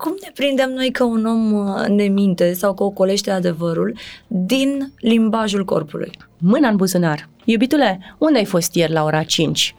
Cum 0.00 0.14
ne 0.22 0.30
prindem 0.34 0.70
noi 0.70 0.90
că 0.90 1.04
un 1.04 1.26
om 1.26 1.52
uh, 1.52 1.86
ne 1.88 2.04
minte 2.04 2.52
sau 2.52 2.74
că 2.74 2.82
ocolește 2.82 3.30
adevărul 3.30 3.96
din 4.26 4.92
limbajul 4.98 5.64
corpului? 5.64 6.10
Mâna 6.38 6.68
în 6.68 6.76
buzunar. 6.76 7.28
Iubitule, 7.44 8.14
unde 8.18 8.38
ai 8.38 8.44
fost 8.44 8.74
ieri 8.74 8.92
la 8.92 9.04
ora 9.04 9.22
5? 9.22 9.74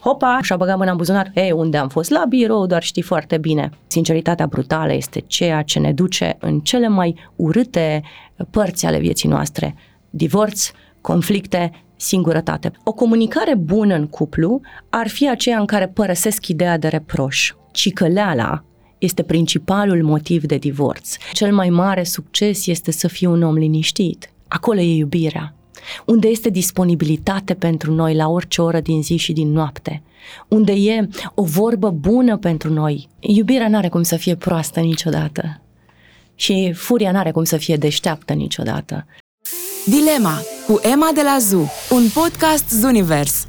Hopa, 0.00 0.38
și-a 0.42 0.56
băgat 0.56 0.76
mâna 0.76 0.90
în 0.90 0.96
buzunar. 0.96 1.30
Ei, 1.34 1.52
unde 1.52 1.76
am 1.76 1.88
fost? 1.88 2.10
La 2.10 2.24
birou, 2.28 2.66
doar 2.66 2.82
știi 2.82 3.02
foarte 3.02 3.38
bine. 3.38 3.70
Sinceritatea 3.86 4.46
brutală 4.46 4.92
este 4.92 5.20
ceea 5.26 5.62
ce 5.62 5.78
ne 5.78 5.92
duce 5.92 6.36
în 6.40 6.60
cele 6.60 6.88
mai 6.88 7.28
urâte 7.36 8.02
părți 8.50 8.86
ale 8.86 8.98
vieții 8.98 9.28
noastre. 9.28 9.74
Divorț, 10.10 10.70
conflicte, 11.00 11.70
singurătate. 11.96 12.72
O 12.84 12.92
comunicare 12.92 13.54
bună 13.54 13.94
în 13.94 14.06
cuplu 14.06 14.60
ar 14.90 15.08
fi 15.08 15.28
aceea 15.28 15.58
în 15.58 15.66
care 15.66 15.88
părăsesc 15.88 16.48
ideea 16.48 16.78
de 16.78 16.88
reproș. 16.88 17.52
Cicăleala 17.72 18.64
este 19.04 19.22
principalul 19.22 20.02
motiv 20.02 20.44
de 20.44 20.56
divorț. 20.56 21.16
Cel 21.32 21.54
mai 21.54 21.70
mare 21.70 22.04
succes 22.04 22.66
este 22.66 22.90
să 22.90 23.08
fii 23.08 23.26
un 23.26 23.42
om 23.42 23.54
liniștit. 23.54 24.30
Acolo 24.48 24.80
e 24.80 24.96
iubirea. 24.96 25.54
Unde 26.06 26.28
este 26.28 26.50
disponibilitate 26.50 27.54
pentru 27.54 27.92
noi 27.92 28.14
la 28.14 28.28
orice 28.28 28.62
oră 28.62 28.80
din 28.80 29.02
zi 29.02 29.16
și 29.16 29.32
din 29.32 29.52
noapte. 29.52 30.02
Unde 30.48 30.72
e 30.72 31.08
o 31.34 31.42
vorbă 31.42 31.90
bună 31.90 32.36
pentru 32.36 32.72
noi. 32.72 33.08
Iubirea 33.20 33.68
n-are 33.68 33.88
cum 33.88 34.02
să 34.02 34.16
fie 34.16 34.34
proastă 34.34 34.80
niciodată. 34.80 35.60
Și 36.34 36.72
furia 36.72 37.12
n-are 37.12 37.30
cum 37.30 37.44
să 37.44 37.56
fie 37.56 37.76
deșteaptă 37.76 38.32
niciodată. 38.32 39.06
Dilema 39.86 40.38
cu 40.66 40.80
Emma 40.92 41.10
de 41.14 41.22
la 41.22 41.36
ZU, 41.40 41.70
un 41.90 42.08
podcast 42.14 42.68
Zunivers. 42.70 43.46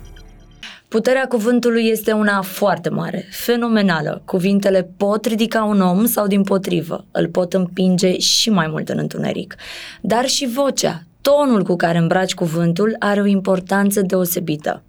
Puterea 0.96 1.28
cuvântului 1.28 1.88
este 1.88 2.12
una 2.12 2.42
foarte 2.42 2.90
mare, 2.90 3.28
fenomenală. 3.32 4.22
Cuvintele 4.26 4.90
pot 4.98 5.26
ridica 5.26 5.64
un 5.64 5.82
om 5.82 6.06
sau 6.06 6.28
din 6.28 6.44
potrivă, 6.44 7.06
îl 7.12 7.28
pot 7.28 7.54
împinge 7.54 8.18
și 8.18 8.50
mai 8.50 8.68
mult 8.68 8.90
în 8.90 8.98
întuneric. 8.98 9.56
Dar 10.02 10.26
și 10.26 10.48
vocea, 10.48 11.04
tonul 11.22 11.64
cu 11.64 11.76
care 11.76 11.98
îmbraci 11.98 12.34
cuvântul 12.34 12.96
are 13.00 13.22
o 13.22 13.26
importanță 13.26 14.02
deosebită. 14.02 14.84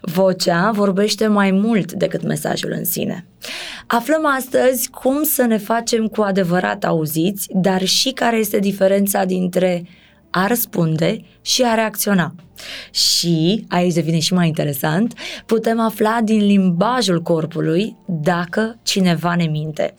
Vocea 0.00 0.70
vorbește 0.70 1.26
mai 1.26 1.50
mult 1.50 1.92
decât 1.92 2.22
mesajul 2.22 2.74
în 2.76 2.84
sine. 2.84 3.26
Aflăm 3.86 4.26
astăzi 4.26 4.90
cum 4.90 5.22
să 5.22 5.42
ne 5.42 5.58
facem 5.58 6.06
cu 6.06 6.22
adevărat 6.22 6.84
auziți, 6.84 7.48
dar 7.52 7.84
și 7.84 8.10
care 8.10 8.36
este 8.36 8.58
diferența 8.58 9.24
dintre 9.24 9.84
a 10.36 10.46
răspunde 10.46 11.20
și 11.40 11.62
a 11.62 11.74
reacționa. 11.74 12.34
Și, 12.90 13.64
aici 13.68 13.94
devine 13.94 14.18
și 14.18 14.34
mai 14.34 14.46
interesant, 14.46 15.14
putem 15.46 15.80
afla 15.80 16.20
din 16.24 16.46
limbajul 16.46 17.22
corpului 17.22 17.96
dacă 18.06 18.78
cineva 18.82 19.34
ne 19.34 19.44
minte. 19.44 19.94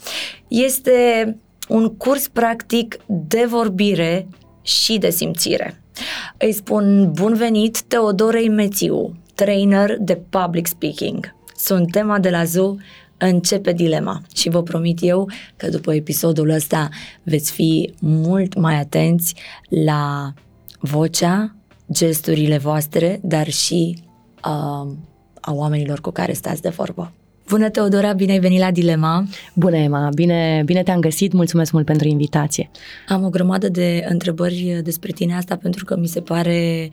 Este 0.47 1.37
un 1.67 1.95
curs 1.95 2.27
practic 2.27 2.97
de 3.05 3.45
vorbire 3.47 4.27
și 4.61 4.97
de 4.97 5.09
simțire. 5.09 5.81
Îi 6.37 6.51
spun 6.51 7.11
bun 7.11 7.33
venit 7.33 7.81
Teodorei 7.81 8.49
Mețiu, 8.49 9.15
trainer 9.35 9.97
de 9.99 10.15
public 10.29 10.67
speaking. 10.67 11.35
Sunt 11.55 11.91
tema 11.91 12.19
de 12.19 12.29
la 12.29 12.43
ZU 12.43 12.77
începe 13.17 13.73
dilema 13.73 14.21
și 14.35 14.49
vă 14.49 14.63
promit 14.63 14.97
eu 15.01 15.29
că 15.55 15.69
după 15.69 15.93
episodul 15.93 16.49
ăsta 16.49 16.89
veți 17.23 17.51
fi 17.51 17.93
mult 17.99 18.55
mai 18.55 18.79
atenți 18.79 19.35
la 19.69 20.33
vocea, 20.79 21.55
gesturile 21.91 22.57
voastre, 22.57 23.19
dar 23.23 23.49
și 23.49 24.03
uh, 24.45 24.91
a 25.41 25.53
oamenilor 25.53 25.99
cu 26.01 26.11
care 26.11 26.33
stați 26.33 26.61
de 26.61 26.69
vorbă. 26.69 27.11
Bună, 27.49 27.69
Teodora, 27.69 28.13
bine 28.13 28.31
ai 28.31 28.39
venit 28.39 28.59
la 28.59 28.71
Dilema. 28.71 29.25
Bună, 29.53 29.75
Emma, 29.75 30.09
bine, 30.13 30.61
bine 30.65 30.83
te-am 30.83 30.99
găsit, 30.99 31.33
mulțumesc 31.33 31.71
mult 31.71 31.85
pentru 31.85 32.07
invitație. 32.07 32.69
Am 33.07 33.23
o 33.23 33.29
grămadă 33.29 33.69
de 33.69 34.05
întrebări 34.09 34.79
despre 34.83 35.11
tine 35.11 35.35
asta 35.35 35.55
pentru 35.55 35.85
că 35.85 35.97
mi 35.97 36.07
se 36.07 36.21
pare 36.21 36.89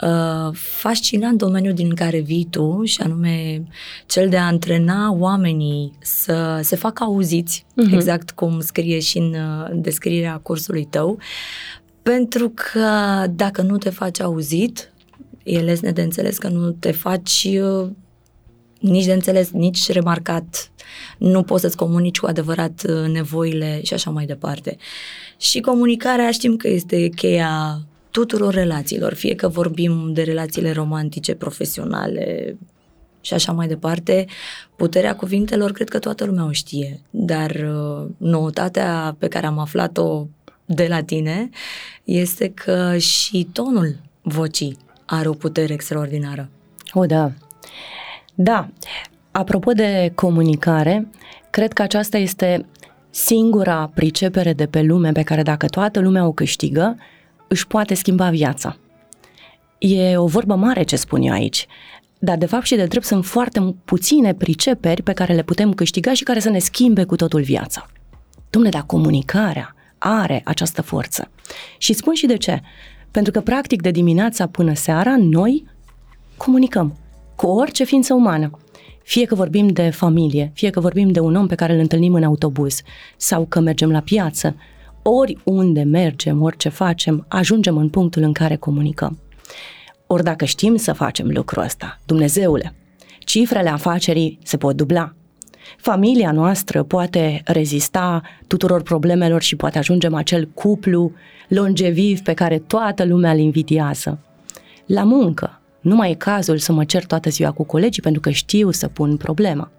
uh, 0.00 0.50
fascinant 0.52 1.38
domeniul 1.38 1.74
din 1.74 1.94
care 1.94 2.18
vii 2.18 2.46
tu 2.50 2.84
și 2.84 3.00
anume 3.00 3.64
cel 4.06 4.28
de 4.28 4.36
a 4.36 4.46
antrena 4.46 5.12
oamenii 5.12 5.92
să 6.00 6.60
se 6.62 6.76
facă 6.76 7.04
auziți, 7.04 7.64
uh-huh. 7.70 7.92
exact 7.92 8.30
cum 8.30 8.60
scrie 8.60 8.98
și 8.98 9.18
în 9.18 9.34
uh, 9.34 9.70
descrierea 9.74 10.40
cursului 10.42 10.84
tău, 10.84 11.18
pentru 12.02 12.52
că 12.54 12.88
dacă 13.30 13.62
nu 13.62 13.78
te 13.78 13.90
faci 13.90 14.20
auzit, 14.20 14.92
e 15.42 15.58
lesne 15.58 15.90
de 15.90 16.02
înțeles 16.02 16.38
că 16.38 16.48
nu 16.48 16.70
te 16.70 16.92
faci 16.92 17.48
uh, 17.60 17.88
nici 18.82 19.04
de 19.04 19.12
înțeles, 19.12 19.50
nici 19.50 19.90
remarcat, 19.90 20.70
nu 21.18 21.42
poți 21.42 21.62
să-ți 21.62 21.76
comunici 21.76 22.18
cu 22.18 22.26
adevărat 22.26 22.82
uh, 22.88 23.08
nevoile 23.08 23.80
și 23.82 23.94
așa 23.94 24.10
mai 24.10 24.26
departe. 24.26 24.76
Și 25.36 25.60
comunicarea 25.60 26.30
știm 26.30 26.56
că 26.56 26.68
este 26.68 27.08
cheia 27.08 27.80
tuturor 28.10 28.54
relațiilor, 28.54 29.14
fie 29.14 29.34
că 29.34 29.48
vorbim 29.48 30.12
de 30.12 30.22
relațiile 30.22 30.72
romantice, 30.72 31.34
profesionale 31.34 32.56
și 33.20 33.34
așa 33.34 33.52
mai 33.52 33.66
departe, 33.66 34.26
puterea 34.76 35.16
cuvintelor 35.16 35.72
cred 35.72 35.88
că 35.88 35.98
toată 35.98 36.24
lumea 36.24 36.44
o 36.44 36.52
știe, 36.52 37.00
dar 37.10 37.50
uh, 37.50 38.08
noutatea 38.16 39.16
pe 39.18 39.28
care 39.28 39.46
am 39.46 39.58
aflat-o 39.58 40.26
de 40.64 40.86
la 40.88 41.02
tine 41.02 41.50
este 42.04 42.48
că 42.48 42.96
și 42.96 43.48
tonul 43.52 43.96
vocii 44.22 44.76
are 45.06 45.28
o 45.28 45.32
putere 45.32 45.72
extraordinară. 45.72 46.48
O, 46.92 47.06
da. 47.06 47.32
Da. 48.34 48.68
Apropo 49.30 49.72
de 49.72 50.12
comunicare, 50.14 51.08
cred 51.50 51.72
că 51.72 51.82
aceasta 51.82 52.18
este 52.18 52.66
singura 53.10 53.90
pricepere 53.94 54.52
de 54.52 54.66
pe 54.66 54.82
lume 54.82 55.12
pe 55.12 55.22
care 55.22 55.42
dacă 55.42 55.66
toată 55.66 56.00
lumea 56.00 56.26
o 56.26 56.32
câștigă, 56.32 56.96
își 57.48 57.66
poate 57.66 57.94
schimba 57.94 58.30
viața. 58.30 58.76
E 59.78 60.16
o 60.16 60.26
vorbă 60.26 60.54
mare 60.54 60.82
ce 60.82 60.96
spun 60.96 61.22
eu 61.22 61.32
aici, 61.32 61.66
dar 62.18 62.36
de 62.36 62.46
fapt 62.46 62.64
și 62.64 62.74
de 62.74 62.84
drept 62.84 63.04
sunt 63.04 63.24
foarte 63.24 63.74
puține 63.84 64.34
priceperi 64.34 65.02
pe 65.02 65.12
care 65.12 65.34
le 65.34 65.42
putem 65.42 65.72
câștiga 65.72 66.12
și 66.12 66.22
care 66.22 66.40
să 66.40 66.50
ne 66.50 66.58
schimbe 66.58 67.04
cu 67.04 67.16
totul 67.16 67.42
viața. 67.42 67.86
Dumne, 68.50 68.68
dar 68.68 68.82
comunicarea 68.86 69.74
are 69.98 70.40
această 70.44 70.82
forță. 70.82 71.30
Și 71.78 71.92
spun 71.92 72.14
și 72.14 72.26
de 72.26 72.36
ce. 72.36 72.60
Pentru 73.10 73.32
că 73.32 73.40
practic 73.40 73.82
de 73.82 73.90
dimineața 73.90 74.46
până 74.46 74.74
seara 74.74 75.16
noi 75.18 75.66
comunicăm 76.36 76.96
cu 77.42 77.48
orice 77.48 77.84
ființă 77.84 78.14
umană. 78.14 78.50
Fie 79.02 79.24
că 79.24 79.34
vorbim 79.34 79.68
de 79.68 79.90
familie, 79.90 80.50
fie 80.54 80.70
că 80.70 80.80
vorbim 80.80 81.10
de 81.10 81.20
un 81.20 81.34
om 81.34 81.46
pe 81.46 81.54
care 81.54 81.72
îl 81.72 81.78
întâlnim 81.78 82.14
în 82.14 82.22
autobuz 82.22 82.82
sau 83.16 83.46
că 83.48 83.60
mergem 83.60 83.90
la 83.90 84.00
piață, 84.00 84.56
oriunde 85.02 85.82
mergem, 85.82 86.42
orice 86.42 86.68
facem, 86.68 87.24
ajungem 87.28 87.76
în 87.76 87.88
punctul 87.88 88.22
în 88.22 88.32
care 88.32 88.56
comunicăm. 88.56 89.18
Ori 90.06 90.22
dacă 90.22 90.44
știm 90.44 90.76
să 90.76 90.92
facem 90.92 91.28
lucrul 91.28 91.62
ăsta, 91.62 92.00
Dumnezeule, 92.06 92.74
cifrele 93.18 93.68
afacerii 93.68 94.38
se 94.42 94.56
pot 94.56 94.76
dubla. 94.76 95.14
Familia 95.76 96.32
noastră 96.32 96.82
poate 96.82 97.42
rezista 97.44 98.22
tuturor 98.46 98.82
problemelor 98.82 99.42
și 99.42 99.56
poate 99.56 99.78
ajungem 99.78 100.14
acel 100.14 100.48
cuplu 100.54 101.12
longeviv 101.48 102.20
pe 102.20 102.32
care 102.32 102.58
toată 102.58 103.04
lumea 103.04 103.32
îl 103.32 103.38
invidiază. 103.38 104.18
La 104.86 105.02
muncă, 105.02 105.61
nu 105.82 105.94
mai 105.94 106.10
e 106.10 106.14
cazul 106.14 106.58
să 106.58 106.72
mă 106.72 106.84
cer 106.84 107.04
toată 107.04 107.30
ziua 107.30 107.50
cu 107.50 107.64
colegii 107.64 108.02
pentru 108.02 108.20
că 108.20 108.30
știu 108.30 108.70
să 108.70 108.88
pun 108.88 109.16
problema. 109.16 109.70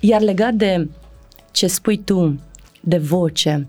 Iar 0.00 0.20
legat 0.20 0.54
de 0.54 0.88
ce 1.50 1.66
spui 1.66 1.96
tu, 1.96 2.40
de 2.80 2.98
voce, 2.98 3.68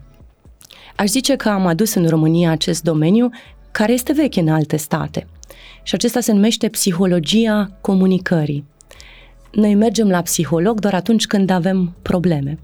aș 0.96 1.08
zice 1.08 1.36
că 1.36 1.50
am 1.50 1.66
adus 1.66 1.94
în 1.94 2.08
România 2.08 2.52
acest 2.52 2.84
domeniu 2.84 3.30
care 3.72 3.92
este 3.92 4.14
veche 4.14 4.40
în 4.40 4.48
alte 4.48 4.78
state. 4.78 5.28
Și 5.84 5.96
acesta 5.96 6.20
se 6.20 6.32
numește 6.32 6.68
psihologia 6.70 7.78
comunicării. 7.82 8.66
Noi 9.52 9.76
mergem 9.76 10.10
la 10.10 10.22
psiholog 10.22 10.80
doar 10.80 10.94
atunci 10.94 11.28
când 11.28 11.50
avem 11.50 11.96
probleme, 12.02 12.60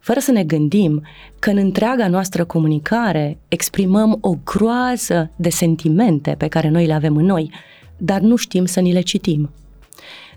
fără 0.00 0.20
să 0.20 0.30
ne 0.30 0.44
gândim 0.44 1.02
că 1.38 1.50
în 1.50 1.56
întreaga 1.56 2.08
noastră 2.08 2.44
comunicare 2.44 3.38
exprimăm 3.48 4.18
o 4.20 4.34
groază 4.44 5.30
de 5.36 5.48
sentimente 5.48 6.34
pe 6.38 6.48
care 6.48 6.68
noi 6.68 6.86
le 6.86 6.92
avem 6.92 7.16
în 7.16 7.24
noi 7.24 7.50
dar 7.98 8.20
nu 8.20 8.36
știm 8.36 8.64
să 8.64 8.80
ni 8.80 8.92
le 8.92 9.00
citim. 9.00 9.50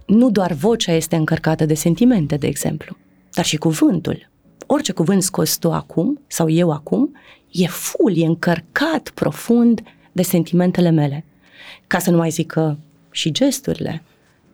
Nu 0.05 0.31
doar 0.31 0.53
vocea 0.53 0.91
este 0.91 1.15
încărcată 1.15 1.65
de 1.65 1.73
sentimente, 1.73 2.35
de 2.35 2.47
exemplu, 2.47 2.97
dar 3.33 3.45
și 3.45 3.57
cuvântul. 3.57 4.29
Orice 4.65 4.91
cuvânt 4.91 5.23
scos 5.23 5.57
tu 5.57 5.71
acum, 5.71 6.19
sau 6.27 6.49
eu 6.49 6.71
acum, 6.71 7.15
e 7.51 7.67
full, 7.67 8.17
e 8.17 8.25
încărcat 8.25 9.09
profund 9.09 9.81
de 10.11 10.21
sentimentele 10.21 10.89
mele. 10.89 11.25
Ca 11.87 11.99
să 11.99 12.11
nu 12.11 12.17
mai 12.17 12.29
zic 12.29 12.47
că 12.47 12.77
și 13.11 13.31
gesturile, 13.31 14.03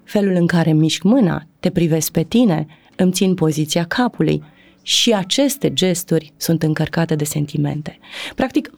felul 0.03 0.35
în 0.35 0.47
care 0.47 0.73
mișc 0.73 1.03
mâna, 1.03 1.47
te 1.59 1.69
privesc 1.69 2.11
pe 2.11 2.23
tine, 2.23 2.67
îmi 2.95 3.11
țin 3.11 3.33
poziția 3.33 3.83
capului, 3.83 4.43
și 4.81 5.13
aceste 5.13 5.73
gesturi 5.73 6.33
sunt 6.37 6.63
încărcate 6.63 7.15
de 7.15 7.23
sentimente. 7.23 7.99
Practic, 8.35 8.71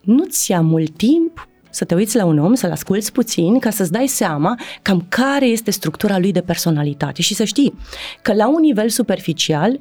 nu-ți 0.00 0.50
ia 0.50 0.60
mult 0.60 0.96
timp 0.96 1.47
să 1.70 1.84
te 1.84 1.94
uiți 1.94 2.16
la 2.16 2.24
un 2.24 2.38
om, 2.38 2.54
să-l 2.54 2.70
asculți 2.70 3.12
puțin, 3.12 3.58
ca 3.58 3.70
să-ți 3.70 3.92
dai 3.92 4.06
seama 4.06 4.58
cam 4.82 5.06
care 5.08 5.46
este 5.46 5.70
structura 5.70 6.18
lui 6.18 6.32
de 6.32 6.40
personalitate 6.40 7.22
și 7.22 7.34
să 7.34 7.44
știi 7.44 7.74
că 8.22 8.34
la 8.34 8.48
un 8.48 8.60
nivel 8.60 8.88
superficial 8.88 9.78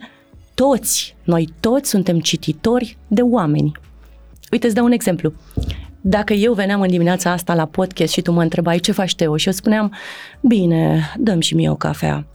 toți, 0.53 1.15
noi 1.23 1.49
toți 1.59 1.89
suntem 1.89 2.19
cititori 2.19 2.97
de 3.07 3.21
oameni. 3.21 3.71
Uite, 4.51 4.65
îți 4.65 4.75
dau 4.75 4.85
un 4.85 4.91
exemplu. 4.91 5.33
Dacă 6.01 6.33
eu 6.33 6.53
veneam 6.53 6.81
în 6.81 6.87
dimineața 6.87 7.31
asta 7.31 7.53
la 7.53 7.65
podcast 7.65 8.13
și 8.13 8.21
tu 8.21 8.31
mă 8.31 8.41
întrebai 8.41 8.79
ce 8.79 8.91
faci 8.91 9.15
Teo 9.15 9.37
și 9.37 9.47
eu 9.47 9.53
spuneam, 9.53 9.93
bine, 10.41 11.11
dăm 11.17 11.39
și 11.39 11.55
mie 11.55 11.69
o 11.69 11.75
cafea. 11.75 12.25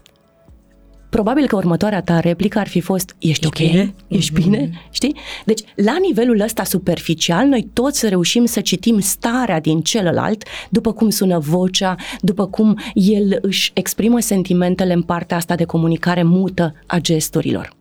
Probabil 1.12 1.47
că 1.47 1.56
următoarea 1.56 2.03
ta 2.03 2.20
replică 2.20 2.59
ar 2.59 2.69
fi 2.69 2.81
fost, 2.81 3.14
ești 3.19 3.47
ok? 3.47 3.55
bine? 3.56 3.94
Ești 4.09 4.32
Mhm. 4.32 4.43
bine? 4.43 4.70
Știi? 4.91 5.17
Deci, 5.44 5.61
la 5.75 5.97
nivelul 6.06 6.41
ăsta 6.41 6.64
superficial, 6.64 7.47
noi 7.47 7.69
toți 7.73 8.09
reușim 8.09 8.44
să 8.44 8.61
citim 8.61 9.00
starea 9.00 9.61
din 9.61 9.81
celălalt, 9.81 10.44
după 10.70 10.93
cum 10.93 11.11
sună 11.11 11.38
vocea, 11.38 11.94
după 12.20 12.47
cum 12.47 12.79
el 12.94 13.38
își 13.41 13.70
exprimă 13.75 14.20
sentimentele 14.20 14.93
în 14.93 15.03
partea 15.03 15.37
asta 15.37 15.55
de 15.55 15.64
comunicare 15.64 16.23
mută 16.23 16.75
a 16.87 16.99
gesturilor. 16.99 17.73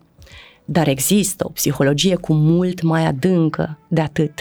Dar 0.64 0.88
există 0.88 1.44
o 1.46 1.50
psihologie 1.50 2.14
cu 2.14 2.32
mult 2.32 2.82
mai 2.82 3.06
adâncă 3.06 3.78
de 3.88 4.00
atât. 4.00 4.32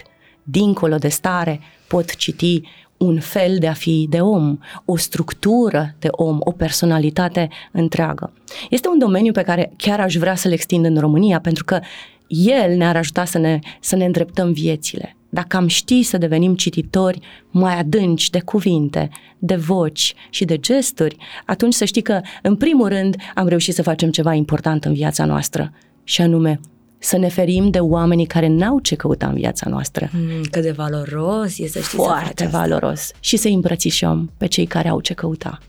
Dincolo 0.44 0.96
de 0.96 1.08
stare, 1.08 1.60
pot 1.88 2.16
citi 2.16 2.62
un 3.02 3.20
fel 3.20 3.58
de 3.60 3.68
a 3.68 3.74
fi 3.74 4.08
de 4.10 4.20
om, 4.20 4.58
o 4.86 4.98
structură 4.98 5.96
de 6.00 6.08
om, 6.12 6.38
o 6.40 6.52
personalitate 6.52 7.50
întreagă. 7.72 8.34
Este 8.70 8.88
un 8.88 8.98
domeniu 8.98 9.32
pe 9.32 9.42
care 9.42 9.74
chiar 9.78 10.00
aș 10.00 10.16
vrea 10.16 10.36
să-l 10.36 10.52
extind 10.52 10.86
în 10.86 10.98
România, 10.98 11.40
pentru 11.40 11.64
că 11.64 11.80
el 12.28 12.78
ne-ar 12.78 12.96
ajuta 12.96 13.26
să 13.26 13.38
ne, 13.38 13.60
să 13.80 13.96
ne 13.96 14.06
îndreptăm 14.06 14.52
viețile. 14.52 15.16
Dacă 15.30 15.58
am 15.58 15.68
ști 15.68 16.04
să 16.04 16.18
devenim 16.18 16.56
cititori 16.56 17.20
mai 17.52 17.80
adânci 17.80 18.30
de 18.30 18.40
cuvinte, 18.40 19.10
de 19.40 19.56
voci 19.56 20.14
și 20.30 20.46
de 20.46 20.58
gesturi, 20.58 21.18
atunci 21.46 21.74
să 21.74 21.86
știi 21.86 22.02
că, 22.02 22.22
în 22.42 22.56
primul 22.56 22.88
rând, 22.88 23.16
am 23.36 23.48
reușit 23.48 23.74
să 23.74 23.84
facem 23.84 24.10
ceva 24.10 24.34
important 24.34 24.86
în 24.86 24.94
viața 24.94 25.26
noastră, 25.26 25.72
și 26.04 26.22
anume 26.22 26.60
să 27.04 27.18
ne 27.18 27.30
ferim 27.30 27.70
de 27.70 27.80
oamenii 27.80 28.26
care 28.26 28.48
n-au 28.48 28.80
ce 28.80 28.96
căuta 28.96 29.28
în 29.28 29.34
viața 29.34 29.70
noastră. 29.70 30.10
Mm, 30.14 30.44
cât 30.52 30.62
de 30.62 30.72
valoros 30.72 31.58
e 31.60 31.68
să 31.68 31.80
știi 31.80 31.82
să 31.82 31.96
faci 31.96 32.06
Foarte 32.06 32.44
asta. 32.46 32.58
valoros. 32.58 33.12
Și 33.20 33.38
să 33.38 33.48
îmbrățișăm 33.48 34.32
pe 34.38 34.48
cei 34.48 34.66
care 34.66 34.88
au 34.90 35.02
ce 35.02 35.14
căuta. 35.14 35.60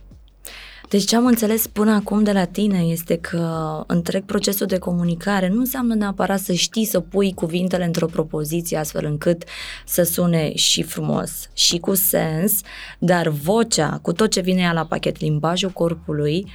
Deci 0.88 1.04
ce 1.04 1.16
am 1.16 1.26
înțeles 1.26 1.66
până 1.66 1.90
acum 1.92 2.22
de 2.22 2.32
la 2.32 2.44
tine 2.44 2.78
este 2.78 3.16
că 3.16 3.84
întreg 3.86 4.24
procesul 4.24 4.66
de 4.66 4.78
comunicare 4.78 5.48
nu 5.48 5.58
înseamnă 5.58 5.94
neapărat 5.94 6.40
să 6.40 6.52
știi 6.52 6.84
să 6.84 7.00
pui 7.00 7.32
cuvintele 7.34 7.84
într-o 7.84 8.06
propoziție 8.06 8.76
astfel 8.76 9.04
încât 9.04 9.42
să 9.86 10.02
sune 10.02 10.54
și 10.54 10.82
frumos 10.82 11.30
și 11.52 11.78
cu 11.78 11.94
sens, 11.94 12.60
dar 12.98 13.28
vocea, 13.28 13.98
cu 14.02 14.12
tot 14.12 14.30
ce 14.30 14.40
vine 14.40 14.60
ea 14.60 14.72
la 14.72 14.84
pachet, 14.84 15.20
limbajul 15.20 15.70
corpului, 15.70 16.46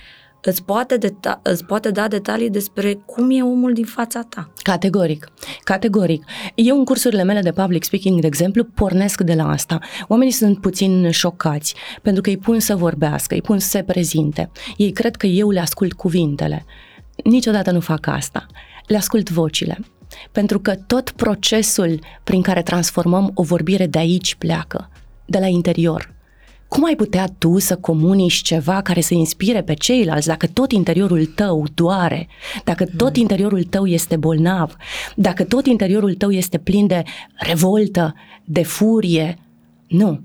îți 0.42 0.64
poate, 0.64 0.98
deta- 0.98 1.40
îți 1.42 1.66
poate 1.66 1.92
da 1.92 2.08
detalii 2.08 2.50
despre 2.50 2.94
cum 2.94 3.32
e 3.32 3.44
omul 3.44 3.74
din 3.74 3.86
fața 3.86 4.22
ta. 4.30 4.50
Categoric, 4.62 5.28
categoric. 5.64 6.24
Eu 6.56 6.78
în 6.78 6.86
cursurile 6.86 7.24
mele 7.24 7.42
de 7.42 7.52
public 7.52 7.84
speaking, 7.84 8.22
de 8.22 8.28
exemplu, 8.28 8.64
pornesc 8.64 9.22
de 9.22 9.34
la 9.34 9.50
asta. 9.50 9.80
Oamenii 10.08 10.34
sunt 10.34 10.62
puțin 10.62 11.12
șocați 11.12 11.76
pentru 12.02 12.22
că 12.22 12.30
îi 12.30 12.38
pun 12.38 12.60
să 12.60 12.76
vorbească, 12.76 13.34
îi 13.34 13.42
pun 13.42 13.60
să 13.60 13.68
se 13.68 13.84
prezinte. 13.84 14.52
Ei 14.78 14.92
cred 14.92 15.16
că 15.16 15.26
eu 15.26 15.50
le 15.50 15.60
ascult 15.60 15.94
cuvintele. 15.94 16.66
Niciodată 17.24 17.72
nu 17.72 17.80
fac 17.80 18.08
asta. 18.08 18.46
Le 18.88 18.98
ascult 18.98 19.30
vocile. 19.30 19.80
Pentru 20.32 20.60
că 20.60 20.76
tot 20.76 21.10
procesul 21.10 22.00
prin 22.24 22.42
care 22.42 22.62
transformăm 22.62 23.32
o 23.34 23.44
vorbire 23.44 23.88
de 23.88 23.98
aici 23.98 24.36
pleacă, 24.36 24.90
de 25.26 25.40
la 25.40 25.48
interior. 25.48 26.16
Cum 26.68 26.86
ai 26.86 26.96
putea 26.96 27.28
tu 27.38 27.60
să 27.60 27.76
comunici 27.76 28.42
ceva 28.42 28.82
care 28.82 29.02
să 29.02 29.14
inspire 29.14 29.64
pe 29.64 29.74
ceilalți 29.74 30.28
dacă 30.28 30.48
tot 30.48 30.72
interiorul 30.72 31.26
tău 31.26 31.66
doare, 31.74 32.28
dacă 32.64 32.86
tot 32.98 33.16
interiorul 33.16 33.64
tău 33.64 33.86
este 33.86 34.16
bolnav, 34.16 34.76
dacă 35.16 35.44
tot 35.44 35.66
interiorul 35.66 36.14
tău 36.14 36.32
este 36.32 36.58
plin 36.58 36.88
de 36.88 37.04
revoltă, 37.36 38.14
de 38.44 38.64
furie? 38.64 39.38
Nu. 39.88 40.22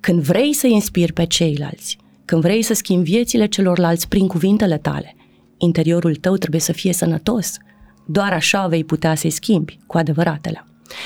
Când 0.00 0.22
vrei 0.22 0.52
să 0.52 0.66
inspiri 0.66 1.12
pe 1.12 1.26
ceilalți, 1.26 1.98
când 2.24 2.42
vrei 2.42 2.62
să 2.62 2.74
schimbi 2.74 3.10
viețile 3.10 3.46
celorlalți 3.46 4.08
prin 4.08 4.26
cuvintele 4.26 4.78
tale, 4.78 5.16
interiorul 5.58 6.14
tău 6.14 6.36
trebuie 6.36 6.60
să 6.60 6.72
fie 6.72 6.92
sănătos. 6.92 7.56
Doar 8.06 8.32
așa 8.32 8.66
vei 8.66 8.84
putea 8.84 9.14
să-i 9.14 9.30
schimbi 9.30 9.78
cu 9.86 9.98
adevăratele. 9.98 10.64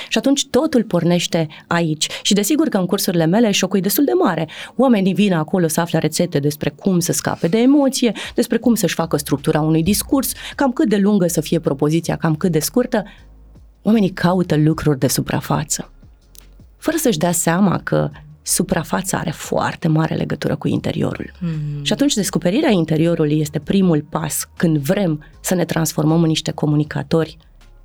Și 0.08 0.18
atunci 0.18 0.46
totul 0.46 0.82
pornește 0.82 1.48
aici. 1.66 2.08
Și 2.22 2.34
desigur 2.34 2.68
că 2.68 2.76
în 2.76 2.86
cursurile 2.86 3.26
mele 3.26 3.50
șocul 3.50 3.78
e 3.78 3.80
destul 3.80 4.04
de 4.04 4.12
mare. 4.12 4.48
Oamenii 4.76 5.14
vin 5.14 5.32
acolo 5.32 5.68
să 5.68 5.80
afle 5.80 5.98
rețete 5.98 6.38
despre 6.38 6.70
cum 6.70 6.98
să 6.98 7.12
scape 7.12 7.48
de 7.48 7.58
emoție, 7.58 8.12
despre 8.34 8.58
cum 8.58 8.74
să-și 8.74 8.94
facă 8.94 9.16
structura 9.16 9.60
unui 9.60 9.82
discurs, 9.82 10.32
cam 10.54 10.72
cât 10.72 10.88
de 10.88 10.96
lungă 10.96 11.26
să 11.26 11.40
fie 11.40 11.58
propoziția, 11.58 12.16
cam 12.16 12.34
cât 12.34 12.52
de 12.52 12.58
scurtă. 12.58 13.04
Oamenii 13.82 14.10
caută 14.10 14.56
lucruri 14.56 14.98
de 14.98 15.08
suprafață. 15.08 15.92
Fără 16.76 16.96
să-și 16.96 17.18
dea 17.18 17.32
seama 17.32 17.78
că 17.78 18.10
suprafața 18.42 19.18
are 19.18 19.30
foarte 19.30 19.88
mare 19.88 20.14
legătură 20.14 20.56
cu 20.56 20.68
interiorul. 20.68 21.32
Mm. 21.40 21.84
Și 21.84 21.92
atunci 21.92 22.14
descoperirea 22.14 22.70
interiorului 22.70 23.40
este 23.40 23.58
primul 23.58 24.06
pas 24.10 24.48
când 24.56 24.78
vrem 24.78 25.24
să 25.40 25.54
ne 25.54 25.64
transformăm 25.64 26.22
în 26.22 26.28
niște 26.28 26.50
comunicatori 26.50 27.36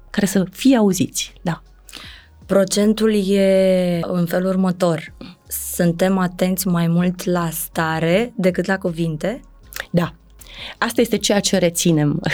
care 0.10 0.25
să 0.25 0.46
fie 0.51 0.78
auziți, 0.78 1.34
da. 1.42 1.62
Procentul 2.50 3.30
e 3.30 4.00
în 4.01 4.25
felul 4.25 4.50
următor. 4.50 5.13
Suntem 5.48 6.18
atenți 6.18 6.68
mai 6.68 6.88
mult 6.88 7.24
la 7.24 7.50
stare 7.51 8.34
decât 8.36 8.66
la 8.66 8.78
cuvinte? 8.78 9.42
Da. 9.92 10.13
Asta 10.78 11.01
este 11.01 11.18
ceea 11.18 11.40
ce 11.40 11.57
reținem. 11.57 12.19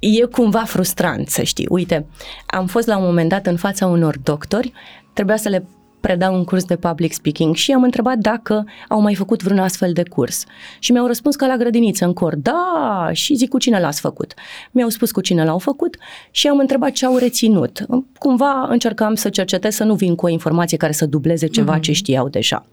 E 0.00 0.24
cumva 0.24 0.64
frustrant, 0.64 1.28
să 1.28 1.42
știi. 1.42 1.66
Uite, 1.68 2.06
am 2.46 2.66
fost 2.66 2.86
la 2.86 2.96
un 2.96 3.04
moment 3.04 3.28
dat 3.28 3.46
în 3.46 3.56
fața 3.56 3.86
unor 3.86 4.18
doctori, 4.18 4.72
trebuia 5.12 5.36
să 5.36 5.48
le 5.48 5.66
predau 6.00 6.34
un 6.34 6.44
curs 6.44 6.64
de 6.64 6.76
public 6.76 7.12
speaking 7.12 7.54
și 7.54 7.72
am 7.72 7.82
întrebat 7.82 8.18
dacă 8.18 8.64
au 8.88 9.00
mai 9.00 9.14
făcut 9.14 9.42
vreun 9.42 9.58
astfel 9.58 9.92
de 9.92 10.02
curs. 10.02 10.44
Și 10.78 10.92
mi-au 10.92 11.06
răspuns 11.06 11.36
că 11.36 11.46
la 11.46 11.56
grădiniță 11.56 12.04
în 12.04 12.12
cor, 12.12 12.36
da, 12.36 13.08
și 13.12 13.34
zic 13.34 13.48
cu 13.48 13.58
cine 13.58 13.80
l-ați 13.80 14.00
făcut. 14.00 14.34
Mi-au 14.70 14.88
spus 14.88 15.10
cu 15.10 15.20
cine 15.20 15.44
l-au 15.44 15.58
făcut 15.58 15.96
și 16.30 16.48
am 16.48 16.58
întrebat 16.58 16.92
ce 16.92 17.06
au 17.06 17.16
reținut. 17.16 17.86
Cumva 18.18 18.66
încercam 18.68 19.14
să 19.14 19.28
cercetez 19.28 19.74
să 19.74 19.84
nu 19.84 19.94
vin 19.94 20.14
cu 20.14 20.26
o 20.26 20.28
informație 20.28 20.76
care 20.76 20.92
să 20.92 21.06
dubleze 21.06 21.46
ceva 21.46 21.78
mm-hmm. 21.78 21.82
ce 21.82 21.92
știau 21.92 22.28
deja. 22.28 22.66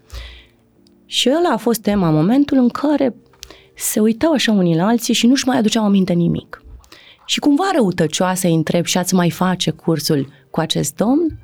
Și 1.06 1.30
ăla 1.38 1.52
a 1.52 1.56
fost 1.56 1.80
tema, 1.80 2.10
momentul 2.10 2.58
în 2.58 2.68
care 2.68 3.14
se 3.74 4.00
uitau 4.00 4.32
așa 4.32 4.52
unii 4.52 4.76
la 4.76 4.86
alții 4.86 5.14
și 5.14 5.26
nu-și 5.26 5.46
mai 5.46 5.58
aduceau 5.58 5.84
aminte 5.84 6.12
nimic. 6.12 6.62
Și 7.26 7.38
cumva 7.38 7.64
răutăcioasă 7.74 8.46
îi 8.46 8.54
întreb 8.54 8.84
și 8.84 8.98
ați 8.98 9.14
mai 9.14 9.30
face 9.30 9.70
cursul 9.70 10.28
cu 10.50 10.60
acest 10.60 10.96
domn? 10.96 11.38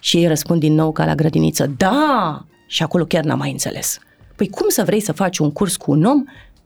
Și 0.00 0.16
ei 0.16 0.26
răspund 0.26 0.60
din 0.60 0.74
nou 0.74 0.92
ca 0.92 1.04
la 1.04 1.14
grădiniță, 1.14 1.66
da! 1.76 2.44
Și 2.66 2.82
acolo 2.82 3.04
chiar 3.04 3.24
n-am 3.24 3.38
mai 3.38 3.50
înțeles. 3.50 3.98
Păi 4.36 4.48
cum 4.48 4.68
să 4.68 4.82
vrei 4.84 5.00
să 5.00 5.12
faci 5.12 5.38
un 5.38 5.50
curs 5.52 5.76
cu 5.76 5.90
un 5.90 6.04
om 6.04 6.24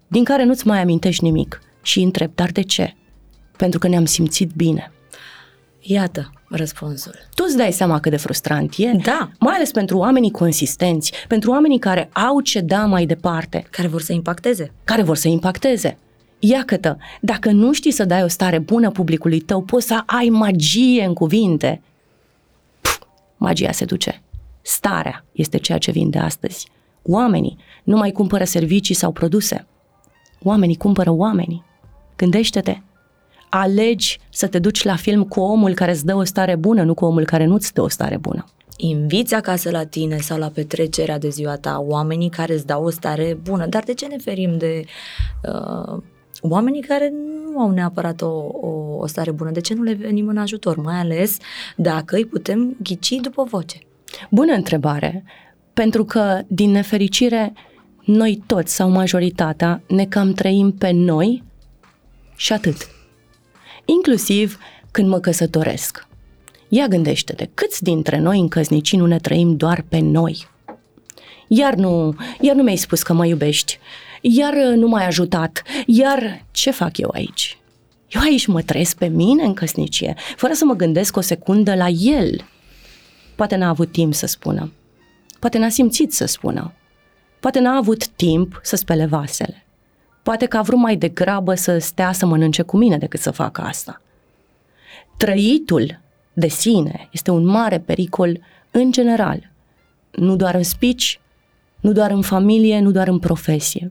din 0.09 0.25
care 0.25 0.45
nu-ți 0.45 0.67
mai 0.67 0.81
amintești 0.81 1.25
nimic? 1.25 1.61
Și 1.83 1.99
îi 1.99 2.05
întreb, 2.05 2.31
dar 2.35 2.51
de 2.51 2.63
ce? 2.63 2.95
Pentru 3.57 3.79
că 3.79 3.89
ne-am 3.89 4.05
simțit 4.05 4.51
bine. 4.57 4.93
Iată 5.81 6.33
răspunsul. 6.49 7.15
Tu 7.35 7.45
îți 7.47 7.57
dai 7.57 7.73
seama 7.73 8.01
cât 8.01 8.11
de 8.11 8.17
frustrant 8.17 8.75
e? 8.77 8.91
Da. 9.05 9.31
Mai 9.39 9.55
ales 9.55 9.71
pentru 9.71 9.99
oamenii 9.99 10.31
consistenți, 10.31 11.13
pentru 11.29 11.51
oamenii 11.51 11.79
care 11.79 12.09
au 12.13 12.41
ce 12.41 12.61
da 12.61 12.87
mai 12.87 13.07
departe, 13.07 13.67
Care 13.71 13.89
vor 13.89 14.01
să 14.01 14.13
impacteze. 14.13 14.73
care 14.85 15.03
vor 15.03 15.17
să 15.17 15.29
impacteze. 15.29 15.99
Iată, 16.39 16.99
dacă 17.21 17.51
nu 17.51 17.73
știi 17.73 17.91
să 17.91 18.05
dai 18.05 18.23
o 18.23 18.29
stare 18.29 18.59
bună 18.59 18.91
publicului 18.91 19.41
tău, 19.41 19.63
poți 19.63 19.87
să 19.87 20.03
ai 20.07 20.29
magie 20.29 21.05
în 21.05 21.15
cuvinte. 21.15 21.81
Pf, 23.43 23.49
magia 23.49 23.73
se 23.73 23.85
duce. 23.85 24.23
Starea 24.63 25.25
este 25.33 25.59
ceea 25.59 25.79
ce 25.79 25.91
vinde 25.91 26.19
astăzi. 26.19 26.69
Oamenii 27.03 27.57
nu 27.85 27.97
mai 27.97 28.11
cumpără 28.11 28.45
servicii 28.45 28.95
sau 28.95 29.13
produse. 29.13 29.67
Oamenii 30.43 30.77
cumpără 30.77 31.11
oamenii. 31.11 31.65
Gândește-te. 32.17 32.77
Alegi 33.51 34.19
să 34.31 34.47
te 34.47 34.59
duci 34.59 34.83
la 34.83 34.97
film 34.97 35.25
cu 35.25 35.41
omul 35.41 35.75
care 35.75 35.91
îți 35.91 36.05
dă 36.05 36.15
o 36.15 36.25
stare 36.25 36.57
bună, 36.57 36.83
nu 36.83 36.95
cu 36.95 37.05
omul 37.05 37.25
care 37.25 37.45
nu-ți 37.45 37.73
dă 37.73 37.83
o 37.83 37.89
stare 37.89 38.17
bună. 38.17 38.45
Inviți 38.77 39.35
acasă 39.35 39.71
la 39.71 39.85
tine 39.85 40.17
sau 40.17 40.39
la 40.39 40.49
petrecerea 40.49 41.19
de 41.19 41.29
ziua 41.29 41.57
ta 41.57 41.79
oamenii 41.87 42.31
care 42.31 42.55
îți 42.55 42.67
dau 42.67 42.85
o 42.85 42.91
stare 42.91 43.39
bună. 43.43 43.67
Dar 43.67 43.83
de 43.83 43.95
ce 43.95 44.07
ne 44.07 44.17
ferim 44.17 44.59
de 44.59 44.85
uh, 45.43 46.03
oamenii 46.43 46.83
care 46.83 47.13
nu 47.53 47.61
au 47.61 47.71
neapărat 47.71 48.23
o, 48.23 48.47
o, 48.53 48.97
o 48.99 49.07
stare 49.07 49.31
bună? 49.31 49.51
De 49.51 49.61
ce 49.61 49.75
nu 49.75 49.83
le 49.83 49.93
venim 49.93 50.29
în 50.29 50.37
ajutor? 50.37 50.77
Mai 50.77 50.99
ales 50.99 51.37
dacă 51.77 52.17
îi 52.17 52.27
putem 52.27 52.77
ghici 52.83 53.19
după 53.21 53.43
voce. 53.43 53.79
Bună 54.31 54.53
întrebare, 54.53 55.25
pentru 55.73 56.05
că, 56.05 56.41
din 56.47 56.71
nefericire, 56.71 57.53
noi 58.05 58.43
toți 58.47 58.75
sau 58.75 58.91
majoritatea 58.91 59.83
ne 59.87 60.05
cam 60.05 60.33
trăim 60.33 60.73
pe 60.73 60.91
noi 60.91 61.43
și 62.37 62.53
atât. 62.53 62.89
Inclusiv 63.85 64.59
când 64.91 65.09
mă 65.09 65.19
căsătoresc. 65.19 66.07
Ia 66.69 66.87
gândește-te, 66.87 67.49
câți 67.55 67.83
dintre 67.83 68.19
noi 68.19 68.39
în 68.39 68.49
căsnicii 68.49 68.99
nu 68.99 69.07
ne 69.07 69.19
trăim 69.19 69.57
doar 69.57 69.85
pe 69.89 69.99
noi? 69.99 70.47
Iar 71.49 71.75
nu, 71.75 72.17
iar 72.41 72.57
nu 72.57 72.63
mi-ai 72.63 72.77
spus 72.77 73.03
că 73.03 73.13
mă 73.13 73.27
iubești, 73.27 73.79
iar 74.23 74.53
uh, 74.53 74.77
nu 74.77 74.89
m-ai 74.89 75.07
ajutat, 75.07 75.63
iar 75.87 76.47
ce 76.51 76.71
fac 76.71 76.99
eu 76.99 77.11
aici? 77.13 77.59
Eu 78.09 78.21
aici 78.21 78.47
mă 78.47 78.63
trăiesc 78.63 78.97
pe 78.97 79.07
mine 79.07 79.43
în 79.45 79.55
căsnicie, 79.55 80.15
fără 80.37 80.53
să 80.53 80.65
mă 80.65 80.75
gândesc 80.75 81.17
o 81.17 81.21
secundă 81.21 81.75
la 81.75 81.89
el. 81.89 82.45
Poate 83.35 83.57
n-a 83.57 83.69
avut 83.69 83.93
timp 83.93 84.15
să 84.15 84.27
spună. 84.27 84.73
Poate 85.39 85.59
n-a 85.59 85.69
simțit 85.69 86.13
să 86.13 86.25
spună. 86.25 86.73
Poate 87.41 87.61
n-a 87.61 87.77
avut 87.77 88.09
timp 88.09 88.61
să 88.63 88.77
spele 88.77 89.07
vasele. 89.07 89.67
Poate 90.23 90.47
că 90.47 90.57
a 90.57 90.63
vrut 90.63 90.79
mai 90.79 90.97
degrabă 90.97 91.55
să 91.55 91.79
stea 91.79 92.13
să 92.13 92.27
mănânce 92.27 92.63
cu 92.63 92.77
mine 92.77 92.99
decât 92.99 93.21
să 93.21 93.31
facă 93.31 93.61
asta. 93.61 94.03
Trăitul 95.17 96.01
de 96.33 96.49
sine 96.49 97.09
este 97.13 97.31
un 97.31 97.45
mare 97.45 97.79
pericol 97.79 98.41
în 98.71 98.93
general, 98.93 99.51
nu 100.11 100.37
doar 100.37 100.55
în 100.55 100.63
speech, 100.63 101.15
nu 101.81 101.93
doar 101.93 102.11
în 102.11 102.23
familie, 102.23 102.81
nu 102.81 102.91
doar 102.91 103.09
în 103.09 103.19
profesie. 103.19 103.91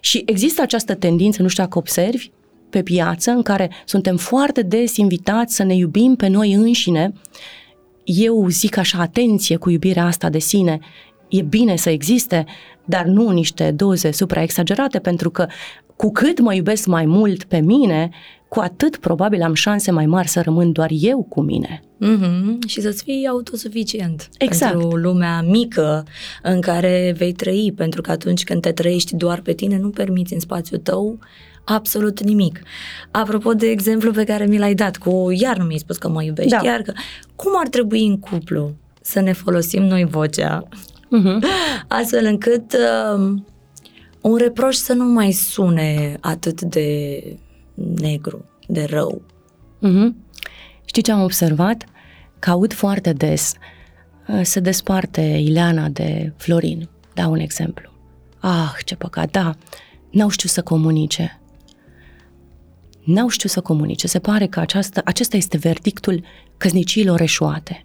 Și 0.00 0.22
există 0.26 0.62
această 0.62 0.94
tendință, 0.94 1.42
nu 1.42 1.48
știu 1.48 1.62
dacă 1.62 1.78
observi, 1.78 2.30
pe 2.70 2.82
piață 2.82 3.30
în 3.30 3.42
care 3.42 3.70
suntem 3.84 4.16
foarte 4.16 4.62
des 4.62 4.96
invitați 4.96 5.54
să 5.54 5.62
ne 5.62 5.74
iubim 5.74 6.14
pe 6.16 6.28
noi 6.28 6.52
înșine. 6.52 7.12
Eu 8.04 8.48
zic 8.48 8.76
așa, 8.76 8.98
atenție 8.98 9.56
cu 9.56 9.70
iubirea 9.70 10.04
asta 10.04 10.28
de 10.28 10.38
sine, 10.38 10.78
e 11.28 11.42
bine 11.42 11.76
să 11.76 11.90
existe, 11.90 12.44
dar 12.84 13.04
nu 13.04 13.30
niște 13.30 13.70
doze 13.70 14.10
supraexagerate, 14.10 14.98
pentru 14.98 15.30
că 15.30 15.46
cu 15.96 16.12
cât 16.12 16.40
mă 16.40 16.54
iubesc 16.54 16.86
mai 16.86 17.04
mult 17.06 17.44
pe 17.44 17.60
mine, 17.60 18.10
cu 18.52 18.60
atât 18.60 18.96
probabil 18.96 19.42
am 19.42 19.54
șanse 19.54 19.90
mai 19.90 20.06
mari 20.06 20.28
să 20.28 20.40
rămân 20.40 20.72
doar 20.72 20.90
eu 20.92 21.26
cu 21.28 21.40
mine. 21.40 21.82
Mm-hmm. 22.04 22.66
Și 22.66 22.80
să-ți 22.80 23.02
fii 23.02 23.26
autosuficient 23.26 24.28
exact. 24.38 24.72
pentru 24.72 24.96
lumea 24.96 25.42
mică 25.42 26.04
în 26.42 26.60
care 26.60 27.14
vei 27.16 27.32
trăi, 27.32 27.72
pentru 27.76 28.00
că 28.00 28.10
atunci 28.10 28.44
când 28.44 28.62
te 28.62 28.72
trăiești 28.72 29.16
doar 29.16 29.40
pe 29.40 29.52
tine, 29.52 29.78
nu 29.78 29.88
permiți 29.88 30.32
în 30.32 30.40
spațiul 30.40 30.80
tău 30.80 31.18
absolut 31.64 32.22
nimic. 32.22 32.62
Apropo 33.10 33.52
de 33.52 33.66
exemplu 33.66 34.10
pe 34.10 34.24
care 34.24 34.46
mi 34.46 34.58
l-ai 34.58 34.74
dat, 34.74 34.96
cu 34.96 35.30
iar 35.30 35.56
nu 35.56 35.64
mi-ai 35.64 35.78
spus 35.78 35.96
că 35.96 36.08
mă 36.08 36.22
iubești, 36.22 36.50
da. 36.50 36.60
iar 36.64 36.80
că 36.80 36.92
cum 37.36 37.52
ar 37.56 37.68
trebui 37.68 38.06
în 38.06 38.18
cuplu 38.18 38.74
să 39.00 39.20
ne 39.20 39.32
folosim 39.32 39.82
noi 39.82 40.04
vocea, 40.04 40.68
mm-hmm. 40.68 41.42
astfel 42.00 42.24
încât 42.24 42.72
uh, 42.72 43.34
un 44.20 44.36
reproș 44.36 44.74
să 44.74 44.92
nu 44.92 45.04
mai 45.04 45.30
sune 45.30 46.16
atât 46.20 46.60
de 46.60 47.18
negru, 47.74 48.44
de 48.66 48.84
rău. 48.84 49.22
Mm-hmm. 49.82 50.12
Știi 50.84 51.02
ce 51.02 51.12
am 51.12 51.22
observat? 51.22 51.84
Că 52.38 52.50
aud 52.50 52.72
foarte 52.72 53.12
des 53.12 53.52
uh, 54.28 54.40
se 54.42 54.60
desparte 54.60 55.20
Ileana 55.20 55.88
de 55.88 56.32
Florin. 56.36 56.88
Dau 57.14 57.30
un 57.30 57.38
exemplu. 57.38 57.90
Ah, 58.38 58.72
ce 58.84 58.96
păcat, 58.96 59.30
da, 59.30 59.54
n-au 60.10 60.28
știut 60.28 60.52
să 60.52 60.62
comunice. 60.62 61.40
N-au 63.04 63.28
știut 63.28 63.52
să 63.52 63.60
comunice. 63.60 64.06
Se 64.06 64.18
pare 64.18 64.46
că 64.46 64.60
aceasta, 64.60 65.00
acesta 65.04 65.36
este 65.36 65.56
verdictul 65.56 66.22
căsniciilor 66.56 67.20
eșuate. 67.20 67.84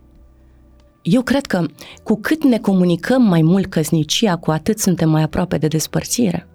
Eu 1.02 1.22
cred 1.22 1.46
că 1.46 1.66
cu 2.04 2.20
cât 2.20 2.44
ne 2.44 2.58
comunicăm 2.58 3.22
mai 3.22 3.42
mult 3.42 3.66
căsnicia, 3.66 4.36
cu 4.36 4.52
atât 4.52 4.80
suntem 4.80 5.10
mai 5.10 5.22
aproape 5.22 5.58
de 5.58 5.68
despărțire. 5.68 6.48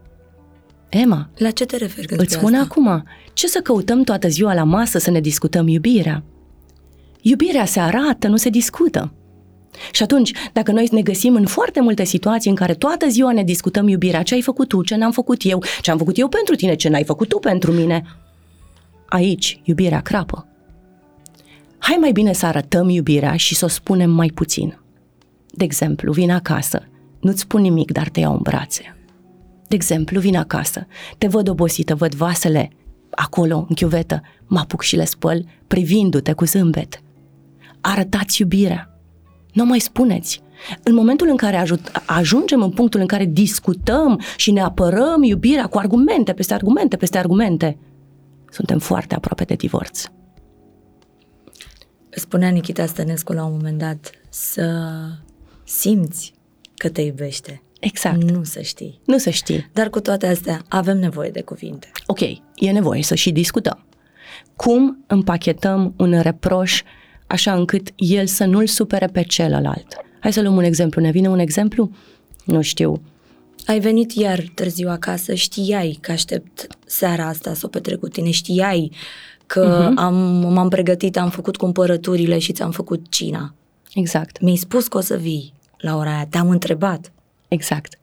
Emma. 0.92 1.28
La 1.36 1.50
ce 1.50 1.64
te 1.64 1.76
referi 1.76 2.06
când 2.06 2.20
Îți 2.20 2.34
spun 2.34 2.54
acum, 2.54 3.04
ce 3.32 3.46
să 3.46 3.60
căutăm 3.60 4.02
toată 4.02 4.28
ziua 4.28 4.54
la 4.54 4.64
masă 4.64 4.98
să 4.98 5.10
ne 5.10 5.20
discutăm 5.20 5.68
iubirea? 5.68 6.22
Iubirea 7.20 7.64
se 7.64 7.80
arată, 7.80 8.28
nu 8.28 8.36
se 8.36 8.48
discută. 8.48 9.12
Și 9.92 10.02
atunci, 10.02 10.32
dacă 10.52 10.72
noi 10.72 10.88
ne 10.90 11.02
găsim 11.02 11.34
în 11.34 11.46
foarte 11.46 11.80
multe 11.80 12.04
situații 12.04 12.50
în 12.50 12.56
care 12.56 12.74
toată 12.74 13.08
ziua 13.08 13.32
ne 13.32 13.42
discutăm 13.42 13.88
iubirea, 13.88 14.22
ce 14.22 14.34
ai 14.34 14.42
făcut 14.42 14.68
tu, 14.68 14.82
ce 14.82 14.96
n-am 14.96 15.12
făcut 15.12 15.44
eu, 15.44 15.62
ce 15.80 15.90
am 15.90 15.98
făcut 15.98 16.18
eu 16.18 16.28
pentru 16.28 16.54
tine, 16.54 16.74
ce 16.74 16.88
n-ai 16.88 17.04
făcut 17.04 17.28
tu 17.28 17.38
pentru 17.38 17.72
mine, 17.72 18.02
aici 19.06 19.60
iubirea 19.62 20.00
crapă. 20.00 20.46
Hai 21.78 21.96
mai 22.00 22.12
bine 22.12 22.32
să 22.32 22.46
arătăm 22.46 22.88
iubirea 22.88 23.36
și 23.36 23.54
să 23.54 23.64
o 23.64 23.68
spunem 23.68 24.10
mai 24.10 24.28
puțin. 24.34 24.78
De 25.50 25.64
exemplu, 25.64 26.12
vin 26.12 26.30
acasă, 26.30 26.88
nu-ți 27.20 27.40
spun 27.40 27.60
nimic, 27.60 27.92
dar 27.92 28.08
te 28.08 28.20
iau 28.20 28.32
în 28.32 28.40
brațe. 28.42 28.96
De 29.72 29.78
exemplu, 29.78 30.20
vin 30.20 30.36
acasă, 30.36 30.86
te 31.18 31.26
văd 31.26 31.48
obosită, 31.48 31.94
văd 31.94 32.14
vasele 32.14 32.70
acolo, 33.10 33.66
în 33.68 33.74
chiuvetă, 33.74 34.22
mă 34.46 34.58
apuc 34.58 34.82
și 34.82 34.96
le 34.96 35.04
spăl, 35.04 35.44
privindu-te 35.66 36.32
cu 36.32 36.44
zâmbet. 36.44 37.02
Arătați 37.80 38.40
iubirea. 38.40 39.00
Nu 39.52 39.64
mai 39.64 39.78
spuneți. 39.78 40.42
În 40.82 40.94
momentul 40.94 41.28
în 41.28 41.36
care 41.36 41.66
ajungem 42.06 42.62
în 42.62 42.70
punctul 42.70 43.00
în 43.00 43.06
care 43.06 43.24
discutăm 43.24 44.20
și 44.36 44.50
ne 44.50 44.60
apărăm 44.60 45.22
iubirea 45.22 45.66
cu 45.66 45.78
argumente 45.78 46.32
peste 46.32 46.54
argumente 46.54 46.96
peste 46.96 47.18
argumente, 47.18 47.78
suntem 48.50 48.78
foarte 48.78 49.14
aproape 49.14 49.44
de 49.44 49.54
divorț. 49.54 50.04
Spunea 52.10 52.48
Nikita 52.48 52.86
Stănescu 52.86 53.32
la 53.32 53.44
un 53.44 53.52
moment 53.52 53.78
dat 53.78 54.10
să 54.28 54.80
simți 55.64 56.34
că 56.74 56.88
te 56.88 57.00
iubește. 57.00 57.62
Exact. 57.84 58.30
Nu 58.30 58.44
să 58.44 58.60
știi. 58.60 59.00
Nu 59.04 59.18
să 59.18 59.30
știi. 59.30 59.70
Dar 59.72 59.90
cu 59.90 60.00
toate 60.00 60.26
astea 60.26 60.62
avem 60.68 60.98
nevoie 60.98 61.30
de 61.30 61.40
cuvinte. 61.40 61.90
Ok, 62.06 62.20
e 62.54 62.70
nevoie 62.72 63.02
să 63.02 63.14
și 63.14 63.30
discutăm. 63.30 63.84
Cum 64.56 65.04
împachetăm 65.06 65.94
un 65.96 66.20
reproș 66.20 66.82
așa 67.26 67.54
încât 67.54 67.88
el 67.96 68.26
să 68.26 68.44
nu-l 68.44 68.66
supere 68.66 69.06
pe 69.06 69.22
celălalt? 69.22 69.96
Hai 70.20 70.32
să 70.32 70.40
luăm 70.40 70.56
un 70.56 70.62
exemplu. 70.62 71.00
Ne 71.00 71.10
vine 71.10 71.28
un 71.28 71.38
exemplu? 71.38 71.90
Nu 72.44 72.60
știu. 72.60 73.02
Ai 73.66 73.80
venit 73.80 74.12
iar 74.12 74.44
târziu 74.54 74.88
acasă, 74.88 75.34
știai 75.34 75.98
că 76.00 76.12
aștept 76.12 76.66
seara 76.86 77.26
asta 77.26 77.54
să 77.54 77.66
o 77.66 77.68
petrec 77.68 77.98
cu 77.98 78.08
tine, 78.08 78.30
știai 78.30 78.92
că 79.46 79.90
uh-huh. 79.90 79.94
am, 79.94 80.14
m-am 80.52 80.68
pregătit, 80.68 81.16
am 81.16 81.30
făcut 81.30 81.56
cumpărăturile 81.56 82.38
și 82.38 82.52
ți-am 82.52 82.70
făcut 82.70 83.10
cina. 83.10 83.54
Exact. 83.94 84.40
Mi-ai 84.40 84.56
spus 84.56 84.88
că 84.88 84.96
o 84.96 85.00
să 85.00 85.16
vii 85.16 85.52
la 85.78 85.96
ora 85.96 86.14
aia, 86.14 86.26
te-am 86.30 86.50
întrebat. 86.50 87.12
Exact. 87.52 87.98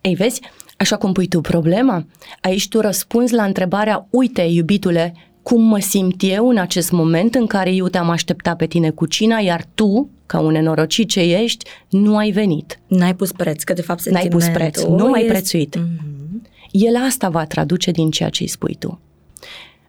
Ei, 0.00 0.14
vezi, 0.14 0.40
așa 0.76 0.96
cum 0.96 1.12
pui 1.12 1.26
tu 1.26 1.40
problema, 1.40 2.06
aici 2.40 2.68
tu 2.68 2.80
răspunzi 2.80 3.34
la 3.34 3.44
întrebarea, 3.44 4.06
uite, 4.10 4.42
iubitule, 4.42 5.14
cum 5.42 5.62
mă 5.62 5.78
simt 5.78 6.22
eu 6.22 6.48
în 6.48 6.56
acest 6.56 6.90
moment 6.90 7.34
în 7.34 7.46
care 7.46 7.74
eu 7.74 7.88
te-am 7.88 8.10
așteptat 8.10 8.56
pe 8.56 8.66
tine 8.66 8.90
cu 8.90 9.06
cina, 9.06 9.38
iar 9.38 9.64
tu, 9.74 10.10
ca 10.26 10.38
un 10.38 10.52
nenorocit 10.52 11.08
ce 11.08 11.20
ești, 11.20 11.64
nu 11.88 12.16
ai 12.16 12.30
venit. 12.30 12.80
N-ai 12.86 13.14
pus 13.14 13.32
preț, 13.32 13.62
că 13.62 13.72
de 13.72 13.82
fapt 13.82 14.08
N-ai 14.08 14.28
pus 14.28 14.48
preț, 14.48 14.82
nu 14.82 15.12
ai 15.12 15.24
prețuit. 15.24 15.76
Mm-hmm. 15.78 16.50
El 16.70 16.96
asta 17.06 17.28
va 17.28 17.44
traduce 17.44 17.90
din 17.90 18.10
ceea 18.10 18.28
ce 18.28 18.42
îi 18.42 18.48
spui 18.48 18.76
tu. 18.78 19.00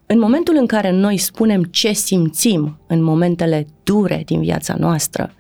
În 0.05 0.19
momentul 0.19 0.55
în 0.59 0.65
care 0.65 0.91
noi 0.91 1.17
spunem 1.17 1.63
ce 1.63 1.91
simțim 1.91 2.79
în 2.87 3.03
momentele 3.03 3.67
dure 3.83 4.23
din 4.25 4.41
viața 4.41 4.75
noastră, 4.79 5.33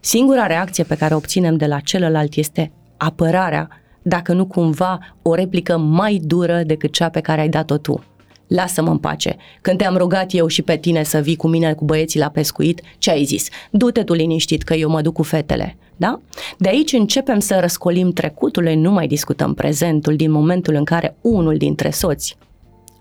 singura 0.00 0.46
reacție 0.46 0.84
pe 0.84 0.96
care 0.96 1.14
o 1.14 1.16
obținem 1.16 1.56
de 1.56 1.66
la 1.66 1.80
celălalt 1.80 2.34
este 2.34 2.72
apărarea, 2.96 3.68
dacă 4.02 4.32
nu 4.32 4.46
cumva 4.46 5.16
o 5.22 5.34
replică 5.34 5.78
mai 5.78 6.20
dură 6.24 6.62
decât 6.66 6.92
cea 6.92 7.08
pe 7.08 7.20
care 7.20 7.40
ai 7.40 7.48
dat-o 7.48 7.76
tu. 7.76 8.04
Lasă-mă 8.46 8.90
în 8.90 8.98
pace. 8.98 9.36
Când 9.60 9.78
te-am 9.78 9.96
rugat 9.96 10.34
eu 10.34 10.46
și 10.46 10.62
pe 10.62 10.76
tine 10.76 11.02
să 11.02 11.18
vii 11.18 11.36
cu 11.36 11.48
mine 11.48 11.74
cu 11.74 11.84
băieții 11.84 12.20
la 12.20 12.28
pescuit, 12.28 12.80
ce 12.98 13.10
ai 13.10 13.24
zis? 13.24 13.48
Du-te 13.70 14.02
tu 14.02 14.12
liniștit 14.12 14.62
că 14.62 14.74
eu 14.74 14.90
mă 14.90 15.00
duc 15.00 15.14
cu 15.14 15.22
fetele. 15.22 15.76
Da? 15.96 16.20
De 16.58 16.68
aici 16.68 16.92
începem 16.92 17.38
să 17.38 17.58
răscolim 17.60 18.12
trecutul, 18.12 18.64
nu 18.64 18.90
mai 18.90 19.06
discutăm 19.06 19.54
prezentul 19.54 20.16
din 20.16 20.30
momentul 20.30 20.74
în 20.74 20.84
care 20.84 21.16
unul 21.20 21.56
dintre 21.56 21.90
soți 21.90 22.36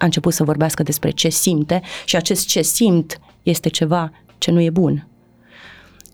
a 0.03 0.05
început 0.05 0.33
să 0.33 0.43
vorbească 0.43 0.83
despre 0.83 1.09
ce 1.09 1.29
simte 1.29 1.81
și 2.05 2.15
acest 2.15 2.47
ce 2.47 2.61
simt 2.61 3.19
este 3.43 3.69
ceva 3.69 4.11
ce 4.37 4.51
nu 4.51 4.61
e 4.61 4.69
bun. 4.69 5.07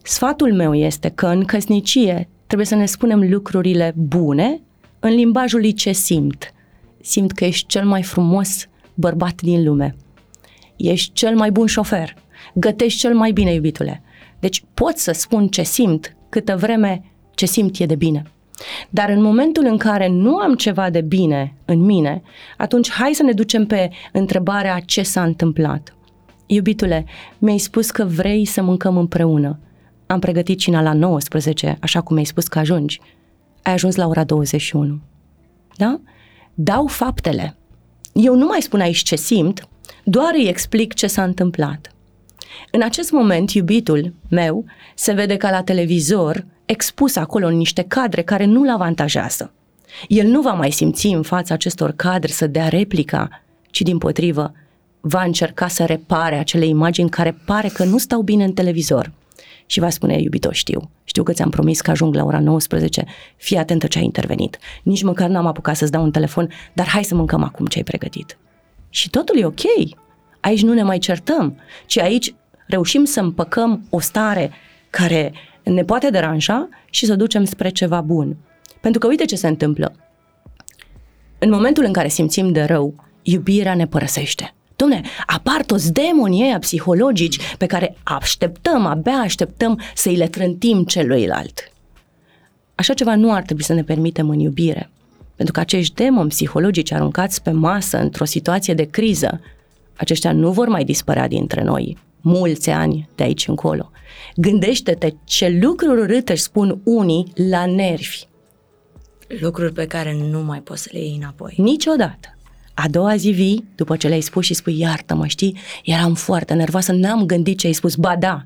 Sfatul 0.04 0.54
meu 0.54 0.74
este 0.76 1.10
că 1.10 1.28
în 1.28 1.44
căsnicie 1.44 2.30
trebuie 2.50 2.68
să 2.68 2.76
ne 2.76 2.86
spunem 2.86 3.30
lucrurile 3.30 3.94
bune 3.96 4.62
în 5.00 5.10
limbajul 5.10 5.60
lui 5.60 5.74
ce 5.74 5.92
simt. 5.92 6.54
Simt 7.02 7.32
că 7.32 7.46
ești 7.46 7.68
cel 7.68 7.86
mai 7.86 8.04
frumos 8.04 8.68
bărbat 8.94 9.42
din 9.42 9.64
lume. 9.64 9.96
Ești 10.76 11.14
cel 11.14 11.36
mai 11.36 11.52
bun 11.52 11.66
șofer. 11.66 12.14
Gătești 12.54 13.00
cel 13.00 13.16
mai 13.16 13.32
bine, 13.32 13.54
iubitule. 13.54 14.02
Deci 14.40 14.64
pot 14.74 14.98
să 14.98 15.12
spun 15.12 15.48
ce 15.48 15.64
simt 15.64 16.16
câtă 16.30 16.56
vreme 16.56 17.04
ce 17.36 17.46
simt 17.46 17.80
e 17.80 17.86
de 17.86 17.96
bine. 17.96 18.24
Dar 18.90 19.10
în 19.10 19.22
momentul 19.22 19.66
în 19.66 19.78
care 19.78 20.08
nu 20.08 20.36
am 20.36 20.56
ceva 20.56 20.90
de 20.90 21.02
bine 21.02 21.54
în 21.66 21.80
mine, 21.80 22.22
atunci 22.58 22.92
hai 22.92 23.14
să 23.14 23.24
ne 23.24 23.32
ducem 23.32 23.66
pe 23.66 23.90
întrebarea 24.12 24.80
ce 24.80 25.02
s-a 25.02 25.24
întâmplat. 25.24 25.96
Iubitule, 26.46 27.06
mi-ai 27.38 27.58
spus 27.58 27.92
că 27.92 28.04
vrei 28.04 28.46
să 28.46 28.62
mâncăm 28.62 28.98
împreună. 28.98 29.60
Am 30.12 30.20
pregătit 30.20 30.60
cina 30.60 30.82
la 30.82 30.94
19, 30.94 31.78
așa 31.82 32.02
cum 32.02 32.14
mi-ai 32.14 32.26
spus 32.26 32.48
că 32.48 32.60
ajungi. 32.60 33.00
Ai 33.64 33.74
ajuns 33.74 33.96
la 33.96 34.08
ora 34.08 34.24
21. 34.24 35.00
Da? 35.76 36.02
Dau 36.54 36.88
faptele. 36.88 37.58
Eu 38.14 38.36
nu 38.36 38.46
mai 38.46 38.62
spun 38.62 38.80
aici 38.80 38.98
ce 38.98 39.16
simt, 39.16 39.68
doar 40.04 40.32
îi 40.34 40.48
explic 40.48 40.94
ce 40.94 41.08
s-a 41.08 41.24
întâmplat. 41.24 41.92
În 42.72 42.82
acest 42.82 43.12
moment, 43.12 43.52
iubitul 43.52 44.14
meu 44.30 44.66
se 44.96 45.14
vede 45.14 45.38
ca 45.38 45.50
la 45.50 45.64
televizor 45.64 46.46
expus 46.66 47.16
acolo 47.16 47.48
în 47.48 47.58
niște 47.58 47.84
cadre 47.84 48.22
care 48.22 48.46
nu-l 48.46 48.70
avantajează. 48.70 49.54
El 50.08 50.28
nu 50.28 50.42
va 50.42 50.54
mai 50.54 50.72
simți 50.72 51.08
în 51.08 51.24
fața 51.24 51.54
acestor 51.54 51.92
cadre 51.92 52.32
să 52.32 52.48
dea 52.48 52.68
replica, 52.68 53.30
ci 53.70 53.82
din 53.82 53.98
potrivă 53.98 54.52
va 55.00 55.24
încerca 55.24 55.68
să 55.68 55.86
repare 55.86 56.38
acele 56.38 56.66
imagini 56.66 57.10
care 57.10 57.38
pare 57.46 57.68
că 57.68 57.84
nu 57.84 57.98
stau 57.98 58.22
bine 58.22 58.44
în 58.44 58.54
televizor. 58.54 59.18
Și 59.72 59.80
va 59.80 59.90
spune, 59.90 60.22
iubito, 60.22 60.52
știu, 60.52 60.90
știu 61.04 61.24
că 61.24 61.34
ți-am 61.34 61.50
promis 61.50 61.82
că 61.82 61.92
ajung 61.92 62.16
la 62.16 62.24
ora 62.24 62.40
19, 62.40 63.06
fii 63.36 63.58
atentă 63.58 63.88
ce 63.88 63.98
ai 63.98 64.04
intervenit. 64.04 64.58
Nici 64.84 65.04
măcar 65.04 65.30
n-am 65.30 65.46
apucat 65.46 65.76
să-ți 65.76 65.92
dau 65.92 66.04
un 66.04 66.12
telefon, 66.12 66.50
dar 66.74 66.88
hai 66.88 67.04
să 67.04 67.16
mâncăm 67.16 67.44
acum 67.44 67.66
ce 67.66 67.78
ai 67.78 67.84
pregătit. 67.84 68.38
Și 68.90 69.10
totul 69.10 69.40
e 69.40 69.46
ok. 69.46 69.62
Aici 70.40 70.62
nu 70.62 70.74
ne 70.74 70.84
mai 70.84 70.98
certăm, 70.98 71.58
ci 71.86 71.98
aici 71.98 72.34
reușim 72.68 73.04
să 73.04 73.20
împăcăm 73.20 73.86
o 73.90 74.00
stare 74.00 74.52
care 74.90 75.34
ne 75.64 75.84
poate 75.84 76.10
deranja 76.10 76.70
și 76.90 77.06
să 77.06 77.16
ducem 77.16 77.44
spre 77.44 77.70
ceva 77.70 78.02
bun. 78.02 78.38
Pentru 78.82 79.00
că 79.00 79.08
uite 79.08 79.26
ce 79.26 79.36
se 79.36 79.48
întâmplă. 79.48 79.96
În 81.40 81.50
momentul 81.50 81.84
în 81.84 81.94
care 81.94 82.08
simțim 82.08 82.52
de 82.52 82.64
rău, 82.64 82.94
iubirea 83.22 83.76
ne 83.76 83.88
părăsește. 83.88 84.54
Domne, 84.80 85.02
apar 85.26 85.64
toți 85.64 85.94
demonii 85.94 86.44
ăia 86.44 86.60
psihologici 86.60 87.56
pe 87.58 87.66
care 87.66 87.96
așteptăm, 88.04 88.86
abia 88.86 89.14
așteptăm 89.14 89.82
să-i 89.96 90.16
le 90.16 90.28
trântim 90.28 90.84
celuilalt. 90.84 91.72
Așa 92.76 92.94
ceva 92.94 93.16
nu 93.16 93.34
ar 93.34 93.42
trebui 93.42 93.64
să 93.64 93.74
ne 93.74 93.84
permitem 93.84 94.30
în 94.30 94.40
iubire. 94.40 94.90
Pentru 95.36 95.54
că 95.54 95.60
acești 95.60 95.94
demoni 95.94 96.30
psihologici 96.30 96.92
aruncați 96.92 97.42
pe 97.42 97.52
masă 97.52 97.98
într-o 97.98 98.26
situație 98.26 98.74
de 98.74 98.84
criză, 98.84 99.42
aceștia 99.96 100.32
nu 100.32 100.52
vor 100.52 100.68
mai 100.68 100.84
dispărea 100.84 101.28
dintre 101.28 101.64
noi 101.64 101.98
mulți 102.22 102.70
ani 102.70 103.10
de 103.16 103.24
aici 103.24 103.48
încolo. 103.48 103.92
Gândește-te 104.36 105.14
ce 105.24 105.60
lucruri 105.62 106.02
urâte 106.02 106.32
își 106.32 106.42
spun 106.42 106.82
unii 106.84 107.32
la 107.50 107.66
nervi. 107.66 108.28
Lucruri 109.40 109.74
pe 109.74 109.88
care 109.88 110.18
nu 110.30 110.40
mai 110.40 110.62
poți 110.62 110.82
să 110.82 110.90
le 110.92 111.00
iei 111.00 111.16
înapoi. 111.22 111.54
Niciodată. 111.58 112.39
A 112.82 112.88
doua 112.88 113.16
zi 113.16 113.30
vii, 113.30 113.68
după 113.76 113.98
ce 113.98 114.08
le-ai 114.08 114.22
spus 114.22 114.46
și 114.46 114.54
spui, 114.54 114.80
iartă-mă, 114.80 115.28
știi, 115.28 115.58
eram 115.84 116.14
foarte 116.14 116.54
nervoasă, 116.54 116.92
n-am 116.92 117.26
gândit 117.26 117.58
ce 117.58 117.68
ai 117.68 117.74
spus. 117.74 117.96
Ba 117.96 118.16
da, 118.16 118.44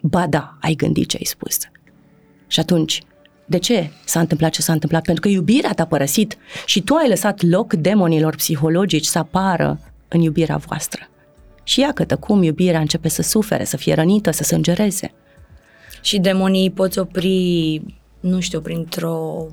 ba 0.00 0.26
da, 0.26 0.56
ai 0.60 0.74
gândit 0.74 1.08
ce 1.08 1.16
ai 1.16 1.24
spus. 1.24 1.58
Și 2.46 2.60
atunci, 2.60 3.02
de 3.46 3.58
ce 3.58 3.90
s-a 4.04 4.20
întâmplat 4.20 4.50
ce 4.50 4.62
s-a 4.62 4.72
întâmplat? 4.72 5.02
Pentru 5.02 5.22
că 5.22 5.28
iubirea 5.28 5.72
te-a 5.72 5.86
părăsit 5.86 6.36
și 6.66 6.82
tu 6.82 6.94
ai 6.94 7.08
lăsat 7.08 7.42
loc 7.42 7.72
demonilor 7.72 8.36
psihologici 8.36 9.04
să 9.04 9.18
apară 9.18 9.80
în 10.08 10.20
iubirea 10.20 10.56
voastră. 10.56 11.08
Și 11.62 11.80
iată 11.80 12.16
cum 12.16 12.42
iubirea 12.42 12.80
începe 12.80 13.08
să 13.08 13.22
sufere, 13.22 13.64
să 13.64 13.76
fie 13.76 13.94
rănită, 13.94 14.30
să 14.30 14.42
sângereze. 14.42 15.12
Și 16.02 16.18
demonii 16.18 16.70
poți 16.70 16.98
opri, 16.98 17.82
nu 18.20 18.40
știu, 18.40 18.60
printr-o 18.60 19.46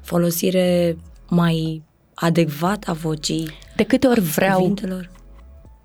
folosire 0.00 0.96
mai 1.28 1.82
adecvată 2.20 2.90
a 2.90 2.94
vocii. 2.94 3.50
De 3.76 3.82
câte 3.82 4.06
ori 4.06 4.20
vreau 4.20 4.58
cuvintelor? 4.58 5.10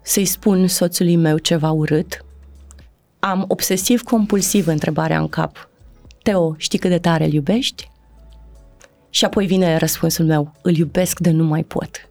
să-i 0.02 0.26
spun 0.26 0.68
soțului 0.68 1.16
meu 1.16 1.38
ceva 1.38 1.72
urât, 1.72 2.26
am 3.20 3.46
obsesiv-compulsiv 3.48 4.68
întrebarea 4.68 5.20
în 5.20 5.28
cap. 5.28 5.70
Teo, 6.24 6.56
știi 6.58 6.80
cât 6.80 6.90
de 6.90 6.98
tare 6.98 7.26
îl 7.26 7.34
iubești? 7.34 7.92
Și 9.10 9.26
apoi 9.26 9.46
vine 9.46 9.78
răspunsul 9.78 10.26
meu, 10.26 10.54
îl 10.62 10.76
iubesc 10.76 11.20
de 11.20 11.32
nu 11.32 11.44
mai 11.44 11.64
pot. 11.64 12.10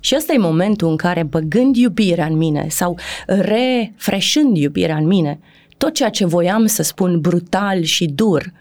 Și 0.00 0.14
ăsta 0.16 0.32
e 0.32 0.38
momentul 0.38 0.88
în 0.88 0.96
care, 0.96 1.22
băgând 1.22 1.76
iubirea 1.76 2.26
în 2.26 2.36
mine 2.36 2.66
sau 2.68 2.98
refreșând 3.26 4.56
iubirea 4.56 4.96
în 4.96 5.06
mine, 5.06 5.40
tot 5.76 5.94
ceea 5.94 6.08
ce 6.08 6.24
voiam 6.24 6.66
să 6.66 6.82
spun 6.82 7.20
brutal 7.20 7.82
și 7.82 8.06
dur, 8.06 8.52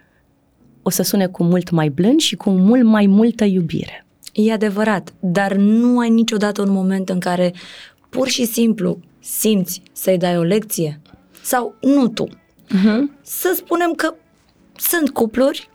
o 0.81 0.89
să 0.89 1.03
sune 1.03 1.27
cu 1.27 1.43
mult 1.43 1.69
mai 1.69 1.89
blând 1.89 2.19
și 2.19 2.35
cu 2.35 2.49
mult 2.49 2.83
mai 2.83 3.05
multă 3.05 3.43
iubire. 3.43 4.05
E 4.31 4.51
adevărat, 4.51 5.13
dar 5.19 5.53
nu 5.53 5.99
ai 5.99 6.09
niciodată 6.09 6.61
un 6.61 6.71
moment 6.71 7.09
în 7.09 7.19
care 7.19 7.53
pur 8.09 8.27
și 8.27 8.45
simplu 8.45 8.99
simți 9.19 9.81
să-i 9.91 10.17
dai 10.17 10.37
o 10.37 10.41
lecție? 10.41 11.01
Sau 11.41 11.75
nu 11.81 12.07
tu? 12.07 12.27
Uh-huh. 12.27 13.21
Să 13.21 13.53
spunem 13.55 13.93
că 13.93 14.13
sunt 14.77 15.09
cupluri 15.09 15.69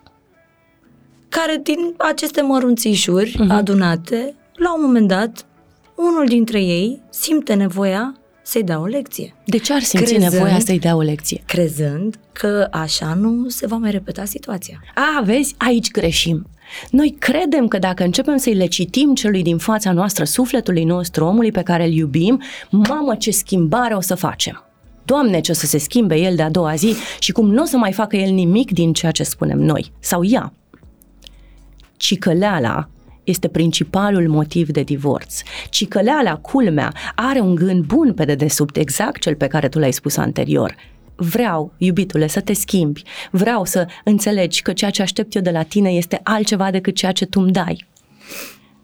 care 1.28 1.60
din 1.62 1.94
aceste 1.96 2.42
mărunțișuri 2.42 3.30
uh-huh. 3.30 3.48
adunate, 3.48 4.34
la 4.54 4.74
un 4.74 4.80
moment 4.82 5.08
dat, 5.08 5.46
unul 5.94 6.26
dintre 6.26 6.62
ei 6.62 7.02
simte 7.10 7.54
nevoia 7.54 8.16
să-i 8.42 8.62
dea 8.62 8.80
o 8.80 8.84
lecție. 8.84 9.34
De 9.44 9.58
ce 9.58 9.72
ar 9.72 9.82
simți 9.82 10.12
crezând, 10.12 10.32
nevoia 10.32 10.58
să-i 10.58 10.78
dea 10.78 10.96
o 10.96 11.00
lecție? 11.00 11.42
Crezând 11.46 12.16
că 12.32 12.68
așa 12.70 13.14
nu 13.14 13.48
se 13.48 13.66
va 13.66 13.76
mai 13.76 13.90
repeta 13.90 14.24
situația. 14.24 14.80
A, 14.94 15.22
vezi, 15.22 15.54
aici 15.58 15.90
greșim. 15.90 16.46
Noi 16.90 17.16
credem 17.18 17.68
că 17.68 17.78
dacă 17.78 18.04
începem 18.04 18.36
să-i 18.36 18.54
le 18.54 18.66
citim 18.66 19.14
celui 19.14 19.42
din 19.42 19.58
fața 19.58 19.92
noastră, 19.92 20.24
sufletului 20.24 20.84
nostru, 20.84 21.24
omului 21.24 21.52
pe 21.52 21.62
care 21.62 21.84
îl 21.84 21.92
iubim, 21.92 22.42
mamă 22.70 23.14
ce 23.14 23.30
schimbare 23.30 23.94
o 23.94 24.00
să 24.00 24.14
facem. 24.14 24.60
Doamne, 25.04 25.40
ce 25.40 25.50
o 25.50 25.54
să 25.54 25.66
se 25.66 25.78
schimbe 25.78 26.16
el 26.16 26.36
de 26.36 26.42
a 26.42 26.50
doua 26.50 26.74
zi 26.74 26.94
și 27.18 27.32
cum 27.32 27.50
nu 27.50 27.62
o 27.62 27.64
să 27.64 27.76
mai 27.76 27.92
facă 27.92 28.16
el 28.16 28.32
nimic 28.32 28.72
din 28.72 28.92
ceea 28.92 29.12
ce 29.12 29.22
spunem 29.22 29.58
noi, 29.58 29.92
sau 29.98 30.24
ea. 30.24 30.52
Cicăleala 31.96 32.88
este 33.24 33.48
principalul 33.48 34.28
motiv 34.28 34.68
de 34.68 34.82
divorț. 34.82 35.40
Cicăleala, 35.70 36.36
culmea, 36.36 36.92
are 37.14 37.40
un 37.40 37.54
gând 37.54 37.84
bun 37.84 38.14
pe 38.14 38.24
dedesubt, 38.24 38.76
exact 38.76 39.20
cel 39.20 39.34
pe 39.34 39.46
care 39.46 39.68
tu 39.68 39.78
l-ai 39.78 39.92
spus 39.92 40.16
anterior. 40.16 40.74
Vreau, 41.16 41.72
iubitule, 41.76 42.26
să 42.26 42.40
te 42.40 42.52
schimbi. 42.52 43.02
Vreau 43.30 43.64
să 43.64 43.86
înțelegi 44.04 44.62
că 44.62 44.72
ceea 44.72 44.90
ce 44.90 45.02
aștept 45.02 45.34
eu 45.34 45.42
de 45.42 45.50
la 45.50 45.62
tine 45.62 45.90
este 45.90 46.20
altceva 46.22 46.70
decât 46.70 46.94
ceea 46.94 47.12
ce 47.12 47.26
tu 47.26 47.40
îmi 47.40 47.52
dai. 47.52 47.86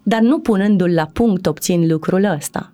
Dar 0.03 0.21
nu 0.21 0.39
punându-l 0.39 0.93
la 0.93 1.05
punct 1.05 1.45
obțin 1.45 1.87
lucrul 1.87 2.23
ăsta. 2.23 2.71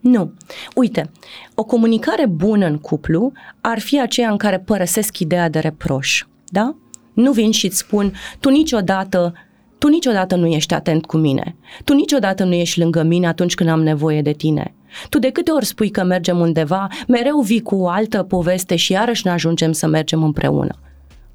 Nu. 0.00 0.32
Uite, 0.74 1.10
o 1.54 1.64
comunicare 1.64 2.26
bună 2.26 2.66
în 2.66 2.78
cuplu 2.78 3.32
ar 3.60 3.78
fi 3.78 4.00
aceea 4.00 4.30
în 4.30 4.36
care 4.36 4.58
părăsesc 4.58 5.18
ideea 5.18 5.48
de 5.48 5.58
reproș. 5.58 6.24
Da? 6.46 6.76
Nu 7.12 7.32
vin 7.32 7.50
și 7.50 7.66
îți 7.66 7.78
spun, 7.78 8.12
tu 8.40 8.48
niciodată 8.48 9.34
tu 9.82 9.88
niciodată 9.88 10.36
nu 10.36 10.46
ești 10.46 10.74
atent 10.74 11.06
cu 11.06 11.16
mine. 11.16 11.56
Tu 11.84 11.94
niciodată 11.94 12.44
nu 12.44 12.54
ești 12.54 12.78
lângă 12.78 13.02
mine 13.02 13.26
atunci 13.26 13.54
când 13.54 13.68
am 13.68 13.82
nevoie 13.82 14.22
de 14.22 14.32
tine. 14.32 14.74
Tu 15.08 15.18
de 15.18 15.30
câte 15.30 15.50
ori 15.50 15.64
spui 15.64 15.90
că 15.90 16.04
mergem 16.04 16.38
undeva, 16.40 16.88
mereu 17.08 17.40
vii 17.40 17.62
cu 17.62 17.74
o 17.74 17.88
altă 17.88 18.22
poveste 18.22 18.76
și 18.76 18.92
iarăși 18.92 19.26
ne 19.26 19.32
ajungem 19.32 19.72
să 19.72 19.86
mergem 19.86 20.22
împreună. 20.22 20.78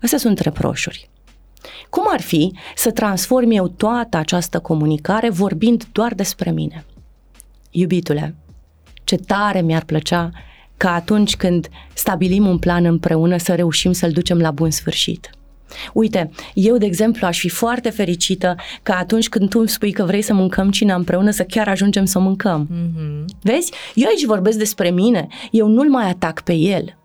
Astea 0.02 0.18
sunt 0.18 0.40
reproșuri. 0.40 1.10
Cum 1.90 2.04
ar 2.08 2.22
fi 2.22 2.54
să 2.76 2.92
transform 2.92 3.52
eu 3.52 3.68
toată 3.68 4.18
această 4.18 4.60
comunicare 4.60 5.30
vorbind 5.30 5.86
doar 5.92 6.14
despre 6.14 6.52
mine? 6.52 6.86
Iubitule, 7.72 8.36
ce 9.04 9.16
tare 9.16 9.62
mi-ar 9.62 9.84
plăcea 9.84 10.30
ca 10.78 10.94
atunci 10.94 11.36
când 11.36 11.68
stabilim 11.94 12.48
un 12.48 12.58
plan 12.58 12.86
împreună 12.86 13.38
să 13.38 13.56
reușim 13.56 13.92
să-l 13.92 14.12
ducem 14.12 14.40
la 14.40 14.52
bun 14.52 14.70
sfârșit. 14.70 15.37
Uite, 15.93 16.32
eu, 16.53 16.77
de 16.77 16.86
exemplu, 16.86 17.27
aș 17.27 17.39
fi 17.39 17.49
foarte 17.49 17.89
fericită 17.89 18.56
că 18.84 18.91
atunci 18.91 19.30
când 19.30 19.49
tu 19.49 19.60
îmi 19.60 19.69
spui 19.69 19.91
că 19.91 20.03
vrei 20.03 20.21
să 20.21 20.34
mâncăm 20.34 20.71
cina 20.71 20.95
împreună, 20.95 21.32
să 21.32 21.43
chiar 21.43 21.67
ajungem 21.67 22.06
să 22.06 22.19
mâncăm. 22.19 22.69
Mm-hmm. 22.71 23.25
Vezi? 23.41 23.71
Eu 23.93 24.08
aici 24.08 24.25
vorbesc 24.25 24.58
despre 24.58 24.89
mine, 24.89 25.27
eu 25.51 25.67
nu-l 25.67 25.89
mai 25.89 26.10
atac 26.10 26.41
pe 26.41 26.53
el. 26.53 26.97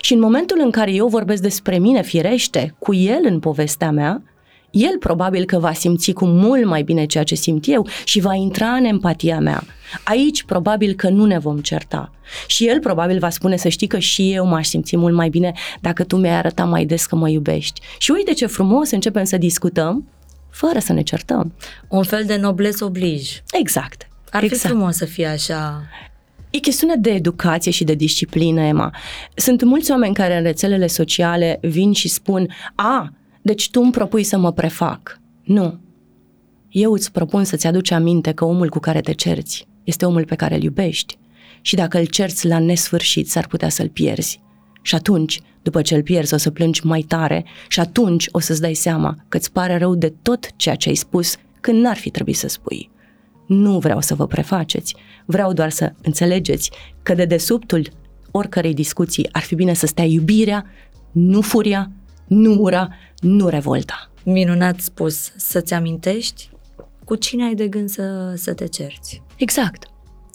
Și 0.00 0.12
în 0.12 0.20
momentul 0.20 0.60
în 0.62 0.70
care 0.70 0.92
eu 0.92 1.06
vorbesc 1.06 1.42
despre 1.42 1.78
mine, 1.78 2.02
firește, 2.02 2.74
cu 2.78 2.94
el 2.94 3.20
în 3.22 3.38
povestea 3.38 3.90
mea, 3.90 4.22
el 4.70 4.98
probabil 4.98 5.44
că 5.44 5.58
va 5.58 5.72
simți 5.72 6.12
cu 6.12 6.24
mult 6.24 6.64
mai 6.64 6.82
bine 6.82 7.06
ceea 7.06 7.24
ce 7.24 7.34
simt 7.34 7.64
eu 7.68 7.86
și 8.04 8.20
va 8.20 8.34
intra 8.34 8.68
în 8.68 8.84
empatia 8.84 9.40
mea. 9.40 9.62
Aici 10.04 10.42
probabil 10.42 10.94
că 10.94 11.08
nu 11.08 11.24
ne 11.24 11.38
vom 11.38 11.58
certa. 11.58 12.12
Și 12.46 12.68
el 12.68 12.80
probabil 12.80 13.18
va 13.18 13.30
spune 13.30 13.56
să 13.56 13.68
știi 13.68 13.86
că 13.86 13.98
și 13.98 14.32
eu 14.32 14.46
m-aș 14.46 14.66
simți 14.66 14.96
mult 14.96 15.14
mai 15.14 15.28
bine 15.28 15.52
dacă 15.80 16.04
tu 16.04 16.16
mi-ai 16.16 16.36
arătat 16.36 16.68
mai 16.68 16.84
des 16.84 17.06
că 17.06 17.16
mă 17.16 17.28
iubești. 17.28 17.80
Și 17.98 18.10
uite 18.10 18.32
ce 18.32 18.46
frumos 18.46 18.90
începem 18.90 19.24
să 19.24 19.36
discutăm 19.36 20.08
fără 20.50 20.78
să 20.78 20.92
ne 20.92 21.02
certăm. 21.02 21.54
Un 21.88 22.02
fel 22.02 22.24
de 22.24 22.36
nobles 22.36 22.80
oblige. 22.80 23.32
Exact. 23.52 24.08
Ar 24.30 24.42
exact. 24.42 24.60
fi 24.60 24.66
frumos 24.66 24.96
să 24.96 25.04
fie 25.04 25.26
așa. 25.26 25.82
E 26.50 26.58
chestiune 26.58 26.94
de 26.96 27.10
educație 27.10 27.70
și 27.70 27.84
de 27.84 27.94
disciplină, 27.94 28.60
Emma. 28.60 28.94
Sunt 29.34 29.62
mulți 29.62 29.90
oameni 29.90 30.14
care 30.14 30.36
în 30.36 30.42
rețelele 30.42 30.86
sociale 30.86 31.58
vin 31.62 31.92
și 31.92 32.08
spun, 32.08 32.48
a, 32.74 33.12
deci 33.42 33.70
tu 33.70 33.80
îmi 33.80 33.92
propui 33.92 34.22
să 34.22 34.38
mă 34.38 34.52
prefac. 34.52 35.20
Nu. 35.42 35.80
Eu 36.68 36.92
îți 36.92 37.12
propun 37.12 37.44
să-ți 37.44 37.66
aduci 37.66 37.90
aminte 37.90 38.32
că 38.32 38.44
omul 38.44 38.68
cu 38.68 38.78
care 38.78 39.00
te 39.00 39.12
cerți 39.12 39.68
este 39.90 40.06
omul 40.06 40.24
pe 40.24 40.34
care 40.34 40.54
îl 40.54 40.62
iubești 40.62 41.18
și 41.60 41.74
dacă 41.74 41.98
îl 41.98 42.04
cerți 42.04 42.46
la 42.46 42.58
nesfârșit 42.58 43.30
s-ar 43.30 43.46
putea 43.46 43.68
să-l 43.68 43.88
pierzi. 43.88 44.40
Și 44.82 44.94
atunci, 44.94 45.40
după 45.62 45.82
ce 45.82 45.94
îl 45.94 46.02
pierzi, 46.02 46.34
o 46.34 46.36
să 46.36 46.50
plângi 46.50 46.86
mai 46.86 47.00
tare 47.00 47.44
și 47.68 47.80
atunci 47.80 48.28
o 48.30 48.38
să-ți 48.38 48.60
dai 48.60 48.74
seama 48.74 49.16
că 49.28 49.36
îți 49.36 49.52
pare 49.52 49.76
rău 49.78 49.94
de 49.94 50.12
tot 50.22 50.56
ceea 50.56 50.74
ce 50.74 50.88
ai 50.88 50.94
spus 50.94 51.36
când 51.60 51.82
n-ar 51.82 51.96
fi 51.96 52.10
trebuit 52.10 52.36
să 52.36 52.48
spui. 52.48 52.90
Nu 53.46 53.78
vreau 53.78 54.00
să 54.00 54.14
vă 54.14 54.26
prefaceți, 54.26 54.94
vreau 55.24 55.52
doar 55.52 55.70
să 55.70 55.92
înțelegeți 56.02 56.70
că 57.02 57.14
de 57.14 57.24
desubtul 57.24 57.88
oricărei 58.30 58.74
discuții 58.74 59.28
ar 59.32 59.42
fi 59.42 59.54
bine 59.54 59.72
să 59.72 59.86
stea 59.86 60.04
iubirea, 60.04 60.66
nu 61.12 61.40
furia, 61.40 61.90
nu 62.26 62.56
ura, 62.60 62.88
nu 63.18 63.48
revolta. 63.48 64.10
Minunat 64.24 64.80
spus, 64.80 65.32
să-ți 65.36 65.74
amintești 65.74 66.49
cu 67.10 67.16
cine 67.16 67.44
ai 67.44 67.54
de 67.54 67.68
gând 67.68 67.88
să, 67.88 68.32
să 68.36 68.54
te 68.54 68.66
cerți. 68.66 69.22
Exact. 69.36 69.84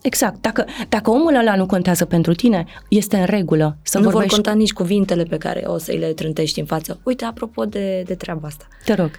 Exact. 0.01 0.41
Dacă, 0.41 0.65
dacă 0.89 1.09
omul 1.09 1.35
ăla 1.35 1.55
nu 1.55 1.65
contează 1.65 2.05
pentru 2.05 2.33
tine, 2.33 2.65
este 2.89 3.17
în 3.17 3.25
regulă 3.25 3.77
să 3.81 3.97
nu 3.97 4.03
vorbești... 4.03 4.27
vor 4.27 4.35
conta 4.35 4.59
nici 4.59 4.73
cuvintele 4.73 5.23
pe 5.23 5.37
care 5.37 5.63
o 5.65 5.77
să-i 5.77 5.97
le 5.97 6.13
trântești 6.13 6.59
în 6.59 6.65
față. 6.65 6.99
Uite, 7.03 7.25
apropo 7.25 7.65
de, 7.65 8.03
de 8.05 8.15
treaba 8.15 8.47
asta. 8.47 8.67
Te 8.85 8.93
rog. 8.93 9.11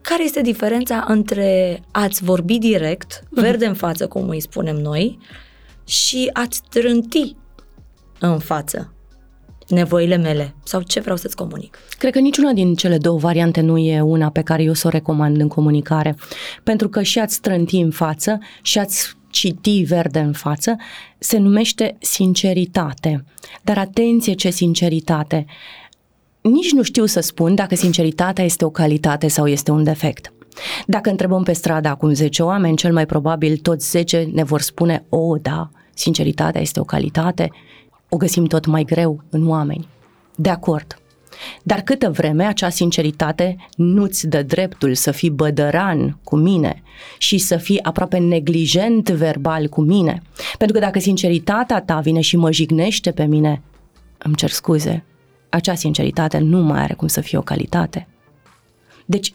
Care 0.00 0.24
este 0.24 0.40
diferența 0.40 1.04
între 1.08 1.80
ați 1.90 2.22
vorbi 2.22 2.58
direct, 2.58 3.22
verde 3.30 3.66
în 3.66 3.74
față, 3.74 4.06
cum 4.06 4.28
îi 4.28 4.40
spunem 4.40 4.76
noi, 4.76 5.18
și 5.84 6.30
ați 6.32 6.62
trânti 6.68 7.36
în 8.18 8.38
față 8.38 8.92
nevoile 9.68 10.16
mele 10.16 10.54
sau 10.64 10.82
ce 10.82 11.00
vreau 11.00 11.16
să-ți 11.16 11.36
comunic? 11.36 11.78
Cred 11.98 12.12
că 12.12 12.18
niciuna 12.18 12.52
din 12.52 12.74
cele 12.74 12.98
două 12.98 13.18
variante 13.18 13.60
nu 13.60 13.78
e 13.78 14.00
una 14.00 14.30
pe 14.30 14.42
care 14.42 14.62
eu 14.62 14.72
să 14.72 14.86
o 14.86 14.90
recomand 14.90 15.40
în 15.40 15.48
comunicare, 15.48 16.16
pentru 16.62 16.88
că 16.88 17.02
și 17.02 17.18
ați 17.18 17.40
trânti 17.40 17.76
în 17.76 17.90
față 17.90 18.38
și 18.62 18.78
ați 18.78 19.16
citi 19.30 19.82
verde 19.82 20.18
în 20.18 20.32
față, 20.32 20.76
se 21.18 21.38
numește 21.38 21.96
sinceritate. 22.00 23.24
Dar 23.62 23.78
atenție 23.78 24.32
ce 24.32 24.50
sinceritate! 24.50 25.46
Nici 26.40 26.72
nu 26.72 26.82
știu 26.82 27.04
să 27.04 27.20
spun 27.20 27.54
dacă 27.54 27.74
sinceritatea 27.74 28.44
este 28.44 28.64
o 28.64 28.70
calitate 28.70 29.28
sau 29.28 29.46
este 29.46 29.70
un 29.70 29.82
defect. 29.82 30.32
Dacă 30.86 31.10
întrebăm 31.10 31.42
pe 31.42 31.52
stradă 31.52 31.88
acum 31.88 32.12
10 32.12 32.42
oameni, 32.42 32.76
cel 32.76 32.92
mai 32.92 33.06
probabil 33.06 33.56
toți 33.56 33.90
10 33.90 34.28
ne 34.32 34.44
vor 34.44 34.60
spune, 34.60 35.04
o, 35.08 35.16
oh, 35.16 35.40
da, 35.42 35.70
sinceritatea 35.94 36.60
este 36.60 36.80
o 36.80 36.84
calitate, 36.84 37.50
o 38.08 38.16
găsim 38.16 38.44
tot 38.44 38.66
mai 38.66 38.84
greu 38.84 39.22
în 39.30 39.48
oameni. 39.48 39.88
De 40.34 40.48
acord. 40.48 40.98
Dar 41.62 41.80
câtă 41.80 42.10
vreme 42.10 42.44
acea 42.44 42.68
sinceritate 42.68 43.56
nu-ți 43.76 44.26
dă 44.26 44.42
dreptul 44.42 44.94
să 44.94 45.10
fii 45.10 45.30
bădăran 45.30 46.18
cu 46.24 46.36
mine 46.36 46.82
și 47.18 47.38
să 47.38 47.56
fii 47.56 47.82
aproape 47.82 48.18
neglijent 48.18 49.10
verbal 49.10 49.68
cu 49.68 49.80
mine. 49.80 50.22
Pentru 50.58 50.76
că 50.78 50.84
dacă 50.84 50.98
sinceritatea 50.98 51.80
ta 51.80 52.00
vine 52.00 52.20
și 52.20 52.36
mă 52.36 52.52
jignește 52.52 53.10
pe 53.10 53.24
mine, 53.24 53.62
îmi 54.18 54.34
cer 54.34 54.50
scuze, 54.50 55.04
acea 55.48 55.74
sinceritate 55.74 56.38
nu 56.38 56.62
mai 56.62 56.80
are 56.80 56.94
cum 56.94 57.08
să 57.08 57.20
fie 57.20 57.38
o 57.38 57.42
calitate. 57.42 58.08
Deci, 59.06 59.30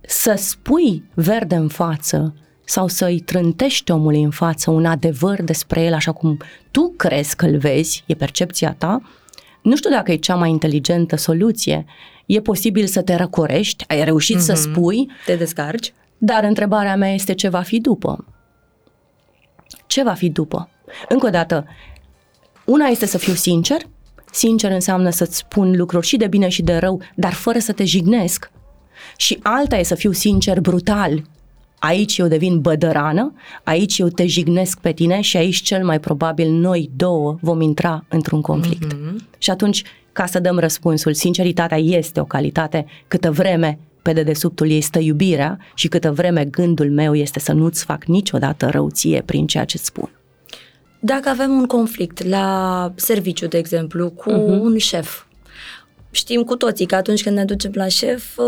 să 0.00 0.34
spui 0.36 1.04
verde 1.14 1.54
în 1.54 1.68
față 1.68 2.34
sau 2.68 2.88
să-i 2.88 3.20
trântești 3.20 3.90
omului 3.90 4.22
în 4.22 4.30
față 4.30 4.70
un 4.70 4.84
adevăr 4.84 5.42
despre 5.42 5.82
el 5.82 5.94
așa 5.94 6.12
cum 6.12 6.38
tu 6.70 6.94
crezi 6.96 7.36
că 7.36 7.46
îl 7.46 7.58
vezi, 7.58 8.04
e 8.06 8.14
percepția 8.14 8.74
ta, 8.78 9.02
nu 9.62 9.76
știu 9.76 9.90
dacă 9.90 10.12
e 10.12 10.16
cea 10.16 10.34
mai 10.34 10.50
inteligentă 10.50 11.16
soluție. 11.16 11.84
E 12.26 12.40
posibil 12.40 12.86
să 12.86 13.02
te 13.02 13.14
răcorești, 13.14 13.84
ai 13.88 14.04
reușit 14.04 14.36
mm-hmm. 14.36 14.40
să 14.40 14.52
mhm. 14.52 14.60
spui. 14.60 15.10
Te 15.24 15.34
descarci. 15.34 15.92
Dar 16.18 16.44
întrebarea 16.44 16.96
mea 16.96 17.12
este 17.12 17.32
ce 17.32 17.48
va 17.48 17.60
fi 17.60 17.80
după. 17.80 18.24
Ce 19.86 20.02
va 20.02 20.14
fi 20.14 20.28
după? 20.28 20.68
Încă 21.08 21.26
o 21.26 21.30
dată, 21.30 21.66
una 22.64 22.86
este 22.86 23.06
să 23.06 23.18
fiu 23.18 23.34
sincer, 23.34 23.80
sincer 24.32 24.70
înseamnă 24.70 25.10
să-ți 25.10 25.36
spun 25.36 25.76
lucruri 25.76 26.06
și 26.06 26.16
de 26.16 26.26
bine 26.26 26.48
și 26.48 26.62
de 26.62 26.76
rău, 26.76 27.02
dar 27.14 27.32
fără 27.32 27.58
să 27.58 27.72
te 27.72 27.84
jignesc. 27.84 28.50
Și 29.16 29.38
alta 29.42 29.76
e 29.76 29.82
să 29.82 29.94
fiu 29.94 30.12
sincer 30.12 30.60
brutal, 30.60 31.22
aici 31.78 32.18
eu 32.18 32.26
devin 32.26 32.60
bădărană, 32.60 33.34
aici 33.64 33.98
eu 33.98 34.08
te 34.08 34.26
jignesc 34.26 34.80
pe 34.80 34.92
tine 34.92 35.20
și 35.20 35.36
aici 35.36 35.62
cel 35.62 35.84
mai 35.84 36.00
probabil 36.00 36.50
noi 36.50 36.90
două 36.96 37.38
vom 37.40 37.60
intra 37.60 38.04
într-un 38.08 38.40
conflict. 38.40 38.94
Mm-hmm. 38.94 39.38
Și 39.38 39.50
atunci, 39.50 39.82
ca 40.12 40.26
să 40.26 40.38
dăm 40.38 40.58
răspunsul, 40.58 41.14
sinceritatea 41.14 41.78
este 41.78 42.20
o 42.20 42.24
calitate 42.24 42.86
câtă 43.08 43.30
vreme 43.30 43.78
pe 44.02 44.12
dedesubtul 44.12 44.70
ei 44.70 44.80
stă 44.80 44.98
iubirea 44.98 45.58
și 45.74 45.88
câtă 45.88 46.12
vreme 46.12 46.44
gândul 46.44 46.90
meu 46.90 47.14
este 47.14 47.38
să 47.38 47.52
nu-ți 47.52 47.84
fac 47.84 48.04
niciodată 48.04 48.66
răuție 48.66 49.22
prin 49.26 49.46
ceea 49.46 49.64
ce 49.64 49.78
spun. 49.78 50.10
Dacă 51.00 51.28
avem 51.28 51.50
un 51.50 51.66
conflict 51.66 52.24
la 52.24 52.92
serviciu, 52.94 53.46
de 53.46 53.58
exemplu, 53.58 54.10
cu 54.10 54.30
uh-huh. 54.30 54.60
un 54.60 54.78
șef, 54.78 55.24
știm 56.10 56.42
cu 56.42 56.56
toții 56.56 56.86
că 56.86 56.94
atunci 56.94 57.22
când 57.22 57.36
ne 57.36 57.44
ducem 57.44 57.70
la 57.74 57.88
șef, 57.88 58.38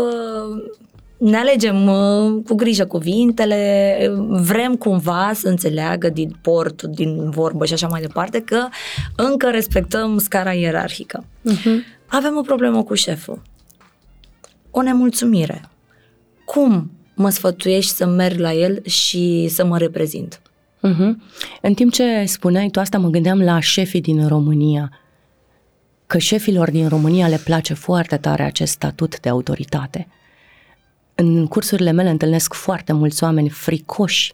ne 1.21 1.37
alegem 1.37 1.87
uh, 1.87 2.43
cu 2.45 2.55
grijă 2.55 2.85
cuvintele, 2.85 4.11
vrem 4.27 4.75
cumva 4.75 5.31
să 5.33 5.47
înțeleagă 5.47 6.09
din 6.09 6.37
port, 6.41 6.83
din 6.83 7.29
vorbă 7.29 7.65
și 7.65 7.73
așa 7.73 7.87
mai 7.87 8.01
departe 8.01 8.41
că 8.41 8.67
încă 9.15 9.49
respectăm 9.49 10.17
scara 10.17 10.53
ierarhică. 10.53 11.25
Uh-huh. 11.51 11.99
Avem 12.05 12.37
o 12.37 12.41
problemă 12.41 12.83
cu 12.83 12.93
șeful. 12.93 13.41
O 14.71 14.81
nemulțumire. 14.81 15.61
Cum 16.45 16.91
mă 17.15 17.29
sfătuiești 17.29 17.91
să 17.91 18.05
merg 18.05 18.39
la 18.39 18.53
el 18.53 18.85
și 18.85 19.47
să 19.47 19.65
mă 19.65 19.77
reprezint? 19.77 20.41
Uh-huh. 20.87 21.11
În 21.61 21.73
timp 21.73 21.91
ce 21.91 22.23
spuneai 22.25 22.69
tu 22.69 22.79
asta, 22.79 22.97
mă 22.97 23.09
gândeam 23.09 23.41
la 23.41 23.59
șefii 23.59 24.01
din 24.01 24.27
România. 24.27 24.99
Că 26.07 26.17
șefilor 26.17 26.71
din 26.71 26.87
România 26.87 27.27
le 27.27 27.41
place 27.43 27.73
foarte 27.73 28.17
tare 28.17 28.43
acest 28.43 28.71
statut 28.71 29.19
de 29.19 29.29
autoritate 29.29 30.07
în 31.21 31.47
cursurile 31.47 31.91
mele 31.91 32.09
întâlnesc 32.09 32.53
foarte 32.53 32.93
mulți 32.93 33.23
oameni 33.23 33.49
fricoși, 33.49 34.33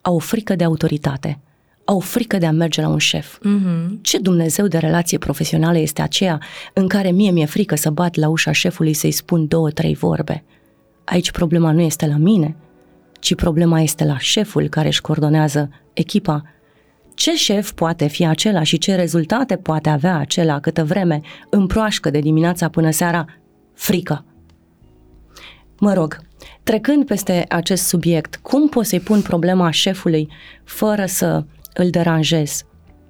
au 0.00 0.14
o 0.14 0.18
frică 0.18 0.56
de 0.56 0.64
autoritate, 0.64 1.38
au 1.84 1.96
o 1.96 2.00
frică 2.00 2.38
de 2.38 2.46
a 2.46 2.50
merge 2.50 2.80
la 2.80 2.88
un 2.88 2.98
șef. 2.98 3.38
Mm-hmm. 3.38 4.00
Ce 4.00 4.18
Dumnezeu 4.18 4.66
de 4.66 4.78
relație 4.78 5.18
profesională 5.18 5.78
este 5.78 6.02
aceea 6.02 6.40
în 6.72 6.88
care 6.88 7.10
mie 7.10 7.30
mi-e 7.30 7.46
frică 7.46 7.74
să 7.74 7.90
bat 7.90 8.14
la 8.14 8.28
ușa 8.28 8.52
șefului 8.52 8.94
să-i 8.94 9.10
spun 9.10 9.46
două, 9.46 9.70
trei 9.70 9.94
vorbe? 9.94 10.44
Aici 11.04 11.30
problema 11.30 11.72
nu 11.72 11.80
este 11.80 12.06
la 12.06 12.16
mine, 12.16 12.56
ci 13.20 13.34
problema 13.34 13.80
este 13.80 14.04
la 14.04 14.18
șeful 14.18 14.68
care 14.68 14.86
își 14.86 15.00
coordonează 15.00 15.70
echipa. 15.92 16.42
Ce 17.14 17.34
șef 17.36 17.72
poate 17.72 18.06
fi 18.06 18.26
acela 18.26 18.62
și 18.62 18.78
ce 18.78 18.94
rezultate 18.94 19.56
poate 19.56 19.88
avea 19.88 20.16
acela 20.16 20.60
câtă 20.60 20.84
vreme 20.84 21.20
împroașcă 21.50 22.10
de 22.10 22.18
dimineața 22.18 22.68
până 22.68 22.90
seara 22.90 23.26
frică? 23.74 24.24
Mă 25.84 25.92
rog, 25.92 26.20
trecând 26.62 27.06
peste 27.06 27.44
acest 27.48 27.86
subiect, 27.86 28.36
cum 28.36 28.68
pot 28.68 28.86
să-i 28.86 29.00
pun 29.00 29.22
problema 29.22 29.70
șefului 29.70 30.28
fără 30.64 31.06
să 31.06 31.44
îl 31.74 31.90
deranjez? 31.90 32.62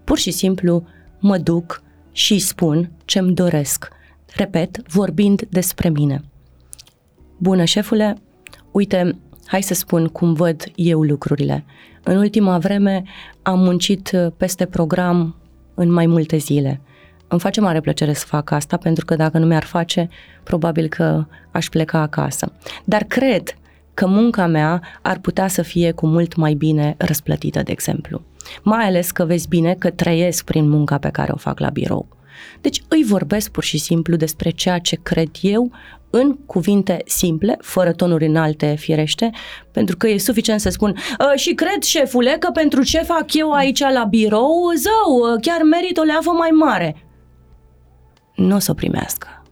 Pur 0.05 0.19
și 0.19 0.31
simplu 0.31 0.87
mă 1.21 1.39
duc 1.39 1.83
și 2.13 2.39
spun 2.39 2.91
ce-mi 3.05 3.35
doresc. 3.35 3.89
Repet, 4.37 4.89
vorbind 4.89 5.43
despre 5.51 5.89
mine. 5.89 6.25
Bună, 7.39 7.65
șefule, 7.65 8.17
uite, 8.71 9.19
hai 9.47 9.63
să 9.63 9.75
spun 9.75 10.07
cum 10.07 10.33
văd 10.33 10.65
eu 10.75 11.03
lucrurile. 11.03 11.65
În 12.03 12.17
ultima 12.17 12.59
vreme 12.59 13.03
am 13.43 13.59
muncit 13.59 14.11
peste 14.37 14.67
program 14.67 15.37
în 15.75 15.93
mai 15.93 16.07
multe 16.07 16.37
zile. 16.37 16.81
Îmi 17.33 17.41
face 17.41 17.61
mare 17.61 17.81
plăcere 17.81 18.13
să 18.13 18.27
fac 18.27 18.51
asta, 18.51 18.77
pentru 18.77 19.05
că 19.05 19.15
dacă 19.17 19.39
nu 19.39 19.47
mi-ar 19.47 19.65
face, 19.65 20.09
probabil 20.43 20.89
că 20.89 21.27
aș 21.51 21.69
pleca 21.69 21.99
acasă. 21.99 22.53
Dar 22.85 23.03
cred 23.03 23.57
că 23.95 24.07
munca 24.07 24.47
mea 24.47 24.83
ar 25.03 25.19
putea 25.19 25.49
să 25.49 25.63
fie 25.63 25.91
cu 25.93 26.07
mult 26.07 26.37
mai 26.37 26.55
bine 26.55 26.95
răsplătită, 26.99 27.63
de 27.63 27.73
exemplu. 27.73 28.23
Mai 28.63 28.85
ales 28.85 29.11
că 29.11 29.25
vezi 29.25 29.49
bine 29.49 29.75
că 29.75 29.91
trăiesc 29.91 30.45
prin 30.45 30.69
munca 30.69 30.99
pe 30.99 31.09
care 31.09 31.33
o 31.35 31.37
fac 31.37 31.59
la 31.59 31.69
birou. 31.69 32.07
Deci 32.61 32.83
îi 32.89 33.05
vorbesc 33.05 33.51
pur 33.51 33.63
și 33.63 33.79
simplu 33.79 34.17
despre 34.17 34.51
ceea 34.51 34.79
ce 34.79 34.99
cred 35.03 35.31
eu 35.41 35.71
în 36.11 36.37
cuvinte 36.47 37.03
simple, 37.07 37.57
fără 37.61 37.93
tonuri 37.93 38.27
înalte, 38.27 38.75
firește, 38.79 39.31
pentru 39.71 39.97
că 39.97 40.09
e 40.09 40.19
suficient 40.19 40.61
să 40.61 40.69
spun 40.69 40.97
ă, 41.21 41.37
și 41.37 41.55
cred, 41.55 41.83
șefule, 41.83 42.37
că 42.39 42.51
pentru 42.51 42.83
ce 42.83 42.99
fac 42.99 43.35
eu 43.35 43.51
aici 43.53 43.81
la 43.81 44.05
birou, 44.05 44.73
zău, 44.77 45.37
chiar 45.41 45.63
merit 45.63 45.97
o 45.97 46.03
leavă 46.03 46.31
mai 46.31 46.51
mare 46.51 46.97
nu 48.47 48.57
o 48.57 48.59
să 48.59 48.71
o 48.71 48.75
primească. 48.75 49.43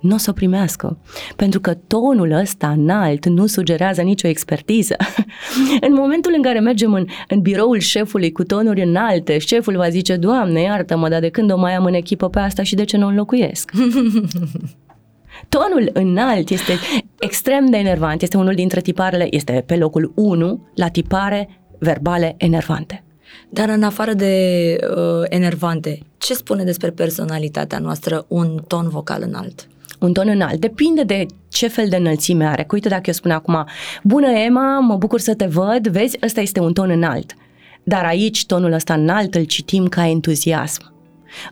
Nu 0.00 0.14
o 0.14 0.18
să 0.18 0.30
o 0.30 0.32
primească, 0.32 0.98
pentru 1.36 1.60
că 1.60 1.74
tonul 1.74 2.30
ăsta 2.30 2.68
înalt 2.68 3.26
nu 3.26 3.46
sugerează 3.46 4.02
nicio 4.02 4.28
expertiză. 4.28 4.96
în 5.86 5.92
momentul 5.92 6.32
în 6.36 6.42
care 6.42 6.60
mergem 6.60 6.92
în, 6.92 7.06
în 7.28 7.40
biroul 7.40 7.78
șefului 7.78 8.32
cu 8.32 8.42
tonuri 8.42 8.82
înalte, 8.82 9.38
șeful 9.38 9.76
va 9.76 9.88
zice, 9.88 10.16
Doamne, 10.16 10.60
iartă-mă, 10.60 11.08
dar 11.08 11.20
de 11.20 11.28
când 11.28 11.52
o 11.52 11.56
mai 11.56 11.74
am 11.74 11.84
în 11.84 11.94
echipă 11.94 12.28
pe 12.28 12.38
asta 12.38 12.62
și 12.62 12.74
de 12.74 12.84
ce 12.84 12.96
nu 12.96 13.06
o 13.06 13.08
înlocuiesc? 13.08 13.70
Tonul 15.48 15.90
înalt 15.92 16.50
este 16.50 16.72
extrem 17.18 17.66
de 17.66 17.76
enervant, 17.76 18.22
este 18.22 18.36
unul 18.36 18.54
dintre 18.54 18.80
tiparele, 18.80 19.26
este 19.30 19.64
pe 19.66 19.76
locul 19.76 20.12
1 20.14 20.68
la 20.74 20.88
tipare 20.88 21.48
verbale 21.78 22.34
enervante. 22.36 23.02
Dar 23.48 23.68
în 23.68 23.82
afară 23.82 24.12
de 24.12 24.76
uh, 24.80 25.24
enervante, 25.28 25.98
ce 26.18 26.34
spune 26.34 26.64
despre 26.64 26.90
personalitatea 26.90 27.78
noastră 27.78 28.24
un 28.28 28.62
ton 28.66 28.88
vocal 28.88 29.22
înalt? 29.26 29.68
un 29.98 30.12
ton 30.12 30.28
înalt. 30.28 30.60
Depinde 30.60 31.02
de 31.02 31.26
ce 31.48 31.68
fel 31.68 31.88
de 31.88 31.96
înălțime 31.96 32.46
are. 32.46 32.66
Uite, 32.70 32.88
dacă 32.88 33.02
eu 33.06 33.12
spun 33.12 33.30
acum, 33.30 33.66
bună 34.02 34.28
Emma, 34.28 34.80
mă 34.80 34.96
bucur 34.96 35.20
să 35.20 35.34
te 35.34 35.46
văd, 35.46 35.88
vezi, 35.88 36.18
ăsta 36.22 36.40
este 36.40 36.60
un 36.60 36.72
ton 36.72 36.90
înalt. 36.90 37.34
Dar 37.82 38.04
aici 38.04 38.46
tonul 38.46 38.72
ăsta 38.72 38.94
înalt 38.94 39.34
îl 39.34 39.44
citim 39.44 39.86
ca 39.86 40.08
entuziasm. 40.08 40.92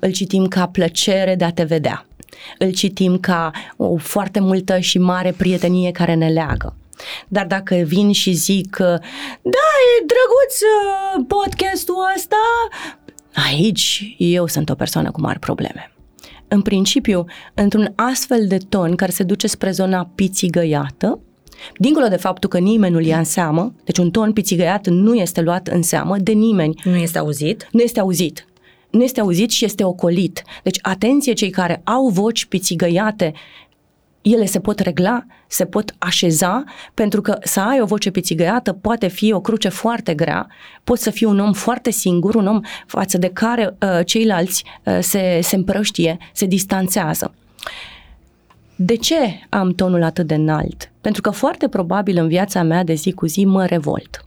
Îl 0.00 0.12
citim 0.12 0.46
ca 0.46 0.66
plăcere 0.66 1.34
de 1.34 1.44
a 1.44 1.52
te 1.52 1.62
vedea. 1.62 2.06
Îl 2.58 2.72
citim 2.72 3.18
ca 3.18 3.50
o 3.76 3.96
foarte 3.96 4.40
multă 4.40 4.78
și 4.78 4.98
mare 4.98 5.34
prietenie 5.36 5.90
care 5.90 6.14
ne 6.14 6.28
leagă. 6.28 6.76
Dar 7.28 7.46
dacă 7.46 7.74
vin 7.74 8.12
și 8.12 8.32
zic 8.32 8.70
că 8.70 8.98
da, 9.42 9.66
e 9.98 10.04
drăguț 10.06 10.60
uh, 10.60 11.24
podcastul 11.28 11.96
ăsta, 12.16 12.36
aici 13.50 14.14
eu 14.18 14.46
sunt 14.46 14.68
o 14.70 14.74
persoană 14.74 15.10
cu 15.10 15.20
mari 15.20 15.38
probleme. 15.38 15.90
În 16.48 16.62
principiu, 16.62 17.24
într-un 17.54 17.92
astfel 17.94 18.46
de 18.46 18.58
ton 18.68 18.94
care 18.94 19.10
se 19.12 19.22
duce 19.22 19.46
spre 19.46 19.70
zona 19.70 20.10
pițigăiată, 20.14 21.20
dincolo 21.78 22.06
de 22.06 22.16
faptul 22.16 22.48
că 22.48 22.58
nimeni 22.58 22.92
nu-l 22.92 23.04
ia 23.04 23.18
în 23.18 23.24
seamă, 23.24 23.74
deci 23.84 23.98
un 23.98 24.10
ton 24.10 24.32
pițigăiat 24.32 24.86
nu 24.86 25.14
este 25.14 25.40
luat 25.40 25.66
în 25.66 25.82
seamă 25.82 26.16
de 26.18 26.32
nimeni, 26.32 26.80
Nu 26.84 26.96
este 26.96 27.18
auzit? 27.18 27.68
nu 27.70 27.80
este 27.82 28.00
auzit. 28.00 28.46
Nu 28.90 29.02
este 29.02 29.20
auzit 29.20 29.50
și 29.50 29.64
este 29.64 29.84
ocolit. 29.84 30.42
Deci, 30.62 30.78
atenție 30.82 31.32
cei 31.32 31.50
care 31.50 31.80
au 31.84 32.08
voci 32.08 32.44
pițigăiate, 32.44 33.32
ele 34.32 34.44
se 34.44 34.60
pot 34.60 34.78
regla, 34.78 35.24
se 35.46 35.64
pot 35.64 35.94
așeza, 35.98 36.64
pentru 36.94 37.20
că 37.20 37.38
să 37.42 37.60
ai 37.60 37.80
o 37.80 37.84
voce 37.84 38.10
pițigăiată 38.10 38.72
poate 38.72 39.08
fi 39.08 39.32
o 39.32 39.40
cruce 39.40 39.68
foarte 39.68 40.14
grea, 40.14 40.46
poți 40.84 41.02
să 41.02 41.10
fii 41.10 41.26
un 41.26 41.38
om 41.38 41.52
foarte 41.52 41.90
singur, 41.90 42.34
un 42.34 42.46
om 42.46 42.60
față 42.86 43.18
de 43.18 43.28
care 43.28 43.76
uh, 43.80 44.00
ceilalți 44.04 44.64
uh, 44.84 44.98
se, 45.00 45.40
se 45.42 45.56
împrăștie, 45.56 46.18
se 46.32 46.46
distanțează. 46.46 47.34
De 48.76 48.96
ce 48.96 49.40
am 49.48 49.70
tonul 49.70 50.02
atât 50.02 50.26
de 50.26 50.34
înalt? 50.34 50.90
Pentru 51.00 51.20
că 51.20 51.30
foarte 51.30 51.68
probabil 51.68 52.18
în 52.18 52.28
viața 52.28 52.62
mea 52.62 52.84
de 52.84 52.94
zi 52.94 53.12
cu 53.12 53.26
zi 53.26 53.44
mă 53.44 53.64
revolt. 53.64 54.24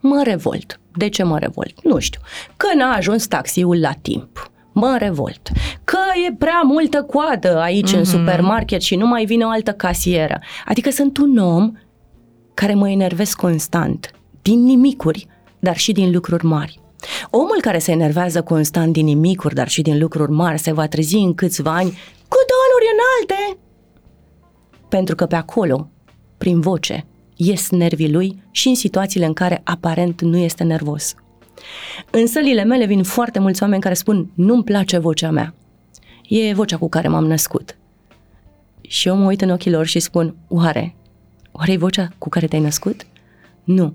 Mă 0.00 0.22
revolt. 0.24 0.80
De 0.96 1.08
ce 1.08 1.22
mă 1.22 1.38
revolt? 1.38 1.84
Nu 1.84 1.98
știu. 1.98 2.20
Că 2.56 2.66
n-a 2.74 2.94
ajuns 2.94 3.26
taxiul 3.26 3.80
la 3.80 3.92
timp. 4.02 4.50
Mă 4.80 4.96
revolt. 4.98 5.50
Că 5.84 5.98
e 6.28 6.34
prea 6.38 6.60
multă 6.64 7.02
coadă 7.02 7.58
aici 7.58 7.90
mm-hmm. 7.90 7.98
în 7.98 8.04
supermarket 8.04 8.80
și 8.80 8.96
nu 8.96 9.06
mai 9.06 9.24
vine 9.24 9.44
o 9.44 9.48
altă 9.48 9.72
casieră. 9.72 10.40
Adică 10.64 10.90
sunt 10.90 11.16
un 11.16 11.38
om 11.38 11.72
care 12.54 12.74
mă 12.74 12.90
enervez 12.90 13.32
constant. 13.32 14.10
Din 14.42 14.64
nimicuri, 14.64 15.26
dar 15.58 15.76
și 15.76 15.92
din 15.92 16.12
lucruri 16.12 16.44
mari. 16.44 16.80
Omul 17.30 17.58
care 17.60 17.78
se 17.78 17.92
enervează 17.92 18.42
constant 18.42 18.92
din 18.92 19.04
nimicuri, 19.04 19.54
dar 19.54 19.68
și 19.68 19.82
din 19.82 19.98
lucruri 19.98 20.30
mari, 20.30 20.58
se 20.58 20.72
va 20.72 20.86
trezi 20.86 21.16
în 21.16 21.34
câțiva 21.34 21.74
ani 21.74 21.90
cu 22.28 22.38
tonuri 22.48 22.90
înalte. 22.94 23.58
Pentru 24.88 25.14
că 25.14 25.26
pe 25.26 25.36
acolo, 25.36 25.90
prin 26.38 26.60
voce, 26.60 27.06
ies 27.36 27.70
nervii 27.70 28.12
lui 28.12 28.42
și 28.50 28.68
în 28.68 28.74
situațiile 28.74 29.26
în 29.26 29.32
care 29.32 29.60
aparent 29.64 30.20
nu 30.20 30.36
este 30.36 30.64
nervos. 30.64 31.14
În 32.10 32.26
sălile 32.26 32.64
mele 32.64 32.86
vin 32.86 33.02
foarte 33.02 33.38
mulți 33.38 33.62
oameni 33.62 33.82
care 33.82 33.94
spun 33.94 34.30
nu-mi 34.34 34.64
place 34.64 34.98
vocea 34.98 35.30
mea. 35.30 35.54
E 36.28 36.54
vocea 36.54 36.76
cu 36.76 36.88
care 36.88 37.08
m-am 37.08 37.26
născut. 37.26 37.76
Și 38.80 39.08
eu 39.08 39.16
mă 39.16 39.26
uit 39.26 39.40
în 39.40 39.50
ochii 39.50 39.70
lor 39.70 39.86
și 39.86 39.98
spun, 39.98 40.34
oare, 40.48 40.94
oare 41.52 41.72
e 41.72 41.76
vocea 41.76 42.08
cu 42.18 42.28
care 42.28 42.46
te-ai 42.46 42.62
născut? 42.62 43.06
Nu, 43.64 43.94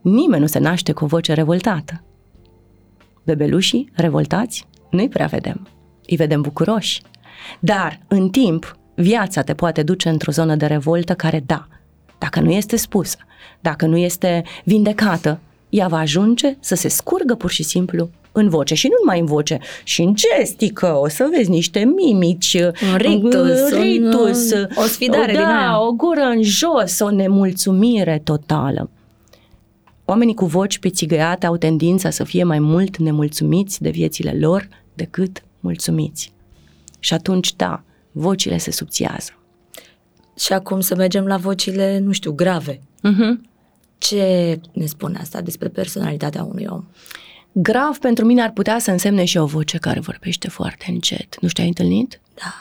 nimeni 0.00 0.40
nu 0.40 0.46
se 0.46 0.58
naște 0.58 0.92
cu 0.92 1.04
o 1.04 1.06
voce 1.06 1.32
revoltată. 1.32 2.02
Bebelușii 3.24 3.90
revoltați 3.94 4.66
nu-i 4.90 5.08
prea 5.08 5.26
vedem. 5.26 5.68
Îi 6.06 6.16
vedem 6.16 6.40
bucuroși. 6.40 7.02
Dar, 7.60 8.00
în 8.08 8.28
timp, 8.28 8.78
viața 8.94 9.42
te 9.42 9.54
poate 9.54 9.82
duce 9.82 10.08
într-o 10.08 10.32
zonă 10.32 10.56
de 10.56 10.66
revoltă 10.66 11.14
care, 11.14 11.42
da, 11.46 11.68
dacă 12.18 12.40
nu 12.40 12.50
este 12.50 12.76
spusă, 12.76 13.16
dacă 13.60 13.86
nu 13.86 13.96
este 13.96 14.42
vindecată, 14.64 15.40
ea 15.76 15.86
va 15.88 15.98
ajunge 15.98 16.56
să 16.60 16.74
se 16.74 16.88
scurgă 16.88 17.34
pur 17.34 17.50
și 17.50 17.62
simplu 17.62 18.10
în 18.32 18.48
voce 18.48 18.74
și 18.74 18.86
nu 18.88 18.94
numai 19.00 19.20
în 19.20 19.26
voce, 19.26 19.58
și 19.84 20.02
în 20.02 20.14
gestică, 20.14 20.98
o 21.00 21.08
să 21.08 21.28
vezi 21.36 21.50
niște 21.50 21.84
mimici, 21.84 22.54
Un 22.92 22.96
rictus, 22.96 23.70
un 23.72 23.80
ritus, 23.82 24.52
un- 24.52 24.68
o 24.76 24.82
sfidare 24.82 25.32
da, 25.32 25.38
din 25.38 25.48
aia. 25.48 25.80
o 25.86 25.92
gură 25.92 26.20
în 26.20 26.42
jos, 26.42 27.00
o 27.00 27.10
nemulțumire 27.10 28.20
totală. 28.24 28.90
Oamenii 30.04 30.34
cu 30.34 30.46
voci 30.46 30.78
pițigăiate 30.78 31.46
au 31.46 31.56
tendința 31.56 32.10
să 32.10 32.24
fie 32.24 32.44
mai 32.44 32.58
mult 32.58 32.96
nemulțumiți 32.96 33.82
de 33.82 33.90
viețile 33.90 34.36
lor 34.40 34.68
decât 34.94 35.42
mulțumiți. 35.60 36.32
Și 36.98 37.14
atunci, 37.14 37.56
da, 37.56 37.82
vocile 38.12 38.58
se 38.58 38.70
subțiază. 38.70 39.30
Și 40.38 40.52
acum 40.52 40.80
să 40.80 40.94
mergem 40.94 41.26
la 41.26 41.36
vocile, 41.36 41.98
nu 41.98 42.12
știu, 42.12 42.32
grave. 42.32 42.80
Uh-huh. 42.80 43.52
Ce 44.06 44.60
ne 44.72 44.86
spune 44.86 45.18
asta 45.18 45.40
despre 45.40 45.68
personalitatea 45.68 46.42
unui 46.42 46.66
om? 46.68 46.84
Grav 47.52 47.98
pentru 47.98 48.24
mine 48.24 48.42
ar 48.42 48.50
putea 48.50 48.78
să 48.78 48.90
însemne 48.90 49.24
și 49.24 49.36
o 49.36 49.46
voce 49.46 49.78
care 49.78 50.00
vorbește 50.00 50.48
foarte 50.48 50.84
încet. 50.88 51.40
Nu 51.40 51.48
știu, 51.48 51.62
ai 51.62 51.68
întâlnit? 51.68 52.20
Da. 52.34 52.54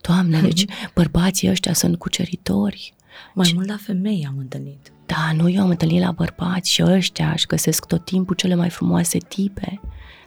Doamne, 0.00 0.40
deci 0.48 0.64
bărbații 0.94 1.50
ăștia 1.50 1.72
sunt 1.72 1.98
cuceritori. 1.98 2.94
Mai 3.34 3.50
mult 3.54 3.68
la 3.68 3.76
femei 3.76 4.26
am 4.28 4.38
întâlnit. 4.38 4.92
Da, 5.06 5.32
nu, 5.36 5.48
eu 5.48 5.62
am 5.62 5.68
întâlnit 5.68 6.00
la 6.00 6.10
bărbați 6.10 6.70
și 6.70 6.82
ăștia 6.84 7.30
își 7.30 7.46
găsesc 7.46 7.86
tot 7.86 8.04
timpul 8.04 8.34
cele 8.34 8.54
mai 8.54 8.70
frumoase 8.70 9.18
tipe, 9.18 9.80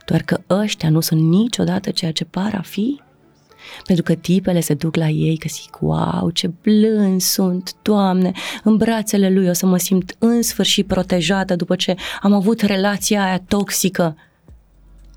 doar 0.05 0.21
că 0.21 0.41
ăștia 0.49 0.89
nu 0.89 0.99
sunt 0.99 1.21
niciodată 1.21 1.91
ceea 1.91 2.11
ce 2.11 2.25
par 2.25 2.53
a 2.53 2.61
fi. 2.61 3.01
Pentru 3.85 4.03
că 4.03 4.13
tipele 4.13 4.59
se 4.59 4.73
duc 4.73 4.95
la 4.95 5.07
ei 5.07 5.37
că 5.37 5.47
zic, 5.49 5.77
wow, 5.79 6.29
ce 6.29 6.51
blând 6.61 7.21
sunt, 7.21 7.75
Doamne, 7.81 8.31
în 8.63 8.77
brațele 8.77 9.29
lui 9.29 9.49
o 9.49 9.53
să 9.53 9.65
mă 9.65 9.77
simt 9.77 10.15
în 10.19 10.41
sfârșit 10.41 10.87
protejată 10.87 11.55
după 11.55 11.75
ce 11.75 11.95
am 12.21 12.33
avut 12.33 12.61
relația 12.61 13.23
aia 13.23 13.39
toxică. 13.47 14.15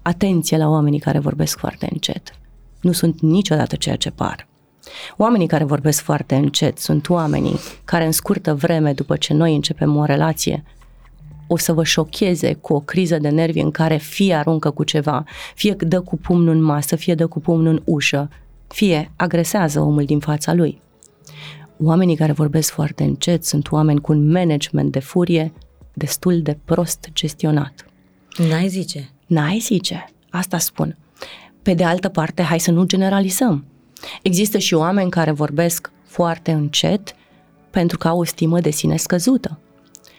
Atenție 0.03 0.57
la 0.57 0.69
oamenii 0.69 0.99
care 0.99 1.19
vorbesc 1.19 1.59
foarte 1.59 1.89
încet. 1.93 2.39
Nu 2.81 2.93
sunt 2.93 3.21
niciodată 3.21 3.77
ceea 3.77 3.97
ce 3.97 4.11
par. 4.11 4.49
Oamenii 5.17 5.47
care 5.47 5.65
vorbesc 5.65 6.03
foarte 6.03 6.35
încet 6.35 6.79
sunt 6.79 7.09
oamenii 7.09 7.59
care 7.85 8.05
în 8.05 8.13
scurtă 8.13 8.55
vreme 8.55 8.93
după 8.93 9.17
ce 9.17 9.33
noi 9.35 9.55
începem 9.55 9.97
o 9.97 10.05
relație 10.05 10.65
o 11.47 11.57
să 11.57 11.73
vă 11.73 11.85
șocheze 11.85 12.53
cu 12.53 12.73
o 12.73 12.81
criză 12.81 13.19
de 13.19 13.29
nervi 13.29 13.61
în 13.61 13.71
care 13.71 13.97
fie 13.97 14.35
aruncă 14.35 14.71
cu 14.71 14.85
ceva, 14.85 15.25
fie 15.55 15.77
dă 15.79 16.01
cu 16.01 16.17
pumnul 16.17 16.55
în 16.55 16.63
masă, 16.63 16.97
fie 16.97 17.15
dă 17.15 17.27
cu 17.27 17.41
pumnul 17.41 17.73
în 17.73 17.83
ușă, 17.85 18.29
fie 18.67 19.13
agresează 19.17 19.81
omul 19.81 20.05
din 20.05 20.19
fața 20.19 20.55
lui. 20.55 20.81
Oamenii 21.83 22.17
care 22.17 22.33
vorbesc 22.33 22.73
foarte 22.73 23.03
încet 23.03 23.45
sunt 23.45 23.71
oameni 23.71 24.01
cu 24.01 24.13
un 24.13 24.31
management 24.31 24.93
de 24.93 24.99
furie 24.99 25.53
destul 25.93 26.43
de 26.43 26.59
prost 26.65 27.09
gestionat. 27.13 27.87
N-ai 28.49 28.69
zice. 28.69 29.11
N-ai 29.27 29.59
zice, 29.59 30.05
asta 30.31 30.59
spun. 30.59 30.97
Pe 31.63 31.75
de 31.75 31.85
altă 31.85 32.09
parte, 32.09 32.43
hai 32.43 32.61
să 32.61 32.71
nu 32.71 32.85
generalizăm. 32.85 33.65
Există 34.23 34.59
și 34.59 34.75
oameni 34.75 35.11
care 35.11 35.31
vorbesc 35.31 35.93
foarte 36.05 36.51
încet 36.53 37.15
pentru 37.71 37.99
că 37.99 38.09
au 38.09 38.19
o 38.19 38.25
stimă 38.25 38.61
de 38.61 38.71
sine 38.71 38.97
scăzută. 38.97 39.59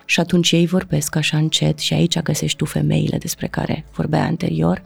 Și 0.10 0.20
atunci 0.20 0.52
ei 0.52 0.65
vorbesc 0.65 1.15
așa 1.15 1.38
încet 1.38 1.80
și 1.80 1.93
aici 1.93 2.20
găsești 2.20 2.58
tu 2.58 2.65
femeile 2.65 3.17
despre 3.17 3.48
care 3.48 3.86
vorbea 3.96 4.24
anterior, 4.24 4.82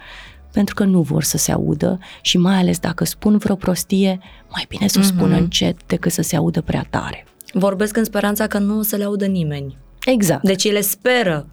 pentru 0.54 0.76
că 0.76 0.84
nu 0.84 1.02
vor 1.02 1.24
să 1.24 1.38
se 1.38 1.52
audă 1.52 2.00
și 2.22 2.38
mai 2.38 2.56
ales 2.56 2.80
dacă 2.80 3.06
spun 3.06 3.38
vreo 3.38 3.56
prostie, 3.56 4.20
mai 4.50 4.66
bine 4.68 4.88
să 4.88 5.00
o 5.00 5.02
spună 5.02 5.36
încet 5.36 5.78
decât 5.86 6.12
să 6.12 6.22
se 6.22 6.36
audă 6.36 6.62
prea 6.62 6.86
tare. 6.90 7.26
Vorbesc 7.54 7.98
în 7.98 8.04
speranța 8.04 8.48
că 8.48 8.58
nu 8.58 8.78
o 8.78 8.82
să 8.82 8.96
le 8.96 9.04
audă 9.04 9.26
nimeni. 9.26 9.78
Exact. 10.06 10.44
Deci 10.44 10.64
ele 10.64 10.82
speră 10.82 11.48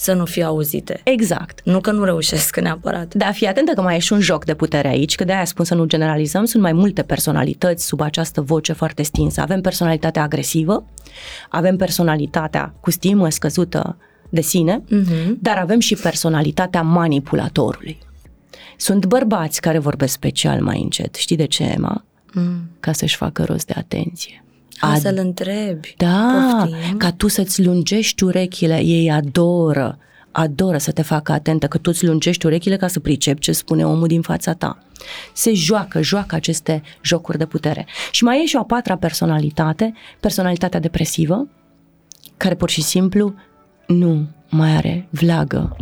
să 0.00 0.12
nu 0.12 0.24
fie 0.24 0.42
auzite. 0.44 1.00
Exact. 1.04 1.60
Nu 1.64 1.80
că 1.80 1.90
nu 1.90 2.04
reușesc 2.04 2.60
neapărat. 2.60 3.14
Da, 3.14 3.32
fii 3.32 3.46
atentă 3.46 3.72
că 3.72 3.82
mai 3.82 3.96
e 3.96 3.98
și 3.98 4.12
un 4.12 4.20
joc 4.20 4.44
de 4.44 4.54
putere 4.54 4.88
aici, 4.88 5.14
că 5.14 5.24
de-aia 5.24 5.44
spun 5.44 5.64
să 5.64 5.74
nu 5.74 5.84
generalizăm, 5.84 6.44
sunt 6.44 6.62
mai 6.62 6.72
multe 6.72 7.02
personalități 7.02 7.86
sub 7.86 8.00
această 8.00 8.40
voce 8.40 8.72
foarte 8.72 9.02
stinsă. 9.02 9.40
Avem 9.40 9.60
personalitatea 9.60 10.22
agresivă, 10.22 10.84
avem 11.48 11.76
personalitatea 11.76 12.74
cu 12.80 12.90
stimă 12.90 13.28
scăzută 13.28 13.96
de 14.28 14.40
sine, 14.40 14.82
Mhm. 14.90 15.38
dar 15.40 15.56
avem 15.56 15.78
și 15.78 15.94
personalitatea 15.94 16.82
manipulatorului. 16.82 17.98
Sunt 18.76 19.06
bărbați 19.06 19.60
care 19.60 19.78
vorbesc 19.78 20.12
special 20.12 20.60
mai 20.62 20.80
încet. 20.82 21.14
Știi 21.14 21.36
de 21.36 21.46
ce, 21.46 21.62
Emma? 21.64 22.04
Mm. 22.32 22.70
Ca 22.80 22.92
să-și 22.92 23.16
facă 23.16 23.44
rost 23.44 23.66
de 23.66 23.74
atenție. 23.76 24.44
A, 24.80 24.94
Ad- 24.96 25.00
să-l 25.00 25.16
întrebi. 25.18 25.94
da, 25.96 26.56
Poftim. 26.60 26.96
ca 26.96 27.12
tu 27.12 27.28
să-ți 27.28 27.62
lungești 27.64 28.24
urechile, 28.24 28.80
ei 28.84 29.10
adoră, 29.10 29.98
adoră 30.32 30.78
să 30.78 30.92
te 30.92 31.02
facă 31.02 31.32
atentă, 31.32 31.66
că 31.66 31.78
tu 31.78 31.90
îți 31.92 32.04
lungești 32.06 32.46
urechile 32.46 32.76
ca 32.76 32.88
să 32.88 33.00
pricepi 33.00 33.40
ce 33.40 33.52
spune 33.52 33.86
omul 33.86 34.06
din 34.06 34.20
fața 34.20 34.52
ta. 34.52 34.78
Se 35.32 35.54
joacă, 35.54 36.02
joacă 36.02 36.34
aceste 36.34 36.82
jocuri 37.02 37.38
de 37.38 37.46
putere. 37.46 37.86
Și 38.10 38.24
mai 38.24 38.42
e 38.42 38.46
și 38.46 38.56
o 38.56 38.58
a 38.58 38.64
patra 38.64 38.96
personalitate, 38.96 39.92
personalitatea 40.20 40.80
depresivă, 40.80 41.48
care 42.36 42.54
pur 42.54 42.70
și 42.70 42.82
simplu 42.82 43.34
nu 43.86 44.28
mai 44.48 44.76
are 44.76 45.08
vlagă. 45.10 45.76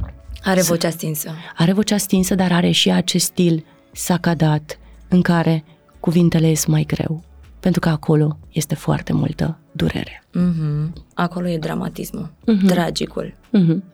Are 0.45 0.63
vocea 0.63 0.91
stinsă. 0.91 1.31
Are 1.57 1.73
vocea 1.73 1.97
stinsă, 1.97 2.35
dar 2.35 2.53
are 2.53 2.71
și 2.71 2.91
acest 2.91 3.25
stil 3.25 3.65
sacadat 3.93 4.79
în 5.09 5.23
care 5.23 5.65
cuvintele 6.01 6.49
ies 6.49 6.65
mai 6.65 6.83
greu. 6.87 7.23
Pentru 7.61 7.81
că 7.81 7.89
acolo 7.89 8.39
este 8.53 8.75
foarte 8.75 9.13
multă 9.13 9.59
durere. 9.73 10.23
Mhm. 10.33 10.93
Acolo 11.15 11.49
e 11.49 11.59
dramatismul, 11.59 12.31
Mhm. 12.47 12.67
tragicul. 12.67 13.35
Mhm. 13.51 13.85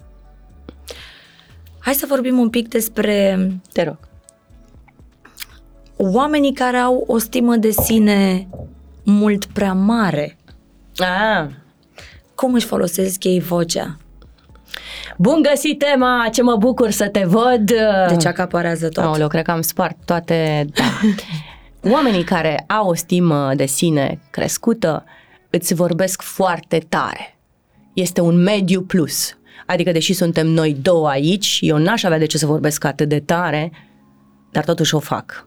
Hai 1.79 1.95
să 1.95 2.07
vorbim 2.09 2.39
un 2.39 2.51
pic 2.51 2.69
despre 2.69 3.49
Te 3.73 3.83
rog. 3.85 3.99
oamenii 5.97 6.53
care 6.53 6.77
au 6.77 7.05
o 7.07 7.19
stimă 7.19 7.57
de 7.57 7.71
sine 7.71 8.49
mult 9.05 9.45
prea 9.45 9.73
mare. 9.73 10.37
Ah, 10.97 11.47
cum 12.35 12.55
își 12.55 12.67
folosesc 12.67 13.25
ei 13.25 13.41
vocea. 13.41 13.97
Bun 15.19 15.43
găsit, 15.51 15.85
Emma! 15.95 16.29
Ce 16.33 16.43
mă 16.43 16.57
bucur 16.57 16.91
să 16.91 17.09
te 17.09 17.25
văd! 17.25 17.71
Deci 18.09 18.25
acaparează 18.25 18.89
tot. 18.89 19.05
Aoleu, 19.05 19.29
cred 19.29 19.45
că 19.45 19.51
am 19.51 19.61
spart 19.61 19.97
toate... 20.05 20.67
Da. 20.75 20.83
Oamenii 21.91 22.25
care 22.25 22.65
au 22.69 22.89
o 22.89 22.95
stimă 22.95 23.53
de 23.55 23.67
sine 23.67 24.21
crescută 24.31 25.05
îți 25.51 25.75
vorbesc 25.75 26.23
foarte 26.23 26.79
tare. 26.89 27.39
Este 27.95 28.21
un 28.21 28.43
mediu 28.43 28.83
plus. 28.83 29.39
Adică, 29.67 29.93
deși 29.93 30.13
suntem 30.13 30.47
noi 30.47 30.75
două 30.83 31.09
aici, 31.09 31.59
eu 31.61 31.77
n-aș 31.77 32.03
avea 32.03 32.19
de 32.19 32.27
ce 32.27 32.39
să 32.39 32.47
vorbesc 32.47 32.85
atât 32.85 33.09
de 33.09 33.21
tare, 33.21 33.73
dar 34.51 34.65
totuși 34.65 34.95
o 34.95 34.99
fac. 34.99 35.47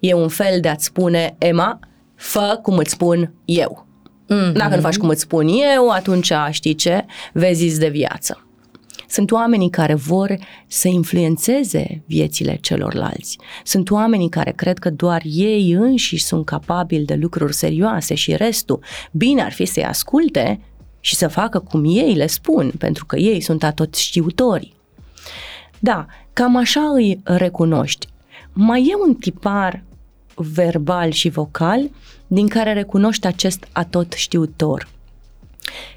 E 0.00 0.14
un 0.14 0.28
fel 0.28 0.60
de 0.60 0.68
a-ți 0.68 0.84
spune, 0.84 1.34
Emma, 1.38 1.78
fă 2.14 2.58
cum 2.62 2.76
îți 2.76 2.90
spun 2.90 3.32
eu. 3.44 3.86
Mm-hmm. 4.24 4.52
Dacă 4.52 4.74
nu 4.74 4.80
faci 4.80 4.96
cum 4.96 5.08
îți 5.08 5.20
spun 5.20 5.48
eu, 5.74 5.88
atunci 5.88 6.32
știi 6.50 6.74
ce? 6.74 7.04
Vezi 7.32 7.78
de 7.78 7.88
viață. 7.88 8.45
Sunt 9.08 9.30
oamenii 9.30 9.70
care 9.70 9.94
vor 9.94 10.36
să 10.66 10.88
influențeze 10.88 12.02
viețile 12.06 12.56
celorlalți. 12.60 13.38
Sunt 13.64 13.90
oamenii 13.90 14.28
care 14.28 14.52
cred 14.52 14.78
că 14.78 14.90
doar 14.90 15.22
ei 15.24 15.72
înșiși 15.72 16.24
sunt 16.24 16.44
capabili 16.44 17.04
de 17.04 17.14
lucruri 17.14 17.54
serioase 17.54 18.14
și 18.14 18.36
restul 18.36 18.82
bine 19.12 19.42
ar 19.42 19.52
fi 19.52 19.64
să-i 19.64 19.84
asculte 19.84 20.60
și 21.00 21.14
să 21.14 21.28
facă 21.28 21.58
cum 21.58 21.84
ei 21.84 22.14
le 22.14 22.26
spun, 22.26 22.72
pentru 22.78 23.06
că 23.06 23.16
ei 23.16 23.40
sunt 23.40 23.62
atot 23.62 23.94
știutori. 23.94 24.72
Da, 25.78 26.06
cam 26.32 26.56
așa 26.56 26.80
îi 26.80 27.20
recunoști. 27.24 28.06
Mai 28.52 28.86
e 28.90 28.94
un 29.06 29.14
tipar 29.14 29.82
verbal 30.34 31.10
și 31.10 31.28
vocal 31.28 31.90
din 32.26 32.48
care 32.48 32.72
recunoști 32.72 33.26
acest 33.26 33.66
atot 33.72 34.12
știutor. 34.12 34.88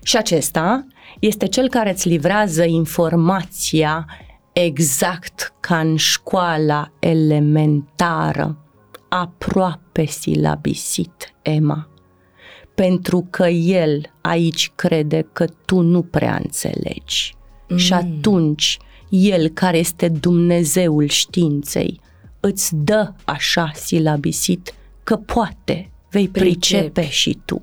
Și 0.03 0.17
acesta 0.17 0.85
este 1.19 1.47
cel 1.47 1.69
care 1.69 1.91
îți 1.91 2.07
livrează 2.07 2.63
informația 2.63 4.05
exact 4.53 5.53
ca 5.59 5.79
în 5.79 5.95
școala 5.95 6.91
elementară, 6.99 8.57
aproape 9.09 10.05
silabisit, 10.05 11.33
Emma. 11.41 11.89
Pentru 12.75 13.27
că 13.29 13.47
el 13.47 14.01
aici 14.21 14.71
crede 14.75 15.27
că 15.33 15.45
tu 15.65 15.79
nu 15.79 16.01
prea 16.01 16.39
înțelegi. 16.43 17.33
Mm. 17.67 17.77
Și 17.77 17.93
atunci, 17.93 18.77
el 19.09 19.47
care 19.47 19.77
este 19.77 20.07
Dumnezeul 20.07 21.07
științei, 21.07 21.99
îți 22.39 22.75
dă 22.75 23.13
așa 23.25 23.71
silabisit 23.73 24.73
că 25.03 25.15
poate 25.15 25.91
vei 26.09 26.27
pricepe 26.27 26.89
Pricepi. 26.89 27.13
și 27.13 27.39
tu. 27.45 27.61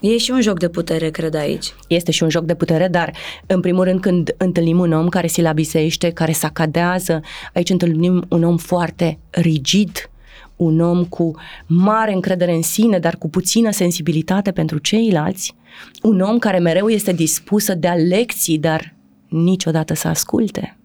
E 0.00 0.16
și 0.16 0.30
un 0.30 0.40
joc 0.40 0.58
de 0.58 0.68
putere, 0.68 1.10
cred, 1.10 1.34
aici. 1.34 1.74
Este 1.88 2.10
și 2.10 2.22
un 2.22 2.28
joc 2.28 2.44
de 2.44 2.54
putere, 2.54 2.88
dar 2.88 3.12
în 3.46 3.60
primul 3.60 3.84
rând 3.84 4.00
când 4.00 4.34
întâlnim 4.36 4.78
un 4.78 4.92
om 4.92 5.08
care 5.08 5.26
silabisește, 5.26 6.10
care 6.10 6.32
sacadează, 6.32 7.20
aici 7.54 7.70
întâlnim 7.70 8.24
un 8.28 8.42
om 8.42 8.56
foarte 8.56 9.18
rigid, 9.30 10.10
un 10.56 10.80
om 10.80 11.04
cu 11.04 11.34
mare 11.66 12.12
încredere 12.12 12.54
în 12.54 12.62
sine, 12.62 12.98
dar 12.98 13.16
cu 13.16 13.28
puțină 13.28 13.70
sensibilitate 13.70 14.50
pentru 14.50 14.78
ceilalți, 14.78 15.54
un 16.02 16.20
om 16.20 16.38
care 16.38 16.58
mereu 16.58 16.88
este 16.88 17.12
dispus 17.12 17.64
să 17.64 17.74
dea 17.74 17.94
lecții, 17.94 18.58
dar 18.58 18.94
niciodată 19.28 19.94
să 19.94 20.08
asculte. 20.08 20.78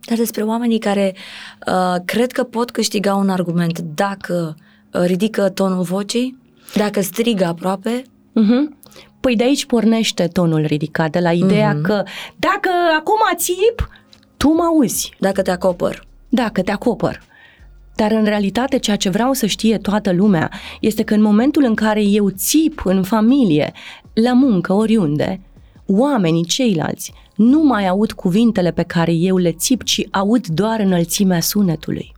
Dar 0.00 0.16
despre 0.16 0.42
oamenii 0.42 0.78
care 0.78 1.14
uh, 1.66 1.94
cred 2.04 2.32
că 2.32 2.42
pot 2.42 2.70
câștiga 2.70 3.14
un 3.14 3.28
argument 3.28 3.78
dacă 3.78 4.56
uh, 4.92 5.00
ridică 5.04 5.48
tonul 5.48 5.82
vocii, 5.82 6.38
dacă 6.74 7.00
strigă 7.00 7.44
aproape, 7.44 8.04
Uh-huh. 8.40 8.84
Păi 9.20 9.36
de 9.36 9.44
aici 9.44 9.66
pornește 9.66 10.26
tonul 10.26 10.64
ridicat, 10.64 11.10
de 11.10 11.18
la 11.18 11.32
ideea 11.32 11.76
uh-huh. 11.76 11.82
că 11.82 12.02
dacă 12.36 12.68
acum 12.98 13.20
țip, 13.34 13.88
tu 14.36 14.48
mă 14.48 14.62
auzi. 14.62 15.14
Dacă 15.18 15.42
te 15.42 15.50
acopăr. 15.50 16.06
Dacă 16.28 16.62
te 16.62 16.72
acopăr. 16.72 17.22
Dar 17.94 18.10
în 18.10 18.24
realitate 18.24 18.78
ceea 18.78 18.96
ce 18.96 19.08
vreau 19.08 19.32
să 19.32 19.46
știe 19.46 19.78
toată 19.78 20.12
lumea 20.12 20.50
este 20.80 21.02
că 21.02 21.14
în 21.14 21.22
momentul 21.22 21.64
în 21.64 21.74
care 21.74 22.02
eu 22.02 22.28
țip 22.28 22.82
în 22.84 23.02
familie, 23.02 23.72
la 24.12 24.32
muncă, 24.32 24.72
oriunde, 24.72 25.40
oamenii 25.86 26.44
ceilalți 26.44 27.12
nu 27.36 27.62
mai 27.62 27.86
aud 27.86 28.12
cuvintele 28.12 28.70
pe 28.70 28.82
care 28.82 29.12
eu 29.12 29.36
le 29.36 29.52
țip, 29.52 29.82
ci 29.82 30.06
aud 30.10 30.46
doar 30.46 30.80
înălțimea 30.80 31.40
sunetului. 31.40 32.14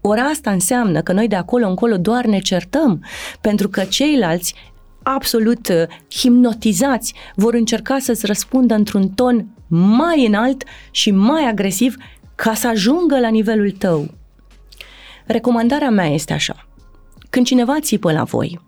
Ori 0.00 0.20
asta 0.20 0.50
înseamnă 0.50 1.00
că 1.00 1.12
noi 1.12 1.28
de 1.28 1.36
acolo 1.36 1.68
încolo 1.68 1.96
doar 1.96 2.24
ne 2.24 2.38
certăm, 2.38 3.04
pentru 3.40 3.68
că 3.68 3.84
ceilalți 3.84 4.54
absolut 5.14 5.68
uh, 5.68 5.82
hipnotizați, 6.10 7.14
vor 7.34 7.54
încerca 7.54 7.98
să-ți 7.98 8.26
răspundă 8.26 8.74
într-un 8.74 9.08
ton 9.08 9.46
mai 9.68 10.26
înalt 10.26 10.64
și 10.90 11.10
mai 11.10 11.44
agresiv 11.44 11.96
ca 12.34 12.54
să 12.54 12.68
ajungă 12.68 13.18
la 13.20 13.28
nivelul 13.28 13.70
tău. 13.70 14.14
Recomandarea 15.26 15.90
mea 15.90 16.06
este 16.06 16.32
așa. 16.32 16.68
Când 17.30 17.46
cineva 17.46 17.80
țipă 17.80 18.12
la 18.12 18.24
voi, 18.24 18.60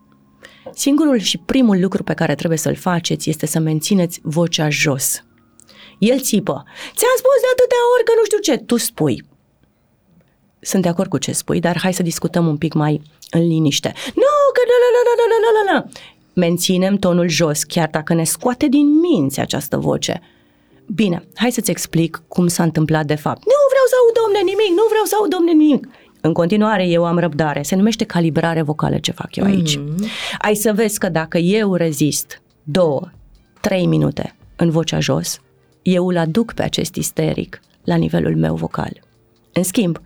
singurul 0.75 1.19
și 1.19 1.39
primul 1.39 1.81
lucru 1.81 2.03
pe 2.03 2.15
care 2.15 2.35
trebuie 2.35 2.59
să-l 2.59 2.75
faceți 2.75 3.31
este 3.31 3.47
să 3.47 3.59
mențineți 3.59 4.21
vocea 4.23 4.69
jos. 4.69 5.25
El 5.99 6.21
țipă. 6.21 6.65
Ți-am 6.95 7.17
spus 7.17 7.39
de 7.41 7.51
atâtea 7.53 7.83
ori 7.95 8.05
că 8.05 8.13
nu 8.17 8.25
știu 8.25 8.39
ce. 8.39 8.57
Tu 8.57 8.77
spui. 8.77 9.25
Sunt 10.61 10.83
de 10.83 10.89
acord 10.89 11.11
cu 11.11 11.19
ce 11.19 11.33
spui, 11.33 11.61
dar 11.61 11.79
hai 11.79 11.95
să 11.95 12.03
discutăm 12.03 12.47
un 12.47 12.57
pic 12.57 12.73
mai 12.73 13.03
în 13.31 13.47
liniște. 13.47 13.93
Nu, 14.15 14.35
că 14.55 14.63
la 14.71 14.77
la 14.85 15.01
la 15.07 15.13
la 15.21 15.27
la 15.33 15.51
la 15.57 15.73
la 15.73 15.91
menținem 16.35 16.97
tonul 16.97 17.29
jos, 17.29 17.63
chiar 17.63 17.89
dacă 17.91 18.15
ne 18.15 18.25
scoate 18.25 18.69
din 18.69 19.01
minți 19.01 19.41
această 19.41 19.77
voce. 19.77 20.21
Bine, 20.87 21.25
hai 21.35 21.53
să-ți 21.53 21.71
explic 21.71 22.23
cum 22.29 22.47
s-a 22.47 22.63
întâmplat 22.63 23.07
de 23.07 23.15
fapt. 23.15 23.39
Nu 23.45 23.61
vreau 23.71 23.87
să 23.89 23.95
aud, 24.01 24.15
domne, 24.25 24.39
nimic, 24.39 24.71
nu 24.77 24.85
vreau 24.89 25.05
să 25.05 25.17
aud, 25.19 25.31
domne, 25.31 25.53
nimic. 25.53 25.89
În 26.21 26.33
continuare, 26.33 26.87
eu 26.87 27.05
am 27.05 27.19
răbdare. 27.19 27.63
Se 27.63 27.77
numește 27.77 28.05
calibrare 28.05 28.63
vocală 28.63 28.99
ce 28.99 29.13
fac 29.13 29.37
eu 29.37 29.45
aici. 29.45 29.79
Mm-hmm. 29.79 30.05
Ai 30.39 30.55
să 30.55 30.73
vezi 30.73 30.99
că 30.99 31.09
dacă 31.09 31.39
eu 31.39 31.75
rezist 31.75 32.43
două, 32.63 33.11
trei 33.61 33.87
minute 33.87 34.37
în 34.57 34.71
vocea 34.71 35.01
jos, 35.01 35.41
eu 35.83 36.07
îl 36.07 36.17
aduc 36.17 36.53
pe 36.53 36.63
acest 36.63 36.95
isteric 36.95 37.61
la 37.85 37.95
nivelul 37.95 38.37
meu 38.37 38.55
vocal. 38.55 39.01
În 39.53 39.63
schimb, 39.63 40.01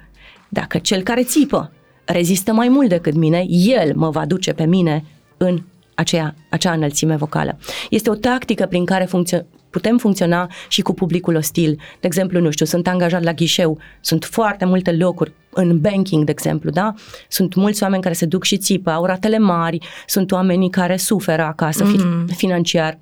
dacă 0.48 0.78
cel 0.78 1.02
care 1.02 1.22
țipă 1.22 1.72
rezistă 2.04 2.52
mai 2.52 2.68
mult 2.68 2.88
decât 2.88 3.14
mine, 3.14 3.44
el 3.48 3.94
mă 3.94 4.10
va 4.10 4.26
duce 4.26 4.52
pe 4.52 4.64
mine 4.64 5.04
în 5.36 5.62
aceea, 5.94 6.34
acea 6.50 6.72
înălțime 6.72 7.16
vocală. 7.16 7.58
Este 7.90 8.10
o 8.10 8.14
tactică 8.14 8.66
prin 8.66 8.84
care 8.84 9.04
funcțio- 9.04 9.46
putem 9.70 9.98
funcționa 9.98 10.50
și 10.68 10.82
cu 10.82 10.94
publicul 10.94 11.34
ostil. 11.34 11.76
De 12.00 12.06
exemplu, 12.06 12.40
nu 12.40 12.50
știu, 12.50 12.66
sunt 12.66 12.86
angajat 12.86 13.22
la 13.22 13.32
ghișeu, 13.32 13.78
sunt 14.00 14.24
foarte 14.24 14.64
multe 14.64 14.92
locuri 14.92 15.32
în 15.50 15.80
banking, 15.80 16.24
de 16.24 16.30
exemplu, 16.30 16.70
da? 16.70 16.94
Sunt 17.28 17.54
mulți 17.54 17.82
oameni 17.82 18.02
care 18.02 18.14
se 18.14 18.26
duc 18.26 18.44
și 18.44 18.56
țipă, 18.56 18.90
au 18.90 19.04
ratele 19.04 19.38
mari, 19.38 19.78
sunt 20.06 20.32
oamenii 20.32 20.70
care 20.70 20.96
suferă 20.96 21.42
acasă 21.42 21.84
mm-hmm. 21.84 22.34
financiar 22.36 22.98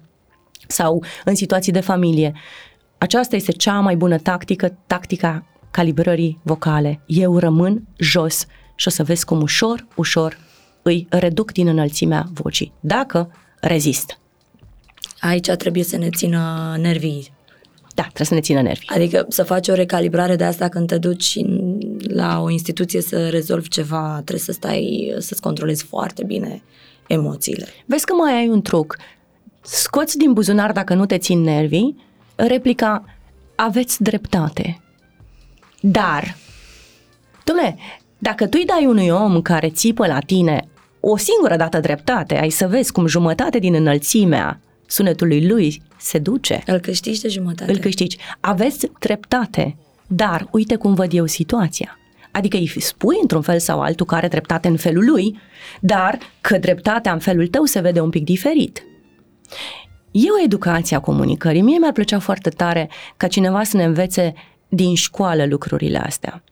sau 0.66 1.04
în 1.24 1.34
situații 1.34 1.72
de 1.72 1.80
familie. 1.80 2.32
Aceasta 2.98 3.36
este 3.36 3.52
cea 3.52 3.80
mai 3.80 3.96
bună 3.96 4.18
tactică, 4.18 4.78
tactica 4.86 5.46
calibrării 5.70 6.38
vocale. 6.42 7.00
Eu 7.06 7.38
rămân 7.38 7.82
jos 7.98 8.46
și 8.74 8.88
o 8.88 8.90
să 8.90 9.02
vezi 9.02 9.24
cum 9.24 9.40
ușor, 9.40 9.86
ușor 9.94 10.38
îi 10.82 11.06
reduc 11.10 11.52
din 11.52 11.66
înălțimea 11.66 12.28
vocii, 12.32 12.72
dacă 12.80 13.30
rezist. 13.60 14.18
Aici 15.20 15.50
trebuie 15.50 15.84
să 15.84 15.96
ne 15.96 16.08
țină 16.10 16.74
nervii. 16.80 17.32
Da, 17.94 18.02
trebuie 18.02 18.26
să 18.26 18.34
ne 18.34 18.40
țină 18.40 18.62
nervii. 18.62 18.88
Adică 18.88 19.26
să 19.28 19.42
faci 19.42 19.68
o 19.68 19.74
recalibrare 19.74 20.36
de 20.36 20.44
asta 20.44 20.68
când 20.68 20.86
te 20.86 20.98
duci 20.98 21.38
la 21.98 22.40
o 22.40 22.50
instituție 22.50 23.00
să 23.00 23.28
rezolvi 23.28 23.68
ceva, 23.68 24.12
trebuie 24.14 24.38
să 24.38 24.52
stai, 24.52 25.14
să-ți 25.18 25.40
controlezi 25.40 25.84
foarte 25.84 26.24
bine 26.24 26.62
emoțiile. 27.06 27.66
Vezi 27.86 28.04
că 28.04 28.14
mai 28.14 28.32
ai 28.32 28.48
un 28.48 28.62
truc. 28.62 28.96
Scoți 29.60 30.18
din 30.18 30.32
buzunar 30.32 30.72
dacă 30.72 30.94
nu 30.94 31.06
te 31.06 31.18
țin 31.18 31.40
nervii, 31.40 31.96
replica 32.34 33.04
aveți 33.54 34.02
dreptate. 34.02 34.82
Dar, 35.80 36.36
dom'le, 37.40 37.74
dacă 38.18 38.46
tu 38.46 38.56
îi 38.60 38.64
dai 38.64 38.86
unui 38.86 39.08
om 39.08 39.42
care 39.42 39.70
țipă 39.70 40.06
la 40.06 40.18
tine 40.18 40.68
o 41.04 41.16
singură 41.16 41.56
dată 41.56 41.80
dreptate, 41.80 42.38
ai 42.38 42.50
să 42.50 42.66
vezi 42.66 42.92
cum 42.92 43.06
jumătate 43.06 43.58
din 43.58 43.74
înălțimea 43.74 44.60
sunetului 44.86 45.46
lui 45.46 45.82
se 45.98 46.18
duce. 46.18 46.62
Îl 46.66 46.78
câștigi 46.78 47.20
de 47.20 47.28
jumătate. 47.28 47.72
Îl 47.72 47.78
câștigi. 47.78 48.16
Aveți 48.40 48.90
dreptate, 48.98 49.76
dar 50.06 50.48
uite 50.50 50.76
cum 50.76 50.94
văd 50.94 51.12
eu 51.12 51.26
situația. 51.26 51.98
Adică 52.32 52.56
îi 52.56 52.80
spui 52.80 53.16
într-un 53.20 53.42
fel 53.42 53.58
sau 53.58 53.80
altul 53.80 54.06
care 54.06 54.20
are 54.20 54.28
dreptate 54.28 54.68
în 54.68 54.76
felul 54.76 55.04
lui, 55.04 55.38
dar 55.80 56.18
că 56.40 56.58
dreptatea 56.58 57.12
în 57.12 57.18
felul 57.18 57.46
tău 57.46 57.64
se 57.64 57.80
vede 57.80 58.00
un 58.00 58.10
pic 58.10 58.24
diferit. 58.24 58.82
E 60.10 60.30
o 60.38 60.44
educație 60.44 60.96
a 60.96 61.00
comunicării. 61.00 61.60
Mie 61.60 61.78
mi-ar 61.78 61.92
plăcea 61.92 62.18
foarte 62.18 62.50
tare 62.50 62.90
ca 63.16 63.26
cineva 63.26 63.62
să 63.62 63.76
ne 63.76 63.84
învețe 63.84 64.34
din 64.68 64.94
școală 64.94 65.46
lucrurile 65.46 65.98
astea. 65.98 66.42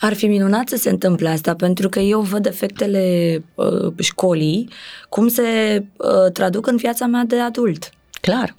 Ar 0.00 0.14
fi 0.14 0.26
minunat 0.26 0.68
să 0.68 0.76
se 0.76 0.90
întâmple 0.90 1.28
asta, 1.28 1.54
pentru 1.54 1.88
că 1.88 1.98
eu 1.98 2.20
văd 2.20 2.46
efectele 2.46 3.44
uh, 3.54 3.92
școlii, 3.98 4.68
cum 5.08 5.28
se 5.28 5.84
uh, 5.96 6.32
traduc 6.32 6.66
în 6.66 6.76
viața 6.76 7.06
mea 7.06 7.24
de 7.24 7.38
adult. 7.38 7.90
Clar. 8.20 8.54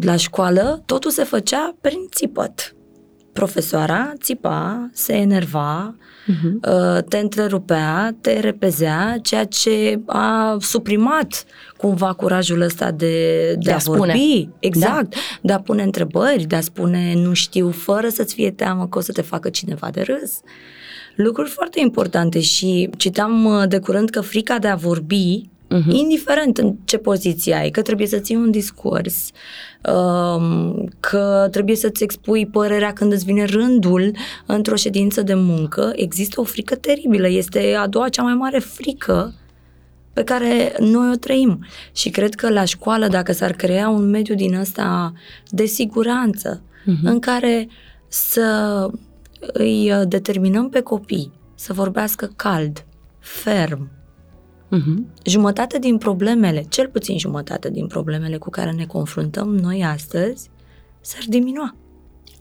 La 0.00 0.16
școală 0.16 0.82
totul 0.86 1.10
se 1.10 1.24
făcea 1.24 1.74
prin 1.80 2.06
țipăt. 2.10 2.74
Profesoara 3.34 4.12
țipa, 4.20 4.88
se 4.92 5.12
enerva, 5.12 5.94
uh-huh. 5.96 7.04
te 7.08 7.18
întrerupea, 7.18 8.16
te 8.20 8.40
repezea, 8.40 9.18
ceea 9.22 9.44
ce 9.44 10.00
a 10.06 10.56
suprimat 10.60 11.44
cumva 11.76 12.12
curajul 12.12 12.60
ăsta 12.60 12.90
de, 12.90 13.06
de, 13.52 13.58
De 13.62 13.72
a 13.72 13.74
a 13.74 13.78
spune. 13.78 13.98
vorbi, 13.98 14.48
exact, 14.58 15.14
da. 15.14 15.18
de 15.42 15.52
a 15.52 15.60
pune 15.60 15.82
întrebări, 15.82 16.44
de 16.44 16.56
a 16.56 16.60
spune 16.60 17.14
nu 17.16 17.32
știu, 17.32 17.70
fără 17.70 18.08
să-ți 18.08 18.34
fie 18.34 18.50
teamă 18.50 18.86
că 18.88 18.98
o 18.98 19.00
să 19.00 19.12
te 19.12 19.22
facă 19.22 19.48
cineva 19.48 19.88
de 19.92 20.00
râs. 20.02 20.40
Lucruri 21.14 21.50
foarte 21.50 21.80
importante 21.80 22.40
și 22.40 22.90
citam 22.96 23.44
uh, 23.44 23.68
de 23.68 23.78
curând 23.78 24.10
că 24.10 24.20
frica 24.20 24.58
de 24.58 24.68
a 24.68 24.74
vorbi 24.74 25.48
Uh-huh. 25.70 25.92
Indiferent 25.92 26.58
în 26.58 26.76
ce 26.84 26.96
poziție 26.96 27.54
ai, 27.54 27.70
că 27.70 27.82
trebuie 27.82 28.06
să 28.06 28.18
ții 28.18 28.36
un 28.36 28.50
discurs, 28.50 29.30
um, 29.94 30.88
că 31.00 31.48
trebuie 31.50 31.76
să-ți 31.76 32.02
expui 32.02 32.46
părerea 32.46 32.92
când 32.92 33.12
îți 33.12 33.24
vine 33.24 33.44
rândul 33.44 34.16
într-o 34.46 34.74
ședință 34.74 35.22
de 35.22 35.34
muncă, 35.34 35.92
există 35.94 36.40
o 36.40 36.44
frică 36.44 36.74
teribilă. 36.74 37.28
Este 37.28 37.74
a 37.78 37.86
doua 37.86 38.08
cea 38.08 38.22
mai 38.22 38.34
mare 38.34 38.58
frică 38.58 39.34
pe 40.12 40.24
care 40.24 40.74
noi 40.78 41.10
o 41.12 41.16
trăim. 41.16 41.66
Și 41.92 42.10
cred 42.10 42.34
că 42.34 42.50
la 42.50 42.64
școală, 42.64 43.08
dacă 43.08 43.32
s-ar 43.32 43.52
crea 43.52 43.88
un 43.88 44.10
mediu 44.10 44.34
din 44.34 44.54
ăsta 44.54 45.12
de 45.48 45.64
siguranță, 45.64 46.62
uh-huh. 46.62 47.02
în 47.02 47.18
care 47.18 47.68
să 48.08 48.88
îi 49.40 49.92
uh, 49.92 50.02
determinăm 50.08 50.68
pe 50.68 50.80
copii 50.80 51.32
să 51.54 51.72
vorbească 51.72 52.32
cald, 52.36 52.84
ferm, 53.18 53.90
Uh-huh. 54.74 55.24
jumătate 55.24 55.78
din 55.78 55.98
problemele, 55.98 56.64
cel 56.68 56.88
puțin 56.88 57.18
jumătate 57.18 57.70
din 57.70 57.86
problemele 57.86 58.36
cu 58.36 58.50
care 58.50 58.70
ne 58.70 58.84
confruntăm 58.84 59.56
noi 59.56 59.84
astăzi, 59.84 60.50
s-ar 61.00 61.22
diminua. 61.26 61.76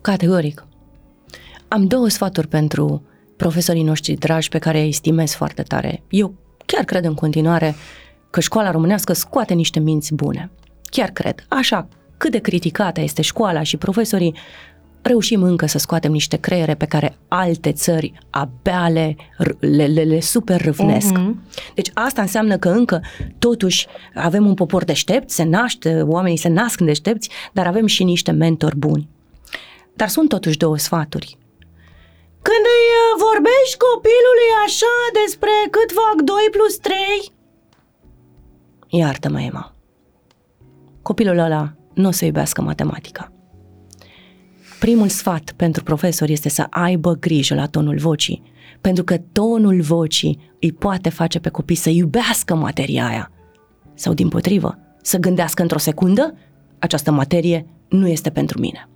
Categoric. 0.02 0.66
Am 1.68 1.88
două 1.88 2.08
sfaturi 2.08 2.48
pentru 2.48 3.04
profesorii 3.38 3.84
noștri 3.84 4.14
dragi 4.14 4.50
pe 4.50 4.58
care 4.58 4.82
îi 4.82 4.88
estimez 4.88 5.34
foarte 5.34 5.62
tare. 5.62 6.04
Eu 6.10 6.34
chiar 6.66 6.84
cred 6.84 7.06
în 7.06 7.14
continuare 7.14 7.76
că 8.30 8.40
școala 8.40 8.72
românească 8.72 9.14
scoate 9.14 9.54
niște 9.54 9.80
minți 9.80 10.14
bune. 10.14 10.52
Chiar 10.84 11.10
cred. 11.10 11.46
Așa, 11.48 11.88
cât 12.18 12.32
de 12.32 12.40
criticată 12.40 13.02
este 13.02 13.22
școala 13.22 13.64
și 13.64 13.78
profesorii, 13.78 14.36
reușim 15.04 15.44
încă 15.44 15.66
să 15.66 15.78
scoatem 15.78 16.12
niște 16.12 16.38
creiere 16.38 16.76
pe 16.76 16.86
care 16.86 17.18
alte 17.28 17.72
țări 17.72 18.14
abia 18.30 18.90
le, 18.90 19.16
le, 19.60 19.86
le, 19.86 20.04
le 20.04 20.20
super 20.20 20.62
râvnesc. 20.62 21.14
Uh-huh. 21.20 21.74
Deci 21.74 21.90
asta 21.94 22.22
înseamnă 22.22 22.58
că 22.58 22.70
încă 22.70 23.02
totuși 23.40 23.88
avem 24.14 24.46
un 24.46 24.54
popor 24.54 24.84
deștept, 24.84 25.30
se 25.30 25.44
naște, 25.44 26.02
oamenii 26.02 26.38
se 26.38 26.50
nasc 26.50 26.82
deștepți, 26.82 27.30
dar 27.52 27.68
avem 27.68 27.86
și 27.86 28.04
niște 28.04 28.32
mentori 28.32 28.78
buni. 28.78 29.10
Dar 29.94 30.08
sunt 30.08 30.30
totuși 30.30 30.58
două 30.58 30.78
sfaturi. 30.78 31.38
Când 32.42 32.64
îi 32.76 32.88
uh, 33.00 33.24
vorbești 33.28 33.78
copilului 33.88 34.52
așa 34.66 34.96
despre 35.24 35.54
cât 35.72 35.92
fac 35.92 36.22
2 36.22 36.36
plus 36.52 36.78
3, 36.78 36.96
iartă-mă, 38.88 39.42
Emma. 39.42 39.76
Copilul 41.02 41.38
ăla 41.38 41.74
nu 41.94 42.08
o 42.08 42.12
să 42.12 42.26
iubească 42.26 42.62
matematica. 42.62 43.33
Primul 44.84 45.10
sfat 45.10 45.54
pentru 45.56 45.84
profesor 45.84 46.30
este 46.30 46.50
să 46.50 46.66
aibă 46.70 47.14
grijă 47.20 47.56
la 47.56 47.66
tonul 47.66 47.98
vocii, 47.98 48.44
pentru 48.82 49.04
că 49.04 49.18
tonul 49.32 49.82
vocii 49.82 50.40
îi 50.60 50.72
poate 50.72 51.10
face 51.10 51.40
pe 51.40 51.50
copii 51.50 51.76
să 51.76 51.90
iubească 51.90 52.56
materia 52.56 53.06
aia. 53.08 53.32
Sau 53.94 54.14
din 54.14 54.30
potrivă, 54.30 54.78
să 55.02 55.18
gândească 55.18 55.62
într-o 55.62 55.78
secundă, 55.78 56.36
această 56.80 57.12
materie 57.12 57.66
nu 57.90 58.08
este 58.08 58.30
pentru 58.30 58.60
mine. 58.60 58.90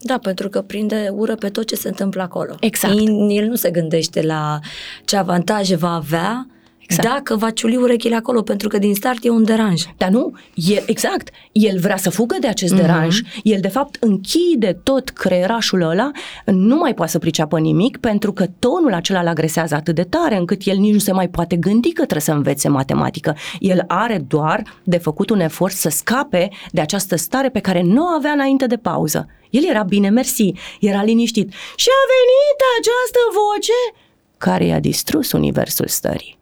Da, 0.00 0.18
pentru 0.18 0.48
că 0.48 0.62
prinde 0.62 1.08
ură 1.12 1.34
pe 1.34 1.48
tot 1.48 1.66
ce 1.66 1.74
se 1.74 1.88
întâmplă 1.88 2.22
acolo. 2.22 2.54
Exact. 2.60 2.94
El, 2.94 3.30
el 3.30 3.46
nu 3.46 3.54
se 3.54 3.70
gândește 3.70 4.22
la 4.22 4.58
ce 5.04 5.16
avantaje 5.16 5.76
va 5.76 5.94
avea 5.94 6.46
exact. 6.88 7.14
dacă 7.14 7.36
va 7.36 7.50
ciuli 7.50 7.76
urechile 7.76 8.14
acolo, 8.14 8.42
pentru 8.42 8.68
că 8.68 8.78
din 8.78 8.94
start 8.94 9.24
e 9.24 9.30
un 9.30 9.44
deranj. 9.44 9.82
Dar 9.96 10.08
nu, 10.08 10.32
el, 10.54 10.82
exact, 10.86 11.28
el 11.52 11.78
vrea 11.78 11.96
să 11.96 12.10
fugă 12.10 12.36
de 12.40 12.46
acest 12.46 12.74
uh-huh. 12.74 12.80
deranj, 12.80 13.20
el 13.42 13.60
de 13.60 13.68
fapt 13.68 13.96
închide 14.00 14.80
tot 14.82 15.08
creierașul 15.08 15.82
ăla, 15.82 16.10
nu 16.44 16.76
mai 16.76 16.94
poate 16.94 17.10
să 17.10 17.18
priceapă 17.18 17.58
nimic, 17.58 17.96
pentru 17.96 18.32
că 18.32 18.46
tonul 18.58 18.94
acela 18.94 19.20
îl 19.20 19.26
agresează 19.26 19.74
atât 19.74 19.94
de 19.94 20.02
tare, 20.02 20.36
încât 20.36 20.60
el 20.64 20.76
nici 20.76 20.92
nu 20.92 20.98
se 20.98 21.12
mai 21.12 21.28
poate 21.28 21.56
gândi 21.56 21.88
că 21.88 22.02
trebuie 22.02 22.20
să 22.20 22.32
învețe 22.32 22.68
matematică. 22.68 23.36
El 23.58 23.84
are 23.86 24.24
doar 24.28 24.62
de 24.84 24.98
făcut 24.98 25.30
un 25.30 25.40
efort 25.40 25.74
să 25.74 25.88
scape 25.88 26.48
de 26.72 26.80
această 26.80 27.16
stare 27.16 27.48
pe 27.48 27.60
care 27.60 27.82
nu 27.82 28.04
o 28.04 28.08
avea 28.16 28.30
înainte 28.30 28.66
de 28.66 28.76
pauză. 28.76 29.26
El 29.50 29.64
era 29.68 29.82
bine 29.82 30.08
mersi, 30.08 30.52
era 30.80 31.02
liniștit. 31.02 31.52
Și 31.76 31.88
a 31.88 32.02
venit 32.16 32.58
această 32.78 33.18
voce 33.32 34.02
care 34.38 34.64
i-a 34.64 34.80
distrus 34.80 35.32
universul 35.32 35.86
stării. 35.86 36.37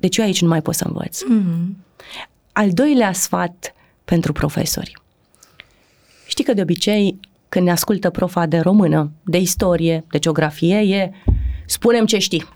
Deci 0.00 0.16
eu 0.16 0.24
aici 0.24 0.42
nu 0.42 0.48
mai 0.48 0.62
pot 0.62 0.74
să 0.74 0.84
învăț. 0.86 1.22
Mm-hmm. 1.22 1.76
Al 2.52 2.70
doilea 2.70 3.12
sfat 3.12 3.74
pentru 4.04 4.32
profesori. 4.32 4.92
Știi 6.26 6.44
că 6.44 6.52
de 6.52 6.62
obicei, 6.62 7.20
când 7.48 7.64
ne 7.64 7.70
ascultă 7.70 8.10
profa 8.10 8.46
de 8.46 8.58
română, 8.58 9.10
de 9.22 9.38
istorie, 9.38 10.04
de 10.10 10.18
geografie, 10.18 10.76
e 10.76 11.12
spunem 11.66 12.06
ce 12.06 12.18
știi. 12.18 12.48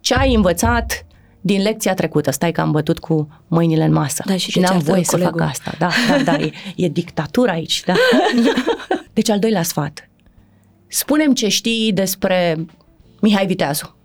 Ce 0.00 0.14
ai 0.14 0.34
învățat 0.34 1.06
din 1.40 1.62
lecția 1.62 1.94
trecută? 1.94 2.30
Stai 2.30 2.52
că 2.52 2.60
am 2.60 2.70
bătut 2.70 2.98
cu 2.98 3.28
mâinile 3.46 3.84
în 3.84 3.92
masă. 3.92 4.22
Da, 4.26 4.36
și, 4.36 4.50
și 4.50 4.58
n-am 4.58 4.78
voie 4.78 5.04
să 5.04 5.16
fac 5.16 5.40
asta. 5.40 5.74
Da, 5.78 5.90
da, 6.08 6.22
da, 6.22 6.38
e, 6.38 6.52
e 6.76 6.88
dictatura 6.88 7.52
aici. 7.52 7.82
Da. 7.84 7.94
deci 9.12 9.30
al 9.30 9.38
doilea 9.38 9.62
sfat. 9.62 10.08
Spunem 10.86 11.34
ce 11.34 11.48
știi 11.48 11.92
despre 11.92 12.66
Mihai 13.20 13.46
Viteazu 13.46 13.95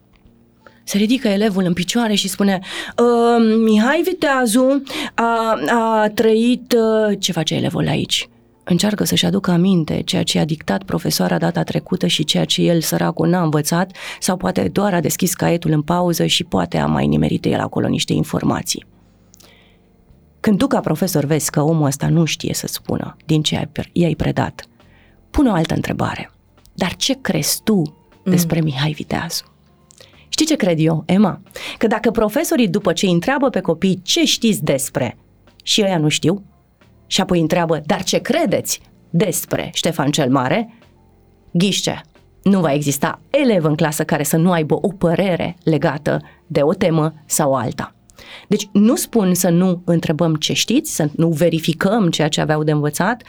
se 0.83 0.97
ridică 0.97 1.27
elevul 1.27 1.63
în 1.63 1.73
picioare 1.73 2.13
și 2.13 2.27
spune 2.27 2.59
uh, 2.97 3.57
Mihai 3.63 4.01
Viteazu 4.03 4.83
a, 5.13 5.59
a 5.67 6.09
trăit... 6.13 6.73
Uh, 6.73 7.17
ce 7.19 7.31
face 7.31 7.55
elevul 7.55 7.87
aici? 7.87 8.29
Încearcă 8.63 9.03
să-și 9.03 9.25
aducă 9.25 9.51
aminte 9.51 10.01
ceea 10.01 10.23
ce 10.23 10.39
a 10.39 10.45
dictat 10.45 10.83
profesoara 10.83 11.37
data 11.37 11.63
trecută 11.63 12.07
și 12.07 12.23
ceea 12.23 12.45
ce 12.45 12.61
el, 12.61 12.81
săracul, 12.81 13.27
n-a 13.27 13.41
învățat 13.41 13.95
sau 14.19 14.37
poate 14.37 14.69
doar 14.71 14.93
a 14.93 14.99
deschis 14.99 15.33
caietul 15.33 15.71
în 15.71 15.81
pauză 15.81 16.25
și 16.25 16.43
poate 16.43 16.77
a 16.77 16.85
mai 16.85 17.07
nimerit 17.07 17.45
el 17.45 17.59
acolo 17.59 17.87
niște 17.87 18.13
informații. 18.13 18.85
Când 20.39 20.57
tu 20.57 20.67
ca 20.67 20.79
profesor 20.79 21.25
vezi 21.25 21.51
că 21.51 21.61
omul 21.61 21.85
ăsta 21.85 22.07
nu 22.07 22.25
știe 22.25 22.53
să 22.53 22.67
spună 22.67 23.17
din 23.25 23.41
ce 23.41 23.69
i-ai 23.91 24.15
predat, 24.15 24.65
pune 25.29 25.49
o 25.49 25.53
altă 25.53 25.73
întrebare. 25.73 26.31
Dar 26.73 26.95
ce 26.95 27.17
crezi 27.21 27.61
tu 27.63 27.97
despre 28.23 28.59
mm. 28.59 28.65
Mihai 28.65 28.91
Viteazu? 28.91 29.50
Știi 30.31 30.45
ce 30.45 30.55
cred 30.55 30.79
eu, 30.79 31.03
Emma? 31.05 31.41
Că 31.77 31.87
dacă 31.87 32.11
profesorii 32.11 32.67
după 32.67 32.93
ce 32.93 33.05
îi 33.05 33.11
întreabă 33.11 33.49
pe 33.49 33.59
copii 33.59 34.01
ce 34.03 34.25
știți 34.25 34.63
despre 34.63 35.17
și 35.63 35.81
ăia 35.81 35.97
nu 35.97 36.09
știu, 36.09 36.43
și 37.07 37.21
apoi 37.21 37.39
întreabă, 37.39 37.81
dar 37.85 38.03
ce 38.03 38.17
credeți 38.17 38.81
despre 39.09 39.69
Ștefan 39.73 40.11
cel 40.11 40.29
Mare, 40.29 40.73
ghișce, 41.51 42.01
nu 42.43 42.59
va 42.59 42.73
exista 42.73 43.19
elev 43.29 43.63
în 43.63 43.75
clasă 43.75 44.03
care 44.03 44.23
să 44.23 44.37
nu 44.37 44.51
aibă 44.51 44.77
o 44.81 44.87
părere 44.87 45.55
legată 45.63 46.21
de 46.47 46.61
o 46.61 46.73
temă 46.73 47.13
sau 47.25 47.53
alta. 47.53 47.95
Deci 48.47 48.67
nu 48.71 48.95
spun 48.95 49.33
să 49.33 49.49
nu 49.49 49.81
întrebăm 49.85 50.35
ce 50.35 50.53
știți, 50.53 50.95
să 50.95 51.09
nu 51.15 51.29
verificăm 51.29 52.09
ceea 52.09 52.27
ce 52.27 52.41
aveau 52.41 52.63
de 52.63 52.71
învățat, 52.71 53.23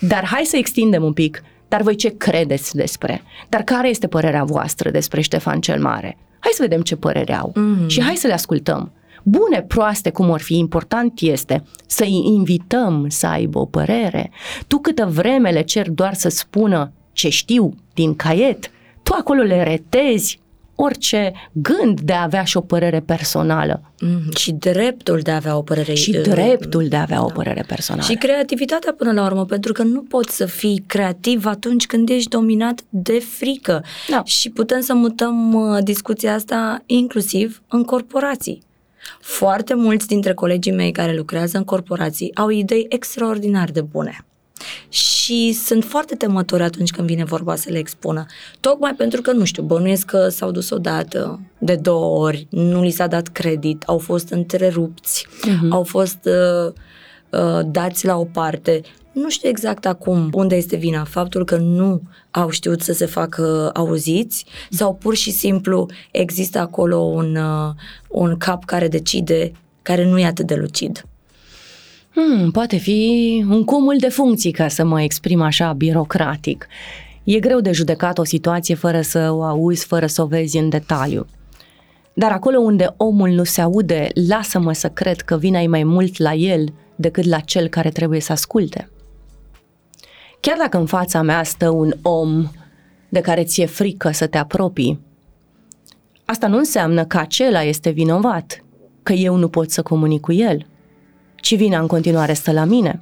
dar 0.00 0.24
hai 0.24 0.42
să 0.44 0.56
extindem 0.56 1.02
un 1.02 1.12
pic. 1.12 1.42
Dar 1.68 1.82
voi 1.82 1.94
ce 1.94 2.16
credeți 2.16 2.76
despre? 2.76 3.22
Dar 3.48 3.62
care 3.62 3.88
este 3.88 4.06
părerea 4.06 4.44
voastră 4.44 4.90
despre 4.90 5.20
Ștefan 5.20 5.60
cel 5.60 5.80
Mare? 5.80 6.18
Hai 6.38 6.52
să 6.54 6.62
vedem 6.62 6.82
ce 6.82 6.96
părere 6.96 7.34
au 7.34 7.52
mm-hmm. 7.52 7.86
și 7.86 8.02
hai 8.02 8.16
să 8.16 8.26
le 8.26 8.32
ascultăm. 8.32 8.92
Bune, 9.22 9.62
proaste, 9.62 10.10
cum 10.10 10.32
ar 10.32 10.40
fi, 10.40 10.58
important 10.58 11.20
este 11.20 11.64
să-i 11.86 12.22
invităm 12.24 13.06
să 13.08 13.26
aibă 13.26 13.58
o 13.58 13.64
părere. 13.64 14.30
Tu 14.66 14.78
câtă 14.78 15.06
vreme 15.06 15.50
le 15.50 15.62
cer 15.62 15.90
doar 15.90 16.14
să 16.14 16.28
spună 16.28 16.92
ce 17.12 17.28
știu 17.28 17.74
din 17.94 18.14
caiet, 18.14 18.70
tu 19.02 19.14
acolo 19.18 19.42
le 19.42 19.62
retezi 19.62 20.40
orice 20.80 21.32
gând 21.52 22.00
de 22.00 22.12
a 22.12 22.22
avea 22.22 22.44
și 22.44 22.56
o 22.56 22.60
părere 22.60 23.00
personală. 23.00 23.80
Mm, 24.00 24.30
și 24.36 24.52
dreptul 24.52 25.20
de 25.22 25.30
a 25.30 25.34
avea 25.34 25.56
o 25.56 25.62
părere 25.62 25.94
Și 25.94 26.10
dreptul 26.10 26.88
de 26.88 26.96
a 26.96 27.00
avea 27.00 27.16
da. 27.16 27.24
o 27.24 27.26
părere 27.26 27.64
personală. 27.66 28.04
Și 28.04 28.14
creativitatea 28.14 28.92
până 28.92 29.12
la 29.12 29.24
urmă, 29.24 29.44
pentru 29.44 29.72
că 29.72 29.82
nu 29.82 30.02
poți 30.02 30.36
să 30.36 30.46
fii 30.46 30.84
creativ 30.86 31.46
atunci 31.46 31.86
când 31.86 32.08
ești 32.08 32.28
dominat 32.28 32.80
de 32.88 33.18
frică. 33.18 33.84
Da. 34.08 34.22
Și 34.24 34.50
putem 34.50 34.80
să 34.80 34.94
mutăm 34.94 35.52
uh, 35.54 35.82
discuția 35.82 36.34
asta 36.34 36.82
inclusiv 36.86 37.62
în 37.68 37.84
corporații. 37.84 38.62
Foarte 39.20 39.74
mulți 39.74 40.06
dintre 40.06 40.34
colegii 40.34 40.72
mei 40.72 40.92
care 40.92 41.16
lucrează 41.16 41.56
în 41.56 41.64
corporații 41.64 42.34
au 42.34 42.48
idei 42.48 42.86
extraordinar 42.88 43.70
de 43.70 43.80
bune 43.80 44.27
și 44.88 45.52
sunt 45.52 45.84
foarte 45.84 46.14
temători 46.14 46.62
atunci 46.62 46.90
când 46.90 47.06
vine 47.06 47.24
vorba 47.24 47.56
să 47.56 47.70
le 47.70 47.78
expună. 47.78 48.26
Tocmai 48.60 48.94
pentru 48.94 49.20
că, 49.20 49.32
nu 49.32 49.44
știu, 49.44 49.62
bănuiesc 49.62 50.06
că 50.06 50.28
s-au 50.28 50.50
dus 50.50 50.70
odată, 50.70 51.40
de 51.58 51.74
două 51.74 52.26
ori, 52.26 52.46
nu 52.50 52.82
li 52.82 52.90
s-a 52.90 53.06
dat 53.06 53.28
credit, 53.28 53.82
au 53.82 53.98
fost 53.98 54.30
întrerupți, 54.30 55.26
uh-huh. 55.26 55.68
au 55.70 55.82
fost 55.82 56.18
uh, 56.24 56.72
uh, 57.30 57.60
dați 57.66 58.06
la 58.06 58.16
o 58.16 58.24
parte. 58.24 58.80
Nu 59.12 59.30
știu 59.30 59.48
exact 59.48 59.86
acum 59.86 60.30
unde 60.32 60.56
este 60.56 60.76
vina, 60.76 61.04
faptul 61.04 61.44
că 61.44 61.56
nu 61.56 62.02
au 62.30 62.50
știut 62.50 62.80
să 62.82 62.92
se 62.92 63.06
facă 63.06 63.70
auziți 63.74 64.44
sau 64.70 64.94
pur 64.94 65.14
și 65.14 65.30
simplu 65.30 65.86
există 66.10 66.58
acolo 66.58 66.96
un, 66.96 67.36
uh, 67.36 67.74
un 68.08 68.36
cap 68.36 68.64
care 68.64 68.88
decide, 68.88 69.52
care 69.82 70.04
nu 70.04 70.18
e 70.18 70.24
atât 70.24 70.46
de 70.46 70.54
lucid. 70.54 71.07
Hmm, 72.18 72.50
poate 72.50 72.76
fi 72.76 73.44
un 73.48 73.64
cumul 73.64 73.96
de 73.98 74.08
funcții, 74.08 74.50
ca 74.50 74.68
să 74.68 74.84
mă 74.84 75.02
exprim 75.02 75.42
așa 75.42 75.72
birocratic. 75.72 76.66
E 77.24 77.38
greu 77.38 77.60
de 77.60 77.72
judecat 77.72 78.18
o 78.18 78.24
situație 78.24 78.74
fără 78.74 79.00
să 79.00 79.30
o 79.32 79.42
auzi, 79.42 79.86
fără 79.86 80.06
să 80.06 80.22
o 80.22 80.26
vezi 80.26 80.58
în 80.58 80.68
detaliu. 80.68 81.26
Dar 82.12 82.32
acolo 82.32 82.58
unde 82.58 82.94
omul 82.96 83.28
nu 83.28 83.44
se 83.44 83.60
aude, 83.60 84.08
lasă-mă 84.28 84.72
să 84.72 84.88
cred 84.88 85.20
că 85.20 85.36
vina 85.36 85.60
e 85.60 85.66
mai 85.66 85.82
mult 85.82 86.18
la 86.18 86.32
el 86.32 86.72
decât 86.96 87.24
la 87.24 87.38
cel 87.38 87.68
care 87.68 87.90
trebuie 87.90 88.20
să 88.20 88.32
asculte. 88.32 88.90
Chiar 90.40 90.56
dacă 90.58 90.78
în 90.78 90.86
fața 90.86 91.22
mea 91.22 91.42
stă 91.42 91.70
un 91.70 91.92
om 92.02 92.50
de 93.08 93.20
care 93.20 93.44
ți-e 93.44 93.66
frică 93.66 94.10
să 94.10 94.26
te 94.26 94.38
apropii, 94.38 95.00
asta 96.24 96.46
nu 96.46 96.56
înseamnă 96.56 97.04
că 97.04 97.18
acela 97.18 97.62
este 97.62 97.90
vinovat, 97.90 98.64
că 99.02 99.12
eu 99.12 99.36
nu 99.36 99.48
pot 99.48 99.70
să 99.70 99.82
comunic 99.82 100.20
cu 100.20 100.32
el, 100.32 100.66
ci 101.48 101.56
vina 101.56 101.80
în 101.80 101.86
continuare 101.86 102.32
stă 102.32 102.52
la 102.52 102.64
mine. 102.64 103.00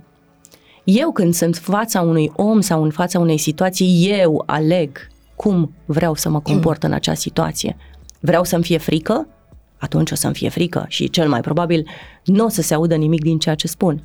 Eu 0.85 1.13
când 1.13 1.35
sunt 1.35 1.55
în 1.55 1.61
fața 1.61 2.01
unui 2.01 2.33
om 2.37 2.61
sau 2.61 2.83
în 2.83 2.91
fața 2.91 3.19
unei 3.19 3.39
situații, 3.39 4.17
eu 4.21 4.43
aleg 4.47 5.09
cum 5.35 5.75
vreau 5.85 6.15
să 6.15 6.29
mă 6.29 6.41
comport 6.41 6.83
în 6.83 6.93
acea 6.93 7.15
situație. 7.15 7.77
Vreau 8.21 8.45
să-mi 8.45 8.63
fie 8.63 8.79
frică? 8.79 9.29
Atunci 9.77 10.11
o 10.11 10.15
să-mi 10.15 10.35
fie 10.35 10.49
frică 10.49 10.85
și 10.89 11.11
cel 11.11 11.29
mai 11.29 11.41
probabil 11.41 11.89
nu 12.25 12.45
o 12.45 12.49
să 12.49 12.63
se 12.63 12.75
audă 12.75 12.95
nimic 12.95 13.23
din 13.23 13.39
ceea 13.39 13.55
ce 13.55 13.67
spun. 13.67 14.03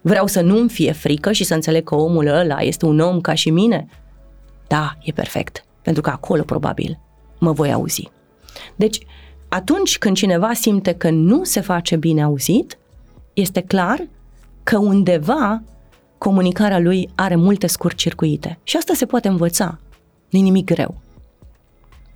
Vreau 0.00 0.26
să 0.26 0.40
nu-mi 0.40 0.68
fie 0.68 0.92
frică 0.92 1.32
și 1.32 1.44
să 1.44 1.54
înțeleg 1.54 1.84
că 1.84 1.94
omul 1.94 2.26
ăla 2.26 2.60
este 2.60 2.86
un 2.86 3.00
om 3.00 3.20
ca 3.20 3.34
și 3.34 3.50
mine? 3.50 3.88
Da, 4.66 4.96
e 5.02 5.12
perfect, 5.12 5.64
pentru 5.82 6.02
că 6.02 6.10
acolo 6.10 6.42
probabil 6.42 6.98
mă 7.38 7.52
voi 7.52 7.72
auzi. 7.72 8.10
Deci, 8.76 8.98
atunci 9.48 9.98
când 9.98 10.16
cineva 10.16 10.52
simte 10.52 10.92
că 10.92 11.10
nu 11.10 11.44
se 11.44 11.60
face 11.60 11.96
bine 11.96 12.22
auzit, 12.22 12.78
este 13.36 13.60
clar 13.60 14.06
că 14.62 14.78
undeva 14.78 15.62
comunicarea 16.18 16.78
lui 16.78 17.08
are 17.14 17.34
multe 17.34 17.66
scurt-circuite. 17.66 18.58
Și 18.62 18.76
asta 18.76 18.94
se 18.94 19.06
poate 19.06 19.28
învăța. 19.28 19.78
Nu 20.30 20.40
nimic 20.40 20.64
greu. 20.64 20.94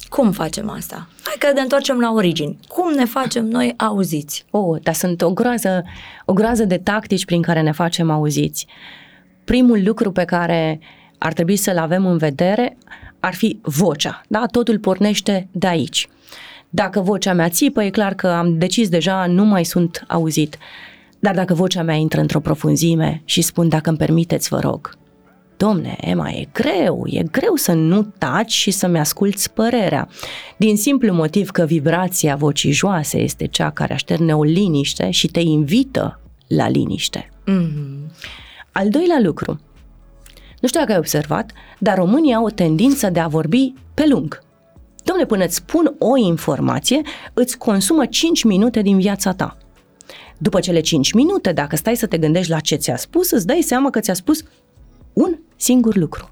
Cum 0.08 0.32
facem 0.32 0.68
asta? 0.70 1.08
Hai 1.22 1.36
că 1.38 1.52
ne 1.54 1.60
întoarcem 1.60 1.98
la 1.98 2.12
origini. 2.12 2.58
Cum 2.68 2.92
ne 2.92 3.04
facem 3.04 3.46
noi 3.46 3.74
auziți? 3.76 4.44
Oh, 4.50 4.82
dar 4.82 4.94
sunt 4.94 5.22
o 5.22 5.32
groază, 5.32 5.84
o 6.24 6.32
groază 6.32 6.64
de 6.64 6.78
tactici 6.78 7.24
prin 7.24 7.42
care 7.42 7.60
ne 7.60 7.72
facem 7.72 8.10
auziți. 8.10 8.66
Primul 9.44 9.82
lucru 9.84 10.12
pe 10.12 10.24
care 10.24 10.80
ar 11.18 11.32
trebui 11.32 11.56
să-l 11.56 11.78
avem 11.78 12.06
în 12.06 12.16
vedere 12.16 12.76
ar 13.20 13.34
fi 13.34 13.58
vocea. 13.62 14.20
Da? 14.28 14.46
Totul 14.46 14.78
pornește 14.78 15.48
de 15.52 15.66
aici. 15.66 16.08
Dacă 16.68 17.00
vocea 17.00 17.32
mea 17.32 17.48
țipă, 17.48 17.82
e 17.82 17.90
clar 17.90 18.14
că 18.14 18.28
am 18.28 18.58
decis 18.58 18.88
deja, 18.88 19.26
nu 19.26 19.44
mai 19.44 19.64
sunt 19.64 20.04
auzit. 20.08 20.58
Dar 21.20 21.34
dacă 21.34 21.54
vocea 21.54 21.82
mea 21.82 21.94
intră 21.94 22.20
într-o 22.20 22.40
profunzime 22.40 23.22
și 23.24 23.42
spun 23.42 23.68
dacă 23.68 23.88
îmi 23.88 23.98
permiteți, 23.98 24.48
vă 24.48 24.58
rog, 24.58 24.98
Domne, 25.56 25.96
Emma, 26.00 26.28
e 26.30 26.48
greu, 26.52 27.04
e 27.06 27.22
greu 27.22 27.54
să 27.54 27.72
nu 27.72 28.02
taci 28.18 28.52
și 28.52 28.70
să-mi 28.70 28.98
asculți 28.98 29.52
părerea. 29.52 30.08
Din 30.56 30.76
simplu 30.76 31.12
motiv 31.12 31.50
că 31.50 31.64
vibrația 31.64 32.36
vocii 32.36 32.72
joase 32.72 33.18
este 33.18 33.46
cea 33.46 33.70
care 33.70 33.92
așterne 33.92 34.34
o 34.34 34.42
liniște 34.42 35.10
și 35.10 35.28
te 35.28 35.40
invită 35.40 36.20
la 36.46 36.68
liniște. 36.68 37.28
Mm-hmm. 37.28 38.10
Al 38.72 38.88
doilea 38.88 39.20
lucru. 39.22 39.60
Nu 40.60 40.68
știu 40.68 40.80
dacă 40.80 40.92
ai 40.92 40.98
observat, 40.98 41.52
dar 41.78 41.96
românii 41.96 42.34
au 42.34 42.44
o 42.44 42.50
tendință 42.50 43.10
de 43.10 43.20
a 43.20 43.28
vorbi 43.28 43.72
pe 43.94 44.04
lung. 44.08 44.42
Domne, 45.04 45.24
până 45.24 45.44
îți 45.44 45.54
spun 45.54 45.94
o 45.98 46.16
informație, 46.16 47.00
îți 47.34 47.58
consumă 47.58 48.06
5 48.06 48.44
minute 48.44 48.82
din 48.82 48.98
viața 48.98 49.32
ta. 49.32 49.56
După 50.42 50.60
cele 50.60 50.80
5 50.80 51.12
minute, 51.12 51.52
dacă 51.52 51.76
stai 51.76 51.96
să 51.96 52.06
te 52.06 52.18
gândești 52.18 52.50
la 52.50 52.60
ce 52.60 52.76
ți-a 52.76 52.96
spus, 52.96 53.30
îți 53.30 53.46
dai 53.46 53.62
seama 53.62 53.90
că 53.90 54.00
ți-a 54.00 54.14
spus 54.14 54.42
un 55.12 55.38
singur 55.56 55.96
lucru. 55.96 56.30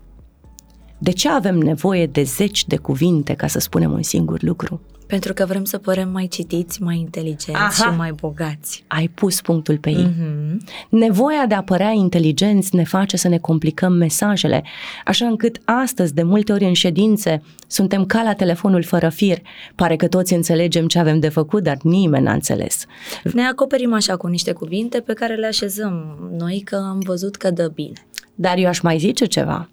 De 0.99 1.11
ce 1.11 1.29
avem 1.29 1.59
nevoie 1.59 2.07
de 2.07 2.23
zeci 2.23 2.67
de 2.67 2.77
cuvinte 2.77 3.35
ca 3.35 3.47
să 3.47 3.59
spunem 3.59 3.93
un 3.93 4.03
singur 4.03 4.43
lucru? 4.43 4.81
Pentru 5.09 5.33
că 5.33 5.45
vrem 5.47 5.65
să 5.65 5.79
părem 5.79 6.11
mai 6.11 6.27
citiți, 6.27 6.83
mai 6.83 6.99
inteligenți 6.99 7.61
Aha. 7.61 7.71
și 7.71 7.97
mai 7.97 8.13
bogați. 8.13 8.85
Ai 8.87 9.09
pus 9.09 9.41
punctul 9.41 9.79
pe 9.79 9.91
ei. 9.91 10.09
Mm-hmm. 10.09 10.57
Nevoia 10.89 11.47
de 11.47 11.55
a 11.55 11.63
părea 11.63 11.91
inteligenți 11.91 12.75
ne 12.75 12.85
face 12.85 13.17
să 13.17 13.29
ne 13.29 13.39
complicăm 13.39 13.93
mesajele, 13.93 14.63
așa 15.05 15.27
încât 15.27 15.61
astăzi, 15.65 16.15
de 16.15 16.23
multe 16.23 16.53
ori 16.53 16.65
în 16.65 16.73
ședințe, 16.73 17.43
suntem 17.67 18.07
ca 18.07 18.23
la 18.23 18.33
telefonul 18.33 18.83
fără 18.83 19.09
fir. 19.09 19.39
Pare 19.75 19.97
că 19.97 20.09
toți 20.09 20.35
înțelegem 20.35 20.87
ce 20.87 20.99
avem 20.99 21.21
de 21.21 21.29
făcut, 21.29 21.63
dar 21.63 21.77
nimeni 21.83 22.25
n-a 22.25 22.33
înțeles. 22.33 22.85
Ne 23.33 23.43
acoperim 23.43 23.93
așa 23.93 24.17
cu 24.17 24.27
niște 24.27 24.53
cuvinte 24.53 25.01
pe 25.01 25.13
care 25.13 25.35
le 25.35 25.47
așezăm 25.47 26.19
noi 26.39 26.63
că 26.65 26.77
am 26.77 26.99
văzut 26.99 27.37
că 27.37 27.51
dă 27.51 27.71
bine. 27.75 28.07
Dar 28.35 28.57
eu 28.59 28.69
aș 28.69 28.81
mai 28.81 28.99
zice 28.99 29.25
ceva. 29.25 29.69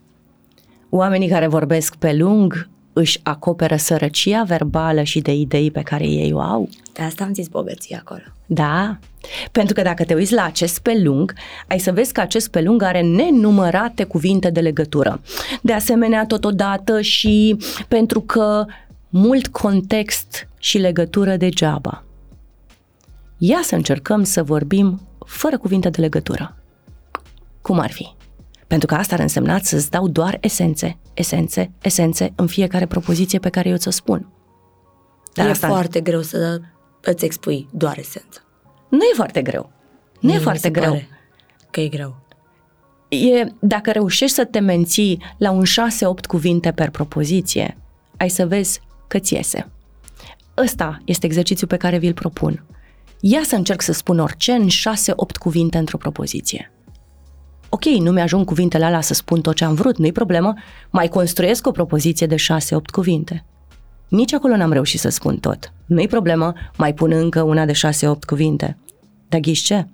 Oamenii 0.90 1.28
care 1.28 1.48
vorbesc 1.48 1.96
pe 1.96 2.14
lung 2.14 2.70
își 2.98 3.20
acoperă 3.24 3.76
sărăcia 3.76 4.44
verbală 4.44 5.04
și 5.04 5.20
de 5.20 5.34
idei 5.34 5.72
pe 5.72 5.82
care 5.82 6.06
ei 6.08 6.34
o 6.34 6.40
au. 6.40 6.70
De 6.94 7.02
asta 7.02 7.24
am 7.24 7.34
zis 7.34 7.48
bogăție 7.48 7.98
acolo. 8.00 8.22
Da, 8.46 8.98
pentru 9.52 9.74
că 9.74 9.82
dacă 9.82 10.04
te 10.04 10.14
uiți 10.14 10.34
la 10.34 10.44
acest 10.44 10.80
pelung, 10.80 11.34
ai 11.68 11.80
să 11.80 11.92
vezi 11.92 12.14
că 12.14 12.22
acest 12.22 12.50
pelung 12.50 12.82
are 12.82 13.02
nenumărate 13.02 14.04
cuvinte 14.04 14.50
de 14.50 14.60
legătură. 14.60 15.22
De 15.62 15.74
asemenea, 15.74 16.26
totodată 16.26 17.02
și 17.02 17.58
pentru 17.88 18.22
că 18.22 18.66
mult 19.10 19.48
context 19.48 20.48
și 20.60 20.78
legătură 20.78 21.36
degeaba. 21.36 22.04
Ia 23.38 23.60
să 23.64 23.76
încercăm 23.76 24.24
să 24.24 24.44
vorbim 24.44 25.02
fără 25.26 25.58
cuvinte 25.58 25.90
de 25.90 26.02
legătură. 26.02 26.56
Cum 27.62 27.80
ar 27.80 27.92
fi? 27.92 28.08
Pentru 28.68 28.88
că 28.88 28.96
asta 28.96 29.16
ar 29.16 29.22
însemna 29.22 29.60
să-ți 29.60 29.90
dau 29.90 30.08
doar 30.08 30.38
esențe, 30.42 30.98
esențe, 31.14 31.72
esențe 31.82 32.34
în 32.36 32.48
fiecare 32.48 32.86
propoziție 32.86 33.40
pe 33.40 33.50
care 33.50 33.70
eu 33.70 33.78
ți-o 33.78 33.92
spun. 33.92 34.28
Dar 35.34 35.48
e 35.48 35.50
asta... 35.50 35.68
foarte 35.68 36.02
greu 36.02 36.22
să 36.22 36.62
îți 37.02 37.26
expui 37.26 37.68
doar 37.72 37.98
esență. 37.98 38.44
Nu 38.90 39.04
e 39.04 39.14
foarte 39.16 39.42
greu. 39.42 39.72
Nu 40.20 40.30
Mie 40.30 40.36
e 40.36 40.42
foarte 40.42 40.70
greu. 40.70 40.92
Pare 40.92 41.10
că 41.72 41.80
e 41.80 41.88
greu. 41.88 42.16
E, 43.08 43.48
dacă 43.60 43.92
reușești 43.92 44.36
să 44.36 44.46
te 44.46 44.60
menții 44.60 45.22
la 45.38 45.52
un 45.52 45.64
6-8 45.64 46.26
cuvinte 46.28 46.72
per 46.72 46.90
propoziție, 46.90 47.78
ai 48.18 48.30
să 48.30 48.48
vezi 48.48 48.82
că 49.08 49.20
ți 49.20 49.34
iese. 49.34 49.70
Ăsta 50.58 51.02
este 51.06 51.26
exercițiul 51.26 51.70
pe 51.70 51.78
care 51.78 51.98
vi-l 51.98 52.14
propun. 52.14 52.64
Ia 53.20 53.42
să 53.44 53.56
încerc 53.56 53.82
să 53.82 53.94
spun 53.94 54.20
orice 54.20 54.52
în 54.52 54.68
6-8 54.68 55.38
cuvinte 55.40 55.78
într-o 55.78 55.98
propoziție 55.98 56.75
ok, 57.76 57.86
nu 57.86 58.12
mi-ajung 58.12 58.46
cuvintele 58.46 58.86
alea 58.86 59.02
să 59.02 59.14
spun 59.14 59.42
tot 59.42 59.56
ce 59.56 59.66
am 59.66 59.74
vrut, 59.74 59.98
nu-i 59.98 60.12
problemă, 60.12 60.54
mai 60.90 61.08
construiesc 61.08 61.68
o 61.68 61.72
propoziție 61.72 62.28
de 62.28 62.36
șase-opt 62.36 62.90
cuvinte. 62.90 63.46
Nici 64.08 64.34
acolo 64.34 64.56
n-am 64.56 64.72
reușit 64.72 65.00
să 65.00 65.10
spun 65.10 65.38
tot. 65.38 65.74
Nu-i 65.86 66.08
problemă, 66.08 66.54
mai 66.78 66.94
pun 66.94 67.12
încă 67.12 67.42
una 67.42 67.66
de 67.66 67.72
șase-opt 67.72 68.24
cuvinte. 68.24 68.78
Dar 69.30 69.40
ghiși 69.40 69.64
ce? 69.64 69.88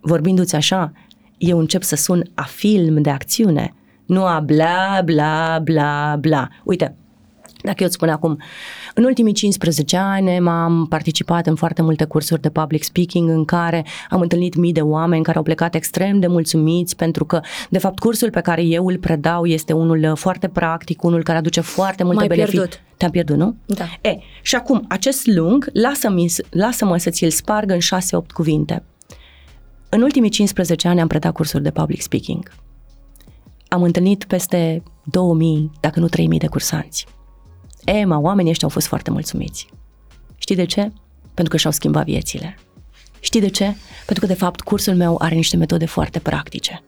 Vorbindu-ți 0.00 0.54
așa, 0.54 0.92
eu 1.38 1.58
încep 1.58 1.82
să 1.82 1.96
sun 1.96 2.22
a 2.34 2.42
film 2.42 3.02
de 3.02 3.10
acțiune, 3.10 3.74
nu 4.06 4.24
a 4.24 4.40
bla, 4.40 5.00
bla, 5.04 5.58
bla, 5.58 6.16
bla. 6.20 6.48
Uite, 6.64 6.96
dacă 7.62 7.76
eu 7.78 7.86
îți 7.86 7.94
spun 7.94 8.08
acum, 8.08 8.38
în 8.98 9.04
ultimii 9.04 9.32
15 9.32 9.96
ani 9.96 10.38
m-am 10.38 10.86
participat 10.88 11.46
în 11.46 11.54
foarte 11.54 11.82
multe 11.82 12.04
cursuri 12.04 12.40
de 12.40 12.50
public 12.50 12.82
speaking 12.82 13.28
în 13.28 13.44
care 13.44 13.84
am 14.10 14.20
întâlnit 14.20 14.54
mii 14.54 14.72
de 14.72 14.80
oameni 14.80 15.22
care 15.22 15.36
au 15.36 15.42
plecat 15.42 15.74
extrem 15.74 16.20
de 16.20 16.26
mulțumiți 16.26 16.96
pentru 16.96 17.24
că, 17.24 17.40
de 17.68 17.78
fapt, 17.78 17.98
cursul 17.98 18.30
pe 18.30 18.40
care 18.40 18.62
eu 18.62 18.86
îl 18.86 18.98
predau 18.98 19.46
este 19.46 19.72
unul 19.72 20.16
foarte 20.16 20.48
practic, 20.48 21.02
unul 21.02 21.22
care 21.22 21.38
aduce 21.38 21.60
foarte 21.60 22.02
multe 22.02 22.18
Mai 22.18 22.28
beneficii. 22.28 22.58
Pierdut. 22.58 22.80
Te-am 22.96 23.10
pierdut, 23.10 23.36
nu? 23.36 23.56
Da. 23.66 23.84
E, 24.00 24.18
și 24.42 24.54
acum, 24.54 24.84
acest 24.88 25.26
lung, 25.26 25.70
lasă-mă, 25.72 26.26
lasă-mă 26.50 26.96
să 26.96 27.10
ți-l 27.10 27.30
sparg 27.30 27.70
în 27.70 27.78
6-8 27.78 28.26
cuvinte. 28.34 28.84
În 29.88 30.02
ultimii 30.02 30.30
15 30.30 30.88
ani 30.88 31.00
am 31.00 31.06
predat 31.06 31.32
cursuri 31.32 31.62
de 31.62 31.70
public 31.70 32.00
speaking. 32.00 32.52
Am 33.68 33.82
întâlnit 33.82 34.24
peste 34.24 34.82
2000, 35.04 35.70
dacă 35.80 36.00
nu 36.00 36.08
3000 36.08 36.38
de 36.38 36.46
cursanți. 36.46 37.06
Emma, 37.84 38.18
oamenii 38.18 38.50
ăștia 38.50 38.66
au 38.66 38.72
fost 38.72 38.86
foarte 38.86 39.10
mulțumiți. 39.10 39.68
Știi 40.36 40.56
de 40.56 40.64
ce? 40.64 40.92
Pentru 41.34 41.52
că 41.52 41.56
și-au 41.56 41.72
schimbat 41.72 42.04
viețile. 42.04 42.58
Știi 43.20 43.40
de 43.40 43.48
ce? 43.48 43.74
Pentru 44.06 44.26
că, 44.26 44.32
de 44.32 44.38
fapt, 44.38 44.60
cursul 44.60 44.94
meu 44.94 45.16
are 45.18 45.34
niște 45.34 45.56
metode 45.56 45.86
foarte 45.86 46.18
practice. 46.18 46.82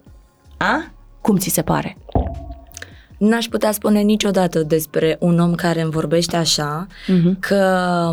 A? 0.56 0.92
Cum 1.20 1.36
ți 1.36 1.48
se 1.48 1.62
pare? 1.62 1.96
N-aș 3.18 3.46
putea 3.46 3.72
spune 3.72 4.00
niciodată 4.00 4.62
despre 4.62 5.16
un 5.20 5.38
om 5.38 5.54
care 5.54 5.80
îmi 5.80 5.90
vorbește 5.90 6.36
așa, 6.36 6.86
uh-huh. 6.86 7.38
că 7.38 8.10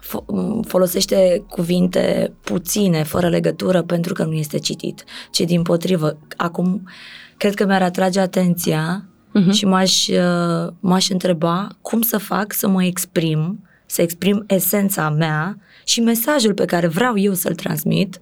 fo- 0.00 0.24
folosește 0.66 1.44
cuvinte 1.48 2.32
puține, 2.40 3.02
fără 3.02 3.28
legătură, 3.28 3.82
pentru 3.82 4.12
că 4.12 4.24
nu 4.24 4.32
este 4.32 4.58
citit, 4.58 5.04
ci 5.30 5.40
din 5.40 5.62
potrivă. 5.62 6.18
Acum, 6.36 6.88
cred 7.36 7.54
că 7.54 7.66
mi-ar 7.66 7.82
atrage 7.82 8.20
atenția 8.20 9.04
uh-huh. 9.40 9.52
și 9.52 9.64
m-aș, 9.64 10.06
uh, 10.06 10.72
m-aș 10.80 11.08
întreba 11.08 11.68
cum 11.80 12.02
să 12.02 12.18
fac 12.18 12.52
să 12.52 12.68
mă 12.68 12.84
exprim, 12.84 13.60
să 13.86 14.02
exprim 14.02 14.44
esența 14.46 15.10
mea 15.10 15.58
și 15.84 16.00
mesajul 16.00 16.54
pe 16.54 16.64
care 16.64 16.86
vreau 16.86 17.18
eu 17.18 17.32
să-l 17.32 17.54
transmit 17.54 18.20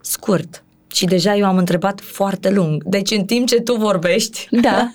scurt. 0.00 0.62
Și 0.92 1.04
deja 1.04 1.36
eu 1.36 1.46
am 1.46 1.56
întrebat 1.56 2.00
foarte 2.00 2.50
lung. 2.50 2.82
Deci 2.84 3.10
în 3.10 3.24
timp 3.24 3.46
ce 3.46 3.60
tu 3.60 3.74
vorbești... 3.74 4.46
Da. 4.50 4.92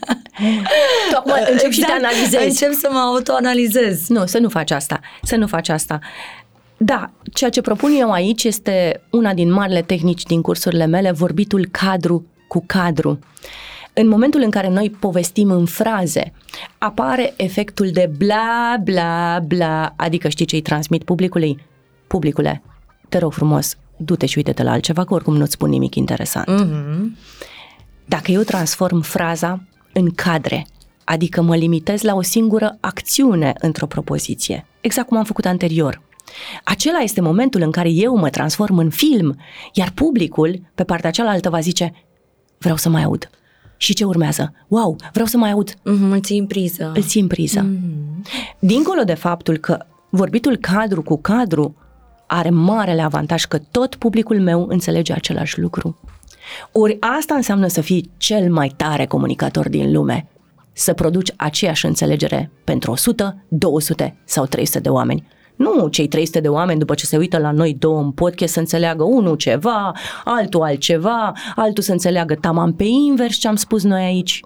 tu 1.10 1.16
acum 1.18 1.32
încep 1.32 1.54
exact, 1.54 1.74
și 1.74 1.80
te 1.80 1.86
exact. 1.86 2.04
analizezi. 2.04 2.46
Încep 2.46 2.80
să 2.80 2.90
mă 2.92 2.98
autoanalizez. 2.98 4.08
Nu, 4.08 4.26
să 4.26 4.38
nu 4.38 4.50
faci 4.50 4.72
asta. 4.72 5.00
Să 5.22 5.36
nu 5.36 5.48
faci 5.48 5.70
asta. 5.70 6.00
Da, 6.78 7.12
ceea 7.34 7.50
ce 7.50 7.62
propun 7.62 7.92
eu 8.00 8.12
aici 8.12 8.44
este 8.44 9.02
una 9.10 9.34
din 9.34 9.52
marile 9.52 9.82
tehnici 9.82 10.24
din 10.24 10.42
cursurile 10.42 10.86
mele, 10.86 11.12
vorbitul 11.12 11.68
cadru 11.72 12.26
cu 12.48 12.64
cadru. 12.66 13.20
În 13.98 14.08
momentul 14.08 14.42
în 14.42 14.50
care 14.50 14.70
noi 14.70 14.90
povestim 14.90 15.52
în 15.52 15.66
fraze, 15.66 16.34
apare 16.78 17.34
efectul 17.38 17.90
de 17.92 18.12
bla, 18.18 18.78
bla, 18.84 19.40
bla, 19.48 19.94
adică 19.96 20.30
știi 20.30 20.46
ce 20.46 20.56
îi 20.56 20.62
transmit 20.62 21.04
publicului? 21.04 21.60
Publicule, 22.08 22.62
te 23.10 23.18
rog 23.18 23.34
frumos, 23.34 23.78
du-te 23.98 24.26
și 24.26 24.38
uite-te 24.38 24.64
la 24.64 24.72
altceva, 24.72 25.04
că 25.04 25.14
oricum 25.14 25.36
nu-ți 25.36 25.52
spun 25.52 25.70
nimic 25.70 25.96
interesant. 25.96 26.48
Mm-hmm. 26.48 27.18
Dacă 28.06 28.32
eu 28.32 28.42
transform 28.42 29.02
fraza 29.02 29.64
în 29.94 30.10
cadre, 30.10 30.68
adică 31.04 31.42
mă 31.42 31.56
limitez 31.56 32.02
la 32.02 32.16
o 32.16 32.22
singură 32.22 32.78
acțiune 32.80 33.54
într-o 33.60 33.86
propoziție, 33.86 34.66
exact 34.82 35.08
cum 35.08 35.18
am 35.18 35.24
făcut 35.24 35.46
anterior, 35.46 36.02
acela 36.64 37.00
este 37.00 37.22
momentul 37.22 37.62
în 37.62 37.72
care 37.72 37.90
eu 37.90 38.16
mă 38.16 38.30
transform 38.30 38.78
în 38.78 38.90
film, 38.90 39.38
iar 39.74 39.92
publicul, 39.92 40.62
pe 40.76 40.84
partea 40.84 41.12
cealaltă, 41.12 41.50
va 41.50 41.60
zice, 41.60 41.94
vreau 42.58 42.76
să 42.76 42.90
mai 42.90 43.04
aud. 43.04 43.30
Și 43.78 43.94
ce 43.94 44.04
urmează? 44.04 44.54
Wow, 44.68 44.96
vreau 45.12 45.28
să 45.28 45.38
mai 45.38 45.52
aud. 45.52 45.72
Mm-hmm, 45.72 46.12
îl 46.12 46.22
ții 46.22 46.40
în 46.40 46.48
priză. 46.48 46.92
Îl 46.96 47.04
ții 47.04 47.22
în 47.22 47.28
priză. 47.28 47.66
Mm-hmm. 47.66 48.60
Dincolo 48.60 49.04
de 49.04 49.14
faptul 49.14 49.58
că 49.58 49.86
vorbitul 50.10 50.58
cadru 50.58 51.02
cu 51.02 51.18
cadru 51.18 51.76
are 52.28 52.50
marele 52.50 53.02
avantaj 53.02 53.46
că 53.46 53.58
tot 53.58 53.96
publicul 53.96 54.42
meu 54.42 54.66
înțelege 54.70 55.14
același 55.14 55.60
lucru. 55.60 55.98
Ori 56.72 56.98
asta 57.00 57.36
înseamnă 57.36 57.68
să 57.68 57.82
fii 57.82 58.12
cel 58.18 58.52
mai 58.52 58.74
tare 58.78 59.06
comunicator 59.06 59.70
din 59.70 59.92
lume, 59.92 60.28
să 60.74 60.94
produci 60.94 61.32
aceeași 61.36 61.86
înțelegere 61.86 62.52
pentru 62.64 62.92
100, 62.92 63.44
200 63.48 64.18
sau 64.26 64.46
300 64.46 64.80
de 64.80 64.90
oameni. 64.90 65.28
Nu 65.56 65.88
cei 65.88 66.08
300 66.08 66.40
de 66.40 66.48
oameni 66.48 66.80
după 66.80 66.94
ce 66.94 67.06
se 67.06 67.18
uită 67.18 67.38
la 67.38 67.52
noi 67.52 67.76
două 67.80 68.00
în 68.00 68.12
podcast 68.12 68.54
să 68.54 68.60
înțeleagă 68.60 69.04
unul 69.04 69.36
ceva, 69.36 69.92
altul 70.24 70.62
altceva, 70.62 71.34
altul 71.56 71.84
să 71.84 71.92
înțeleagă 71.92 72.36
tamam 72.36 72.74
pe 72.74 72.84
invers 72.84 73.36
ce 73.36 73.48
am 73.48 73.56
spus 73.56 73.84
noi 73.84 74.04
aici. 74.04 74.40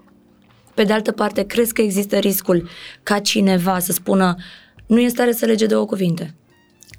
Pe 0.74 0.84
de 0.84 0.92
altă 0.92 1.12
parte, 1.12 1.42
crezi 1.42 1.72
că 1.72 1.82
există 1.82 2.16
riscul 2.16 2.68
ca 3.02 3.18
cineva 3.18 3.78
să 3.78 3.92
spună 3.92 4.36
nu 4.86 5.00
e 5.00 5.08
stare 5.08 5.32
să 5.32 5.46
lege 5.46 5.66
două 5.66 5.84
cuvinte? 5.84 6.34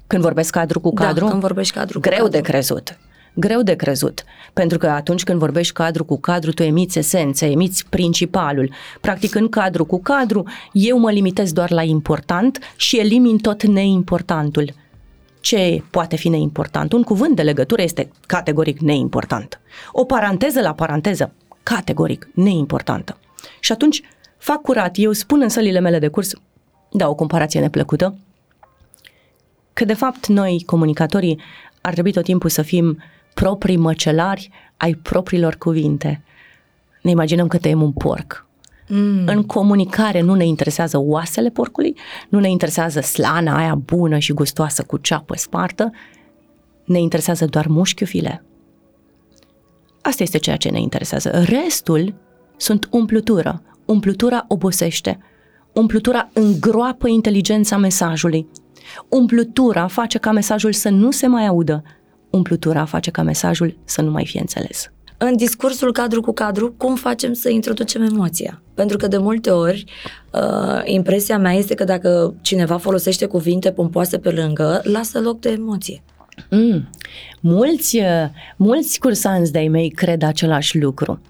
Când 0.06 0.22
vorbesc 0.22 0.52
cadru 0.52 0.80
cu 0.80 0.90
da, 0.94 1.04
cadru? 1.04 1.24
Da, 1.24 1.30
când 1.30 1.40
vorbești 1.40 1.74
cadru 1.74 2.00
Greu 2.00 2.18
cu 2.18 2.22
cadru. 2.22 2.40
de 2.40 2.50
crezut. 2.50 2.98
Greu 3.34 3.62
de 3.62 3.74
crezut, 3.74 4.24
pentru 4.52 4.78
că 4.78 4.86
atunci 4.86 5.24
când 5.24 5.38
vorbești 5.38 5.72
cadru 5.72 6.04
cu 6.04 6.20
cadru, 6.20 6.52
tu 6.52 6.62
emiți 6.62 6.98
esența, 6.98 7.46
emiți 7.46 7.86
principalul. 7.88 8.72
Practic, 9.00 9.34
în 9.34 9.48
cadru 9.48 9.84
cu 9.84 10.00
cadru, 10.02 10.44
eu 10.72 10.98
mă 10.98 11.10
limitez 11.10 11.52
doar 11.52 11.70
la 11.70 11.82
important 11.82 12.58
și 12.76 12.98
elimin 12.98 13.38
tot 13.38 13.62
neimportantul. 13.62 14.72
Ce 15.40 15.82
poate 15.90 16.16
fi 16.16 16.28
neimportant? 16.28 16.92
Un 16.92 17.02
cuvânt 17.02 17.36
de 17.36 17.42
legătură 17.42 17.82
este 17.82 18.10
categoric 18.26 18.80
neimportant. 18.80 19.60
O 19.92 20.04
paranteză 20.04 20.60
la 20.60 20.72
paranteză, 20.72 21.32
categoric 21.62 22.28
neimportantă. 22.34 23.18
Și 23.60 23.72
atunci 23.72 24.02
fac 24.38 24.62
curat, 24.62 24.94
eu 24.94 25.12
spun 25.12 25.40
în 25.40 25.48
sălile 25.48 25.80
mele 25.80 25.98
de 25.98 26.08
curs, 26.08 26.30
da, 26.90 27.08
o 27.08 27.14
comparație 27.14 27.60
neplăcută, 27.60 28.18
că 29.72 29.84
de 29.84 29.94
fapt 29.94 30.26
noi, 30.26 30.62
comunicatorii, 30.66 31.40
ar 31.80 31.92
trebui 31.92 32.12
tot 32.12 32.24
timpul 32.24 32.50
să 32.50 32.62
fim 32.62 33.02
proprii 33.34 33.76
măcelari 33.76 34.50
ai 34.76 34.94
propriilor 34.94 35.54
cuvinte. 35.54 36.22
Ne 37.02 37.10
imaginăm 37.10 37.46
că 37.46 37.58
tăiem 37.58 37.82
un 37.82 37.92
porc. 37.92 38.46
Mm. 38.88 39.26
În 39.26 39.42
comunicare 39.42 40.20
nu 40.20 40.34
ne 40.34 40.46
interesează 40.46 40.98
oasele 40.98 41.48
porcului, 41.48 41.96
nu 42.28 42.38
ne 42.40 42.50
interesează 42.50 43.00
slana 43.00 43.56
aia 43.56 43.74
bună 43.74 44.18
și 44.18 44.32
gustoasă 44.32 44.82
cu 44.82 44.96
ceapă 44.96 45.36
spartă, 45.36 45.90
ne 46.84 47.00
interesează 47.00 47.44
doar 47.44 47.66
mușchiufile. 47.66 48.44
Asta 50.02 50.22
este 50.22 50.38
ceea 50.38 50.56
ce 50.56 50.68
ne 50.68 50.80
interesează. 50.80 51.30
Restul 51.30 52.14
sunt 52.56 52.88
umplutură. 52.90 53.62
Umplutura 53.84 54.44
obosește. 54.48 55.18
Umplutura 55.72 56.30
îngroapă 56.32 57.08
inteligența 57.08 57.76
mesajului. 57.76 58.46
Umplutura 59.08 59.86
face 59.86 60.18
ca 60.18 60.32
mesajul 60.32 60.72
să 60.72 60.88
nu 60.88 61.10
se 61.10 61.26
mai 61.26 61.46
audă. 61.46 61.82
Umplutura 62.32 62.84
face 62.84 63.10
ca 63.10 63.22
mesajul 63.22 63.76
să 63.84 64.02
nu 64.02 64.10
mai 64.10 64.26
fie 64.26 64.40
înțeles. 64.40 64.90
În 65.16 65.36
discursul 65.36 65.92
cadru 65.92 66.20
cu 66.20 66.32
cadru, 66.32 66.74
cum 66.76 66.94
facem 66.94 67.32
să 67.32 67.48
introducem 67.48 68.02
emoția? 68.02 68.62
Pentru 68.74 68.96
că 68.96 69.06
de 69.06 69.16
multe 69.16 69.50
ori 69.50 69.84
uh, 70.32 70.82
impresia 70.84 71.38
mea 71.38 71.52
este 71.52 71.74
că 71.74 71.84
dacă 71.84 72.34
cineva 72.40 72.76
folosește 72.76 73.26
cuvinte 73.26 73.72
pompoase 73.72 74.18
pe 74.18 74.30
lângă, 74.30 74.80
lasă 74.84 75.20
loc 75.20 75.40
de 75.40 75.50
emoție. 75.50 76.02
Mm. 76.50 76.88
Mulți, 77.40 77.96
uh, 77.96 78.28
mulți 78.56 78.98
cursanți 78.98 79.52
de-ai 79.52 79.68
mei 79.68 79.90
cred 79.90 80.22
același 80.22 80.78
lucru. 80.78 81.20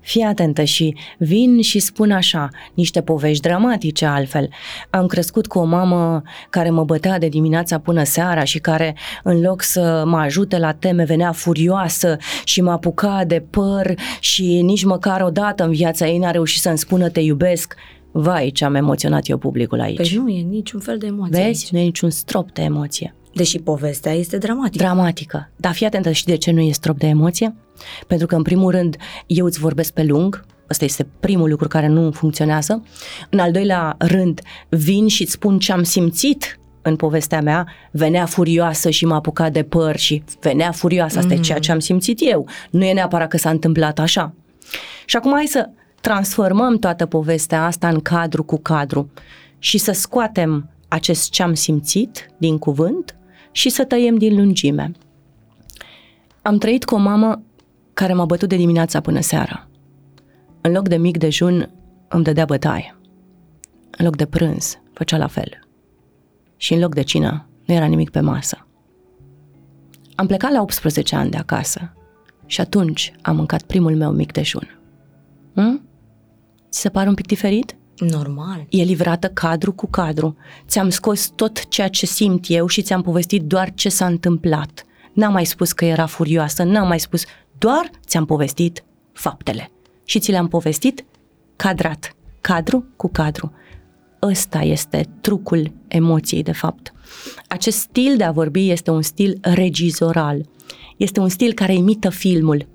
Fii 0.00 0.22
atentă 0.22 0.62
și 0.64 0.96
vin 1.18 1.60
și 1.60 1.78
spun 1.78 2.10
așa, 2.10 2.48
niște 2.74 3.02
povești 3.02 3.42
dramatice 3.42 4.06
altfel. 4.06 4.48
Am 4.90 5.06
crescut 5.06 5.46
cu 5.46 5.58
o 5.58 5.64
mamă 5.64 6.22
care 6.50 6.70
mă 6.70 6.84
bătea 6.84 7.18
de 7.18 7.28
dimineața 7.28 7.78
până 7.78 8.04
seara 8.04 8.44
și 8.44 8.58
care, 8.58 8.96
în 9.22 9.40
loc 9.40 9.62
să 9.62 10.02
mă 10.06 10.16
ajute 10.16 10.58
la 10.58 10.72
teme, 10.72 11.04
venea 11.04 11.32
furioasă 11.32 12.16
și 12.44 12.60
mă 12.60 12.70
apuca 12.70 13.24
de 13.26 13.44
păr 13.50 13.94
și 14.20 14.62
nici 14.62 14.84
măcar 14.84 15.20
o 15.20 15.30
dată 15.30 15.64
în 15.64 15.70
viața 15.70 16.08
ei 16.08 16.18
n-a 16.18 16.30
reușit 16.30 16.60
să-mi 16.60 16.78
spună 16.78 17.08
te 17.08 17.20
iubesc. 17.20 17.74
Vai, 18.12 18.50
ce 18.50 18.64
am 18.64 18.74
emoționat 18.74 19.28
eu 19.28 19.38
publicul 19.38 19.80
aici. 19.80 19.96
Păi 19.96 20.20
nu 20.22 20.28
e 20.28 20.40
niciun 20.40 20.80
fel 20.80 20.98
de 20.98 21.06
emoție 21.06 21.36
Vezi? 21.36 21.46
Aici. 21.46 21.70
Nu 21.70 21.78
e 21.78 21.82
niciun 21.82 22.10
strop 22.10 22.52
de 22.52 22.62
emoție. 22.62 23.14
Deși 23.34 23.58
povestea 23.58 24.12
este 24.12 24.38
dramatică. 24.38 24.84
Dramatică. 24.84 25.50
Dar 25.56 25.72
fii 25.72 25.86
atentă, 25.86 26.10
și 26.10 26.24
de 26.24 26.36
ce 26.36 26.50
nu 26.50 26.60
e 26.60 26.72
strop 26.72 26.98
de 26.98 27.06
emoție? 27.06 27.54
Pentru 28.06 28.26
că, 28.26 28.36
în 28.36 28.42
primul 28.42 28.70
rând, 28.70 28.96
eu 29.26 29.44
îți 29.44 29.58
vorbesc 29.58 29.92
pe 29.92 30.02
lung, 30.02 30.44
Ăsta 30.70 30.84
este 30.84 31.06
primul 31.20 31.48
lucru 31.48 31.68
care 31.68 31.86
nu 31.86 32.10
funcționează. 32.10 32.82
În 33.30 33.38
al 33.38 33.52
doilea 33.52 33.94
rând, 33.98 34.40
vin 34.68 35.08
și 35.08 35.22
îți 35.22 35.32
spun 35.32 35.58
ce 35.58 35.72
am 35.72 35.82
simțit 35.82 36.58
în 36.82 36.96
povestea 36.96 37.40
mea, 37.40 37.66
venea 37.90 38.26
furioasă 38.26 38.90
și 38.90 39.04
m-a 39.04 39.14
apucat 39.14 39.52
de 39.52 39.62
păr 39.62 39.96
și 39.96 40.22
venea 40.40 40.72
furioasă, 40.72 41.18
asta 41.18 41.34
mm. 41.34 41.40
e 41.40 41.44
ceea 41.44 41.58
ce 41.58 41.72
am 41.72 41.78
simțit 41.78 42.18
eu. 42.22 42.48
Nu 42.70 42.84
e 42.84 42.92
neapărat 42.92 43.28
că 43.28 43.36
s-a 43.36 43.50
întâmplat 43.50 43.98
așa. 43.98 44.34
Și 45.04 45.16
acum 45.16 45.32
hai 45.32 45.46
să 45.46 45.68
transformăm 46.00 46.78
toată 46.78 47.06
povestea 47.06 47.64
asta 47.64 47.88
în 47.88 48.00
cadru 48.00 48.44
cu 48.44 48.58
cadru 48.58 49.10
și 49.58 49.78
să 49.78 49.92
scoatem 49.92 50.70
acest 50.88 51.30
ce 51.30 51.42
am 51.42 51.54
simțit 51.54 52.30
din 52.38 52.58
cuvânt 52.58 53.14
și 53.52 53.68
să 53.68 53.84
tăiem 53.84 54.16
din 54.16 54.36
lungime. 54.36 54.92
Am 56.42 56.58
trăit 56.58 56.84
cu 56.84 56.94
o 56.94 56.98
mamă 56.98 57.42
care 57.92 58.12
m-a 58.12 58.24
bătut 58.24 58.48
de 58.48 58.56
dimineața 58.56 59.00
până 59.00 59.20
seara. 59.20 59.68
În 60.60 60.72
loc 60.72 60.88
de 60.88 60.96
mic 60.96 61.18
dejun, 61.18 61.70
îmi 62.08 62.24
dădea 62.24 62.44
bătaie. 62.44 62.96
În 63.90 64.04
loc 64.04 64.16
de 64.16 64.26
prânz, 64.26 64.78
făcea 64.92 65.16
la 65.16 65.26
fel. 65.26 65.68
Și 66.56 66.74
în 66.74 66.80
loc 66.80 66.94
de 66.94 67.02
cină, 67.02 67.46
nu 67.64 67.74
era 67.74 67.86
nimic 67.86 68.10
pe 68.10 68.20
masă. 68.20 68.66
Am 70.14 70.26
plecat 70.26 70.52
la 70.52 70.60
18 70.60 71.16
ani 71.16 71.30
de 71.30 71.36
acasă 71.36 71.94
și 72.46 72.60
atunci 72.60 73.12
am 73.22 73.36
mâncat 73.36 73.62
primul 73.62 73.96
meu 73.96 74.12
mic 74.12 74.32
dejun. 74.32 74.80
Hm? 75.54 75.88
Ți 76.70 76.80
se 76.80 76.88
pare 76.88 77.08
un 77.08 77.14
pic 77.14 77.26
diferit? 77.26 77.76
Normal. 78.00 78.66
E 78.68 78.82
livrată 78.82 79.28
cadru 79.28 79.72
cu 79.72 79.86
cadru. 79.86 80.36
Ți-am 80.66 80.88
scos 80.88 81.32
tot 81.34 81.68
ceea 81.68 81.88
ce 81.88 82.06
simt 82.06 82.44
eu 82.48 82.66
și 82.66 82.82
ți-am 82.82 83.02
povestit 83.02 83.42
doar 83.42 83.74
ce 83.74 83.88
s-a 83.88 84.06
întâmplat. 84.06 84.84
N-am 85.12 85.32
mai 85.32 85.44
spus 85.44 85.72
că 85.72 85.84
era 85.84 86.06
furioasă, 86.06 86.62
n-am 86.62 86.86
mai 86.86 87.00
spus, 87.00 87.24
doar 87.58 87.90
ți-am 88.06 88.24
povestit 88.24 88.84
faptele. 89.12 89.70
Și 90.04 90.18
ți 90.18 90.30
le-am 90.30 90.48
povestit 90.48 91.04
cadrat, 91.56 92.14
cadru 92.40 92.84
cu 92.96 93.08
cadru. 93.08 93.52
Ăsta 94.22 94.58
este 94.58 95.08
trucul 95.20 95.72
emoției, 95.88 96.42
de 96.42 96.52
fapt. 96.52 96.92
Acest 97.48 97.78
stil 97.78 98.16
de 98.16 98.24
a 98.24 98.30
vorbi 98.30 98.70
este 98.70 98.90
un 98.90 99.02
stil 99.02 99.38
regizoral. 99.40 100.48
Este 100.96 101.20
un 101.20 101.28
stil 101.28 101.52
care 101.52 101.74
imită 101.74 102.10
filmul. 102.10 102.66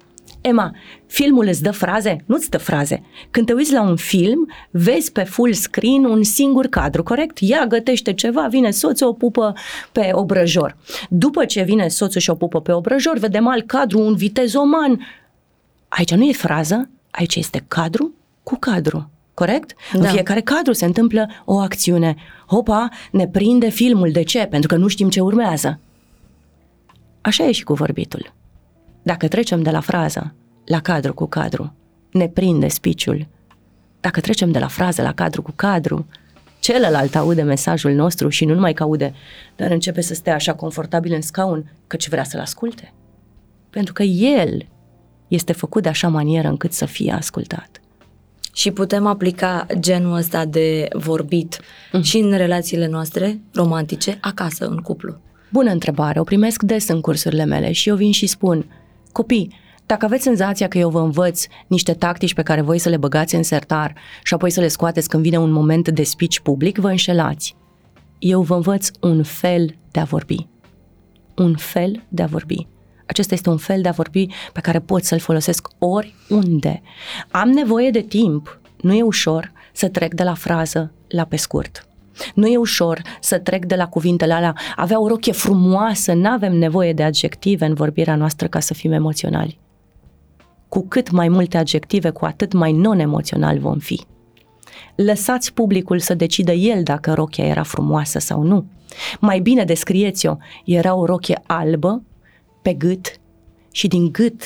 Emma, 0.48 0.72
filmul 1.06 1.48
îți 1.48 1.62
dă 1.62 1.72
fraze? 1.72 2.18
Nu-ți 2.26 2.50
dă 2.50 2.58
fraze. 2.58 3.04
Când 3.32 3.46
te 3.46 3.54
uiți 3.54 3.74
la 3.74 3.82
un 3.82 3.96
film, 3.96 4.52
vezi 4.72 5.12
pe 5.12 5.24
full 5.24 5.54
screen 5.54 6.04
un 6.04 6.24
singur 6.24 6.68
cadru, 6.68 7.04
corect? 7.04 7.38
Ea 7.40 7.66
gătește 7.66 8.14
ceva, 8.14 8.48
vine 8.48 8.72
soțul, 8.72 9.08
o 9.08 9.14
pupă 9.14 9.54
pe 9.92 10.10
obrăjor. 10.14 10.78
După 11.10 11.46
ce 11.46 11.62
vine 11.62 11.88
soțul 11.88 12.22
și 12.22 12.30
o 12.30 12.36
pupă 12.36 12.62
pe 12.62 12.72
obrăjor, 12.72 13.18
vedem 13.18 13.48
alt 13.48 13.68
cadru, 13.68 14.00
un 14.00 14.16
vitezoman. 14.16 15.08
Aici 15.88 16.14
nu 16.14 16.24
e 16.24 16.34
frază, 16.34 16.90
aici 17.12 17.36
este 17.36 17.66
cadru 17.68 18.14
cu 18.44 18.56
cadru. 18.60 19.10
Corect? 19.34 19.74
Da. 19.94 20.00
În 20.00 20.06
fiecare 20.06 20.42
cadru 20.42 20.74
se 20.74 20.86
întâmplă 20.86 21.30
o 21.46 21.60
acțiune. 21.60 22.16
Hopa, 22.48 22.90
ne 23.12 23.28
prinde 23.28 23.70
filmul. 23.70 24.12
De 24.12 24.24
ce? 24.24 24.46
Pentru 24.50 24.68
că 24.68 24.76
nu 24.76 24.88
știm 24.88 25.10
ce 25.10 25.20
urmează. 25.20 25.80
Așa 27.22 27.44
e 27.44 27.52
și 27.52 27.64
cu 27.64 27.74
vorbitul. 27.74 28.34
Dacă 29.06 29.28
trecem 29.28 29.62
de 29.62 29.70
la 29.70 29.80
frază 29.80 30.36
la 30.66 30.80
cadru 30.80 31.14
cu 31.14 31.26
cadru, 31.26 31.74
ne 32.12 32.28
prinde 32.28 32.68
spiciul. 32.68 33.28
Dacă 34.00 34.20
trecem 34.20 34.52
de 34.52 34.60
la 34.60 34.68
frază 34.68 35.02
la 35.02 35.14
cadru 35.14 35.42
cu 35.42 35.52
cadru, 35.56 36.08
celălalt 36.60 37.16
aude 37.16 37.42
mesajul 37.42 37.92
nostru 37.92 38.30
și 38.30 38.46
nu 38.46 38.54
numai 38.54 38.74
că 38.74 38.84
aude, 38.84 39.14
dar 39.56 39.72
începe 39.72 40.02
să 40.02 40.14
stea 40.14 40.34
așa 40.34 40.54
confortabil 40.54 41.14
în 41.14 41.22
scaun, 41.22 41.72
căci 41.88 42.10
vrea 42.10 42.24
să-l 42.24 42.40
asculte. 42.40 42.94
Pentru 43.70 43.94
că 43.94 44.04
el 44.04 44.66
este 45.28 45.54
făcut 45.54 45.84
de 45.84 45.90
așa 45.90 46.08
manieră 46.08 46.48
încât 46.48 46.74
să 46.74 46.86
fie 46.86 47.12
ascultat. 47.12 47.82
Și 48.54 48.72
putem 48.72 49.06
aplica 49.06 49.66
genul 49.80 50.16
ăsta 50.16 50.46
de 50.46 50.88
vorbit 50.94 51.60
mm. 51.92 52.02
și 52.02 52.18
în 52.18 52.38
relațiile 52.38 52.88
noastre 52.88 53.40
romantice, 53.54 54.18
acasă, 54.22 54.66
în 54.66 54.78
cuplu. 54.78 55.18
Bună 55.52 55.72
întrebare, 55.72 56.20
o 56.20 56.24
primesc 56.24 56.62
des 56.64 56.88
în 56.88 57.02
cursurile 57.02 57.46
mele 57.46 57.72
și 57.72 57.90
eu 57.90 57.96
vin 57.96 58.12
și 58.12 58.28
spun, 58.28 58.66
copii, 59.16 59.54
dacă 59.86 60.06
aveți 60.06 60.24
senzația 60.24 60.68
că 60.68 60.78
eu 60.78 60.90
vă 60.90 61.00
învăț 61.00 61.46
niște 61.68 61.94
tactici 61.94 62.34
pe 62.34 62.42
care 62.42 62.62
voi 62.62 62.78
să 62.78 62.90
le 62.90 62.98
băgați 62.98 63.36
în 63.36 63.44
sertar 63.44 63.96
și 64.24 64.34
apoi 64.34 64.50
să 64.50 64.60
le 64.60 64.68
scoateți 64.68 65.10
când 65.10 65.24
vine 65.24 65.38
un 65.38 65.52
moment 65.52 65.90
de 65.90 66.04
speech 66.04 66.38
public, 66.44 66.78
vă 66.78 66.90
înșelați. 66.90 67.56
Eu 68.20 68.42
vă 68.42 68.56
învăț 68.56 68.90
un 69.02 69.24
fel 69.24 69.76
de 69.92 70.00
a 70.00 70.04
vorbi. 70.04 70.48
Un 71.36 71.56
fel 71.56 72.04
de 72.08 72.22
a 72.22 72.26
vorbi. 72.26 72.68
Acesta 73.06 73.34
este 73.34 73.50
un 73.50 73.58
fel 73.58 73.82
de 73.82 73.88
a 73.88 73.92
vorbi 73.92 74.28
pe 74.54 74.60
care 74.60 74.80
pot 74.80 75.04
să-l 75.04 75.20
folosesc 75.20 75.68
oriunde. 75.80 76.82
Am 77.32 77.50
nevoie 77.50 77.90
de 77.90 78.02
timp. 78.02 78.60
Nu 78.82 78.94
e 78.94 79.02
ușor 79.02 79.52
să 79.74 79.90
trec 79.90 80.14
de 80.14 80.24
la 80.24 80.34
frază 80.34 80.92
la 81.08 81.26
pe 81.26 81.36
scurt. 81.36 81.88
Nu 82.34 82.48
e 82.48 82.58
ușor 82.58 83.02
să 83.20 83.40
trec 83.40 83.66
de 83.66 83.76
la 83.76 83.88
cuvintele 83.88 84.34
alea, 84.34 84.56
avea 84.76 85.02
o 85.02 85.08
rochie 85.08 85.32
frumoasă, 85.32 86.14
nu 86.14 86.30
avem 86.30 86.58
nevoie 86.58 86.94
de 86.94 87.04
adjective 87.04 87.66
în 87.66 87.74
vorbirea 87.74 88.16
noastră 88.16 88.48
ca 88.48 88.60
să 88.60 88.74
fim 88.74 88.92
emoționali. 88.92 89.60
Cu 90.68 90.88
cât 90.88 91.12
mai 91.12 91.28
multe 91.28 91.58
adjective, 91.58 92.10
cu 92.10 92.26
atât 92.26 92.54
mai 92.54 92.72
non-emoțional 92.72 93.60
vom 93.60 93.78
fi. 93.78 94.06
Lăsați 94.96 95.54
publicul 95.54 96.00
să 96.00 96.14
decidă 96.14 96.52
el 96.52 96.84
dacă 96.84 97.14
rochia 97.14 97.46
era 97.46 97.64
frumoasă 97.64 98.20
sau 98.20 98.42
nu. 98.42 98.66
Mai 99.20 99.40
bine 99.40 99.64
descrieți-o, 99.64 100.36
era 100.66 100.96
o 100.96 101.06
rochie 101.06 101.42
albă, 101.46 102.04
pe 102.62 102.74
gât 102.74 103.20
și 103.72 103.88
din 103.88 104.12
gât 104.12 104.42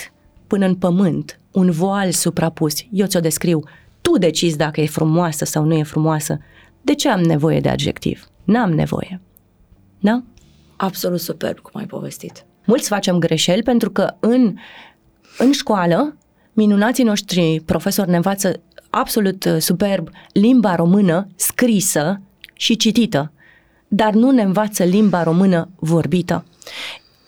până 0.47 0.65
în 0.65 0.75
pământ, 0.75 1.39
un 1.51 1.71
voal 1.71 2.11
suprapus. 2.11 2.73
Eu 2.91 3.05
ți-o 3.05 3.19
descriu. 3.19 3.63
Tu 4.01 4.17
decizi 4.17 4.57
dacă 4.57 4.81
e 4.81 4.85
frumoasă 4.85 5.45
sau 5.45 5.63
nu 5.63 5.73
e 5.73 5.83
frumoasă. 5.83 6.39
De 6.81 6.93
ce 6.95 7.09
am 7.09 7.21
nevoie 7.21 7.59
de 7.59 7.69
adjectiv? 7.69 8.29
N-am 8.43 8.71
nevoie. 8.71 9.21
Da? 9.99 10.23
Absolut 10.75 11.19
superb 11.19 11.59
cum 11.59 11.79
ai 11.79 11.85
povestit. 11.85 12.45
Mulți 12.65 12.87
facem 12.87 13.19
greșeli 13.19 13.63
pentru 13.63 13.91
că 13.91 14.15
în, 14.19 14.55
în 15.37 15.51
școală 15.51 16.17
minunații 16.53 17.03
noștri 17.03 17.61
profesori 17.65 18.09
ne 18.09 18.15
învață 18.15 18.61
absolut 18.89 19.45
uh, 19.45 19.57
superb 19.57 20.09
limba 20.33 20.75
română 20.75 21.27
scrisă 21.35 22.21
și 22.53 22.75
citită, 22.75 23.31
dar 23.87 24.13
nu 24.13 24.31
ne 24.31 24.41
învață 24.41 24.83
limba 24.83 25.23
română 25.23 25.69
vorbită. 25.75 26.45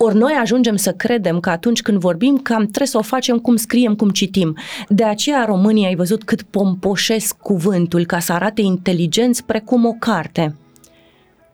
Ori 0.03 0.15
noi 0.15 0.33
ajungem 0.41 0.75
să 0.75 0.91
credem 0.91 1.39
că 1.39 1.49
atunci 1.49 1.81
când 1.81 1.97
vorbim, 1.97 2.37
cam 2.37 2.61
trebuie 2.65 2.87
să 2.87 2.97
o 2.97 3.01
facem 3.01 3.37
cum 3.39 3.55
scriem, 3.55 3.95
cum 3.95 4.09
citim. 4.09 4.57
De 4.87 5.03
aceea 5.03 5.45
România 5.45 5.87
ai 5.87 5.95
văzut 5.95 6.23
cât 6.23 6.41
pompoșesc 6.41 7.37
cuvântul 7.37 8.05
ca 8.05 8.19
să 8.19 8.33
arate 8.33 8.61
inteligenți 8.61 9.43
precum 9.43 9.85
o 9.85 9.91
carte. 9.91 10.55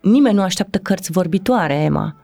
Nimeni 0.02 0.36
nu 0.36 0.42
așteaptă 0.42 0.78
cărți 0.78 1.12
vorbitoare, 1.12 1.74
Emma. 1.74 2.16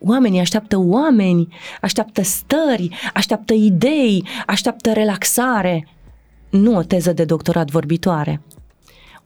Oamenii 0.00 0.40
așteaptă 0.40 0.78
oameni, 0.78 1.48
așteaptă 1.80 2.22
stări, 2.22 2.88
așteaptă 3.14 3.52
idei, 3.54 4.26
așteaptă 4.46 4.92
relaxare, 4.92 5.88
nu 6.50 6.76
o 6.76 6.82
teză 6.82 7.12
de 7.12 7.24
doctorat 7.24 7.70
vorbitoare. 7.70 8.40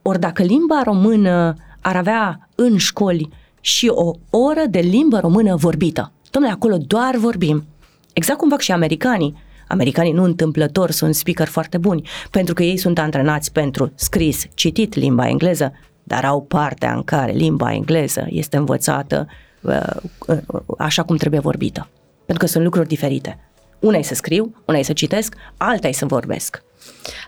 Ori 0.01 0.19
dacă 0.19 0.43
limba 0.43 0.81
română 0.83 1.53
ar 1.81 1.95
avea 1.95 2.49
în 2.55 2.77
școli 2.77 3.29
și 3.61 3.87
o 3.87 4.11
oră 4.29 4.65
de 4.69 4.79
limbă 4.79 5.19
română 5.19 5.55
vorbită, 5.55 6.11
Domnule, 6.31 6.53
acolo 6.53 6.77
doar 6.77 7.15
vorbim. 7.15 7.65
Exact 8.13 8.39
cum 8.39 8.49
fac 8.49 8.59
și 8.59 8.71
americanii. 8.71 9.35
Americanii 9.67 10.11
nu 10.11 10.23
întâmplător 10.23 10.91
sunt 10.91 11.15
speaker 11.15 11.47
foarte 11.47 11.77
buni, 11.77 12.09
pentru 12.31 12.53
că 12.53 12.63
ei 12.63 12.77
sunt 12.77 12.99
antrenați 12.99 13.51
pentru 13.51 13.91
scris, 13.95 14.45
citit 14.53 14.95
limba 14.95 15.27
engleză, 15.27 15.73
dar 16.03 16.25
au 16.25 16.41
partea 16.41 16.93
în 16.93 17.03
care 17.03 17.31
limba 17.31 17.73
engleză 17.73 18.25
este 18.29 18.57
învățată 18.57 19.27
uh, 19.61 19.79
uh, 20.27 20.37
așa 20.77 21.03
cum 21.03 21.15
trebuie 21.15 21.39
vorbită. 21.39 21.89
Pentru 22.25 22.45
că 22.45 22.51
sunt 22.51 22.63
lucruri 22.63 22.87
diferite. 22.87 23.39
Una 23.79 23.97
e 23.97 24.01
să 24.01 24.13
scriu, 24.13 24.55
una 24.65 24.77
e 24.77 24.83
să 24.83 24.93
citesc, 24.93 25.35
alta 25.57 25.87
e 25.87 25.91
să 25.91 26.05
vorbesc. 26.05 26.63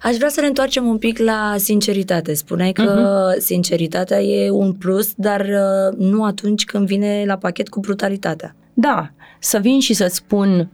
Aș 0.04 0.16
vrea 0.16 0.30
să 0.30 0.42
ne 0.42 0.48
întoarcem 0.48 0.86
un 0.86 0.98
pic 0.98 1.18
la 1.18 1.56
sinceritate. 1.58 2.34
Spuneai 2.34 2.72
că 2.72 2.84
uh-huh. 2.84 3.38
sinceritatea 3.38 4.22
e 4.22 4.50
un 4.50 4.74
plus, 4.74 5.14
dar 5.16 5.42
uh, 5.42 5.98
nu 5.98 6.24
atunci 6.24 6.66
când 6.66 6.86
vine 6.86 7.24
la 7.26 7.38
pachet 7.38 7.70
cu 7.70 7.80
brutalitatea. 7.80 8.56
Da, 8.74 9.12
să 9.40 9.60
vin 9.60 9.80
și 9.80 9.94
să-ți 9.94 10.16
spun 10.16 10.70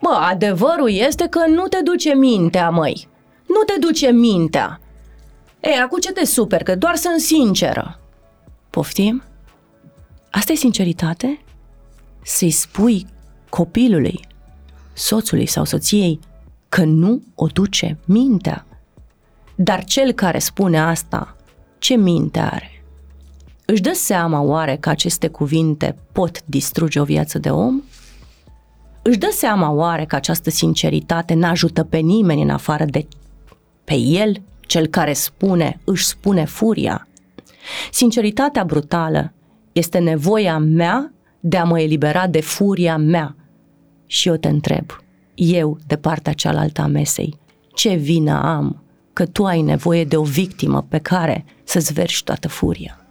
Bă, 0.00 0.08
adevărul 0.08 0.90
este 0.90 1.26
că 1.28 1.46
nu 1.46 1.66
te 1.66 1.80
duce 1.84 2.14
mintea, 2.14 2.70
măi. 2.70 3.08
Nu 3.46 3.62
te 3.66 3.78
duce 3.80 4.10
mintea. 4.10 4.80
Ei, 5.60 5.78
acum 5.78 5.98
ce 5.98 6.12
te 6.12 6.24
super, 6.24 6.62
că 6.62 6.76
doar 6.76 6.96
sunt 6.96 7.20
sinceră. 7.20 8.00
Poftim? 8.70 9.22
Asta 10.30 10.52
e 10.52 10.54
sinceritate? 10.54 11.40
Să-i 12.22 12.50
spui 12.50 13.06
copilului, 13.48 14.20
soțului 14.92 15.46
sau 15.46 15.64
soției 15.64 16.20
că 16.68 16.84
nu 16.84 17.22
o 17.34 17.46
duce 17.46 17.98
mintea. 18.04 18.66
Dar 19.54 19.84
cel 19.84 20.12
care 20.12 20.38
spune 20.38 20.80
asta, 20.80 21.36
ce 21.78 21.94
minte 21.94 22.38
are? 22.38 22.71
Își 23.64 23.80
dă 23.80 23.92
seama 23.94 24.40
oare 24.40 24.76
că 24.76 24.88
aceste 24.88 25.28
cuvinte 25.28 25.96
pot 26.12 26.42
distruge 26.44 27.00
o 27.00 27.04
viață 27.04 27.38
de 27.38 27.50
om? 27.50 27.82
Își 29.02 29.18
dă 29.18 29.28
seama 29.32 29.70
oare 29.70 30.04
că 30.04 30.16
această 30.16 30.50
sinceritate 30.50 31.34
n-ajută 31.34 31.84
pe 31.84 31.98
nimeni 31.98 32.42
în 32.42 32.50
afară 32.50 32.84
de 32.84 33.06
pe 33.84 33.94
el, 33.94 34.42
cel 34.60 34.86
care 34.86 35.12
spune, 35.12 35.80
își 35.84 36.04
spune 36.04 36.44
furia? 36.44 37.08
Sinceritatea 37.90 38.64
brutală 38.64 39.32
este 39.72 39.98
nevoia 39.98 40.58
mea 40.58 41.12
de 41.40 41.56
a 41.56 41.64
mă 41.64 41.80
elibera 41.80 42.26
de 42.26 42.40
furia 42.40 42.96
mea. 42.96 43.36
Și 44.06 44.28
eu 44.28 44.36
te 44.36 44.48
întreb, 44.48 44.86
eu, 45.34 45.78
de 45.86 45.96
partea 45.96 46.32
cealaltă 46.32 46.82
a 46.82 46.86
mesei, 46.86 47.38
ce 47.74 47.94
vină 47.94 48.40
am 48.44 48.82
că 49.12 49.26
tu 49.26 49.44
ai 49.44 49.62
nevoie 49.62 50.04
de 50.04 50.16
o 50.16 50.22
victimă 50.22 50.86
pe 50.88 50.98
care 50.98 51.44
să-ți 51.64 51.92
vergi 51.92 52.24
toată 52.24 52.48
furia? 52.48 53.01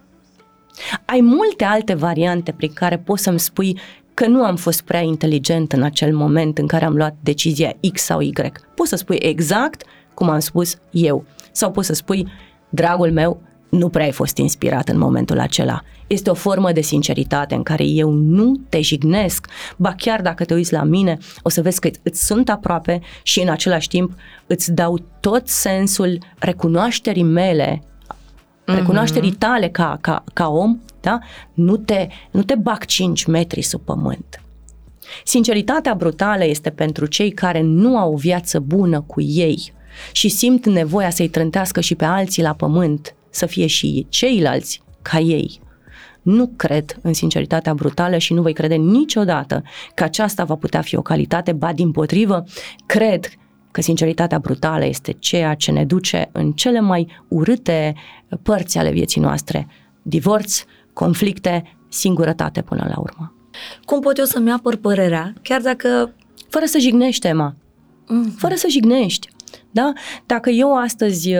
Ai 1.04 1.20
multe 1.20 1.64
alte 1.64 1.94
variante 1.94 2.52
prin 2.52 2.72
care 2.72 2.98
poți 2.98 3.22
să-mi 3.22 3.40
spui 3.40 3.78
că 4.14 4.26
nu 4.26 4.44
am 4.44 4.56
fost 4.56 4.82
prea 4.82 5.00
inteligent 5.00 5.72
în 5.72 5.82
acel 5.82 6.14
moment 6.14 6.58
în 6.58 6.66
care 6.66 6.84
am 6.84 6.96
luat 6.96 7.16
decizia 7.20 7.72
X 7.92 8.02
sau 8.02 8.20
Y. 8.20 8.32
Poți 8.74 8.88
să 8.88 8.96
spui 8.96 9.16
exact 9.20 9.84
cum 10.14 10.28
am 10.28 10.38
spus 10.38 10.76
eu. 10.90 11.24
Sau 11.52 11.70
poți 11.70 11.86
să 11.86 11.94
spui, 11.94 12.28
dragul 12.68 13.12
meu, 13.12 13.40
nu 13.68 13.88
prea 13.88 14.04
ai 14.04 14.12
fost 14.12 14.36
inspirat 14.36 14.88
în 14.88 14.98
momentul 14.98 15.38
acela. 15.38 15.82
Este 16.06 16.30
o 16.30 16.34
formă 16.34 16.72
de 16.72 16.80
sinceritate 16.80 17.54
în 17.54 17.62
care 17.62 17.84
eu 17.84 18.10
nu 18.10 18.60
te 18.68 18.80
jignesc, 18.80 19.46
ba 19.76 19.94
chiar 19.96 20.22
dacă 20.22 20.44
te 20.44 20.54
uiți 20.54 20.72
la 20.72 20.82
mine, 20.82 21.18
o 21.42 21.48
să 21.48 21.62
vezi 21.62 21.80
că 21.80 21.90
îți 22.02 22.26
sunt 22.26 22.48
aproape 22.48 23.00
și 23.22 23.40
în 23.40 23.48
același 23.48 23.88
timp 23.88 24.12
îți 24.46 24.72
dau 24.72 24.98
tot 25.20 25.48
sensul 25.48 26.18
recunoașterii 26.38 27.22
mele 27.22 27.76
mm-hmm. 27.76 27.91
Recunoașterii 28.64 29.32
tale 29.32 29.68
ca, 29.68 29.98
ca, 30.00 30.24
ca 30.32 30.48
om, 30.48 30.78
da? 31.00 31.18
nu, 31.52 31.76
te, 31.76 32.08
nu 32.30 32.42
te 32.42 32.54
bag 32.54 32.84
5 32.84 33.24
metri 33.24 33.62
sub 33.62 33.80
pământ. 33.80 34.42
Sinceritatea 35.24 35.94
brutală 35.94 36.44
este 36.44 36.70
pentru 36.70 37.06
cei 37.06 37.30
care 37.30 37.60
nu 37.60 37.96
au 37.96 38.12
o 38.12 38.16
viață 38.16 38.58
bună 38.58 39.00
cu 39.00 39.20
ei 39.20 39.72
și 40.12 40.28
simt 40.28 40.66
nevoia 40.66 41.10
să-i 41.10 41.28
trântească 41.28 41.80
și 41.80 41.94
pe 41.94 42.04
alții 42.04 42.42
la 42.42 42.52
pământ, 42.52 43.14
să 43.30 43.46
fie 43.46 43.66
și 43.66 44.06
ceilalți 44.08 44.82
ca 45.02 45.18
ei. 45.18 45.60
Nu 46.22 46.50
cred 46.56 46.98
în 47.02 47.12
sinceritatea 47.12 47.74
brutală 47.74 48.18
și 48.18 48.32
nu 48.32 48.42
voi 48.42 48.52
crede 48.52 48.74
niciodată 48.74 49.62
că 49.94 50.04
aceasta 50.04 50.44
va 50.44 50.54
putea 50.54 50.80
fi 50.80 50.96
o 50.96 51.02
calitate, 51.02 51.52
ba 51.52 51.72
din 51.72 51.90
potrivă, 51.90 52.44
cred 52.86 53.26
că 53.72 53.80
sinceritatea 53.80 54.38
brutală 54.38 54.84
este 54.84 55.12
ceea 55.12 55.54
ce 55.54 55.70
ne 55.70 55.84
duce 55.84 56.28
în 56.32 56.52
cele 56.52 56.80
mai 56.80 57.06
urâte 57.28 57.94
părți 58.42 58.78
ale 58.78 58.90
vieții 58.90 59.20
noastre. 59.20 59.68
Divorț, 60.02 60.64
conflicte, 60.92 61.76
singurătate 61.88 62.62
până 62.62 62.86
la 62.88 63.00
urmă. 63.00 63.34
Cum 63.84 64.00
pot 64.00 64.18
eu 64.18 64.24
să-mi 64.24 64.52
apăr 64.52 64.76
părerea, 64.76 65.32
chiar 65.42 65.60
dacă... 65.60 66.14
Fără 66.48 66.64
să 66.64 66.78
jignești, 66.78 67.26
Emma. 67.26 67.54
Mm. 68.06 68.34
Fără 68.38 68.54
să 68.54 68.66
jignești. 68.70 69.28
Da? 69.70 69.92
Dacă 70.26 70.50
eu 70.50 70.76
astăzi, 70.76 71.30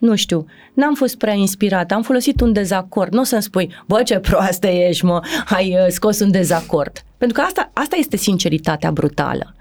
nu 0.00 0.14
știu, 0.14 0.46
n-am 0.74 0.94
fost 0.94 1.16
prea 1.16 1.32
inspirat, 1.32 1.92
am 1.92 2.02
folosit 2.02 2.40
un 2.40 2.52
dezacord, 2.52 3.12
nu 3.12 3.20
o 3.20 3.24
să-mi 3.24 3.42
spui, 3.42 3.74
bă, 3.86 4.02
ce 4.02 4.18
proastă 4.18 4.66
ești, 4.66 5.04
mă, 5.04 5.20
ai 5.48 5.70
uh, 5.70 5.86
scos 5.88 6.20
un 6.20 6.30
dezacord. 6.30 7.04
Pentru 7.18 7.40
că 7.40 7.44
asta, 7.46 7.70
asta 7.72 7.96
este 7.96 8.16
sinceritatea 8.16 8.90
brutală. 8.90 9.54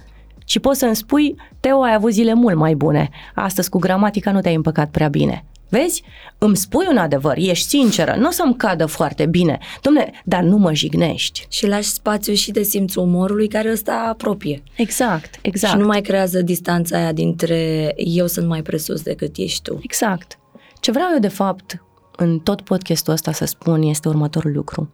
Și 0.45 0.59
poți 0.59 0.79
să-mi 0.79 0.95
spui, 0.95 1.35
Teo, 1.59 1.81
ai 1.81 1.93
avut 1.93 2.11
zile 2.11 2.33
mult 2.33 2.55
mai 2.55 2.75
bune, 2.75 3.09
astăzi 3.35 3.69
cu 3.69 3.79
gramatica 3.79 4.31
nu 4.31 4.41
te-ai 4.41 4.55
împăcat 4.55 4.89
prea 4.89 5.07
bine. 5.07 5.45
Vezi? 5.69 6.03
Îmi 6.37 6.57
spui 6.57 6.85
un 6.89 6.97
adevăr, 6.97 7.37
ești 7.37 7.67
sinceră, 7.67 8.15
nu 8.17 8.27
o 8.27 8.31
să-mi 8.31 8.55
cadă 8.55 8.85
foarte 8.85 9.25
bine. 9.25 9.57
Domne, 9.81 10.11
dar 10.25 10.43
nu 10.43 10.57
mă 10.57 10.73
jignești. 10.73 11.45
Și 11.49 11.67
lași 11.67 11.87
spațiu 11.87 12.33
și 12.33 12.51
de 12.51 12.61
simțul 12.61 13.03
umorului 13.03 13.47
care 13.47 13.71
ăsta 13.71 14.07
apropie. 14.09 14.63
Exact, 14.75 15.39
exact. 15.41 15.73
Și 15.73 15.79
nu 15.79 15.85
mai 15.85 16.01
creează 16.01 16.41
distanța 16.41 16.97
aia 16.97 17.11
dintre 17.11 17.93
eu 17.97 18.27
sunt 18.27 18.47
mai 18.47 18.61
presus 18.61 19.01
decât 19.01 19.37
ești 19.37 19.61
tu. 19.61 19.79
Exact. 19.81 20.39
Ce 20.79 20.91
vreau 20.91 21.07
eu 21.13 21.19
de 21.19 21.27
fapt 21.27 21.83
în 22.17 22.39
tot 22.39 22.61
podcastul 22.61 23.13
ăsta 23.13 23.31
să 23.31 23.45
spun 23.45 23.81
este 23.81 24.07
următorul 24.07 24.51
lucru. 24.51 24.91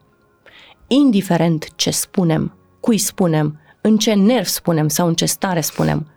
Indiferent 0.88 1.76
ce 1.76 1.90
spunem, 1.90 2.58
cui 2.80 2.98
spunem, 2.98 3.60
în 3.90 3.98
ce 3.98 4.14
nerv 4.14 4.46
spunem 4.46 4.88
sau 4.88 5.08
în 5.08 5.14
ce 5.14 5.26
stare 5.26 5.62
spunem, 5.62 6.08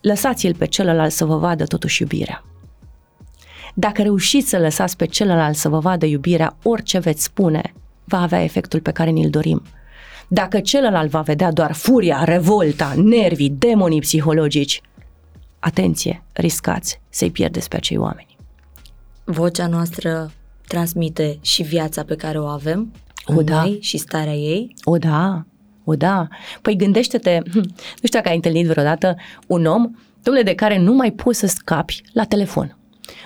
lăsați-l 0.00 0.54
pe 0.54 0.66
celălalt 0.66 1.12
să 1.12 1.24
vă 1.24 1.36
vadă 1.36 1.64
totuși 1.64 2.02
iubirea. 2.02 2.44
Dacă 3.74 4.02
reușiți 4.02 4.48
să 4.48 4.58
lăsați 4.58 4.96
pe 4.96 5.06
celălalt 5.06 5.56
să 5.56 5.68
vă 5.68 5.78
vadă 5.78 6.06
iubirea, 6.06 6.56
orice 6.62 6.98
veți 6.98 7.22
spune 7.22 7.72
va 8.04 8.20
avea 8.20 8.42
efectul 8.42 8.80
pe 8.80 8.90
care 8.90 9.10
ni-l 9.10 9.30
dorim. 9.30 9.62
Dacă 10.28 10.60
celălalt 10.60 11.10
va 11.10 11.20
vedea 11.20 11.52
doar 11.52 11.72
furia, 11.72 12.24
revolta, 12.24 12.92
nervii, 12.96 13.50
demonii 13.50 14.00
psihologici, 14.00 14.80
atenție, 15.58 16.22
riscați 16.32 17.00
să-i 17.08 17.30
pierdeți 17.30 17.68
pe 17.68 17.76
acei 17.76 17.96
oameni. 17.96 18.36
Vocea 19.24 19.66
noastră 19.66 20.30
transmite 20.66 21.38
și 21.40 21.62
viața 21.62 22.04
pe 22.04 22.16
care 22.16 22.38
o 22.38 22.46
avem, 22.46 22.92
O, 23.26 23.42
da. 23.42 23.60
noi 23.60 23.78
și 23.80 23.96
starea 23.96 24.34
ei. 24.34 24.74
O, 24.84 24.96
da, 24.96 25.44
o, 25.84 25.94
da. 25.94 26.28
Păi 26.62 26.76
gândește-te, 26.76 27.38
hm, 27.50 27.58
nu 28.00 28.06
știu 28.06 28.18
dacă 28.18 28.28
ai 28.28 28.34
întâlnit 28.34 28.66
vreodată 28.66 29.16
un 29.46 29.66
om, 29.66 29.90
domnule, 30.22 30.44
de 30.44 30.54
care 30.54 30.78
nu 30.78 30.92
mai 30.92 31.10
poți 31.10 31.38
să 31.38 31.46
scapi 31.46 32.02
la 32.12 32.24
telefon 32.24 32.76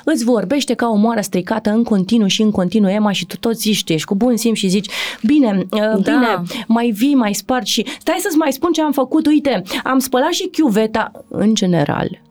îți 0.04 0.24
vorbește 0.24 0.74
ca 0.74 0.88
o 0.88 0.94
moară 0.94 1.20
stricată 1.20 1.70
în 1.70 1.84
continuu 1.84 2.26
și 2.26 2.42
în 2.42 2.50
continuu, 2.50 2.90
Emma, 2.90 3.12
și 3.12 3.26
tu 3.26 3.36
tot 3.36 3.58
zici, 3.58 3.84
tu 3.84 3.92
ești 3.92 4.06
cu 4.06 4.14
bun 4.14 4.36
simț 4.36 4.56
și 4.56 4.68
zici, 4.68 4.90
bine, 5.22 5.66
uh, 5.70 5.80
da. 5.80 5.96
bine, 5.96 6.42
mai 6.66 6.90
vii, 6.90 7.14
mai 7.14 7.34
spargi 7.34 7.72
și 7.72 7.86
stai 7.98 8.18
să-ți 8.18 8.36
mai 8.36 8.52
spun 8.52 8.72
ce 8.72 8.82
am 8.82 8.92
făcut, 8.92 9.26
uite, 9.26 9.62
am 9.84 9.98
spălat 9.98 10.32
și 10.32 10.48
chiuveta. 10.48 11.10
În 11.28 11.54
general, 11.54 12.22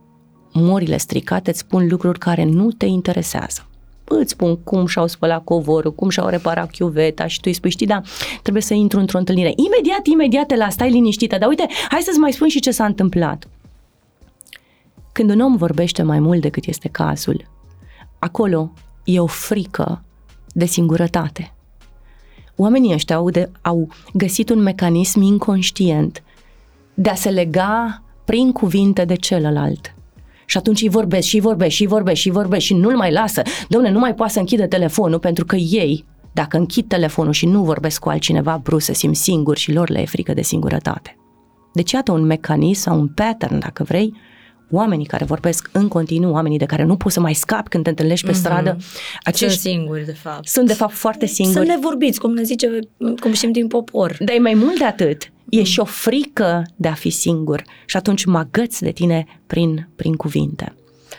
morile 0.53 0.97
stricate 0.97 1.49
îți 1.49 1.59
spun 1.59 1.87
lucruri 1.87 2.19
care 2.19 2.43
nu 2.43 2.71
te 2.71 2.85
interesează 2.85 3.67
îți 4.05 4.31
spun 4.31 4.57
cum 4.57 4.85
și-au 4.85 5.07
spălat 5.07 5.43
covorul, 5.43 5.93
cum 5.93 6.09
și-au 6.09 6.27
reparat 6.27 6.71
chiuveta 6.71 7.27
și 7.27 7.35
tu 7.35 7.43
îi 7.45 7.53
spui, 7.53 7.69
știi, 7.69 7.85
da, 7.85 8.01
trebuie 8.41 8.63
să 8.63 8.73
intru 8.73 8.99
într-o 8.99 9.17
întâlnire. 9.17 9.53
Imediat, 9.55 10.05
imediat 10.05 10.45
te 10.45 10.55
la 10.55 10.69
stai 10.69 10.91
liniștită, 10.91 11.37
dar 11.37 11.49
uite, 11.49 11.67
hai 11.89 12.01
să-ți 12.01 12.19
mai 12.19 12.31
spun 12.31 12.47
și 12.47 12.59
ce 12.59 12.71
s-a 12.71 12.85
întâmplat. 12.85 13.47
Când 15.11 15.29
un 15.29 15.39
om 15.39 15.55
vorbește 15.55 16.03
mai 16.03 16.19
mult 16.19 16.41
decât 16.41 16.65
este 16.65 16.87
cazul, 16.87 17.49
acolo 18.19 18.71
e 19.03 19.19
o 19.19 19.25
frică 19.25 20.03
de 20.53 20.65
singurătate. 20.65 21.53
Oamenii 22.55 22.93
ăștia 22.93 23.15
au, 23.15 23.29
de, 23.29 23.49
au 23.61 23.87
găsit 24.13 24.49
un 24.49 24.59
mecanism 24.59 25.21
inconștient 25.21 26.23
de 26.93 27.09
a 27.09 27.15
se 27.15 27.29
lega 27.29 28.03
prin 28.25 28.51
cuvinte 28.51 29.05
de 29.05 29.15
celălalt. 29.15 29.94
Și 30.45 30.57
atunci 30.57 30.81
îi 30.81 30.89
vorbesc 30.89 31.27
și 31.27 31.35
îi 31.35 31.41
vorbesc 31.41 31.71
și 31.71 31.81
îi 31.81 31.87
vorbesc 31.87 32.19
și 32.19 32.27
îi 32.27 32.33
vorbesc 32.33 32.65
și 32.65 32.73
nu-l 32.73 32.95
mai 32.95 33.11
lasă. 33.11 33.41
Domne, 33.67 33.91
nu 33.91 33.99
mai 33.99 34.13
poate 34.13 34.31
să 34.31 34.39
închidă 34.39 34.67
telefonul 34.67 35.19
pentru 35.19 35.45
că 35.45 35.55
ei, 35.55 36.05
dacă 36.33 36.57
închid 36.57 36.87
telefonul 36.87 37.33
și 37.33 37.45
nu 37.45 37.63
vorbesc 37.63 37.99
cu 37.99 38.09
altcineva, 38.09 38.59
brusc 38.63 38.85
se 38.85 38.93
simt 38.93 39.15
singuri 39.15 39.59
și 39.59 39.71
lor 39.71 39.89
le 39.89 40.01
e 40.01 40.05
frică 40.05 40.33
de 40.33 40.41
singurătate. 40.41 41.15
Deci 41.73 41.91
iată 41.91 42.11
un 42.11 42.21
mecanism 42.25 42.81
sau 42.81 42.99
un 42.99 43.07
pattern, 43.07 43.59
dacă 43.59 43.83
vrei, 43.83 44.13
oamenii 44.71 45.05
care 45.05 45.25
vorbesc 45.25 45.69
în 45.71 45.87
continuu, 45.87 46.31
oamenii 46.31 46.57
de 46.57 46.65
care 46.65 46.83
nu 46.83 46.95
poți 46.95 47.13
să 47.13 47.19
mai 47.19 47.33
scapi 47.33 47.69
când 47.69 47.83
te 47.83 47.89
întâlnești 47.89 48.25
pe 48.25 48.31
mm-hmm. 48.31 48.35
stradă, 48.35 48.77
acești 49.23 49.59
sunt 49.59 49.73
singuri, 49.73 50.05
de 50.05 50.11
fapt. 50.11 50.47
Sunt, 50.47 50.67
de 50.67 50.73
fapt, 50.73 50.93
foarte 50.93 51.25
singuri. 51.25 51.57
Sunt 51.57 51.69
nevorbiți, 51.69 52.19
cum 52.19 52.33
ne 52.33 52.43
zice, 52.43 52.79
cum 53.19 53.33
știm 53.33 53.51
din 53.51 53.67
popor. 53.67 54.15
Dar 54.19 54.35
e 54.35 54.39
mai 54.39 54.53
mult 54.53 54.77
de 54.77 54.85
atât. 54.85 55.31
E 55.49 55.57
mm. 55.57 55.63
și 55.63 55.79
o 55.79 55.85
frică 55.85 56.63
de 56.75 56.87
a 56.87 56.93
fi 56.93 57.09
singur 57.09 57.63
și 57.85 57.97
atunci 57.97 58.25
mă 58.25 58.37
agăți 58.37 58.81
de 58.81 58.91
tine 58.91 59.25
prin, 59.47 59.89
prin 59.95 60.15
cuvinte. 60.15 60.75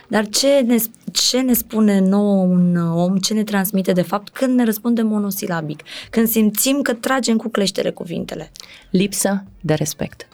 Dar 0.07 0.27
ce 0.27 0.63
ne, 0.65 0.75
ce 1.11 1.39
ne 1.39 1.53
spune 1.53 1.99
nouă 1.99 2.43
un 2.43 2.75
om, 2.75 3.17
ce 3.17 3.33
ne 3.33 3.43
transmite 3.43 3.91
de 3.91 4.01
fapt 4.01 4.29
când 4.29 4.55
ne 4.57 4.63
răspunde 4.63 5.01
monosilabic, 5.01 5.83
când 6.09 6.27
simțim 6.27 6.81
că 6.81 6.93
tragem 6.93 7.37
cu 7.37 7.49
cleștere 7.49 7.89
cuvintele? 7.89 8.51
Lipsă 8.89 9.43
de 9.61 9.73
respect. 9.73 10.27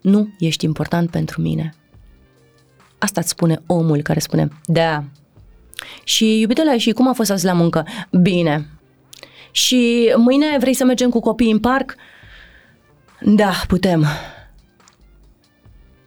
Nu 0.00 0.28
ești 0.38 0.64
important 0.64 1.10
pentru 1.10 1.40
mine. 1.40 1.74
Asta 3.02 3.20
îți 3.20 3.28
spune 3.28 3.62
omul 3.66 4.02
care 4.02 4.18
spune, 4.18 4.48
da. 4.64 5.04
Și 6.04 6.40
iubitele, 6.40 6.78
și 6.78 6.90
cum 6.90 7.08
a 7.08 7.12
fost 7.12 7.30
azi 7.30 7.44
la 7.44 7.52
muncă? 7.52 7.86
Bine. 8.10 8.68
Și 9.50 10.12
mâine 10.16 10.56
vrei 10.58 10.74
să 10.74 10.84
mergem 10.84 11.10
cu 11.10 11.20
copiii 11.20 11.52
în 11.52 11.58
parc? 11.58 11.94
Da, 13.20 13.52
putem. 13.66 14.06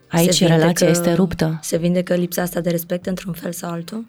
Aici 0.08 0.34
se 0.34 0.46
relația 0.46 0.88
este 0.88 1.12
ruptă. 1.12 1.58
Se 1.62 1.76
vindecă 1.76 2.14
lipsa 2.14 2.42
asta 2.42 2.60
de 2.60 2.70
respect 2.70 3.06
într-un 3.06 3.32
fel 3.32 3.52
sau 3.52 3.70
altul? 3.70 4.06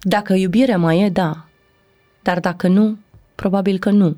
Dacă 0.00 0.34
iubirea 0.34 0.78
mai 0.78 1.00
e, 1.00 1.08
da. 1.08 1.46
Dar 2.22 2.40
dacă 2.40 2.68
nu, 2.68 2.98
probabil 3.34 3.78
că 3.78 3.90
nu. 3.90 4.16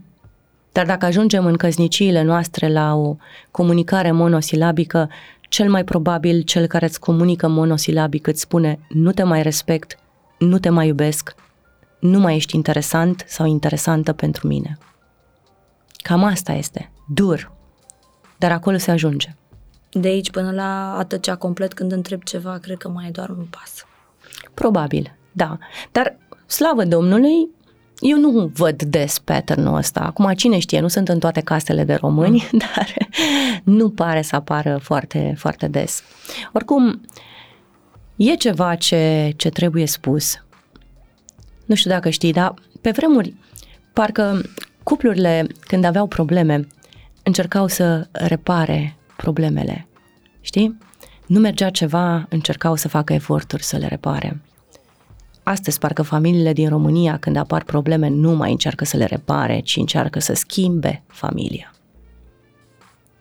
Dar 0.72 0.86
dacă 0.86 1.06
ajungem 1.06 1.46
în 1.46 1.56
căzniciile 1.56 2.22
noastre 2.22 2.68
la 2.68 2.94
o 2.94 3.16
comunicare 3.50 4.10
monosilabică, 4.10 5.08
cel 5.52 5.70
mai 5.70 5.84
probabil 5.84 6.40
cel 6.40 6.66
care 6.66 6.84
îți 6.84 7.00
comunică 7.00 7.48
monosilabic 7.48 8.26
îți 8.26 8.40
spune 8.40 8.78
nu 8.88 9.12
te 9.12 9.22
mai 9.22 9.42
respect, 9.42 9.98
nu 10.38 10.58
te 10.58 10.68
mai 10.68 10.86
iubesc, 10.86 11.34
nu 12.00 12.18
mai 12.18 12.34
ești 12.36 12.56
interesant 12.56 13.24
sau 13.26 13.46
interesantă 13.46 14.12
pentru 14.12 14.46
mine. 14.46 14.78
Cam 15.96 16.24
asta 16.24 16.52
este, 16.52 16.92
dur, 17.08 17.52
dar 18.38 18.52
acolo 18.52 18.76
se 18.76 18.90
ajunge. 18.90 19.34
De 19.90 20.08
aici 20.08 20.30
până 20.30 20.50
la 20.50 20.96
a 20.98 21.04
tăcea 21.04 21.36
complet 21.36 21.74
când 21.74 21.92
întreb 21.92 22.22
ceva, 22.22 22.58
cred 22.58 22.76
că 22.76 22.88
mai 22.88 23.06
e 23.06 23.10
doar 23.10 23.28
un 23.28 23.46
pas. 23.50 23.86
Probabil, 24.54 25.16
da. 25.32 25.58
Dar, 25.92 26.16
slavă 26.46 26.84
Domnului, 26.84 27.48
eu 28.02 28.18
nu 28.18 28.50
văd 28.54 28.82
des 28.82 29.18
pattern-ul 29.18 29.76
ăsta. 29.76 30.00
Acum, 30.00 30.32
cine 30.32 30.58
știe, 30.58 30.80
nu 30.80 30.88
sunt 30.88 31.08
în 31.08 31.18
toate 31.18 31.40
casele 31.40 31.84
de 31.84 31.94
români, 31.94 32.48
mm. 32.52 32.58
dar 32.74 32.94
nu 33.64 33.90
pare 33.90 34.22
să 34.22 34.36
apară 34.36 34.78
foarte, 34.82 35.34
foarte 35.36 35.68
des. 35.68 36.02
Oricum, 36.52 37.00
e 38.16 38.34
ceva 38.34 38.74
ce, 38.74 39.32
ce 39.36 39.48
trebuie 39.48 39.86
spus. 39.86 40.44
Nu 41.66 41.74
știu 41.74 41.90
dacă 41.90 42.08
știi, 42.08 42.32
dar 42.32 42.54
pe 42.80 42.90
vremuri, 42.90 43.34
parcă 43.92 44.42
cuplurile, 44.82 45.46
când 45.60 45.84
aveau 45.84 46.06
probleme, 46.06 46.66
încercau 47.22 47.66
să 47.66 48.06
repare 48.12 48.96
problemele. 49.16 49.86
Știi? 50.40 50.78
Nu 51.26 51.40
mergea 51.40 51.70
ceva, 51.70 52.26
încercau 52.28 52.74
să 52.74 52.88
facă 52.88 53.12
eforturi 53.12 53.62
să 53.62 53.76
le 53.76 53.86
repare. 53.86 54.40
Astăzi, 55.42 55.78
parcă 55.78 56.02
familiile 56.02 56.52
din 56.52 56.68
România, 56.68 57.18
când 57.18 57.36
apar 57.36 57.64
probleme, 57.64 58.08
nu 58.08 58.32
mai 58.32 58.50
încearcă 58.50 58.84
să 58.84 58.96
le 58.96 59.04
repare, 59.04 59.60
ci 59.60 59.76
încearcă 59.76 60.18
să 60.18 60.34
schimbe 60.34 61.02
familia. 61.06 61.74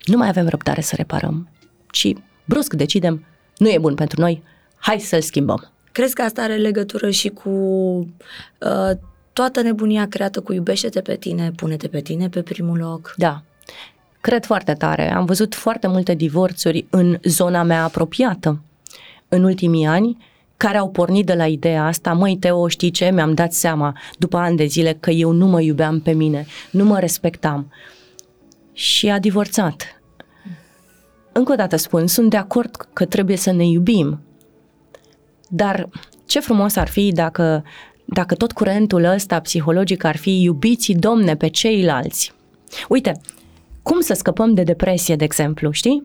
Nu 0.05 0.17
mai 0.17 0.27
avem 0.27 0.47
răbdare 0.47 0.81
să 0.81 0.95
reparăm, 0.95 1.49
ci 1.91 2.13
brusc 2.45 2.73
decidem, 2.73 3.25
nu 3.57 3.69
e 3.69 3.77
bun 3.79 3.95
pentru 3.95 4.21
noi, 4.21 4.43
hai 4.77 4.99
să-l 4.99 5.21
schimbăm. 5.21 5.71
Crezi 5.91 6.13
că 6.13 6.21
asta 6.21 6.41
are 6.41 6.55
legătură 6.55 7.09
și 7.09 7.29
cu 7.29 7.49
uh, 7.49 8.97
toată 9.33 9.61
nebunia 9.61 10.07
creată 10.07 10.41
cu 10.41 10.53
iubește-te 10.53 11.01
pe 11.01 11.15
tine, 11.15 11.51
pune-te 11.55 11.87
pe 11.87 11.99
tine 11.99 12.29
pe 12.29 12.41
primul 12.41 12.77
loc? 12.77 13.13
Da, 13.17 13.43
cred 14.21 14.45
foarte 14.45 14.73
tare. 14.73 15.11
Am 15.11 15.25
văzut 15.25 15.55
foarte 15.55 15.87
multe 15.87 16.13
divorțuri 16.13 16.85
în 16.89 17.17
zona 17.23 17.63
mea 17.63 17.83
apropiată 17.83 18.61
în 19.27 19.43
ultimii 19.43 19.85
ani 19.85 20.17
care 20.61 20.77
au 20.77 20.89
pornit 20.89 21.25
de 21.25 21.33
la 21.33 21.47
ideea 21.47 21.85
asta, 21.85 22.13
măi 22.13 22.37
Teo, 22.37 22.67
știi 22.67 22.91
ce, 22.91 23.11
mi-am 23.13 23.33
dat 23.33 23.53
seama 23.53 23.97
după 24.17 24.37
ani 24.37 24.57
de 24.57 24.65
zile 24.65 24.97
că 24.99 25.09
eu 25.09 25.31
nu 25.31 25.45
mă 25.45 25.61
iubeam 25.61 25.99
pe 25.99 26.11
mine, 26.11 26.45
nu 26.71 26.85
mă 26.85 26.99
respectam. 26.99 27.71
Și 28.73 29.09
a 29.09 29.19
divorțat. 29.19 30.01
Încă 31.31 31.51
o 31.51 31.55
dată 31.55 31.75
spun, 31.75 32.07
sunt 32.07 32.29
de 32.29 32.37
acord 32.37 32.87
că 32.93 33.05
trebuie 33.05 33.37
să 33.37 33.51
ne 33.51 33.65
iubim, 33.65 34.21
dar 35.49 35.89
ce 36.25 36.39
frumos 36.39 36.75
ar 36.75 36.87
fi 36.87 37.11
dacă, 37.11 37.63
dacă 38.05 38.35
tot 38.35 38.51
curentul 38.51 39.03
ăsta 39.03 39.39
psihologic 39.39 40.03
ar 40.03 40.17
fi 40.17 40.41
iubiți 40.41 40.91
domne 40.91 41.35
pe 41.35 41.47
ceilalți. 41.47 42.33
Uite, 42.89 43.21
cum 43.81 43.99
să 43.99 44.13
scăpăm 44.13 44.53
de 44.53 44.63
depresie, 44.63 45.15
de 45.15 45.23
exemplu, 45.23 45.71
știi? 45.71 46.03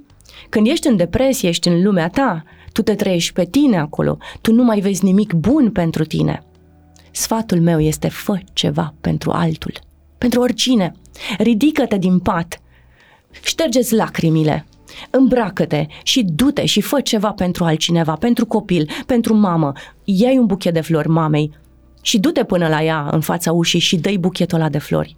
Când 0.48 0.66
ești 0.66 0.86
în 0.86 0.96
depresie, 0.96 1.48
ești 1.48 1.68
în 1.68 1.82
lumea 1.82 2.08
ta, 2.08 2.44
tu 2.76 2.82
te 2.82 2.94
trăiești 2.94 3.32
pe 3.32 3.44
tine 3.44 3.78
acolo, 3.78 4.18
tu 4.40 4.52
nu 4.52 4.64
mai 4.64 4.80
vezi 4.80 5.04
nimic 5.04 5.32
bun 5.32 5.70
pentru 5.70 6.04
tine. 6.04 6.42
Sfatul 7.10 7.60
meu 7.60 7.80
este 7.80 8.08
fă 8.08 8.38
ceva 8.52 8.94
pentru 9.00 9.30
altul, 9.30 9.72
pentru 10.18 10.40
oricine. 10.40 10.92
Ridică-te 11.38 11.96
din 11.96 12.18
pat, 12.18 12.60
ștergeți 13.42 13.94
lacrimile, 13.94 14.66
îmbracă-te 15.10 15.86
și 16.02 16.22
du-te 16.22 16.64
și 16.64 16.80
fă 16.80 17.00
ceva 17.00 17.32
pentru 17.32 17.64
altcineva, 17.64 18.12
pentru 18.12 18.46
copil, 18.46 18.90
pentru 19.06 19.34
mamă. 19.34 19.72
Iai 20.04 20.38
un 20.38 20.46
buchet 20.46 20.72
de 20.72 20.80
flori 20.80 21.08
mamei 21.08 21.50
și 22.02 22.18
du-te 22.18 22.44
până 22.44 22.68
la 22.68 22.82
ea 22.82 23.08
în 23.10 23.20
fața 23.20 23.52
ușii 23.52 23.80
și 23.80 23.96
dă-i 23.96 24.18
buchetul 24.18 24.58
ăla 24.58 24.68
de 24.68 24.78
flori. 24.78 25.16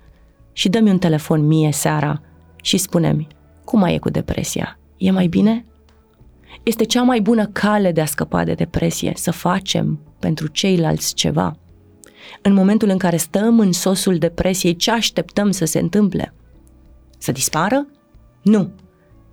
Și 0.53 0.69
dă-mi 0.69 0.91
un 0.91 0.99
telefon 0.99 1.47
mie 1.47 1.73
seara 1.73 2.21
și 2.63 2.77
spune-mi, 2.77 3.27
cum 3.65 3.79
mai 3.79 3.95
e 3.95 3.99
cu 3.99 4.11
depresia? 4.11 4.79
E 4.97 5.11
mai 5.11 5.27
bine? 5.27 5.65
Este 6.63 6.85
cea 6.85 7.03
mai 7.03 7.21
bună 7.21 7.47
cale 7.47 7.93
de 7.93 8.01
a 8.01 8.05
scăpa 8.05 8.45
de 8.45 8.55
depresie, 8.55 9.13
să 9.17 9.31
facem 9.31 10.01
pentru 10.19 10.47
ceilalți 10.47 11.15
ceva. 11.15 11.57
În 12.43 12.53
momentul 12.53 12.89
în 12.89 12.99
care 12.99 13.17
stăm 13.17 13.59
în 13.59 13.73
sosul 13.73 14.19
depresiei, 14.19 14.77
ce 14.77 14.91
așteptăm 14.91 15.51
să 15.51 15.65
se 15.65 15.79
întâmple? 15.79 16.35
Să 17.19 17.33
dispară? 17.33 17.87
Nu. 18.43 18.71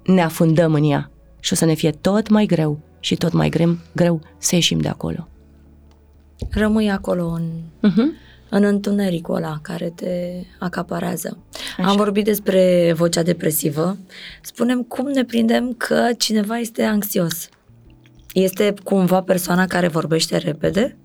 Ne 0.04 0.22
afundăm 0.22 0.74
în 0.74 0.90
ea 0.90 1.12
și 1.40 1.54
o 1.54 1.56
să 1.56 1.66
ne 1.66 1.74
fie 1.74 1.92
tot 1.92 2.30
mai 2.30 2.46
greu 2.46 2.80
și 3.00 3.16
tot 3.16 3.34
mai 3.34 3.50
greu, 3.50 3.78
greu 3.96 4.22
să 4.38 4.56
ieșim 4.56 4.80
de 4.80 4.88
acolo. 4.88 5.28
Rămâi 6.50 6.92
acolo 6.92 7.28
în, 7.28 7.50
uh-huh 7.90 8.26
în 8.50 8.64
întunericul 8.64 9.36
ăla 9.36 9.60
care 9.62 9.90
te 9.96 10.42
acaparează. 10.60 11.38
Așa. 11.78 11.90
Am 11.90 11.96
vorbit 11.96 12.26
despre 12.26 12.94
vocea 12.96 13.24
depresivă. 13.24 13.98
Spunem 14.42 14.84
cum 14.84 15.08
ne 15.08 15.24
prindem 15.24 15.74
că 15.74 16.10
cineva 16.18 16.58
este 16.58 16.84
anxios. 16.84 17.50
Este 18.34 18.74
cumva 18.84 19.22
persoana 19.22 19.66
care 19.66 19.88
vorbește 19.88 20.38
repede? 20.38 20.98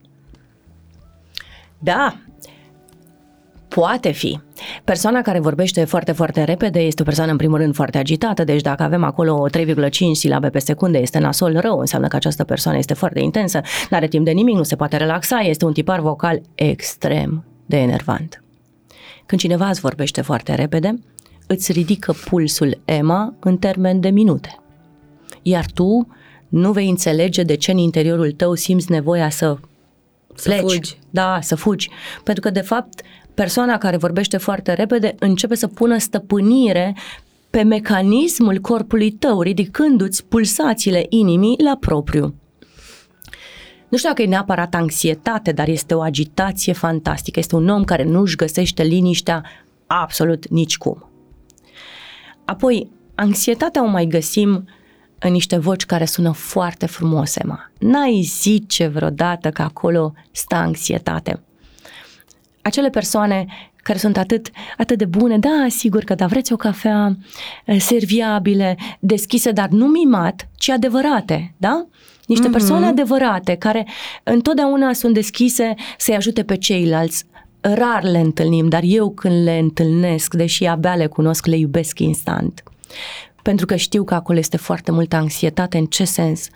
Da, 1.78 2.20
Poate 3.74 4.10
fi. 4.10 4.40
Persoana 4.84 5.22
care 5.22 5.40
vorbește 5.40 5.84
foarte, 5.84 6.12
foarte 6.12 6.44
repede 6.44 6.80
este 6.80 7.02
o 7.02 7.04
persoană, 7.04 7.30
în 7.30 7.36
primul 7.36 7.58
rând, 7.58 7.74
foarte 7.74 7.98
agitată, 7.98 8.44
deci 8.44 8.60
dacă 8.60 8.82
avem 8.82 9.04
acolo 9.04 9.46
3,5 9.58 9.90
silabe 10.12 10.48
pe 10.48 10.58
secundă, 10.58 10.98
este 10.98 11.18
nasol 11.18 11.58
rău, 11.60 11.78
înseamnă 11.78 12.08
că 12.08 12.16
această 12.16 12.44
persoană 12.44 12.78
este 12.78 12.94
foarte 12.94 13.20
intensă, 13.20 13.60
nu 13.90 13.96
are 13.96 14.08
timp 14.08 14.24
de 14.24 14.30
nimic, 14.30 14.56
nu 14.56 14.62
se 14.62 14.76
poate 14.76 14.96
relaxa, 14.96 15.38
este 15.38 15.64
un 15.64 15.72
tipar 15.72 16.00
vocal 16.00 16.40
extrem 16.54 17.44
de 17.66 17.76
enervant. 17.76 18.42
Când 19.26 19.40
cineva 19.40 19.68
îți 19.68 19.80
vorbește 19.80 20.20
foarte 20.20 20.54
repede, 20.54 20.98
îți 21.46 21.72
ridică 21.72 22.14
pulsul 22.24 22.80
EMA 22.84 23.34
în 23.40 23.56
termen 23.56 24.00
de 24.00 24.08
minute. 24.08 24.58
Iar 25.42 25.64
tu 25.74 26.08
nu 26.48 26.72
vei 26.72 26.88
înțelege 26.88 27.42
de 27.42 27.54
ce 27.54 27.70
în 27.70 27.78
interiorul 27.78 28.32
tău 28.32 28.54
simți 28.54 28.90
nevoia 28.90 29.28
să 29.28 29.56
să 30.34 30.48
pleci. 30.48 30.60
fugi. 30.60 30.98
Da, 31.10 31.38
să 31.42 31.54
fugi. 31.54 31.90
Pentru 32.24 32.42
că, 32.42 32.50
de 32.50 32.60
fapt, 32.60 33.00
persoana 33.34 33.78
care 33.78 33.96
vorbește 33.96 34.36
foarte 34.36 34.72
repede 34.72 35.14
începe 35.18 35.54
să 35.54 35.66
pună 35.66 35.98
stăpânire 35.98 36.96
pe 37.50 37.62
mecanismul 37.62 38.58
corpului 38.58 39.10
tău, 39.10 39.42
ridicându-ți 39.42 40.24
pulsațiile 40.24 41.06
inimii 41.08 41.56
la 41.64 41.76
propriu. 41.80 42.34
Nu 43.88 43.96
știu 43.96 44.08
dacă 44.08 44.22
e 44.22 44.26
neapărat 44.26 44.74
anxietate, 44.74 45.52
dar 45.52 45.68
este 45.68 45.94
o 45.94 46.00
agitație 46.00 46.72
fantastică. 46.72 47.38
Este 47.38 47.56
un 47.56 47.68
om 47.68 47.84
care 47.84 48.04
nu 48.04 48.20
își 48.20 48.36
găsește 48.36 48.82
liniștea 48.82 49.44
absolut 49.86 50.48
nicicum. 50.48 51.10
Apoi, 52.44 52.90
anxietatea 53.14 53.82
o 53.82 53.86
mai 53.86 54.06
găsim 54.06 54.68
în 55.18 55.32
niște 55.32 55.56
voci 55.56 55.86
care 55.86 56.04
sună 56.04 56.32
foarte 56.32 56.86
frumoase, 56.86 57.42
ma. 57.44 57.70
N-ai 57.78 58.20
zice 58.20 58.86
vreodată 58.86 59.50
că 59.50 59.62
acolo 59.62 60.12
stă 60.30 60.54
anxietate 60.54 61.42
acele 62.70 62.90
persoane 62.90 63.46
care 63.76 63.98
sunt 63.98 64.16
atât, 64.16 64.50
atât 64.76 64.98
de 64.98 65.04
bune, 65.04 65.38
da, 65.38 65.66
sigur 65.68 66.04
că 66.04 66.14
da, 66.14 66.26
vreți 66.26 66.52
o 66.52 66.56
cafea 66.56 67.16
eh, 67.64 67.80
serviabile, 67.80 68.76
deschise, 69.00 69.50
dar 69.50 69.68
nu 69.68 69.86
mimat, 69.86 70.48
ci 70.56 70.68
adevărate, 70.68 71.54
da? 71.56 71.86
Niște 72.26 72.48
mm-hmm. 72.48 72.52
persoane 72.52 72.86
adevărate 72.86 73.54
care 73.54 73.86
întotdeauna 74.22 74.92
sunt 74.92 75.14
deschise 75.14 75.74
să-i 75.98 76.14
ajute 76.14 76.42
pe 76.42 76.56
ceilalți. 76.56 77.24
Rar 77.60 78.02
le 78.02 78.18
întâlnim, 78.18 78.68
dar 78.68 78.82
eu 78.84 79.10
când 79.10 79.44
le 79.44 79.58
întâlnesc, 79.58 80.34
deși 80.34 80.64
abia 80.64 80.94
le 80.94 81.06
cunosc, 81.06 81.46
le 81.46 81.56
iubesc 81.56 81.98
instant. 81.98 82.62
Pentru 83.42 83.66
că 83.66 83.76
știu 83.76 84.04
că 84.04 84.14
acolo 84.14 84.38
este 84.38 84.56
foarte 84.56 84.90
multă 84.90 85.16
anxietate. 85.16 85.78
În 85.78 85.86
ce 85.86 86.04
sens? 86.04 86.48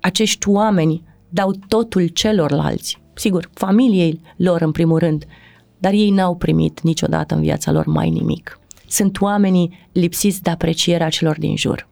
Acești 0.00 0.48
oameni 0.48 1.02
dau 1.28 1.50
totul 1.68 2.06
celorlalți. 2.06 2.98
Sigur, 3.14 3.50
familiei 3.54 4.20
lor 4.36 4.60
în 4.60 4.72
primul 4.72 4.98
rând, 4.98 5.24
dar 5.86 5.94
ei 5.94 6.10
n-au 6.10 6.34
primit 6.36 6.80
niciodată 6.80 7.34
în 7.34 7.40
viața 7.40 7.70
lor 7.70 7.86
mai 7.86 8.10
nimic. 8.10 8.60
Sunt 8.88 9.20
oamenii 9.20 9.88
lipsiți 9.92 10.42
de 10.42 10.50
aprecierea 10.50 11.08
celor 11.08 11.38
din 11.38 11.56
jur. 11.56 11.88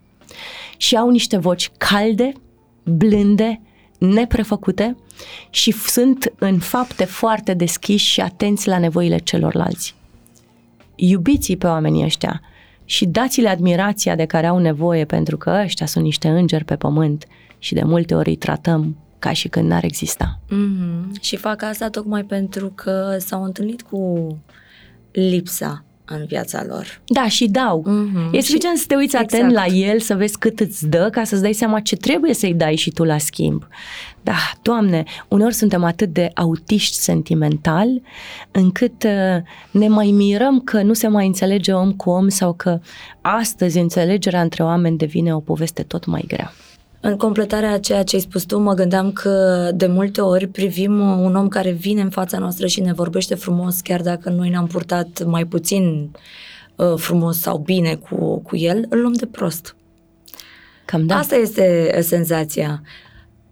Și 0.77 0.97
au 0.97 1.11
niște 1.11 1.37
voci 1.37 1.71
calde, 1.79 2.33
blânde, 2.83 3.61
neprefăcute 3.99 4.97
și 5.51 5.71
sunt 5.71 6.33
în 6.39 6.59
fapte 6.59 7.05
foarte 7.05 7.55
deschiși 7.55 8.07
și 8.07 8.21
atenți 8.21 8.69
la 8.69 8.79
nevoile 8.79 9.19
celorlalți. 9.19 9.95
Iubiți 10.95 11.53
pe 11.53 11.67
oamenii 11.67 12.05
ăștia 12.05 12.41
și 12.85 13.07
dați-le 13.07 13.49
admirația 13.49 14.15
de 14.15 14.25
care 14.25 14.47
au 14.47 14.59
nevoie 14.59 15.05
pentru 15.05 15.37
că 15.37 15.61
ăștia 15.65 15.87
sunt 15.87 16.05
niște 16.05 16.29
îngeri 16.29 16.65
pe 16.65 16.77
pământ 16.77 17.27
și 17.59 17.75
de 17.75 17.83
multe 17.83 18.15
ori 18.15 18.29
îi 18.29 18.37
tratăm 18.37 18.97
ca 19.25 19.33
și 19.33 19.49
când 19.49 19.69
n-ar 19.69 19.85
exista. 19.85 20.41
Mm-hmm. 20.47 21.21
Și 21.21 21.37
fac 21.37 21.63
asta 21.63 21.89
tocmai 21.89 22.25
pentru 22.25 22.73
că 22.75 23.17
s-au 23.19 23.43
întâlnit 23.43 23.83
cu 23.83 24.29
lipsa 25.13 25.85
în 26.05 26.25
viața 26.27 26.65
lor. 26.67 27.01
Da, 27.05 27.29
și 27.29 27.47
dau. 27.47 27.85
Mm-hmm. 27.89 28.33
E 28.33 28.41
suficient 28.41 28.77
și... 28.77 28.83
să 28.83 28.89
te 28.89 28.95
uiți 28.95 29.17
exact. 29.17 29.33
atent 29.33 29.53
la 29.53 29.67
el, 29.67 30.01
să 30.01 30.15
vezi 30.15 30.39
cât 30.39 30.61
îți 30.61 30.89
dă, 30.89 31.09
ca 31.13 31.25
să-ți 31.25 31.43
dai 31.43 31.53
seama 31.53 31.81
ce 31.81 31.97
trebuie 31.97 32.35
să-i 32.35 32.55
dai 32.55 32.77
și 32.77 32.91
tu 32.91 33.05
la 33.05 33.19
schimb. 33.19 33.67
Da, 34.23 34.37
Doamne, 34.63 35.05
uneori 35.29 35.55
suntem 35.55 35.85
atât 35.85 36.13
de 36.13 36.31
autiști 36.35 36.97
sentimental, 36.97 37.89
încât 38.51 39.03
uh, 39.03 39.43
ne 39.71 39.89
mai 39.89 40.11
mirăm 40.11 40.61
că 40.61 40.83
nu 40.83 40.93
se 40.93 41.09
mai 41.09 41.27
înțelege 41.27 41.73
om 41.73 41.93
cu 41.93 42.11
om 42.11 42.29
sau 42.29 42.53
că 42.53 42.81
astăzi 43.21 43.79
înțelegerea 43.79 44.41
între 44.41 44.63
oameni 44.63 44.97
devine 44.97 45.35
o 45.35 45.41
poveste 45.41 45.83
tot 45.83 46.07
mai 46.07 46.25
grea. 46.27 46.53
În 47.07 47.17
completarea 47.17 47.73
a 47.73 47.79
ceea 47.79 48.03
ce 48.03 48.15
ai 48.17 48.21
spus 48.21 48.43
tu, 48.43 48.59
mă 48.59 48.75
gândeam 48.75 49.13
că 49.13 49.71
de 49.75 49.87
multe 49.87 50.21
ori 50.21 50.47
privim 50.47 51.01
un 51.01 51.37
om 51.37 51.49
care 51.49 51.71
vine 51.71 52.01
în 52.01 52.11
fața 52.11 52.39
noastră 52.39 52.67
și 52.67 52.81
ne 52.81 52.93
vorbește 52.93 53.35
frumos, 53.35 53.81
chiar 53.81 54.01
dacă 54.01 54.29
noi 54.29 54.49
ne-am 54.49 54.67
purtat 54.67 55.25
mai 55.25 55.45
puțin 55.45 56.11
uh, 56.77 56.95
frumos 56.97 57.41
sau 57.41 57.59
bine 57.59 57.95
cu, 57.95 58.41
cu 58.41 58.57
el, 58.57 58.87
îl 58.89 59.01
luăm 59.01 59.13
de 59.13 59.27
prost. 59.27 59.77
Cam 60.85 61.07
da. 61.07 61.17
Asta 61.17 61.35
este 61.35 61.99
senzația. 62.03 62.83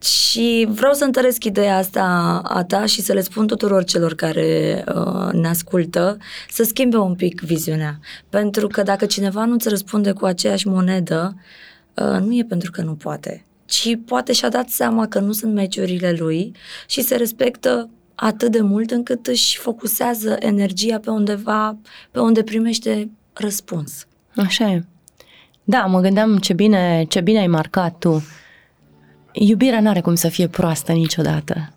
Și 0.02 0.68
vreau 0.70 0.92
să 0.92 1.04
întăresc 1.04 1.44
ideea 1.44 1.76
asta 1.76 2.04
a 2.44 2.64
ta 2.64 2.86
și 2.86 3.00
să 3.00 3.12
le 3.12 3.20
spun 3.20 3.46
tuturor 3.46 3.84
celor 3.84 4.14
care 4.14 4.84
uh, 4.94 5.32
ne 5.32 5.48
ascultă 5.48 6.16
să 6.50 6.62
schimbe 6.62 6.96
un 6.96 7.14
pic 7.14 7.40
viziunea. 7.40 7.98
Pentru 8.28 8.66
că 8.66 8.82
dacă 8.82 9.06
cineva 9.06 9.44
nu-ți 9.44 9.68
răspunde 9.68 10.12
cu 10.12 10.24
aceeași 10.24 10.68
monedă, 10.68 11.34
uh, 11.36 11.40
Uh, 11.40 11.71
nu 11.94 12.36
e 12.36 12.44
pentru 12.48 12.70
că 12.70 12.82
nu 12.82 12.94
poate, 12.94 13.44
ci 13.64 13.98
poate 14.06 14.32
și-a 14.32 14.48
dat 14.48 14.68
seama 14.68 15.08
că 15.08 15.18
nu 15.18 15.32
sunt 15.32 15.52
meciurile 15.52 16.12
lui 16.18 16.52
și 16.86 17.00
se 17.00 17.16
respectă 17.16 17.90
atât 18.14 18.52
de 18.52 18.60
mult 18.60 18.90
încât 18.90 19.26
își 19.26 19.58
focusează 19.58 20.36
energia 20.40 20.98
pe 20.98 21.10
undeva, 21.10 21.76
pe 22.10 22.20
unde 22.20 22.42
primește 22.42 23.10
răspuns. 23.32 24.06
Așa 24.36 24.70
e. 24.70 24.84
Da, 25.64 25.84
mă 25.84 26.00
gândeam 26.00 26.38
ce 26.38 26.52
bine, 26.52 27.04
ce 27.08 27.20
bine 27.20 27.38
ai 27.38 27.46
marcat 27.46 27.98
tu. 27.98 28.22
Iubirea 29.32 29.80
n-are 29.80 30.00
cum 30.00 30.14
să 30.14 30.28
fie 30.28 30.48
proastă 30.48 30.92
niciodată. 30.92 31.72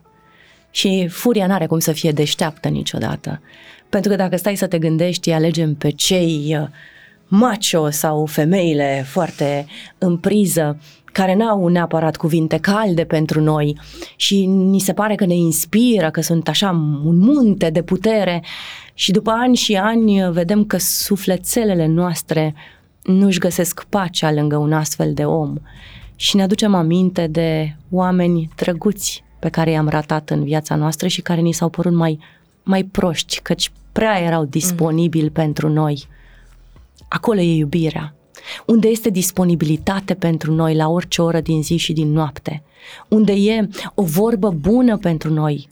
Și 0.72 1.08
furia 1.08 1.48
n-are 1.48 1.66
cum 1.66 1.80
să 1.80 1.92
fie 1.92 2.12
deșteaptă 2.12 2.68
niciodată. 2.68 3.42
Pentru 3.90 4.10
că 4.10 4.16
dacă 4.16 4.36
stai 4.36 4.56
să 4.56 4.68
te 4.68 4.80
gândești, 4.80 5.32
alegem 5.32 5.76
pe 5.76 5.90
cei 5.90 6.58
uh, 6.60 6.68
macho 7.28 7.90
sau 7.90 8.26
femeile 8.26 9.06
foarte 9.08 9.66
în 9.98 10.18
priză 10.18 10.78
care 11.12 11.36
n-au 11.36 11.68
neapărat 11.68 12.16
cuvinte 12.16 12.58
calde 12.58 13.04
pentru 13.04 13.42
noi 13.42 13.80
și 14.16 14.46
ni 14.46 14.80
se 14.80 14.94
pare 14.94 15.16
că 15.16 15.26
ne 15.26 15.36
inspiră, 15.36 16.10
că 16.10 16.22
sunt 16.22 16.48
așa 16.48 16.70
un 17.06 17.18
munte 17.18 17.70
de 17.70 17.82
putere 17.82 18.44
și 18.94 19.12
după 19.12 19.32
ani 19.32 19.56
și 19.56 19.76
ani 19.76 20.32
vedem 20.32 20.66
că 20.66 20.78
sufletelele 20.78 21.86
noastre 21.86 22.56
nu-și 23.04 23.40
găsesc 23.40 23.86
pacea 23.90 24.32
lângă 24.32 24.58
un 24.58 24.74
astfel 24.74 25.14
de 25.14 25.26
om 25.26 25.54
și 26.16 26.36
ne 26.36 26.44
aducem 26.44 26.76
aminte 26.76 27.28
de 27.28 27.76
oameni 27.90 28.50
drăguți 28.56 29.24
pe 29.40 29.50
care 29.50 29.72
i-am 29.72 29.88
ratat 29.88 30.30
în 30.30 30.44
viața 30.44 30.76
noastră 30.76 31.08
și 31.08 31.22
care 31.22 31.42
ni 31.42 31.52
s-au 31.52 31.70
părut 31.70 31.94
mai, 31.94 32.20
mai 32.64 32.84
proști, 32.84 33.40
căci 33.42 33.72
prea 33.92 34.22
erau 34.22 34.46
disponibili 34.46 35.24
mm. 35.24 35.32
pentru 35.32 35.70
noi. 35.70 36.08
Acolo 37.16 37.40
e 37.40 37.56
iubirea. 37.56 38.16
Unde 38.66 38.88
este 38.88 39.10
disponibilitate 39.10 40.14
pentru 40.14 40.54
noi 40.54 40.76
la 40.76 40.88
orice 40.88 41.22
oră 41.22 41.40
din 41.40 41.64
zi 41.64 41.78
și 41.78 41.94
din 41.94 42.12
noapte. 42.12 42.64
Unde 43.08 43.32
e 43.32 43.70
o 43.94 44.04
vorbă 44.04 44.50
bună 44.50 44.98
pentru 44.98 45.34
noi. 45.34 45.70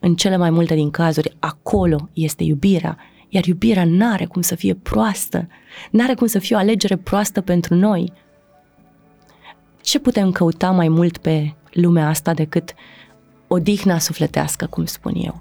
În 0.00 0.14
cele 0.14 0.36
mai 0.36 0.50
multe 0.50 0.74
din 0.74 0.90
cazuri, 0.90 1.36
acolo 1.38 2.08
este 2.12 2.44
iubirea. 2.44 2.98
Iar 3.28 3.46
iubirea 3.46 3.84
n-are 3.84 4.24
cum 4.24 4.42
să 4.42 4.54
fie 4.54 4.74
proastă. 4.74 5.48
N-are 5.90 6.14
cum 6.14 6.26
să 6.26 6.38
fie 6.38 6.56
o 6.56 6.58
alegere 6.58 6.96
proastă 6.96 7.40
pentru 7.40 7.74
noi. 7.74 8.12
Ce 9.82 9.98
putem 9.98 10.32
căuta 10.32 10.70
mai 10.70 10.88
mult 10.88 11.18
pe 11.18 11.54
lumea 11.70 12.08
asta 12.08 12.34
decât 12.34 12.74
odihna 13.48 13.98
sufletească, 13.98 14.66
cum 14.66 14.84
spun 14.84 15.14
eu? 15.16 15.40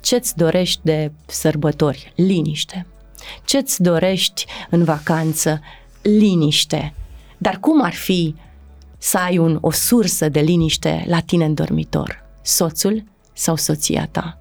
Ce-ți 0.00 0.36
dorești 0.36 0.80
de 0.82 1.12
sărbători? 1.26 2.12
Liniște. 2.16 2.86
Ce-ți 3.44 3.82
dorești 3.82 4.46
în 4.70 4.84
vacanță? 4.84 5.60
Liniște. 6.02 6.94
Dar 7.38 7.58
cum 7.60 7.82
ar 7.82 7.94
fi 7.94 8.34
să 8.98 9.18
ai 9.18 9.38
un, 9.38 9.58
o 9.60 9.70
sursă 9.70 10.28
de 10.28 10.40
liniște 10.40 11.04
la 11.08 11.20
tine 11.20 11.44
în 11.44 11.54
dormitor? 11.54 12.24
Soțul 12.42 13.04
sau 13.32 13.56
soția 13.56 14.08
ta? 14.10 14.40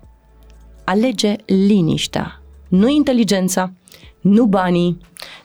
Alege 0.84 1.36
liniștea, 1.45 2.41
nu 2.67 2.88
inteligența, 2.88 3.73
nu 4.21 4.45
banii, 4.45 4.97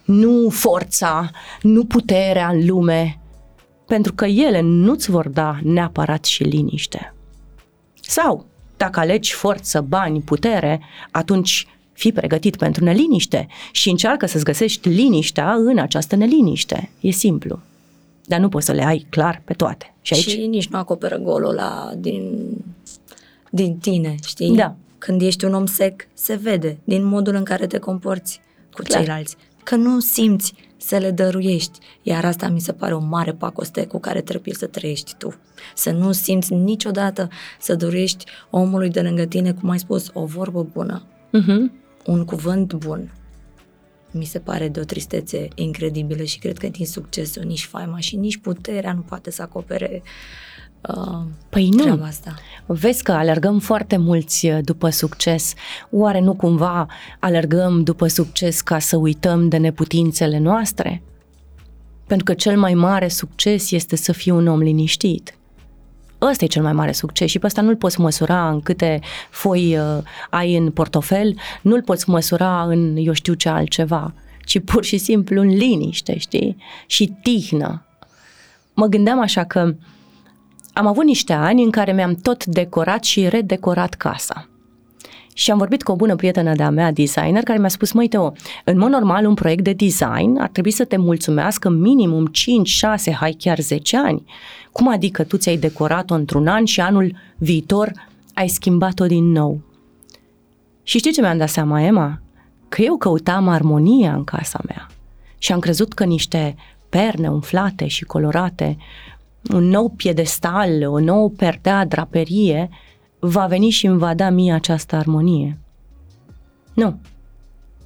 nu 0.04 0.48
forța, 0.50 1.30
nu 1.62 1.84
puterea 1.84 2.48
în 2.48 2.66
lume, 2.66 3.20
pentru 3.86 4.14
că 4.14 4.24
ele 4.24 4.60
nu-ți 4.60 5.10
vor 5.10 5.28
da 5.28 5.58
neapărat 5.62 6.24
și 6.24 6.42
liniște. 6.42 7.14
Sau, 8.00 8.46
dacă 8.76 9.00
alegi 9.00 9.32
forță, 9.32 9.80
bani, 9.80 10.20
putere, 10.20 10.80
atunci 11.10 11.66
fii 11.92 12.12
pregătit 12.12 12.56
pentru 12.56 12.84
neliniște 12.84 13.46
și 13.72 13.90
încearcă 13.90 14.26
să-ți 14.26 14.44
găsești 14.44 14.88
liniștea 14.88 15.52
în 15.52 15.78
această 15.78 16.16
neliniște. 16.16 16.90
E 17.00 17.10
simplu. 17.10 17.60
Dar 18.26 18.40
nu 18.40 18.48
poți 18.48 18.66
să 18.66 18.72
le 18.72 18.84
ai 18.84 19.06
clar 19.10 19.42
pe 19.44 19.52
toate. 19.52 19.94
Și, 20.00 20.14
aici... 20.14 20.28
și 20.28 20.46
nici 20.46 20.68
nu 20.68 20.78
acoperă 20.78 21.16
golul 21.16 21.48
ăla 21.48 21.92
din, 21.98 22.46
din 23.50 23.76
tine, 23.76 24.14
știi? 24.26 24.56
Da. 24.56 24.74
Când 24.98 25.22
ești 25.22 25.44
un 25.44 25.54
om 25.54 25.66
sec, 25.66 26.08
se 26.14 26.34
vede 26.34 26.78
din 26.84 27.04
modul 27.04 27.34
în 27.34 27.44
care 27.44 27.66
te 27.66 27.78
comporți 27.78 28.40
cu 28.72 28.82
clar. 28.82 28.98
ceilalți. 28.98 29.36
Că 29.62 29.76
nu 29.76 30.00
simți 30.00 30.54
să 30.76 30.96
le 30.96 31.10
dăruiești. 31.10 31.78
Iar 32.02 32.24
asta 32.24 32.48
mi 32.48 32.60
se 32.60 32.72
pare 32.72 32.94
o 32.94 33.00
mare 33.00 33.32
pacoste 33.32 33.86
cu 33.86 33.98
care 33.98 34.20
trebuie 34.20 34.54
să 34.54 34.66
trăiești 34.66 35.14
tu. 35.18 35.34
Să 35.74 35.90
nu 35.90 36.12
simți 36.12 36.54
niciodată 36.54 37.28
să 37.60 37.74
dăruiești 37.74 38.24
omului 38.50 38.90
de 38.90 39.00
lângă 39.00 39.24
tine, 39.24 39.52
cum 39.52 39.70
ai 39.70 39.78
spus, 39.78 40.10
o 40.12 40.24
vorbă 40.24 40.66
bună, 40.72 41.02
uh-huh. 41.28 41.81
Un 42.06 42.24
cuvânt 42.24 42.74
bun. 42.74 43.12
Mi 44.10 44.24
se 44.24 44.38
pare 44.38 44.68
de 44.68 44.80
o 44.80 44.84
tristețe 44.84 45.48
incredibilă 45.54 46.22
și 46.22 46.38
cred 46.38 46.58
că 46.58 46.68
din 46.68 46.86
succesul 46.86 47.42
nici 47.42 47.64
faima 47.64 47.98
și 47.98 48.16
nici 48.16 48.36
puterea 48.36 48.92
nu 48.92 49.00
poate 49.00 49.30
să 49.30 49.42
acopere 49.42 50.02
uh, 50.88 51.20
păi 51.48 51.68
nu. 51.68 52.02
asta. 52.02 52.34
Vezi 52.66 53.02
că 53.02 53.12
alergăm 53.12 53.58
foarte 53.58 53.96
mulți 53.96 54.46
uh, 54.46 54.58
după 54.62 54.88
succes. 54.88 55.54
Oare 55.90 56.20
nu 56.20 56.34
cumva 56.34 56.86
alergăm 57.20 57.82
după 57.82 58.06
succes 58.06 58.60
ca 58.60 58.78
să 58.78 58.96
uităm 58.96 59.48
de 59.48 59.56
neputințele 59.56 60.38
noastre? 60.38 61.02
Pentru 62.06 62.24
că 62.24 62.34
cel 62.34 62.58
mai 62.58 62.74
mare 62.74 63.08
succes 63.08 63.70
este 63.70 63.96
să 63.96 64.12
fii 64.12 64.32
un 64.32 64.46
om 64.46 64.58
liniștit. 64.58 65.36
Ăsta 66.22 66.44
e 66.44 66.48
cel 66.48 66.62
mai 66.62 66.72
mare 66.72 66.92
succes 66.92 67.30
și 67.30 67.38
pe 67.38 67.46
asta 67.46 67.60
nu-l 67.60 67.76
poți 67.76 68.00
măsura 68.00 68.48
în 68.48 68.60
câte 68.60 69.00
foi 69.30 69.78
uh, 69.78 70.02
ai 70.30 70.56
în 70.56 70.70
portofel, 70.70 71.34
nu-l 71.62 71.82
poți 71.82 72.10
măsura 72.10 72.62
în 72.62 72.96
eu 72.96 73.12
știu 73.12 73.34
ce 73.34 73.48
altceva, 73.48 74.14
ci 74.44 74.60
pur 74.64 74.84
și 74.84 74.98
simplu 74.98 75.40
în 75.40 75.48
liniște, 75.48 76.18
știi? 76.18 76.56
Și 76.86 77.12
tihnă. 77.22 77.86
Mă 78.74 78.86
gândeam 78.86 79.20
așa 79.20 79.44
că 79.44 79.62
uh, 79.68 79.74
am 80.72 80.86
avut 80.86 81.04
niște 81.04 81.32
ani 81.32 81.62
în 81.62 81.70
care 81.70 81.92
mi-am 81.92 82.14
tot 82.14 82.44
decorat 82.44 83.04
și 83.04 83.28
redecorat 83.28 83.94
casa. 83.94 84.48
Și 85.34 85.50
am 85.50 85.58
vorbit 85.58 85.82
cu 85.82 85.92
o 85.92 85.96
bună 85.96 86.16
prietenă 86.16 86.54
de-a 86.54 86.70
mea, 86.70 86.92
designer, 86.92 87.42
care 87.42 87.58
mi-a 87.58 87.68
spus, 87.68 87.92
măi 87.92 88.08
Teo, 88.08 88.32
în 88.64 88.78
mod 88.78 88.90
normal 88.90 89.26
un 89.26 89.34
proiect 89.34 89.64
de 89.64 89.72
design 89.72 90.36
ar 90.40 90.48
trebui 90.48 90.70
să 90.70 90.84
te 90.84 90.96
mulțumească 90.96 91.68
minimum 91.68 92.26
5, 92.26 92.68
6, 92.68 93.12
hai 93.12 93.36
chiar 93.38 93.58
10 93.58 93.96
ani. 93.96 94.24
Cum 94.72 94.88
adică 94.88 95.24
tu 95.24 95.36
ți-ai 95.36 95.56
decorat-o 95.56 96.14
într-un 96.14 96.46
an 96.46 96.64
și 96.64 96.80
anul 96.80 97.16
viitor 97.36 97.92
ai 98.34 98.48
schimbat-o 98.48 99.06
din 99.06 99.24
nou? 99.24 99.60
Și 100.82 100.98
știi 100.98 101.12
ce 101.12 101.20
mi-am 101.20 101.38
dat 101.38 101.48
seama, 101.48 101.82
Emma? 101.82 102.20
Că 102.68 102.82
eu 102.82 102.96
căutam 102.96 103.48
armonia 103.48 104.14
în 104.14 104.24
casa 104.24 104.60
mea. 104.66 104.86
Și 105.38 105.52
am 105.52 105.58
crezut 105.58 105.92
că 105.92 106.04
niște 106.04 106.56
perne 106.88 107.28
umflate 107.28 107.86
și 107.86 108.04
colorate 108.04 108.76
un 109.52 109.68
nou 109.68 109.88
piedestal, 109.88 110.86
o 110.86 111.00
nouă 111.00 111.28
perdea, 111.28 111.86
draperie, 111.86 112.68
va 113.24 113.46
veni 113.46 113.68
și 113.68 113.86
îmi 113.86 113.98
va 113.98 114.14
da 114.14 114.30
mie 114.30 114.52
această 114.52 114.96
armonie. 114.96 115.58
Nu. 116.74 116.98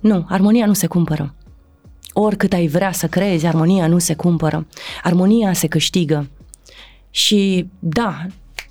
Nu, 0.01 0.25
armonia 0.29 0.67
nu 0.67 0.73
se 0.73 0.87
cumpără. 0.87 1.35
Oricât 2.13 2.53
ai 2.53 2.67
vrea 2.67 2.93
să 2.93 3.07
creezi, 3.07 3.47
armonia 3.47 3.87
nu 3.87 3.99
se 3.99 4.15
cumpără. 4.15 4.67
Armonia 5.03 5.53
se 5.53 5.67
câștigă. 5.67 6.31
Și 7.11 7.69
da, 7.79 8.27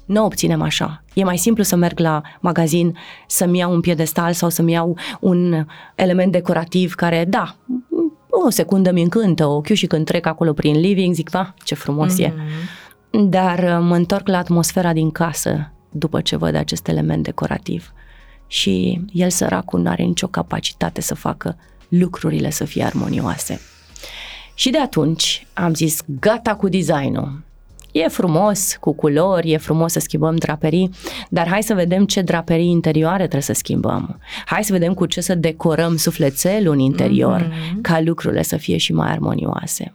nu 0.06 0.26
obținem 0.26 0.62
așa. 0.62 1.04
E 1.14 1.24
mai 1.24 1.38
simplu 1.38 1.64
să 1.64 1.76
merg 1.76 2.00
la 2.00 2.22
magazin 2.40 2.98
să-mi 3.28 3.58
iau 3.58 3.74
un 3.74 3.82
piedestal 3.82 4.34
sau 4.34 4.50
să-mi 4.50 4.72
iau 4.72 4.98
un 5.20 5.66
element 5.96 6.32
decorativ 6.32 6.94
care, 6.94 7.26
da, 7.28 7.56
o 8.30 8.50
secundă 8.50 8.92
mi 8.92 9.02
încântă 9.02 9.46
ochiul 9.46 9.76
și 9.76 9.86
când 9.86 10.06
trec 10.06 10.26
acolo 10.26 10.54
prin 10.54 10.80
living 10.80 11.14
zic, 11.14 11.30
va, 11.30 11.54
ce 11.64 11.76
frumos 11.76 12.14
mm-hmm. 12.14 12.24
e. 12.24 12.34
Mhm. 13.12 13.30
Dar 13.30 13.60
uh, 13.60 13.86
mă 13.88 13.96
întorc 13.96 14.28
la 14.28 14.38
atmosfera 14.38 14.94
din 14.94 15.12
casă 15.12 15.70
după 15.96 16.22
ce 16.22 16.36
văd 16.36 16.56
acest 16.56 16.88
element 16.88 17.24
decorativ. 17.24 17.94
Și 18.48 19.02
el 19.12 19.30
săracul 19.30 19.82
nu 19.82 19.90
are 19.90 20.04
nicio 20.04 20.28
capacitate 20.28 21.02
să 21.02 21.16
facă 21.16 21.58
lucrurile 21.90 22.50
să 22.50 22.66
fie 22.66 22.84
armonioase. 22.84 23.60
Și 24.54 24.70
de 24.70 24.80
atunci 24.80 25.48
am 25.54 25.74
zis, 25.74 26.02
gata 26.20 26.56
cu 26.56 26.70
designul. 26.70 27.44
E 27.92 28.08
frumos 28.08 28.78
cu 28.80 28.94
culori, 28.94 29.52
e 29.52 29.58
frumos 29.58 29.92
să 29.92 30.00
schimbăm 30.00 30.36
draperii, 30.36 30.90
dar 31.30 31.48
hai 31.48 31.64
să 31.64 31.74
vedem 31.74 32.06
ce 32.06 32.22
draperii 32.22 32.70
interioare 32.70 33.18
trebuie 33.18 33.42
să 33.42 33.54
schimbăm. 33.54 34.20
Hai 34.46 34.64
să 34.64 34.72
vedem 34.72 34.94
cu 34.94 35.06
ce 35.06 35.22
să 35.22 35.36
decorăm 35.36 35.98
sufletelul 35.98 36.74
în 36.74 36.80
interior 36.80 37.42
mm-hmm. 37.42 37.82
ca 37.82 38.02
lucrurile 38.02 38.42
să 38.42 38.58
fie 38.58 38.78
și 38.78 38.94
mai 38.94 39.10
armonioase. 39.12 39.94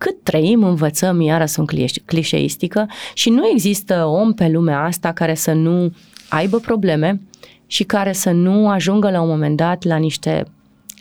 Cât 0.00 0.22
trăim, 0.22 0.64
învățăm, 0.64 1.20
iară 1.20 1.44
sunt 1.44 1.70
clișeistică 2.04 2.86
și 3.14 3.30
nu 3.30 3.48
există 3.48 4.04
om 4.04 4.32
pe 4.32 4.48
lumea 4.48 4.84
asta 4.84 5.12
care 5.12 5.34
să 5.34 5.52
nu 5.52 5.92
aibă 6.28 6.58
probleme 6.58 7.20
și 7.66 7.84
care 7.84 8.12
să 8.12 8.30
nu 8.30 8.68
ajungă 8.68 9.10
la 9.10 9.20
un 9.20 9.28
moment 9.28 9.56
dat 9.56 9.84
la 9.84 9.96
niște 9.96 10.44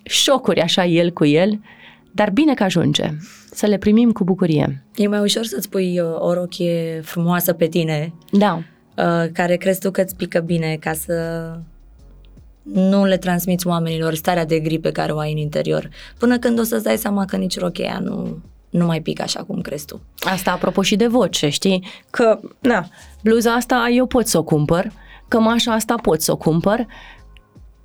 șocuri 0.04 0.62
așa 0.62 0.86
el 0.86 1.12
cu 1.12 1.26
el, 1.26 1.60
dar 2.12 2.30
bine 2.30 2.54
că 2.54 2.64
ajunge 2.64 3.10
să 3.52 3.66
le 3.66 3.78
primim 3.78 4.12
cu 4.12 4.24
bucurie. 4.24 4.84
E 4.96 5.08
mai 5.08 5.20
ușor 5.20 5.44
să-ți 5.44 5.70
pui 5.70 6.00
uh, 6.00 6.08
o 6.18 6.34
rochie 6.34 7.02
frumoasă 7.04 7.54
pe 7.54 7.68
tine. 7.68 8.14
Da. 8.32 8.62
Uh, 8.98 9.30
care 9.34 9.56
crezi 9.56 9.80
tu 9.80 9.92
că 9.92 10.02
îți 10.02 10.16
pică 10.16 10.40
bine 10.40 10.78
ca 10.80 10.94
să 10.94 11.14
nu 12.74 13.06
le 13.06 13.18
transmiți 13.18 13.68
oamenilor 13.68 14.14
starea 14.14 14.46
de 14.46 14.60
gripe 14.60 14.88
pe 14.88 14.92
care 14.92 15.12
o 15.12 15.18
ai 15.18 15.32
în 15.32 15.38
interior. 15.38 15.90
Până 16.18 16.38
când 16.38 16.60
o 16.60 16.64
să-ți 16.64 16.84
dai 16.84 16.98
seama 16.98 17.26
că 17.26 17.36
nici 17.36 17.60
rochia 17.60 18.00
nu, 18.04 18.42
nu 18.70 18.86
mai 18.86 19.02
pică 19.02 19.22
așa 19.22 19.44
cum 19.44 19.62
crezi 19.62 19.86
tu. 19.86 20.02
Asta 20.20 20.52
apropo 20.52 20.82
și 20.82 20.96
de 20.96 21.08
voce, 21.08 21.50
știi? 21.50 21.88
Că, 22.10 22.40
na, 22.60 22.88
bluza 23.24 23.54
asta 23.54 23.88
eu 23.92 24.06
pot 24.06 24.28
să 24.28 24.38
o 24.38 24.44
cumpăr, 24.44 24.92
cămașa 25.28 25.74
asta 25.74 25.96
pot 26.02 26.22
să 26.22 26.32
o 26.32 26.38
cumpăr, 26.38 26.86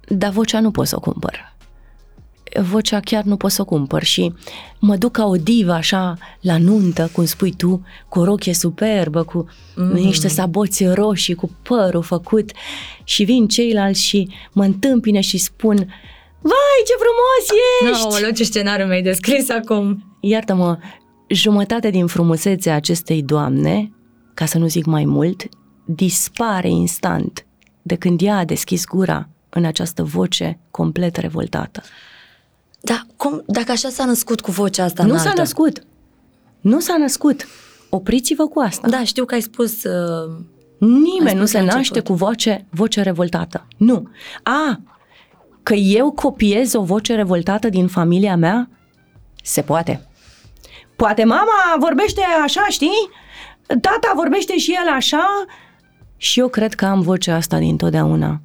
dar 0.09 0.31
vocea 0.31 0.61
nu 0.61 0.71
pot 0.71 0.87
să 0.87 0.97
o 0.97 1.01
cumpăr 1.01 1.55
vocea 2.61 3.01
chiar 3.01 3.23
nu 3.23 3.37
pot 3.37 3.51
să 3.51 3.61
o 3.61 3.65
cumpăr 3.65 4.03
și 4.03 4.33
mă 4.79 4.97
duc 4.97 5.13
ca 5.13 5.27
o 5.27 5.37
divă 5.37 5.73
așa 5.73 6.17
la 6.41 6.59
nuntă, 6.59 7.11
cum 7.13 7.25
spui 7.25 7.55
tu, 7.57 7.87
cu 8.09 8.19
o 8.19 8.25
rochie 8.25 8.55
superbă, 8.55 9.23
cu 9.23 9.49
mm-hmm. 9.49 9.93
niște 9.93 10.29
saboți 10.29 10.85
roșii, 10.85 11.35
cu 11.35 11.51
părul 11.63 12.03
făcut 12.03 12.51
și 13.05 13.25
vin 13.25 13.49
ceilalți 13.49 14.03
și 14.03 14.29
mă 14.53 14.65
întâmpine 14.65 15.21
și 15.21 15.39
spun 15.39 15.77
Vai, 16.47 16.83
ce 16.87 16.93
frumos 16.99 17.61
ești! 17.91 18.23
No, 18.25 18.31
ce 18.31 18.45
scenariu 18.45 18.87
mi-ai 18.87 19.03
descris 19.03 19.51
acum! 19.51 20.14
Iartă-mă, 20.27 20.79
jumătate 21.29 21.91
din 21.91 22.07
frumusețea 22.07 22.75
acestei 22.75 23.23
doamne, 23.23 23.93
ca 24.35 24.47
să 24.47 24.59
nu 24.59 24.67
zic 24.67 24.85
mai 24.85 25.05
mult, 25.05 25.43
dispare 25.85 26.69
instant 26.69 27.47
de 27.83 27.95
când 27.95 28.21
ea 28.23 28.37
a 28.37 28.45
deschis 28.45 28.85
gura 28.87 29.29
în 29.49 29.65
această 29.65 30.03
voce 30.03 30.59
complet 30.71 31.17
revoltată. 31.17 31.83
Da, 32.81 33.03
cum, 33.17 33.43
dacă 33.47 33.73
așa 33.73 33.89
s-a 33.89 34.05
născut 34.05 34.41
cu 34.41 34.51
vocea 34.51 34.85
asta 34.85 35.03
Nu 35.03 35.09
înaltă? 35.09 35.29
s-a 35.29 35.35
născut. 35.37 35.87
Nu 36.61 36.81
s-a 36.81 36.97
născut. 36.97 37.47
Opriți-vă 37.91 38.47
cu 38.47 38.61
asta. 38.61 38.89
Da, 38.89 39.05
știu 39.05 39.25
că 39.25 39.35
ai 39.35 39.41
spus... 39.43 39.85
Uh, 39.85 40.37
Nimeni 40.79 41.29
Ai 41.29 41.35
nu 41.35 41.39
spus 41.39 41.51
se 41.51 41.59
la 41.59 41.65
naște 41.65 41.79
început. 41.79 42.05
cu 42.05 42.15
voce, 42.15 42.67
voce 42.71 43.03
revoltată. 43.03 43.67
Nu. 43.77 44.09
A, 44.43 44.81
că 45.63 45.75
eu 45.75 46.11
copiez 46.13 46.75
o 46.75 46.83
voce 46.83 47.15
revoltată 47.15 47.69
din 47.69 47.87
familia 47.87 48.37
mea? 48.37 48.69
Se 49.43 49.63
poate. 49.63 50.09
Poate 50.97 51.25
mama 51.25 51.77
vorbește 51.79 52.21
așa, 52.43 52.67
știi? 52.69 53.11
Tata 53.67 54.13
vorbește 54.15 54.59
și 54.59 54.73
el 54.73 54.93
așa? 54.95 55.45
Și 56.17 56.41
eu 56.41 56.49
cred 56.49 56.75
că 56.75 56.85
am 56.85 57.01
vocea 57.01 57.35
asta 57.35 57.59
dintotdeauna. 57.59 58.41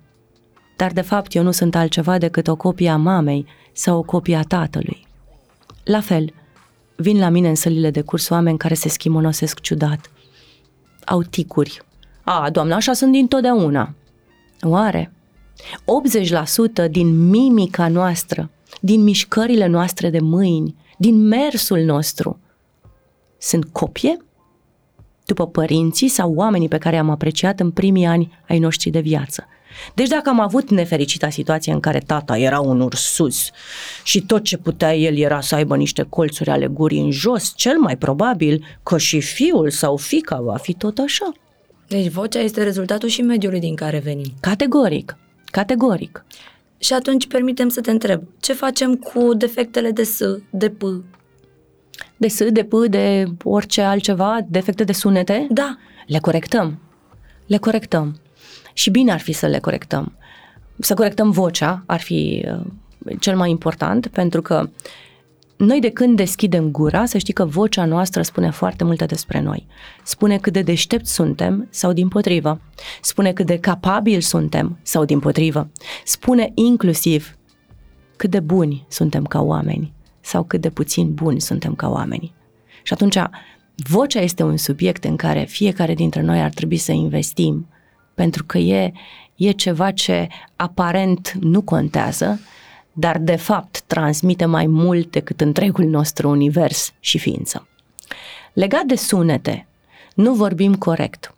Dar 0.75 0.91
de 0.91 1.01
fapt 1.01 1.33
eu 1.33 1.43
nu 1.43 1.51
sunt 1.51 1.75
altceva 1.75 2.17
decât 2.17 2.47
o 2.47 2.55
copie 2.55 2.89
a 2.89 2.97
mamei 2.97 3.45
sau 3.73 3.97
o 3.97 4.01
copie 4.01 4.35
a 4.35 4.43
tatălui. 4.43 5.07
La 5.83 6.01
fel, 6.01 6.33
vin 6.95 7.19
la 7.19 7.29
mine 7.29 7.49
în 7.49 7.55
sălile 7.55 7.91
de 7.91 8.01
curs 8.01 8.29
oameni 8.29 8.57
care 8.57 8.73
se 8.73 8.89
schimonosesc 8.89 9.59
ciudat. 9.59 10.11
Au 11.05 11.21
ticuri. 11.21 11.81
A, 12.23 12.49
doamna, 12.49 12.75
așa 12.75 12.93
sunt 12.93 13.11
dintotdeauna. 13.11 13.93
Oare? 14.61 15.11
80% 16.87 16.89
din 16.89 17.29
mimica 17.29 17.87
noastră, 17.87 18.49
din 18.81 19.03
mișcările 19.03 19.65
noastre 19.65 20.09
de 20.09 20.19
mâini, 20.19 20.75
din 20.99 21.27
mersul 21.27 21.79
nostru, 21.79 22.39
sunt 23.37 23.65
copie? 23.71 24.17
După 25.25 25.47
părinții 25.47 26.07
sau 26.07 26.33
oamenii 26.33 26.67
pe 26.67 26.77
care 26.77 26.97
am 26.97 27.09
apreciat 27.09 27.59
în 27.59 27.71
primii 27.71 28.05
ani 28.05 28.39
ai 28.47 28.59
noștri 28.59 28.89
de 28.89 28.99
viață. 28.99 29.47
Deci 29.93 30.07
dacă 30.07 30.29
am 30.29 30.39
avut 30.39 30.69
nefericita 30.69 31.29
situație 31.29 31.73
în 31.73 31.79
care 31.79 31.99
tata 31.99 32.37
era 32.37 32.59
un 32.59 32.81
ursus 32.81 33.49
și 34.03 34.21
tot 34.21 34.43
ce 34.43 34.57
putea 34.57 34.95
el 34.95 35.17
era 35.17 35.41
să 35.41 35.55
aibă 35.55 35.75
niște 35.75 36.05
colțuri 36.09 36.49
ale 36.49 36.67
gurii 36.67 36.99
în 36.99 37.11
jos, 37.11 37.53
cel 37.55 37.77
mai 37.77 37.97
probabil 37.97 38.65
că 38.83 38.97
și 38.97 39.21
fiul 39.21 39.69
sau 39.69 39.97
fica 39.97 40.39
va 40.41 40.57
fi 40.57 40.73
tot 40.73 40.97
așa. 40.97 41.31
deci 41.87 42.07
vocea 42.07 42.39
este 42.39 42.63
rezultatul 42.63 43.09
și 43.09 43.21
mediului 43.21 43.59
din 43.59 43.75
care 43.75 43.99
venim. 43.99 44.33
Categoric, 44.39 45.17
categoric. 45.45 46.25
Și 46.79 46.93
atunci 46.93 47.27
permitem 47.27 47.69
să 47.69 47.81
te 47.81 47.91
întreb, 47.91 48.23
ce 48.39 48.53
facem 48.53 48.95
cu 48.95 49.33
defectele 49.33 49.91
de 49.91 50.03
S, 50.03 50.19
de 50.49 50.69
P? 50.69 50.81
De 52.17 52.27
S, 52.27 52.49
de 52.49 52.63
P, 52.63 52.73
de 52.87 53.25
orice 53.43 53.81
altceva, 53.81 54.39
defecte 54.47 54.83
de 54.83 54.93
sunete, 54.93 55.47
Da, 55.49 55.77
le 56.05 56.19
corectăm. 56.19 56.79
Le 57.45 57.57
corectăm. 57.57 58.19
Și 58.73 58.89
bine 58.89 59.11
ar 59.11 59.19
fi 59.19 59.31
să 59.31 59.47
le 59.47 59.59
corectăm. 59.59 60.13
Să 60.79 60.93
corectăm 60.93 61.31
vocea 61.31 61.83
ar 61.85 61.99
fi 61.99 62.45
uh, 62.51 62.65
cel 63.19 63.35
mai 63.35 63.49
important, 63.49 64.07
pentru 64.07 64.41
că 64.41 64.69
noi 65.59 65.79
de 65.79 65.89
când 65.89 66.15
deschidem 66.15 66.71
gura, 66.71 67.05
să 67.05 67.17
știi 67.17 67.33
că 67.33 67.45
vocea 67.45 67.85
noastră 67.85 68.21
spune 68.21 68.49
foarte 68.49 68.83
multe 68.83 69.05
despre 69.05 69.39
noi. 69.39 69.67
Spune 70.03 70.37
cât 70.37 70.53
de 70.53 70.61
deștept 70.61 71.05
suntem 71.05 71.67
sau 71.69 71.93
din 71.93 72.07
potrivă. 72.07 72.61
Spune 73.01 73.33
cât 73.33 73.45
de 73.45 73.59
capabili 73.59 74.21
suntem 74.21 74.79
sau 74.81 75.05
din 75.05 75.19
potrivă. 75.19 75.69
Spune 76.03 76.51
inclusiv 76.53 77.37
cât 78.15 78.29
de 78.29 78.39
buni 78.39 78.85
suntem 78.89 79.23
ca 79.23 79.41
oameni 79.41 79.93
sau 80.19 80.43
cât 80.43 80.61
de 80.61 80.69
puțin 80.69 81.13
buni 81.13 81.41
suntem 81.41 81.75
ca 81.75 81.89
oameni. 81.89 82.33
Și 82.83 82.93
atunci, 82.93 83.17
vocea 83.75 84.19
este 84.19 84.43
un 84.43 84.57
subiect 84.57 85.03
în 85.03 85.15
care 85.15 85.43
fiecare 85.43 85.93
dintre 85.93 86.21
noi 86.21 86.41
ar 86.41 86.49
trebui 86.49 86.77
să 86.77 86.91
investim, 86.91 87.67
pentru 88.13 88.43
că 88.45 88.57
e, 88.57 88.91
e 89.35 89.51
ceva 89.51 89.91
ce 89.91 90.27
aparent 90.55 91.31
nu 91.39 91.61
contează, 91.61 92.39
dar 92.99 93.17
de 93.17 93.35
fapt 93.35 93.81
transmite 93.81 94.45
mai 94.45 94.67
mult 94.67 95.11
decât 95.11 95.41
întregul 95.41 95.85
nostru 95.85 96.29
univers 96.29 96.93
și 96.99 97.17
ființă. 97.17 97.67
Legat 98.53 98.83
de 98.83 98.95
sunete, 98.95 99.67
nu 100.15 100.33
vorbim 100.33 100.75
corect. 100.75 101.33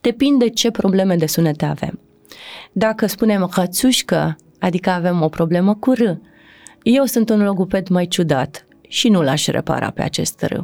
Depinde 0.00 0.48
ce 0.48 0.70
probleme 0.70 1.16
de 1.16 1.26
sunete 1.26 1.64
avem. 1.64 2.00
Dacă 2.72 3.06
spunem 3.06 3.50
hățușcă, 3.52 4.36
adică 4.58 4.90
avem 4.90 5.22
o 5.22 5.28
problemă 5.28 5.74
cu 5.74 5.92
R, 5.92 6.00
eu 6.82 7.04
sunt 7.04 7.30
un 7.30 7.42
logoped 7.42 7.88
mai 7.88 8.06
ciudat 8.06 8.66
și 8.88 9.08
nu 9.08 9.22
l-aș 9.22 9.46
repara 9.46 9.90
pe 9.90 10.02
acest 10.02 10.42
R. 10.42 10.54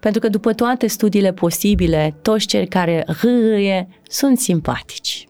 Pentru 0.00 0.20
că 0.20 0.28
după 0.28 0.52
toate 0.52 0.86
studiile 0.86 1.32
posibile, 1.32 2.18
toți 2.22 2.46
cei 2.46 2.66
care 2.66 3.04
râie 3.20 3.88
sunt 4.08 4.38
simpatici. 4.38 5.26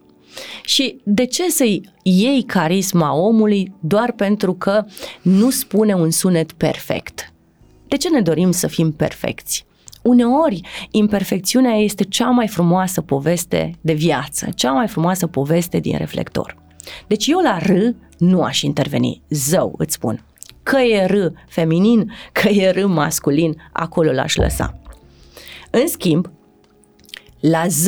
Și 0.65 1.01
de 1.05 1.25
ce 1.25 1.51
să-i 1.51 1.81
iei 2.03 2.43
carisma 2.43 3.15
omului 3.15 3.73
doar 3.81 4.13
pentru 4.13 4.55
că 4.55 4.85
nu 5.23 5.51
spune 5.51 5.95
un 5.95 6.11
sunet 6.11 6.53
perfect? 6.53 7.33
De 7.89 7.97
ce 7.97 8.09
ne 8.09 8.21
dorim 8.21 8.51
să 8.51 8.67
fim 8.67 8.93
perfecți? 8.93 9.67
Uneori, 10.03 10.61
imperfecțiunea 10.91 11.75
este 11.75 12.05
cea 12.05 12.31
mai 12.31 12.49
frumoasă 12.49 13.01
poveste 13.01 13.75
de 13.81 13.93
viață, 13.93 14.49
cea 14.55 14.73
mai 14.73 14.89
frumoasă 14.89 15.27
poveste 15.27 15.79
din 15.79 15.97
reflector. 15.97 16.57
Deci 17.07 17.27
eu 17.27 17.39
la 17.39 17.59
R 17.59 17.71
nu 18.19 18.43
aș 18.43 18.63
interveni, 18.63 19.23
zău 19.29 19.75
îți 19.79 19.95
spun. 19.95 20.25
Că 20.63 20.79
e 20.79 21.07
R 21.07 21.33
feminin, 21.49 22.13
că 22.33 22.49
e 22.49 22.71
R 22.71 22.85
masculin, 22.85 23.63
acolo 23.73 24.13
l-aș 24.13 24.37
lăsa. 24.37 24.79
În 25.71 25.89
schimb, 25.89 26.31
la 27.41 27.67
Z, 27.69 27.87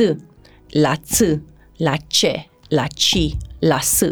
la 0.71 0.97
Ț, 0.97 1.21
la 1.77 1.93
C, 1.93 2.49
la 2.69 2.87
Ci, 2.87 3.37
la 3.59 3.79
S, 3.81 4.03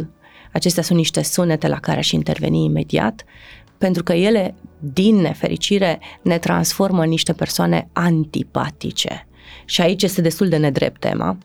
acestea 0.52 0.82
sunt 0.82 0.98
niște 0.98 1.22
sunete 1.22 1.68
la 1.68 1.80
care 1.80 1.98
aș 1.98 2.10
interveni 2.10 2.64
imediat, 2.64 3.24
pentru 3.78 4.02
că 4.02 4.12
ele, 4.12 4.54
din 4.78 5.16
nefericire, 5.16 6.00
ne 6.22 6.38
transformă 6.38 7.02
în 7.02 7.08
niște 7.08 7.32
persoane 7.32 7.88
antipatice. 7.92 9.26
Și 9.64 9.80
aici 9.80 10.02
este 10.02 10.20
destul 10.20 10.48
de 10.48 10.56
nedrept 10.56 11.00
tema, 11.00 11.38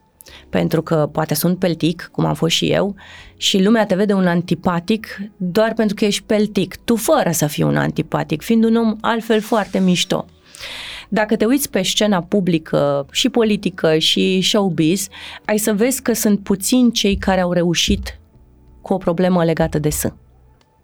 pentru 0.50 0.82
că 0.82 1.10
poate 1.12 1.34
sunt 1.34 1.60
peltic, 1.60 2.10
cum 2.12 2.26
am 2.26 2.34
fost 2.34 2.56
și 2.56 2.72
eu, 2.72 2.96
și 3.38 3.64
lumea 3.64 3.86
te 3.86 3.96
vede 3.96 4.14
un 4.14 4.28
antipatic 4.28 5.22
doar 5.38 5.74
pentru 5.74 5.96
că 5.96 6.06
ești 6.06 6.24
peltic, 6.24 6.76
tu 6.84 6.96
fără 6.96 7.32
să 7.32 7.48
fii 7.48 7.64
un 7.64 7.78
antipatic, 7.78 8.42
fiind 8.42 8.64
un 8.64 8.76
om 8.76 8.96
altfel 9.02 9.42
foarte 9.42 9.80
mișto. 9.80 10.26
Dacă 11.10 11.36
te 11.36 11.46
uiți 11.46 11.70
pe 11.70 11.82
scena 11.82 12.22
publică 12.22 13.06
și 13.12 13.30
politică 13.30 13.98
și 13.98 14.42
showbiz, 14.42 15.08
ai 15.46 15.58
să 15.58 15.74
vezi 15.74 16.02
că 16.02 16.14
sunt 16.14 16.40
puțini 16.40 16.92
cei 16.92 17.16
care 17.16 17.42
au 17.42 17.52
reușit 17.52 18.20
cu 18.82 18.94
o 18.94 18.98
problemă 18.98 19.44
legată 19.44 19.80
de 19.80 19.90
S. 19.90 20.04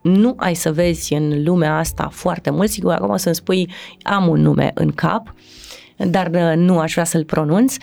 Nu 0.01 0.33
ai 0.37 0.53
să 0.53 0.71
vezi 0.71 1.13
în 1.13 1.43
lumea 1.43 1.77
asta 1.77 2.09
foarte 2.11 2.49
mult, 2.49 2.69
sigur, 2.69 2.91
acum 2.91 3.17
să-mi 3.17 3.35
spui, 3.35 3.69
am 4.01 4.27
un 4.27 4.41
nume 4.41 4.71
în 4.73 4.91
cap, 4.91 5.33
dar 5.97 6.29
uh, 6.33 6.53
nu 6.55 6.79
aș 6.79 6.91
vrea 6.91 7.03
să-l 7.03 7.23
pronunț, 7.23 7.75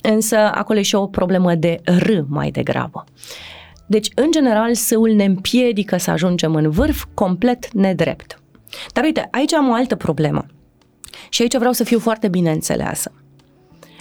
însă 0.00 0.36
acolo 0.36 0.78
e 0.78 0.82
și 0.82 0.94
o 0.94 1.06
problemă 1.06 1.54
de 1.54 1.80
R 1.84 2.10
mai 2.26 2.50
degrabă. 2.50 3.04
Deci, 3.86 4.08
în 4.14 4.30
general, 4.30 4.74
sâul 4.74 5.10
ne 5.10 5.24
împiedică 5.24 5.96
să 5.96 6.10
ajungem 6.10 6.54
în 6.54 6.70
vârf 6.70 7.04
complet 7.14 7.72
nedrept. 7.72 8.42
Dar 8.92 9.04
uite, 9.04 9.28
aici 9.30 9.52
am 9.52 9.68
o 9.68 9.74
altă 9.74 9.96
problemă. 9.96 10.46
Și 11.28 11.42
aici 11.42 11.56
vreau 11.56 11.72
să 11.72 11.84
fiu 11.84 11.98
foarte 11.98 12.28
bine 12.28 12.50
înțeleasă. 12.50 13.12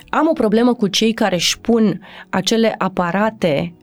Am 0.10 0.28
o 0.28 0.34
problemă 0.34 0.74
cu 0.74 0.88
cei 0.88 1.14
care 1.14 1.36
își 1.36 1.60
pun 1.60 2.02
acele 2.30 2.76
aparate 2.78 3.74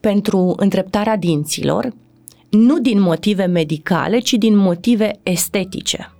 pentru 0.00 0.54
îndreptarea 0.56 1.16
dinților, 1.16 1.92
nu 2.50 2.78
din 2.78 3.00
motive 3.00 3.44
medicale, 3.44 4.18
ci 4.18 4.32
din 4.32 4.56
motive 4.56 5.10
estetice. 5.22 6.12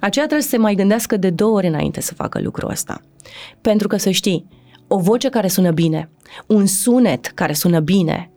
Aceea 0.00 0.24
trebuie 0.24 0.42
să 0.42 0.48
se 0.48 0.56
mai 0.56 0.74
gândească 0.74 1.16
de 1.16 1.30
două 1.30 1.56
ori 1.56 1.66
înainte 1.66 2.00
să 2.00 2.14
facă 2.14 2.40
lucrul 2.40 2.70
ăsta. 2.70 3.00
Pentru 3.60 3.88
că 3.88 3.96
să 3.96 4.10
știi, 4.10 4.46
o 4.88 4.98
voce 4.98 5.28
care 5.28 5.48
sună 5.48 5.70
bine, 5.70 6.10
un 6.46 6.66
sunet 6.66 7.26
care 7.26 7.52
sună 7.52 7.80
bine, 7.80 8.30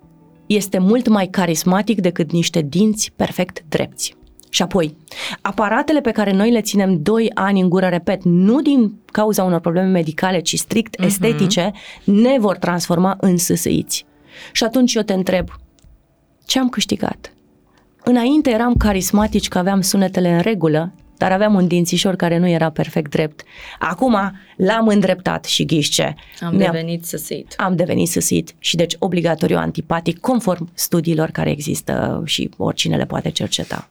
este 0.45 0.77
mult 0.77 1.07
mai 1.07 1.27
carismatic 1.27 2.01
decât 2.01 2.31
niște 2.31 2.61
dinți 2.61 3.11
perfect 3.15 3.63
drepți. 3.69 4.15
Și 4.49 4.61
apoi, 4.61 4.95
aparatele 5.41 6.01
pe 6.01 6.11
care 6.11 6.31
noi 6.31 6.51
le 6.51 6.61
ținem 6.61 7.01
2 7.01 7.31
ani 7.33 7.61
în 7.61 7.69
gură, 7.69 7.87
repet, 7.87 8.23
nu 8.23 8.61
din 8.61 8.93
cauza 9.05 9.43
unor 9.43 9.59
probleme 9.59 9.87
medicale, 9.87 10.39
ci 10.39 10.55
strict 10.57 10.95
uh-huh. 11.01 11.05
estetice, 11.05 11.71
ne 12.03 12.35
vor 12.39 12.57
transforma 12.57 13.17
în 13.19 13.37
sâsâiți. 13.37 14.05
Și 14.51 14.63
atunci 14.63 14.93
eu 14.93 15.01
te 15.01 15.13
întreb, 15.13 15.49
ce 16.45 16.59
am 16.59 16.69
câștigat? 16.69 17.33
Înainte 18.03 18.49
eram 18.49 18.75
carismatici 18.75 19.47
că 19.47 19.57
aveam 19.57 19.81
sunetele 19.81 20.29
în 20.29 20.41
regulă, 20.41 20.93
dar 21.17 21.31
aveam 21.31 21.53
un 21.53 21.67
dințișor 21.67 22.15
care 22.15 22.37
nu 22.37 22.47
era 22.47 22.69
perfect 22.69 23.09
drept. 23.11 23.43
Acum 23.79 24.15
l-am 24.57 24.87
îndreptat 24.87 25.45
și 25.45 25.65
ghișce. 25.65 26.15
am 26.39 26.55
Ne-am- 26.55 26.71
devenit 26.71 27.05
săsit. 27.05 27.53
am 27.57 27.75
devenit 27.75 28.07
săsit 28.07 28.55
și 28.59 28.75
deci 28.75 28.95
obligatoriu 28.99 29.57
antipatic 29.57 30.19
conform 30.19 30.69
studiilor 30.73 31.29
care 31.29 31.49
există 31.49 32.21
și 32.25 32.49
oricine 32.57 32.95
le 32.95 33.05
poate 33.05 33.29
cerceta. 33.29 33.89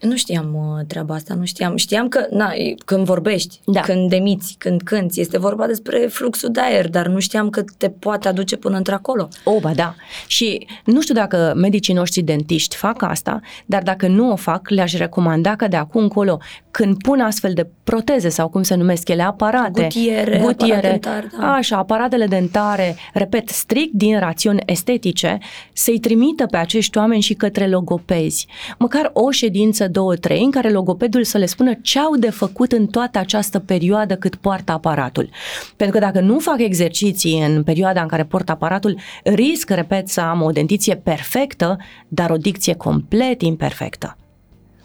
Nu 0.00 0.16
știam 0.16 0.54
uh, 0.54 0.86
treaba 0.86 1.14
asta, 1.14 1.34
nu 1.34 1.44
știam. 1.44 1.76
Știam 1.76 2.08
că 2.08 2.26
na, 2.30 2.52
e- 2.52 2.74
când 2.84 3.04
vorbești, 3.04 3.60
Da. 3.64 3.80
când 3.80 4.08
demiți, 4.08 4.54
când 4.58 4.82
cânti, 4.82 5.20
este 5.20 5.38
vorba 5.38 5.66
despre 5.66 5.98
fluxul 5.98 6.50
de 6.52 6.60
aer, 6.60 6.88
dar 6.88 7.06
nu 7.06 7.18
știam 7.18 7.50
că 7.50 7.64
te 7.78 7.88
poate 7.88 8.28
aduce 8.28 8.56
până 8.56 8.76
într-acolo. 8.76 9.28
O, 9.44 9.60
ba 9.60 9.74
da. 9.74 9.94
Și 10.26 10.66
nu 10.84 11.00
știu 11.00 11.14
dacă 11.14 11.52
medicii 11.56 11.94
noștri 11.94 12.22
dentiști 12.22 12.76
fac 12.76 13.02
asta, 13.02 13.40
dar 13.66 13.82
dacă 13.82 14.06
nu 14.06 14.30
o 14.30 14.36
fac, 14.36 14.68
le-aș 14.68 14.92
recomanda 14.92 15.56
că 15.56 15.68
de 15.68 15.76
acum 15.76 16.02
încolo, 16.02 16.38
când 16.70 16.96
pun 17.02 17.20
astfel 17.20 17.52
de 17.54 17.66
proteze 17.86 18.28
sau 18.28 18.48
cum 18.48 18.62
se 18.62 18.74
numesc 18.74 19.08
ele, 19.08 19.22
aparate, 19.22 19.82
Gutiere, 19.82 20.40
aparat 20.40 20.80
dentar, 20.80 21.28
da. 21.38 21.52
așa, 21.52 21.76
aparatele 21.76 22.26
dentare, 22.26 22.96
repet, 23.12 23.48
strict 23.48 23.92
din 23.92 24.18
rațiuni 24.18 24.62
estetice, 24.66 25.38
să-i 25.72 25.98
trimită 25.98 26.46
pe 26.46 26.56
acești 26.56 26.98
oameni 26.98 27.20
și 27.22 27.34
către 27.34 27.68
logopezi. 27.68 28.46
Măcar 28.78 29.10
o 29.12 29.30
ședință, 29.30 29.88
două, 29.88 30.14
trei, 30.14 30.42
în 30.42 30.50
care 30.50 30.70
logopedul 30.70 31.24
să 31.24 31.38
le 31.38 31.46
spună 31.46 31.72
ce 31.82 31.98
au 31.98 32.16
de 32.16 32.30
făcut 32.30 32.72
în 32.72 32.86
toată 32.86 33.18
această 33.18 33.58
perioadă 33.58 34.16
cât 34.16 34.34
poartă 34.34 34.72
aparatul. 34.72 35.28
Pentru 35.76 35.98
că 35.98 36.04
dacă 36.04 36.20
nu 36.20 36.38
fac 36.38 36.60
exerciții 36.60 37.44
în 37.44 37.62
perioada 37.62 38.02
în 38.02 38.08
care 38.08 38.24
port 38.24 38.48
aparatul, 38.50 38.98
risc, 39.22 39.70
repet, 39.70 40.08
să 40.08 40.20
am 40.20 40.42
o 40.42 40.50
dentiție 40.50 40.94
perfectă, 40.96 41.76
dar 42.08 42.30
o 42.30 42.36
dicție 42.36 42.74
complet 42.74 43.42
imperfectă. 43.42 44.16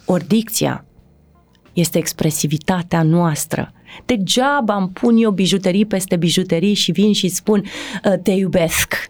Ori 0.06 0.28
dicția 0.28 0.86
este 1.74 1.98
expresivitatea 1.98 3.04
noastră. 3.04 3.74
Degeaba 4.06 4.76
îmi 4.76 4.90
pun 4.90 5.18
eu 5.18 5.32
bijuterii 5.32 5.86
peste 5.86 6.16
bijuterii 6.16 6.74
și 6.74 6.92
vin 6.92 7.14
și 7.14 7.28
spun 7.28 7.64
"Uh, 8.06 8.14
te 8.24 8.32
iubesc. 8.32 9.10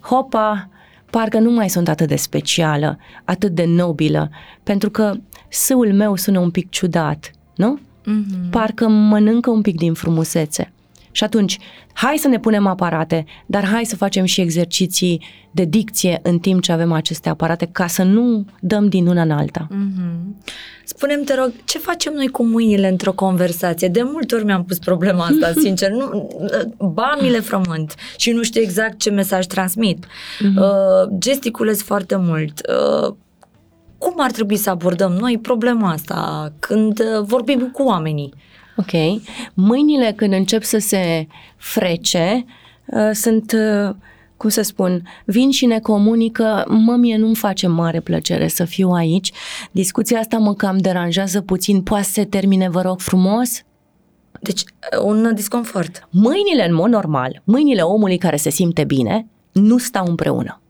Hopa, 0.00 0.68
parcă 1.10 1.38
nu 1.38 1.50
mai 1.50 1.68
sunt 1.68 1.88
atât 1.88 2.08
de 2.08 2.16
specială, 2.16 2.98
atât 3.24 3.52
de 3.54 3.64
nobilă, 3.64 4.30
pentru 4.62 4.90
că 4.90 5.14
sâul 5.48 5.92
meu 5.92 6.16
sună 6.16 6.38
un 6.38 6.50
pic 6.50 6.70
ciudat, 6.70 7.30
nu? 7.54 7.78
Mm-hmm. 7.78 8.50
Parcă 8.50 8.88
mănâncă 8.88 9.50
un 9.50 9.60
pic 9.60 9.76
din 9.76 9.94
frumusețe. 9.94 10.72
Și 11.18 11.24
atunci, 11.24 11.58
hai 11.92 12.16
să 12.16 12.28
ne 12.28 12.38
punem 12.38 12.66
aparate, 12.66 13.24
dar 13.46 13.64
hai 13.64 13.84
să 13.84 13.96
facem 13.96 14.24
și 14.24 14.40
exerciții 14.40 15.22
de 15.50 15.64
dicție 15.64 16.20
în 16.22 16.38
timp 16.38 16.62
ce 16.62 16.72
avem 16.72 16.92
aceste 16.92 17.28
aparate, 17.28 17.68
ca 17.72 17.86
să 17.86 18.02
nu 18.02 18.44
dăm 18.60 18.88
din 18.88 19.06
una 19.06 19.22
în 19.22 19.30
alta. 19.30 19.68
Mm-hmm. 19.70 20.42
Spune-mi, 20.84 21.24
te 21.24 21.34
rog, 21.34 21.52
ce 21.64 21.78
facem 21.78 22.12
noi 22.12 22.28
cu 22.28 22.44
mâinile 22.44 22.88
într-o 22.88 23.12
conversație? 23.12 23.88
De 23.88 24.02
multe 24.02 24.34
ori 24.34 24.44
mi-am 24.44 24.64
pus 24.64 24.78
problema 24.78 25.24
asta, 25.24 25.52
sincer. 25.64 25.90
Nu, 25.90 26.28
ba, 26.78 27.18
mi 27.20 27.30
le 27.30 27.40
frământ 27.40 27.94
și 28.16 28.30
nu 28.30 28.42
știu 28.42 28.60
exact 28.60 28.98
ce 28.98 29.10
mesaj 29.10 29.46
transmit. 29.46 30.06
Mhm. 30.40 30.56
Uh, 30.56 31.18
gesticulez 31.18 31.82
foarte 31.82 32.16
mult. 32.16 32.60
Uh, 32.68 33.14
cum 33.98 34.14
ar 34.16 34.30
trebui 34.30 34.56
să 34.56 34.70
abordăm 34.70 35.12
noi 35.12 35.38
problema 35.38 35.90
asta 35.90 36.52
când 36.58 37.00
uh, 37.00 37.24
vorbim 37.24 37.70
cu 37.72 37.82
oamenii? 37.82 38.34
Ok. 38.78 39.20
Mâinile 39.54 40.12
când 40.16 40.32
încep 40.32 40.62
să 40.62 40.78
se 40.78 41.26
frece, 41.56 42.44
uh, 42.86 43.10
sunt, 43.12 43.52
uh, 43.52 43.94
cum 44.36 44.48
să 44.48 44.62
spun, 44.62 45.02
vin 45.24 45.50
și 45.50 45.66
ne 45.66 45.78
comunică, 45.78 46.64
mă, 46.68 46.96
mie 46.96 47.16
nu-mi 47.16 47.34
face 47.34 47.66
mare 47.66 48.00
plăcere 48.00 48.48
să 48.48 48.64
fiu 48.64 48.90
aici, 48.90 49.32
discuția 49.70 50.18
asta 50.18 50.38
mă 50.38 50.54
cam 50.54 50.76
deranjează 50.76 51.40
puțin, 51.40 51.82
poate 51.82 52.04
să 52.04 52.10
se 52.10 52.24
termine, 52.24 52.68
vă 52.68 52.80
rog 52.80 53.00
frumos? 53.00 53.62
Deci, 54.40 54.60
uh, 54.60 55.02
un 55.04 55.32
disconfort. 55.34 56.08
Mâinile, 56.10 56.68
în 56.68 56.74
mod 56.74 56.90
normal, 56.90 57.42
mâinile 57.44 57.82
omului 57.82 58.18
care 58.18 58.36
se 58.36 58.50
simte 58.50 58.84
bine, 58.84 59.26
nu 59.52 59.78
stau 59.78 60.06
împreună. 60.06 60.60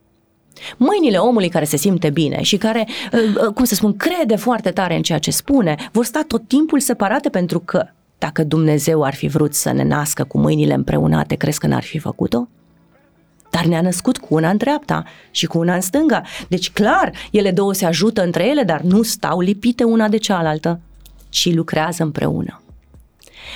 Mâinile 0.76 1.16
omului 1.16 1.48
care 1.48 1.64
se 1.64 1.76
simte 1.76 2.10
bine 2.10 2.42
și 2.42 2.56
care, 2.56 2.88
uh, 3.12 3.20
uh, 3.46 3.52
cum 3.54 3.64
să 3.64 3.74
spun, 3.74 3.96
crede 3.96 4.36
foarte 4.36 4.70
tare 4.70 4.96
în 4.96 5.02
ceea 5.02 5.18
ce 5.18 5.30
spune, 5.30 5.76
vor 5.92 6.04
sta 6.04 6.24
tot 6.26 6.48
timpul 6.48 6.80
separate 6.80 7.28
pentru 7.28 7.58
că 7.58 7.88
dacă 8.18 8.44
Dumnezeu 8.44 9.02
ar 9.02 9.14
fi 9.14 9.28
vrut 9.28 9.54
să 9.54 9.72
ne 9.72 9.84
nască 9.84 10.24
cu 10.24 10.38
mâinile 10.38 10.74
împreunate, 10.74 11.34
crezi 11.34 11.58
că 11.58 11.66
n-ar 11.66 11.82
fi 11.82 11.98
făcut-o? 11.98 12.48
Dar 13.50 13.64
ne-a 13.64 13.80
născut 13.80 14.18
cu 14.18 14.34
una 14.34 14.50
în 14.50 14.56
dreapta 14.56 15.04
și 15.30 15.46
cu 15.46 15.58
una 15.58 15.74
în 15.74 15.80
stânga. 15.80 16.22
Deci, 16.48 16.70
clar, 16.70 17.12
ele 17.30 17.50
două 17.50 17.74
se 17.74 17.86
ajută 17.86 18.22
între 18.22 18.46
ele, 18.46 18.62
dar 18.62 18.80
nu 18.80 19.02
stau 19.02 19.40
lipite 19.40 19.84
una 19.84 20.08
de 20.08 20.16
cealaltă, 20.16 20.80
ci 21.28 21.54
lucrează 21.54 22.02
împreună. 22.02 22.62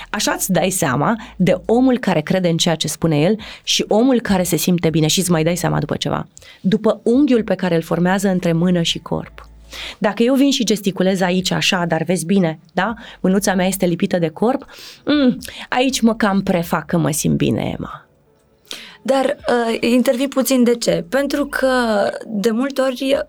Așa 0.09 0.31
îți 0.31 0.51
dai 0.51 0.69
seama 0.69 1.15
de 1.37 1.61
omul 1.65 1.97
care 1.97 2.21
crede 2.21 2.47
în 2.49 2.57
ceea 2.57 2.75
ce 2.75 2.87
spune 2.87 3.19
el 3.19 3.39
și 3.63 3.85
omul 3.87 4.21
care 4.21 4.43
se 4.43 4.55
simte 4.55 4.89
bine 4.89 5.07
și 5.07 5.19
îți 5.19 5.31
mai 5.31 5.43
dai 5.43 5.55
seama 5.55 5.79
după 5.79 5.95
ceva. 5.95 6.27
După 6.61 6.99
unghiul 7.03 7.43
pe 7.43 7.55
care 7.55 7.75
îl 7.75 7.81
formează 7.81 8.29
între 8.29 8.53
mână 8.53 8.81
și 8.81 8.99
corp. 8.99 9.47
Dacă 9.97 10.23
eu 10.23 10.33
vin 10.33 10.51
și 10.51 10.63
gesticulez 10.63 11.21
aici 11.21 11.51
așa, 11.51 11.85
dar 11.85 12.03
vezi 12.03 12.25
bine, 12.25 12.59
da? 12.73 12.93
Mânuța 13.19 13.53
mea 13.53 13.67
este 13.67 13.85
lipită 13.85 14.17
de 14.19 14.29
corp, 14.29 14.65
mm, 15.05 15.37
aici 15.69 16.01
mă 16.01 16.15
cam 16.15 16.41
prefac 16.41 16.85
că 16.85 16.97
mă 16.97 17.11
simt 17.11 17.37
bine, 17.37 17.75
Emma. 17.77 18.07
Dar 19.01 19.37
uh, 19.47 19.77
intervii 19.79 20.27
puțin 20.27 20.63
de 20.63 20.75
ce? 20.75 21.05
Pentru 21.09 21.45
că 21.45 21.69
de 22.27 22.51
multe 22.51 22.81
ori 22.81 23.15
a, 23.19 23.27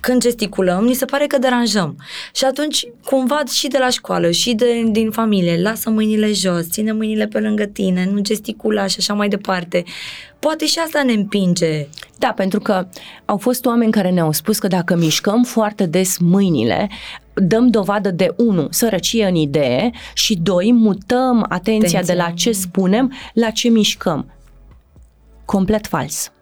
când 0.00 0.20
gesticulăm, 0.20 0.84
ni 0.84 0.94
se 0.94 1.04
pare 1.04 1.26
că 1.26 1.38
deranjăm. 1.38 1.96
Și 2.34 2.44
atunci, 2.44 2.86
cumva 3.04 3.42
și 3.52 3.68
de 3.68 3.78
la 3.78 3.88
școală 3.88 4.30
și 4.30 4.54
de, 4.54 4.82
din 4.90 5.10
familie, 5.10 5.62
lasă 5.62 5.90
mâinile 5.90 6.32
jos, 6.32 6.68
ține 6.68 6.92
mâinile 6.92 7.26
pe 7.26 7.40
lângă 7.40 7.64
tine, 7.64 8.10
nu 8.12 8.20
gesticula 8.20 8.86
și 8.86 8.96
așa 8.98 9.14
mai 9.14 9.28
departe. 9.28 9.84
Poate 10.38 10.66
și 10.66 10.78
asta 10.78 11.02
ne 11.02 11.12
împinge. 11.12 11.86
Da, 12.18 12.32
pentru 12.32 12.60
că 12.60 12.86
au 13.24 13.36
fost 13.36 13.66
oameni 13.66 13.92
care 13.92 14.10
ne-au 14.10 14.32
spus 14.32 14.58
că 14.58 14.66
dacă 14.66 14.96
mișcăm 14.96 15.42
foarte 15.42 15.86
des 15.86 16.18
mâinile, 16.18 16.88
dăm 17.34 17.68
dovadă 17.68 18.10
de, 18.10 18.34
unu, 18.36 18.66
sărăcie 18.70 19.26
în 19.26 19.34
idee 19.34 19.90
și, 20.14 20.36
doi, 20.42 20.72
mutăm 20.72 21.46
atenția 21.48 21.98
Atenția. 21.98 22.14
de 22.14 22.20
la 22.20 22.30
ce 22.30 22.52
spunem 22.52 23.12
la 23.32 23.50
ce 23.50 23.68
mișcăm. 23.68 24.30
Complet 25.44 25.86
fals. 25.86 26.32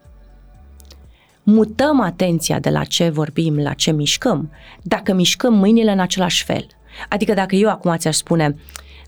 Mutăm 1.50 2.00
atenția 2.00 2.58
de 2.58 2.70
la 2.70 2.84
ce 2.84 3.08
vorbim 3.08 3.58
la 3.58 3.72
ce 3.72 3.92
mișcăm 3.92 4.50
dacă 4.82 5.14
mișcăm 5.14 5.54
mâinile 5.54 5.90
în 5.92 5.98
același 5.98 6.44
fel. 6.44 6.66
Adică 7.08 7.34
dacă 7.34 7.54
eu 7.54 7.68
acum 7.68 7.96
ți-aș 7.96 8.16
spune, 8.16 8.56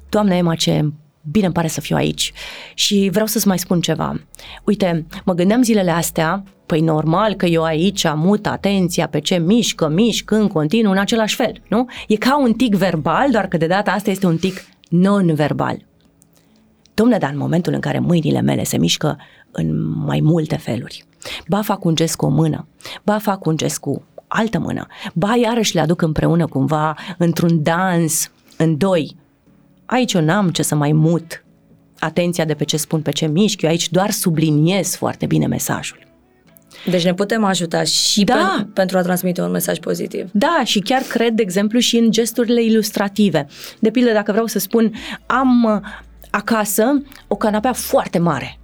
Doamne 0.09 0.37
Emma, 0.37 0.55
ce 0.55 0.93
bine 1.31 1.45
îmi 1.45 1.55
pare 1.55 1.67
să 1.67 1.81
fiu 1.81 1.97
aici 1.97 2.33
și 2.75 3.09
vreau 3.13 3.27
să-ți 3.27 3.47
mai 3.47 3.59
spun 3.59 3.81
ceva. 3.81 4.21
Uite, 4.65 5.07
mă 5.25 5.35
gândeam 5.35 5.63
zilele 5.63 5.91
astea, 5.91 6.43
păi 6.67 6.81
normal 6.81 7.35
că 7.35 7.47
eu 7.47 7.63
aici 7.63 8.05
mut 8.15 8.47
atenția 8.47 9.07
pe 9.09 9.21
ce 9.21 9.39
mișcă, 9.39 9.89
mișc 9.89 10.31
în 10.31 10.49
continuu 10.49 10.93
în 10.93 10.99
același 10.99 11.35
fel, 11.35 11.63
nu? 11.69 11.87
E 12.09 12.17
ca 12.17 12.39
un 12.39 12.53
tic 12.53 12.75
verbal, 12.75 13.31
doar 13.31 13.47
că 13.47 13.57
de 13.57 13.67
data 13.67 13.91
asta 13.91 14.11
este 14.11 14.27
un 14.27 14.37
tic 14.37 14.65
non-verbal. 14.89 15.87
Domne, 16.95 17.19
dar 17.19 17.31
în 17.31 17.39
momentul 17.39 17.73
în 17.73 17.81
care 17.81 17.99
mâinile 17.99 18.41
mele 18.41 18.65
se 18.65 18.79
mișcă 18.79 19.19
în 19.51 19.89
mai 20.05 20.21
multe 20.21 20.57
feluri, 20.57 21.05
ba 21.49 21.63
fac 21.63 21.85
un 21.85 21.95
gest 21.95 22.17
cu 22.17 22.25
o 22.25 22.29
mână, 22.29 22.67
ba 23.03 23.19
fac 23.19 23.47
un 23.47 23.57
gest 23.57 23.79
cu 23.79 24.03
altă 24.27 24.59
mână, 24.59 24.87
ba 25.15 25.35
iarăși 25.37 25.75
le 25.75 25.81
aduc 25.81 26.03
împreună 26.03 26.47
cumva 26.47 26.97
într-un 27.19 27.63
dans 27.63 28.31
în 28.57 28.77
doi, 28.77 29.17
aici 29.87 30.13
eu 30.13 30.23
n-am 30.23 30.51
ce 30.51 30.63
să 30.63 30.75
mai 30.75 30.93
mut 30.93 31.45
atenția 31.99 32.45
de 32.45 32.55
pe 32.55 32.65
ce 32.65 32.77
spun, 32.77 33.01
pe 33.01 33.11
ce 33.11 33.27
mișc, 33.27 33.63
eu 33.63 33.71
aici 33.71 33.91
doar 33.91 34.11
subliniez 34.11 34.95
foarte 34.95 35.27
bine 35.27 35.47
mesajul. 35.47 36.09
Deci 36.87 37.05
ne 37.05 37.15
putem 37.15 37.45
ajuta 37.45 37.83
și 37.83 38.25
Da. 38.25 38.35
pen, 38.35 38.67
pentru 38.67 38.99
a 38.99 39.03
transmite 39.03 39.43
un 39.43 39.51
mesaj 39.51 39.79
pozitiv. 39.79 40.29
Da, 40.33 40.61
și 40.65 40.79
chiar 40.81 41.03
cred, 41.03 41.35
de 41.35 41.43
exemplu, 41.43 41.79
și 41.79 41.97
în 41.97 42.11
gesturile 42.11 42.63
ilustrative. 42.63 43.47
De 43.79 43.91
pildă, 43.91 44.13
dacă 44.13 44.31
vreau 44.33 44.47
să 44.47 44.59
spun, 44.59 44.93
am 45.27 45.65
uh, 45.65 45.89
acasă 46.31 47.03
o 47.29 47.37
canapea 47.37 47.73
foarte 47.73 48.19
mare. 48.19 48.59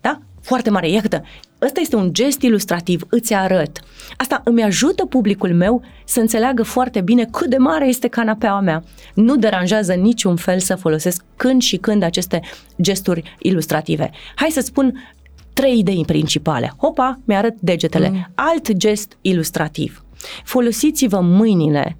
Da? 0.00 0.18
Foarte 0.40 0.70
mare. 0.70 0.90
Iată, 0.90 1.24
ăsta 1.62 1.80
este 1.80 1.96
un 1.96 2.12
gest 2.12 2.42
ilustrativ, 2.42 3.02
îți 3.08 3.34
arăt. 3.34 3.80
Asta 4.16 4.40
îmi 4.44 4.62
ajută 4.62 5.04
publicul 5.04 5.54
meu 5.54 5.82
să 6.04 6.20
înțeleagă 6.20 6.62
foarte 6.62 7.00
bine 7.00 7.24
cât 7.24 7.50
de 7.50 7.56
mare 7.56 7.88
este 7.88 8.08
canapeaua 8.08 8.60
mea. 8.60 8.84
Nu 9.14 9.36
deranjează 9.36 9.92
niciun 9.92 10.36
fel 10.36 10.58
să 10.58 10.74
folosesc 10.74 11.24
când 11.36 11.62
și 11.62 11.76
când 11.76 12.02
aceste 12.02 12.40
gesturi 12.80 13.36
ilustrative. 13.38 14.10
Hai 14.34 14.50
să 14.50 14.60
spun 14.60 15.14
trei 15.52 15.78
idei 15.78 16.04
principale. 16.06 16.72
Hopa, 16.76 17.20
mi-arăt 17.24 17.54
degetele. 17.60 18.08
Mm. 18.08 18.26
Alt 18.34 18.72
gest 18.72 19.16
ilustrativ. 19.20 20.04
Folosiți-vă 20.44 21.20
mâinile 21.20 21.96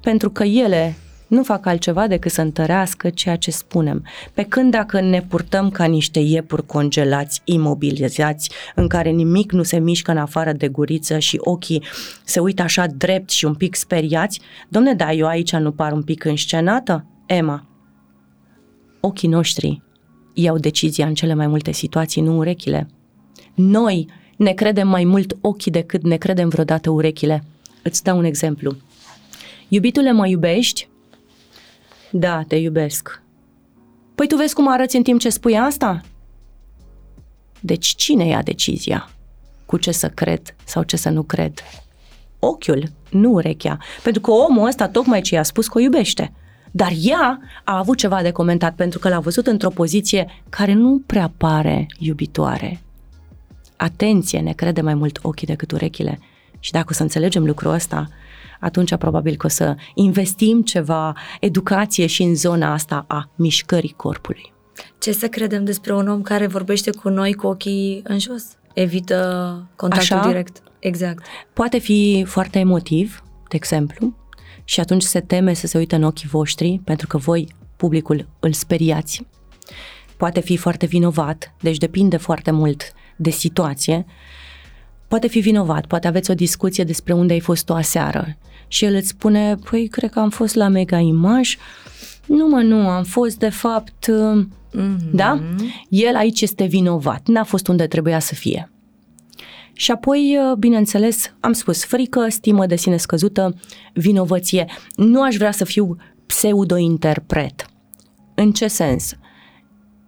pentru 0.00 0.30
că 0.30 0.44
ele 0.44 0.96
nu 1.26 1.42
fac 1.42 1.66
altceva 1.66 2.06
decât 2.06 2.32
să 2.32 2.40
întărească 2.40 3.10
ceea 3.10 3.36
ce 3.36 3.50
spunem. 3.50 4.04
Pe 4.34 4.42
când 4.42 4.70
dacă 4.70 5.00
ne 5.00 5.22
purtăm 5.22 5.70
ca 5.70 5.84
niște 5.84 6.18
iepuri 6.18 6.66
congelați, 6.66 7.40
imobilizați, 7.44 8.50
în 8.74 8.88
care 8.88 9.10
nimic 9.10 9.52
nu 9.52 9.62
se 9.62 9.78
mișcă 9.78 10.10
în 10.10 10.18
afară 10.18 10.52
de 10.52 10.68
guriță 10.68 11.18
și 11.18 11.36
ochii 11.40 11.82
se 12.24 12.40
uită 12.40 12.62
așa 12.62 12.86
drept 12.86 13.30
și 13.30 13.44
un 13.44 13.54
pic 13.54 13.74
speriați, 13.74 14.40
domne, 14.68 14.94
da, 14.94 15.12
eu 15.12 15.26
aici 15.26 15.52
nu 15.52 15.72
par 15.72 15.92
un 15.92 16.02
pic 16.02 16.24
înscenată? 16.24 17.06
Emma, 17.26 17.66
ochii 19.00 19.28
noștri 19.28 19.82
iau 20.38 20.58
decizia 20.58 21.06
în 21.06 21.14
cele 21.14 21.34
mai 21.34 21.46
multe 21.46 21.72
situații, 21.72 22.22
nu 22.22 22.36
urechile. 22.36 22.88
Noi 23.54 24.08
ne 24.36 24.52
credem 24.52 24.88
mai 24.88 25.04
mult 25.04 25.36
ochii 25.40 25.70
decât 25.70 26.02
ne 26.02 26.16
credem 26.16 26.48
vreodată 26.48 26.90
urechile. 26.90 27.44
Îți 27.82 28.02
dau 28.02 28.18
un 28.18 28.24
exemplu. 28.24 28.76
Iubitule, 29.68 30.12
mă 30.12 30.26
iubești? 30.26 30.88
Da, 32.18 32.42
te 32.48 32.56
iubesc. 32.56 33.22
Păi 34.14 34.26
tu 34.26 34.36
vezi 34.36 34.54
cum 34.54 34.68
arăți 34.68 34.96
în 34.96 35.02
timp 35.02 35.20
ce 35.20 35.28
spui 35.28 35.58
asta? 35.58 36.00
Deci 37.60 37.86
cine 37.86 38.26
ia 38.26 38.42
decizia? 38.42 39.10
Cu 39.66 39.76
ce 39.76 39.92
să 39.92 40.08
cred 40.08 40.54
sau 40.64 40.82
ce 40.82 40.96
să 40.96 41.10
nu 41.10 41.22
cred? 41.22 41.60
Ochiul, 42.38 42.90
nu 43.10 43.30
urechea. 43.30 43.78
Pentru 44.02 44.20
că 44.20 44.30
omul 44.30 44.66
ăsta 44.66 44.88
tocmai 44.88 45.20
ce 45.20 45.34
i-a 45.34 45.42
spus 45.42 45.68
că 45.68 45.78
o 45.78 45.80
iubește. 45.80 46.32
Dar 46.70 46.92
ea 47.02 47.40
a 47.64 47.78
avut 47.78 47.96
ceva 47.96 48.22
de 48.22 48.30
comentat 48.30 48.74
pentru 48.74 48.98
că 48.98 49.08
l-a 49.08 49.20
văzut 49.20 49.46
într-o 49.46 49.70
poziție 49.70 50.42
care 50.48 50.72
nu 50.72 51.02
prea 51.06 51.32
pare 51.36 51.86
iubitoare. 51.98 52.80
Atenție, 53.76 54.40
ne 54.40 54.52
crede 54.52 54.80
mai 54.80 54.94
mult 54.94 55.18
ochii 55.22 55.46
decât 55.46 55.72
urechile. 55.72 56.18
Și 56.60 56.72
dacă 56.72 56.86
o 56.90 56.92
să 56.92 57.02
înțelegem 57.02 57.44
lucrul 57.44 57.72
ăsta, 57.72 58.08
atunci 58.60 58.96
probabil 58.96 59.36
că 59.36 59.46
o 59.46 59.48
să 59.48 59.74
investim 59.94 60.62
ceva 60.62 61.16
educație 61.40 62.06
și 62.06 62.22
în 62.22 62.34
zona 62.34 62.72
asta 62.72 63.04
a 63.08 63.30
mișcării 63.34 63.94
corpului. 63.96 64.52
Ce 64.98 65.12
să 65.12 65.28
credem 65.28 65.64
despre 65.64 65.94
un 65.94 66.08
om 66.08 66.22
care 66.22 66.46
vorbește 66.46 66.90
cu 66.90 67.08
noi 67.08 67.32
cu 67.32 67.46
ochii 67.46 68.00
în 68.04 68.18
jos? 68.18 68.44
Evită 68.74 69.70
contactul 69.76 70.16
Așa? 70.16 70.26
direct. 70.26 70.62
Exact. 70.78 71.24
Poate 71.52 71.78
fi 71.78 72.24
foarte 72.26 72.58
emotiv, 72.58 73.22
de 73.48 73.56
exemplu, 73.56 74.16
și 74.64 74.80
atunci 74.80 75.02
se 75.02 75.20
teme 75.20 75.52
să 75.52 75.66
se 75.66 75.78
uite 75.78 75.94
în 75.94 76.02
ochii 76.02 76.28
voștri 76.28 76.80
pentru 76.84 77.06
că 77.06 77.16
voi, 77.16 77.48
publicul, 77.76 78.28
îl 78.40 78.52
speriați. 78.52 79.26
Poate 80.16 80.40
fi 80.40 80.56
foarte 80.56 80.86
vinovat, 80.86 81.54
deci 81.60 81.76
depinde 81.76 82.16
foarte 82.16 82.50
mult 82.50 82.92
de 83.16 83.30
situație. 83.30 84.06
Poate 85.08 85.28
fi 85.28 85.40
vinovat, 85.40 85.86
poate 85.86 86.06
aveți 86.06 86.30
o 86.30 86.34
discuție 86.34 86.84
despre 86.84 87.12
unde 87.12 87.32
ai 87.32 87.40
fost 87.40 87.68
o 87.68 87.74
aseară 87.74 88.36
și 88.68 88.84
el 88.84 88.94
îți 88.94 89.08
spune, 89.08 89.56
păi, 89.70 89.88
cred 89.88 90.10
că 90.10 90.18
am 90.18 90.30
fost 90.30 90.54
la 90.54 90.68
Mega 90.68 90.98
Image, 90.98 91.56
nu 92.26 92.46
mă, 92.46 92.60
nu, 92.60 92.88
am 92.88 93.04
fost 93.04 93.38
de 93.38 93.48
fapt, 93.48 94.10
Mm-hmm. 94.76 95.10
da? 95.12 95.40
El 95.88 96.16
aici 96.16 96.40
este 96.40 96.64
vinovat, 96.64 97.26
n-a 97.26 97.44
fost 97.44 97.68
unde 97.68 97.86
trebuia 97.86 98.18
să 98.18 98.34
fie. 98.34 98.70
Și 99.72 99.90
apoi, 99.90 100.38
bineînțeles, 100.58 101.34
am 101.40 101.52
spus 101.52 101.84
frică, 101.84 102.26
stimă 102.28 102.66
de 102.66 102.76
sine 102.76 102.96
scăzută, 102.96 103.54
vinovăție. 103.92 104.66
Nu 104.96 105.22
aș 105.22 105.36
vrea 105.36 105.50
să 105.50 105.64
fiu 105.64 105.96
pseudo-interpret. 106.26 107.66
În 108.34 108.52
ce 108.52 108.66
sens? 108.66 109.14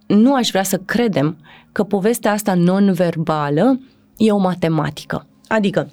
Nu 0.07 0.35
aș 0.35 0.49
vrea 0.49 0.63
să 0.63 0.77
credem 0.77 1.39
că 1.73 1.83
povestea 1.83 2.33
asta 2.33 2.55
non-verbală 2.55 3.81
e 4.19 4.33
o 4.33 4.39
matematică. 4.39 5.27
Adică, 5.49 5.91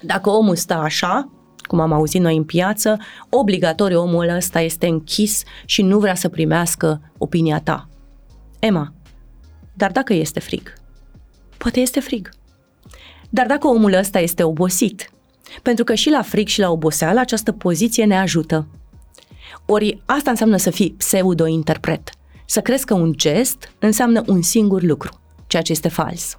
dacă 0.00 0.30
omul 0.30 0.56
stă 0.56 0.74
așa, 0.74 1.30
cum 1.66 1.80
am 1.80 1.92
auzit 1.92 2.20
noi 2.20 2.36
în 2.36 2.44
piață, 2.44 2.98
obligatoriu 3.30 4.00
omul 4.00 4.28
ăsta 4.28 4.60
este 4.60 4.86
închis 4.86 5.42
și 5.64 5.82
nu 5.82 5.98
vrea 5.98 6.14
să 6.14 6.28
primească 6.28 7.12
opinia 7.18 7.60
ta. 7.60 7.88
Emma, 8.58 8.92
dar 9.74 9.92
dacă 9.92 10.12
este 10.12 10.40
frig? 10.40 10.72
Poate 11.56 11.80
este 11.80 12.00
frig. 12.00 12.28
Dar 13.30 13.46
dacă 13.46 13.66
omul 13.66 13.92
ăsta 13.92 14.18
este 14.18 14.42
obosit, 14.42 15.10
pentru 15.62 15.84
că 15.84 15.94
și 15.94 16.10
la 16.10 16.22
frig 16.22 16.46
și 16.46 16.60
la 16.60 16.70
oboseală 16.70 17.20
această 17.20 17.52
poziție 17.52 18.04
ne 18.04 18.18
ajută. 18.18 18.66
Ori 19.66 20.02
asta 20.04 20.30
înseamnă 20.30 20.56
să 20.56 20.70
fii 20.70 20.92
pseudo-interpret. 20.92 22.10
Să 22.46 22.60
crezi 22.60 22.84
că 22.84 22.94
un 22.94 23.12
gest 23.12 23.72
înseamnă 23.78 24.22
un 24.26 24.42
singur 24.42 24.82
lucru, 24.82 25.20
ceea 25.46 25.62
ce 25.62 25.72
este 25.72 25.88
fals. 25.88 26.38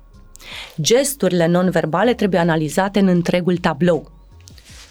Gesturile 0.82 1.48
non-verbale 1.48 2.14
trebuie 2.14 2.40
analizate 2.40 3.00
în 3.00 3.08
întregul 3.08 3.58
tablou. 3.58 4.12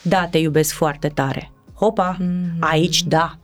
Da, 0.02 0.26
te 0.26 0.38
iubesc 0.38 0.74
foarte 0.74 1.08
tare. 1.08 1.50
Hopa, 1.74 2.16
mm-hmm. 2.20 2.58
aici 2.60 3.02
da. 3.02 3.38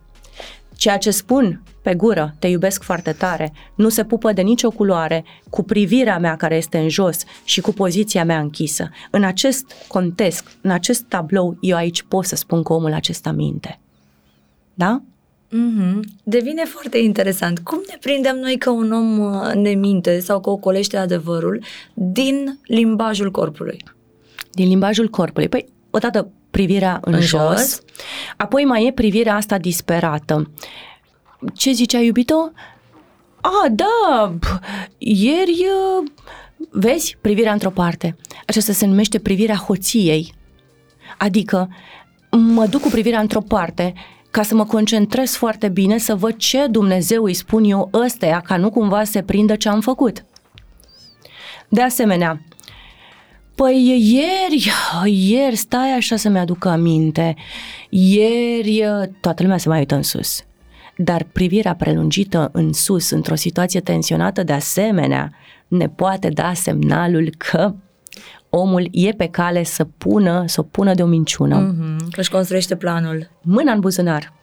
Ceea 0.75 0.97
ce 0.97 1.11
spun 1.11 1.61
pe 1.81 1.95
gură, 1.95 2.35
te 2.39 2.47
iubesc 2.47 2.83
foarte 2.83 3.11
tare, 3.11 3.53
nu 3.75 3.89
se 3.89 4.03
pupă 4.03 4.31
de 4.31 4.41
nicio 4.41 4.69
culoare 4.69 5.23
cu 5.49 5.63
privirea 5.63 6.19
mea 6.19 6.35
care 6.35 6.55
este 6.55 6.77
în 6.77 6.89
jos 6.89 7.23
și 7.43 7.61
cu 7.61 7.71
poziția 7.73 8.25
mea 8.25 8.39
închisă. 8.39 8.89
În 9.11 9.23
acest 9.23 9.73
context, 9.87 10.47
în 10.61 10.71
acest 10.71 11.03
tablou, 11.03 11.57
eu 11.61 11.75
aici 11.75 12.03
pot 12.03 12.25
să 12.25 12.35
spun 12.35 12.63
că 12.63 12.73
omul 12.73 12.93
acesta 12.93 13.31
minte. 13.31 13.79
Da? 14.73 15.01
Mm-hmm. 15.53 15.99
Devine 16.23 16.63
foarte 16.63 16.97
interesant. 16.97 17.59
Cum 17.59 17.81
ne 17.87 17.97
prindem 17.99 18.37
noi 18.39 18.57
că 18.57 18.69
un 18.69 18.91
om 18.91 19.19
uh, 19.19 19.53
ne 19.53 19.69
minte 19.69 20.19
sau 20.19 20.39
că 20.41 20.49
ocolește 20.49 20.97
adevărul 20.97 21.63
din 21.93 22.59
limbajul 22.65 23.31
corpului? 23.31 23.83
Din 24.51 24.67
limbajul 24.67 25.09
corpului. 25.09 25.49
Păi, 25.49 25.65
odată 25.89 26.31
privirea 26.51 26.99
în, 27.01 27.13
În 27.13 27.21
jos, 27.21 27.41
jos. 27.57 27.81
apoi 28.37 28.65
mai 28.65 28.85
e 28.85 28.91
privirea 28.91 29.35
asta 29.35 29.57
disperată. 29.57 30.51
Ce 31.53 31.71
zicea 31.71 31.99
iubito? 31.99 32.51
A, 33.41 33.67
da, 33.71 34.33
p- 34.39 34.59
ieri, 34.97 35.65
uh, 35.99 36.09
vezi, 36.69 37.17
privirea 37.21 37.51
într-o 37.51 37.69
parte. 37.69 38.15
Aceasta 38.45 38.73
se 38.73 38.85
numește 38.85 39.19
privirea 39.19 39.55
hoției. 39.55 40.33
Adică 41.17 41.69
mă 42.31 42.65
duc 42.65 42.81
cu 42.81 42.89
privirea 42.89 43.19
într-o 43.19 43.41
parte 43.41 43.93
ca 44.33 44.43
să 44.43 44.55
mă 44.55 44.65
concentrez 44.65 45.35
foarte 45.35 45.69
bine, 45.69 45.97
să 45.97 46.15
văd 46.15 46.35
ce 46.35 46.67
Dumnezeu 46.67 47.23
îi 47.23 47.33
spun 47.33 47.63
eu 47.63 47.89
ăsteia, 47.93 48.39
ca 48.39 48.57
nu 48.57 48.69
cumva 48.69 49.03
se 49.03 49.21
prindă 49.21 49.55
ce 49.55 49.69
am 49.69 49.81
făcut. 49.81 50.25
De 51.69 51.81
asemenea, 51.81 52.41
Păi 53.55 54.11
ieri, 54.13 54.71
ieri, 55.05 55.55
stai 55.55 55.91
așa 55.91 56.15
să-mi 56.15 56.39
aduc 56.39 56.65
aminte, 56.65 57.35
ieri 57.89 58.83
toată 59.19 59.43
lumea 59.43 59.57
se 59.57 59.69
mai 59.69 59.79
uită 59.79 59.95
în 59.95 60.03
sus. 60.03 60.43
Dar 60.97 61.23
privirea 61.23 61.75
prelungită 61.75 62.49
în 62.53 62.73
sus, 62.73 63.09
într-o 63.09 63.35
situație 63.35 63.79
tensionată, 63.79 64.43
de 64.43 64.53
asemenea, 64.53 65.31
ne 65.67 65.89
poate 65.89 66.29
da 66.29 66.53
semnalul 66.53 67.29
că 67.37 67.73
omul 68.55 68.87
e 68.91 69.11
pe 69.11 69.27
cale 69.27 69.63
să 69.63 69.83
pună, 69.97 70.43
să 70.47 70.59
o 70.59 70.63
pună 70.63 70.93
de 70.93 71.03
o 71.03 71.05
minciună. 71.05 71.73
Mm-hmm. 71.73 72.09
Că 72.11 72.19
își 72.19 72.31
construiește 72.31 72.75
planul. 72.75 73.29
Mâna 73.41 73.71
în 73.71 73.79
buzunar. 73.79 74.33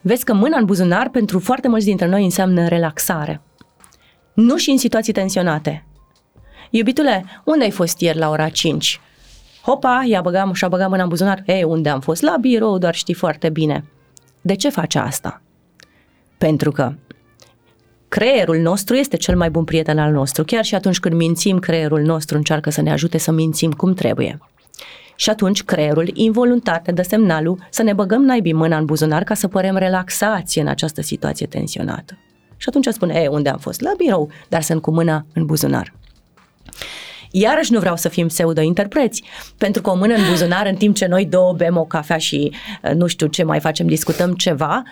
Vezi 0.00 0.24
că 0.24 0.34
mâna 0.34 0.58
în 0.58 0.64
buzunar 0.64 1.08
pentru 1.08 1.38
foarte 1.38 1.68
mulți 1.68 1.84
dintre 1.84 2.06
noi 2.06 2.24
înseamnă 2.24 2.68
relaxare. 2.68 3.40
Nu 4.34 4.56
și 4.56 4.70
în 4.70 4.78
situații 4.78 5.12
tensionate. 5.12 5.84
Iubitule, 6.70 7.24
unde 7.44 7.64
ai 7.64 7.70
fost 7.70 8.00
ieri 8.00 8.18
la 8.18 8.28
ora 8.28 8.48
5? 8.48 9.00
Hopa, 9.62 10.04
i-a 10.06 10.20
băgat, 10.20 10.54
și-a 10.54 10.68
băgat 10.68 10.88
mâna 10.88 11.02
în 11.02 11.08
buzunar. 11.08 11.42
Ei, 11.46 11.62
unde 11.62 11.88
am 11.88 12.00
fost? 12.00 12.22
La 12.22 12.36
birou, 12.40 12.78
doar 12.78 12.94
știi 12.94 13.14
foarte 13.14 13.48
bine. 13.48 13.84
De 14.40 14.54
ce 14.54 14.68
face 14.68 14.98
asta? 14.98 15.42
Pentru 16.38 16.70
că 16.70 16.92
creierul 18.10 18.58
nostru 18.58 18.94
este 18.94 19.16
cel 19.16 19.36
mai 19.36 19.50
bun 19.50 19.64
prieten 19.64 19.98
al 19.98 20.12
nostru. 20.12 20.44
Chiar 20.44 20.64
și 20.64 20.74
atunci 20.74 21.00
când 21.00 21.14
mințim, 21.14 21.58
creierul 21.58 22.00
nostru 22.00 22.36
încearcă 22.36 22.70
să 22.70 22.82
ne 22.82 22.92
ajute 22.92 23.18
să 23.18 23.30
mințim 23.30 23.72
cum 23.72 23.94
trebuie. 23.94 24.38
Și 25.16 25.30
atunci 25.30 25.62
creierul 25.62 26.10
involuntar 26.14 26.82
ne 26.86 26.92
dă 26.92 27.02
semnalul 27.02 27.66
să 27.70 27.82
ne 27.82 27.92
băgăm 27.92 28.22
naibii 28.22 28.52
mâna 28.52 28.76
în 28.76 28.84
buzunar 28.84 29.24
ca 29.24 29.34
să 29.34 29.48
părem 29.48 29.76
relaxați 29.76 30.58
în 30.58 30.66
această 30.66 31.02
situație 31.02 31.46
tensionată. 31.46 32.18
Și 32.56 32.68
atunci 32.68 32.86
spune, 32.86 33.20
e, 33.20 33.26
unde 33.28 33.48
am 33.48 33.58
fost? 33.58 33.80
La 33.80 33.92
birou, 33.96 34.30
dar 34.48 34.62
sunt 34.62 34.82
cu 34.82 34.90
mâna 34.90 35.26
în 35.32 35.46
buzunar. 35.46 35.92
Iarăși 37.30 37.72
nu 37.72 37.78
vreau 37.78 37.96
să 37.96 38.08
fim 38.08 38.26
pseudo-interpreți, 38.26 39.22
pentru 39.58 39.82
că 39.82 39.90
o 39.90 39.94
mână 39.94 40.14
în 40.14 40.22
buzunar 40.30 40.66
în 40.66 40.74
timp 40.74 40.94
ce 40.94 41.06
noi 41.06 41.26
două 41.26 41.52
bem 41.52 41.76
o 41.76 41.84
cafea 41.84 42.18
și 42.18 42.52
uh, 42.82 42.90
nu 42.90 43.06
știu 43.06 43.26
ce 43.26 43.42
mai 43.42 43.60
facem, 43.60 43.86
discutăm 43.86 44.32
ceva, 44.32 44.82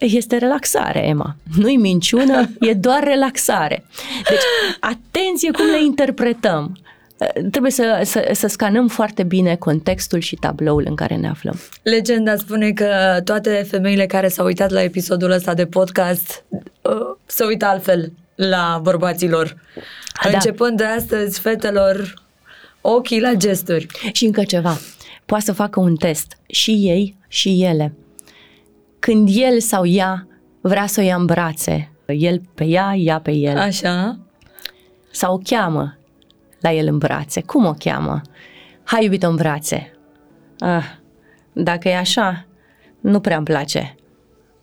este 0.00 0.36
relaxare, 0.36 1.06
Emma. 1.06 1.36
Nu-i 1.56 1.76
minciună, 1.76 2.50
e 2.60 2.74
doar 2.74 3.02
relaxare. 3.04 3.84
Deci, 4.28 4.42
atenție 4.80 5.50
cum 5.50 5.64
le 5.64 5.82
interpretăm. 5.84 6.76
Uh, 7.16 7.50
Trebuie 7.50 7.72
să, 7.72 8.00
să, 8.04 8.30
să 8.32 8.46
scanăm 8.46 8.88
foarte 8.88 9.22
bine 9.22 9.56
contextul 9.56 10.18
și 10.18 10.36
tabloul 10.36 10.84
în 10.88 10.94
care 10.94 11.16
ne 11.16 11.28
aflăm. 11.28 11.60
Legenda 11.82 12.36
spune 12.36 12.70
că 12.70 13.20
toate 13.24 13.66
femeile 13.70 14.06
care 14.06 14.28
s-au 14.28 14.46
uitat 14.46 14.70
la 14.70 14.82
episodul 14.82 15.30
ăsta 15.30 15.54
de 15.54 15.66
podcast 15.66 16.44
uh, 16.50 16.92
se 17.26 17.44
uită 17.44 17.64
altfel 17.66 18.12
la 18.34 18.80
bărbaților. 18.82 19.56
Da. 20.22 20.30
Începând 20.32 20.76
de 20.76 20.84
astăzi, 20.84 21.40
fetelor, 21.40 22.14
ochii 22.80 23.20
la 23.20 23.32
gesturi. 23.32 23.86
Și 24.12 24.24
încă 24.24 24.44
ceva. 24.44 24.78
Poate 25.26 25.44
să 25.44 25.52
facă 25.52 25.80
un 25.80 25.96
test. 25.96 26.36
Și 26.46 26.70
ei 26.70 27.16
și 27.28 27.62
ele. 27.62 27.92
Când 29.02 29.28
el 29.32 29.60
sau 29.60 29.86
ea 29.86 30.26
vrea 30.60 30.86
să 30.86 31.00
o 31.00 31.04
ia 31.04 31.16
în 31.16 31.24
brațe, 31.24 31.92
el 32.06 32.40
pe 32.54 32.64
ea, 32.64 32.94
ea 32.96 33.20
pe 33.20 33.30
el. 33.30 33.58
Așa? 33.58 34.18
Sau 35.10 35.34
o 35.34 35.38
cheamă 35.44 35.98
la 36.60 36.72
el 36.72 36.86
în 36.86 36.98
brațe. 36.98 37.42
Cum 37.42 37.64
o 37.64 37.72
cheamă? 37.78 38.20
Hai, 38.84 39.04
iubito, 39.04 39.28
în 39.28 39.36
brațe. 39.36 39.92
Ah, 40.58 40.84
dacă 41.52 41.88
e 41.88 41.96
așa, 41.96 42.46
nu 43.00 43.20
prea 43.20 43.36
îmi 43.36 43.44
place. 43.44 43.94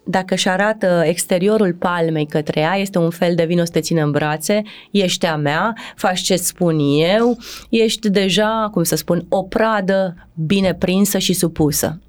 Dacă 0.03 0.34
își 0.34 0.49
arată 0.49 1.03
exteriorul 1.06 1.74
palmei 1.74 2.26
către 2.26 2.60
ea, 2.60 2.76
este 2.76 2.98
un 2.98 3.10
fel 3.10 3.36
de 3.36 3.45
vino 3.45 3.66
să 3.66 3.72
te 3.72 3.80
țină 3.80 4.03
în 4.03 4.11
brațe, 4.11 4.61
ești 4.91 5.26
a 5.26 5.36
mea, 5.36 5.74
faci 5.95 6.20
ce 6.20 6.36
spun 6.36 6.80
eu, 7.18 7.38
ești 7.70 8.10
deja, 8.10 8.70
cum 8.72 8.84
să 8.84 8.95
spun, 8.95 9.26
o 9.30 9.44
pradă 9.44 10.28
bine 10.34 10.74
prinsă 10.74 11.18
și 11.18 11.34
supusă. 11.34 11.99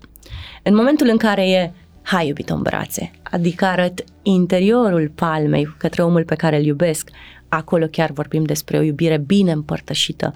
În 0.62 0.74
momentul 0.74 1.08
în 1.08 1.16
care 1.16 1.48
e 1.48 1.72
hai 2.10 2.26
iubit 2.26 2.50
în 2.50 2.62
brațe, 2.62 3.10
adică 3.22 3.64
arăt 3.64 4.04
interiorul 4.22 5.12
palmei 5.14 5.74
către 5.78 6.02
omul 6.02 6.24
pe 6.24 6.34
care 6.34 6.56
îl 6.56 6.64
iubesc, 6.64 7.10
acolo 7.48 7.86
chiar 7.86 8.10
vorbim 8.10 8.42
despre 8.42 8.78
o 8.78 8.82
iubire 8.82 9.18
bine 9.18 9.52
împărtășită, 9.52 10.32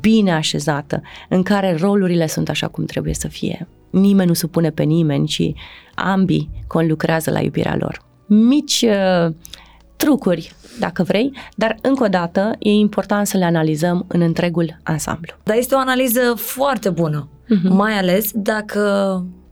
bine 0.00 0.32
așezată, 0.32 1.02
în 1.28 1.42
care 1.42 1.74
rolurile 1.74 2.26
sunt 2.26 2.48
așa 2.48 2.68
cum 2.68 2.84
trebuie 2.84 3.14
să 3.14 3.28
fie. 3.28 3.68
Nimeni 3.90 4.28
nu 4.28 4.34
supune 4.34 4.70
pe 4.70 4.82
nimeni, 4.82 5.26
ci 5.26 5.52
ambii 5.94 6.64
conlucrează 6.66 7.30
la 7.30 7.40
iubirea 7.40 7.76
lor. 7.76 8.04
Mici 8.26 8.84
uh, 8.88 9.34
trucuri, 9.96 10.52
dacă 10.78 11.02
vrei, 11.02 11.32
dar 11.56 11.76
încă 11.82 12.04
o 12.04 12.08
dată 12.08 12.56
e 12.58 12.70
important 12.70 13.26
să 13.26 13.36
le 13.36 13.44
analizăm 13.44 14.04
în 14.08 14.20
întregul 14.20 14.80
ansamblu. 14.82 15.34
Dar 15.42 15.56
este 15.56 15.74
o 15.74 15.78
analiză 15.78 16.34
foarte 16.36 16.90
bună, 16.90 17.28
uh-huh. 17.44 17.68
mai 17.68 17.92
ales 17.92 18.30
dacă 18.34 18.80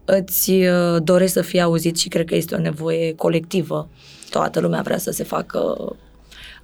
îți 0.04 0.50
uh, 0.50 1.02
dorești 1.02 1.32
să 1.32 1.42
fii 1.42 1.60
auzit 1.60 1.98
și 1.98 2.08
cred 2.08 2.26
că 2.26 2.34
este 2.34 2.54
o 2.54 2.58
nevoie 2.58 3.14
colectivă. 3.14 3.88
Toată 4.30 4.60
lumea 4.60 4.80
vrea 4.82 4.98
să 4.98 5.10
se 5.10 5.24
facă 5.24 5.76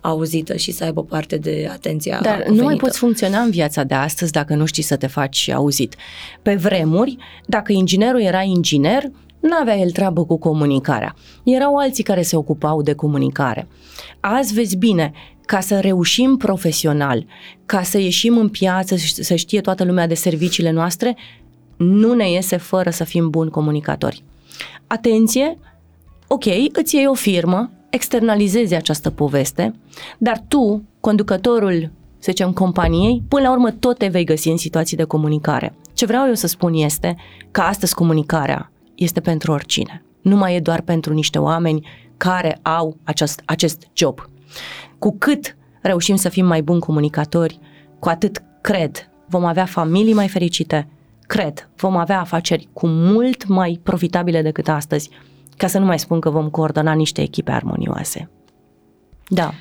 auzită 0.01 0.56
și 0.56 0.73
să 0.73 0.85
aibă 0.85 1.05
parte 1.05 1.36
de 1.36 1.69
atenția 1.73 2.20
Dar 2.23 2.32
cuvenită. 2.32 2.60
nu 2.60 2.65
mai 2.65 2.77
poți 2.77 2.98
funcționa 2.98 3.40
în 3.40 3.51
viața 3.51 3.85
de 3.85 3.94
astăzi 3.94 4.32
dacă 4.32 4.55
nu 4.55 4.65
știi 4.65 4.82
să 4.82 4.97
te 4.97 5.06
faci 5.06 5.51
auzit. 5.51 5.94
Pe 6.43 6.55
vremuri, 6.55 7.16
dacă 7.47 7.73
inginerul 7.73 8.20
era 8.20 8.43
inginer, 8.43 9.02
nu 9.40 9.56
avea 9.60 9.77
el 9.77 9.90
treabă 9.90 10.24
cu 10.24 10.39
comunicarea. 10.39 11.15
Erau 11.44 11.77
alții 11.77 12.05
care 12.05 12.23
se 12.23 12.36
ocupau 12.36 12.82
de 12.82 12.93
comunicare. 12.93 13.69
Azi 14.20 14.55
vezi 14.55 14.77
bine, 14.77 15.12
ca 15.47 15.60
să 15.60 15.81
reușim 15.81 16.36
profesional, 16.36 17.27
ca 17.66 17.82
să 17.82 17.98
ieșim 17.98 18.39
în 18.39 18.48
piață, 18.48 18.97
să 18.97 19.35
știe 19.35 19.60
toată 19.60 19.85
lumea 19.85 20.06
de 20.06 20.15
serviciile 20.15 20.70
noastre, 20.70 21.16
nu 21.79 22.15
ne 22.15 22.31
iese 22.31 22.57
fără 22.57 22.91
să 22.91 23.05
fim 23.05 23.31
buni 23.31 23.51
comunicatori. 23.51 24.25
Atenție, 24.87 25.59
ok, 26.27 26.45
îți 26.73 26.95
iei 26.95 27.07
o 27.07 27.15
firmă, 27.15 27.71
externalizezi 27.91 28.75
această 28.75 29.11
poveste, 29.11 29.75
dar 30.19 30.45
tu, 30.49 30.83
conducătorul, 31.01 31.91
să 32.19 32.27
zicem, 32.31 32.53
companiei, 32.53 33.23
până 33.29 33.43
la 33.43 33.53
urmă 33.53 33.71
tot 33.71 33.99
te 33.99 34.07
vei 34.07 34.25
găsi 34.25 34.49
în 34.49 34.57
situații 34.57 34.97
de 34.97 35.05
comunicare. 35.05 35.75
Ce 35.93 36.07
vreau 36.07 36.27
eu 36.27 36.35
să 36.35 36.47
spun 36.47 36.75
este 36.75 37.17
că 37.51 37.61
astăzi 37.61 37.95
comunicarea 37.95 38.73
este 38.95 39.21
pentru 39.21 39.53
oricine. 39.53 40.03
Nu 40.23 40.37
mai 40.37 40.55
e 40.55 40.61
doar 40.61 40.81
pentru 40.81 41.13
niște 41.13 41.39
oameni 41.39 41.87
care 42.17 42.59
au 42.63 42.97
acest, 43.05 43.43
acest 43.45 43.89
job. 43.93 44.31
Cu 44.99 45.17
cât 45.19 45.57
reușim 45.83 46.17
să 46.17 46.29
fim 46.29 46.47
mai 46.47 46.63
buni 46.63 46.81
comunicatori, 46.81 47.59
cu 47.99 48.09
atât 48.09 48.43
cred 48.61 49.11
vom 49.29 49.45
avea 49.45 49.65
familii 49.65 50.15
mai 50.15 50.29
fericite, 50.29 50.89
cred 51.29 51.69
vom 51.77 51.97
avea 51.97 52.21
afaceri 52.21 52.69
cu 52.73 52.87
mult 52.87 53.47
mai 53.47 53.81
profitabile 53.83 54.43
decât 54.43 54.69
astăzi, 54.69 55.11
ca 55.57 55.67
să 55.67 55.79
nu 55.79 55.85
mai 55.85 55.99
spun 55.99 56.21
că 56.21 56.31
vom 56.31 56.51
coordona 56.51 56.93
niște 56.93 57.23
echipe 57.23 57.51
armonioase. 57.51 58.31
Da. 59.29 59.53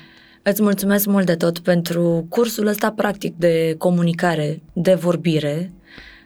Îți 0.42 0.62
mulțumesc 0.62 1.06
mult 1.06 1.26
de 1.26 1.34
tot 1.34 1.58
pentru 1.58 2.26
cursul 2.28 2.66
ăsta 2.66 2.90
practic 2.90 3.34
de 3.36 3.74
comunicare, 3.78 4.62
de 4.72 4.94
vorbire, 4.94 5.72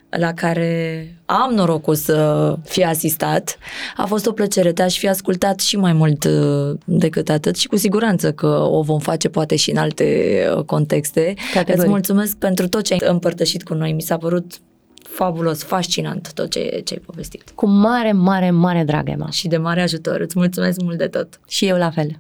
la 0.09 0.33
care 0.33 1.07
am 1.25 1.53
norocul 1.55 1.95
să 1.95 2.55
fie 2.65 2.85
asistat. 2.85 3.59
A 3.97 4.05
fost 4.05 4.27
o 4.27 4.33
plăcere, 4.33 4.73
te-aș 4.73 4.99
fi 4.99 5.09
ascultat 5.09 5.61
și 5.61 5.77
mai 5.77 5.93
mult 5.93 6.25
uh, 6.25 6.79
decât 6.85 7.29
atât 7.29 7.57
și 7.57 7.67
cu 7.67 7.77
siguranță 7.77 8.33
că 8.33 8.47
o 8.71 8.83
vom 8.83 8.99
face 8.99 9.29
poate 9.29 9.57
și 9.57 9.71
în 9.71 9.77
alte 9.77 10.37
uh, 10.57 10.65
contexte. 10.65 11.35
Categoric. 11.53 11.83
Îți 11.83 11.91
mulțumesc 11.91 12.37
pentru 12.37 12.69
tot 12.69 12.83
ce 12.83 12.93
ai 12.93 13.01
împărtășit 13.03 13.63
cu 13.63 13.75
noi. 13.75 13.93
Mi 13.93 14.03
s-a 14.03 14.17
părut 14.17 14.61
fabulos, 15.15 15.63
fascinant 15.63 16.33
tot 16.33 16.51
ce, 16.51 16.81
ce 16.85 16.95
ai 16.95 17.03
povestit. 17.07 17.53
Cu 17.55 17.67
mare, 17.67 18.13
mare, 18.13 18.51
mare 18.51 18.85
drag, 18.85 19.09
Emma. 19.09 19.31
Și 19.31 19.49
de 19.49 19.57
mare 19.57 19.83
ajutor. 19.83 20.21
Îți 20.21 20.39
mulțumesc 20.39 20.81
mult 20.81 20.99
de 20.99 21.07
tot. 21.07 21.41
Și 21.49 21.67
eu 21.67 21.77
la 21.77 21.91
fel. 21.91 22.19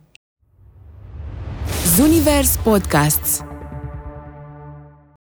Zunivers 1.97 2.57
Podcasts 2.57 3.45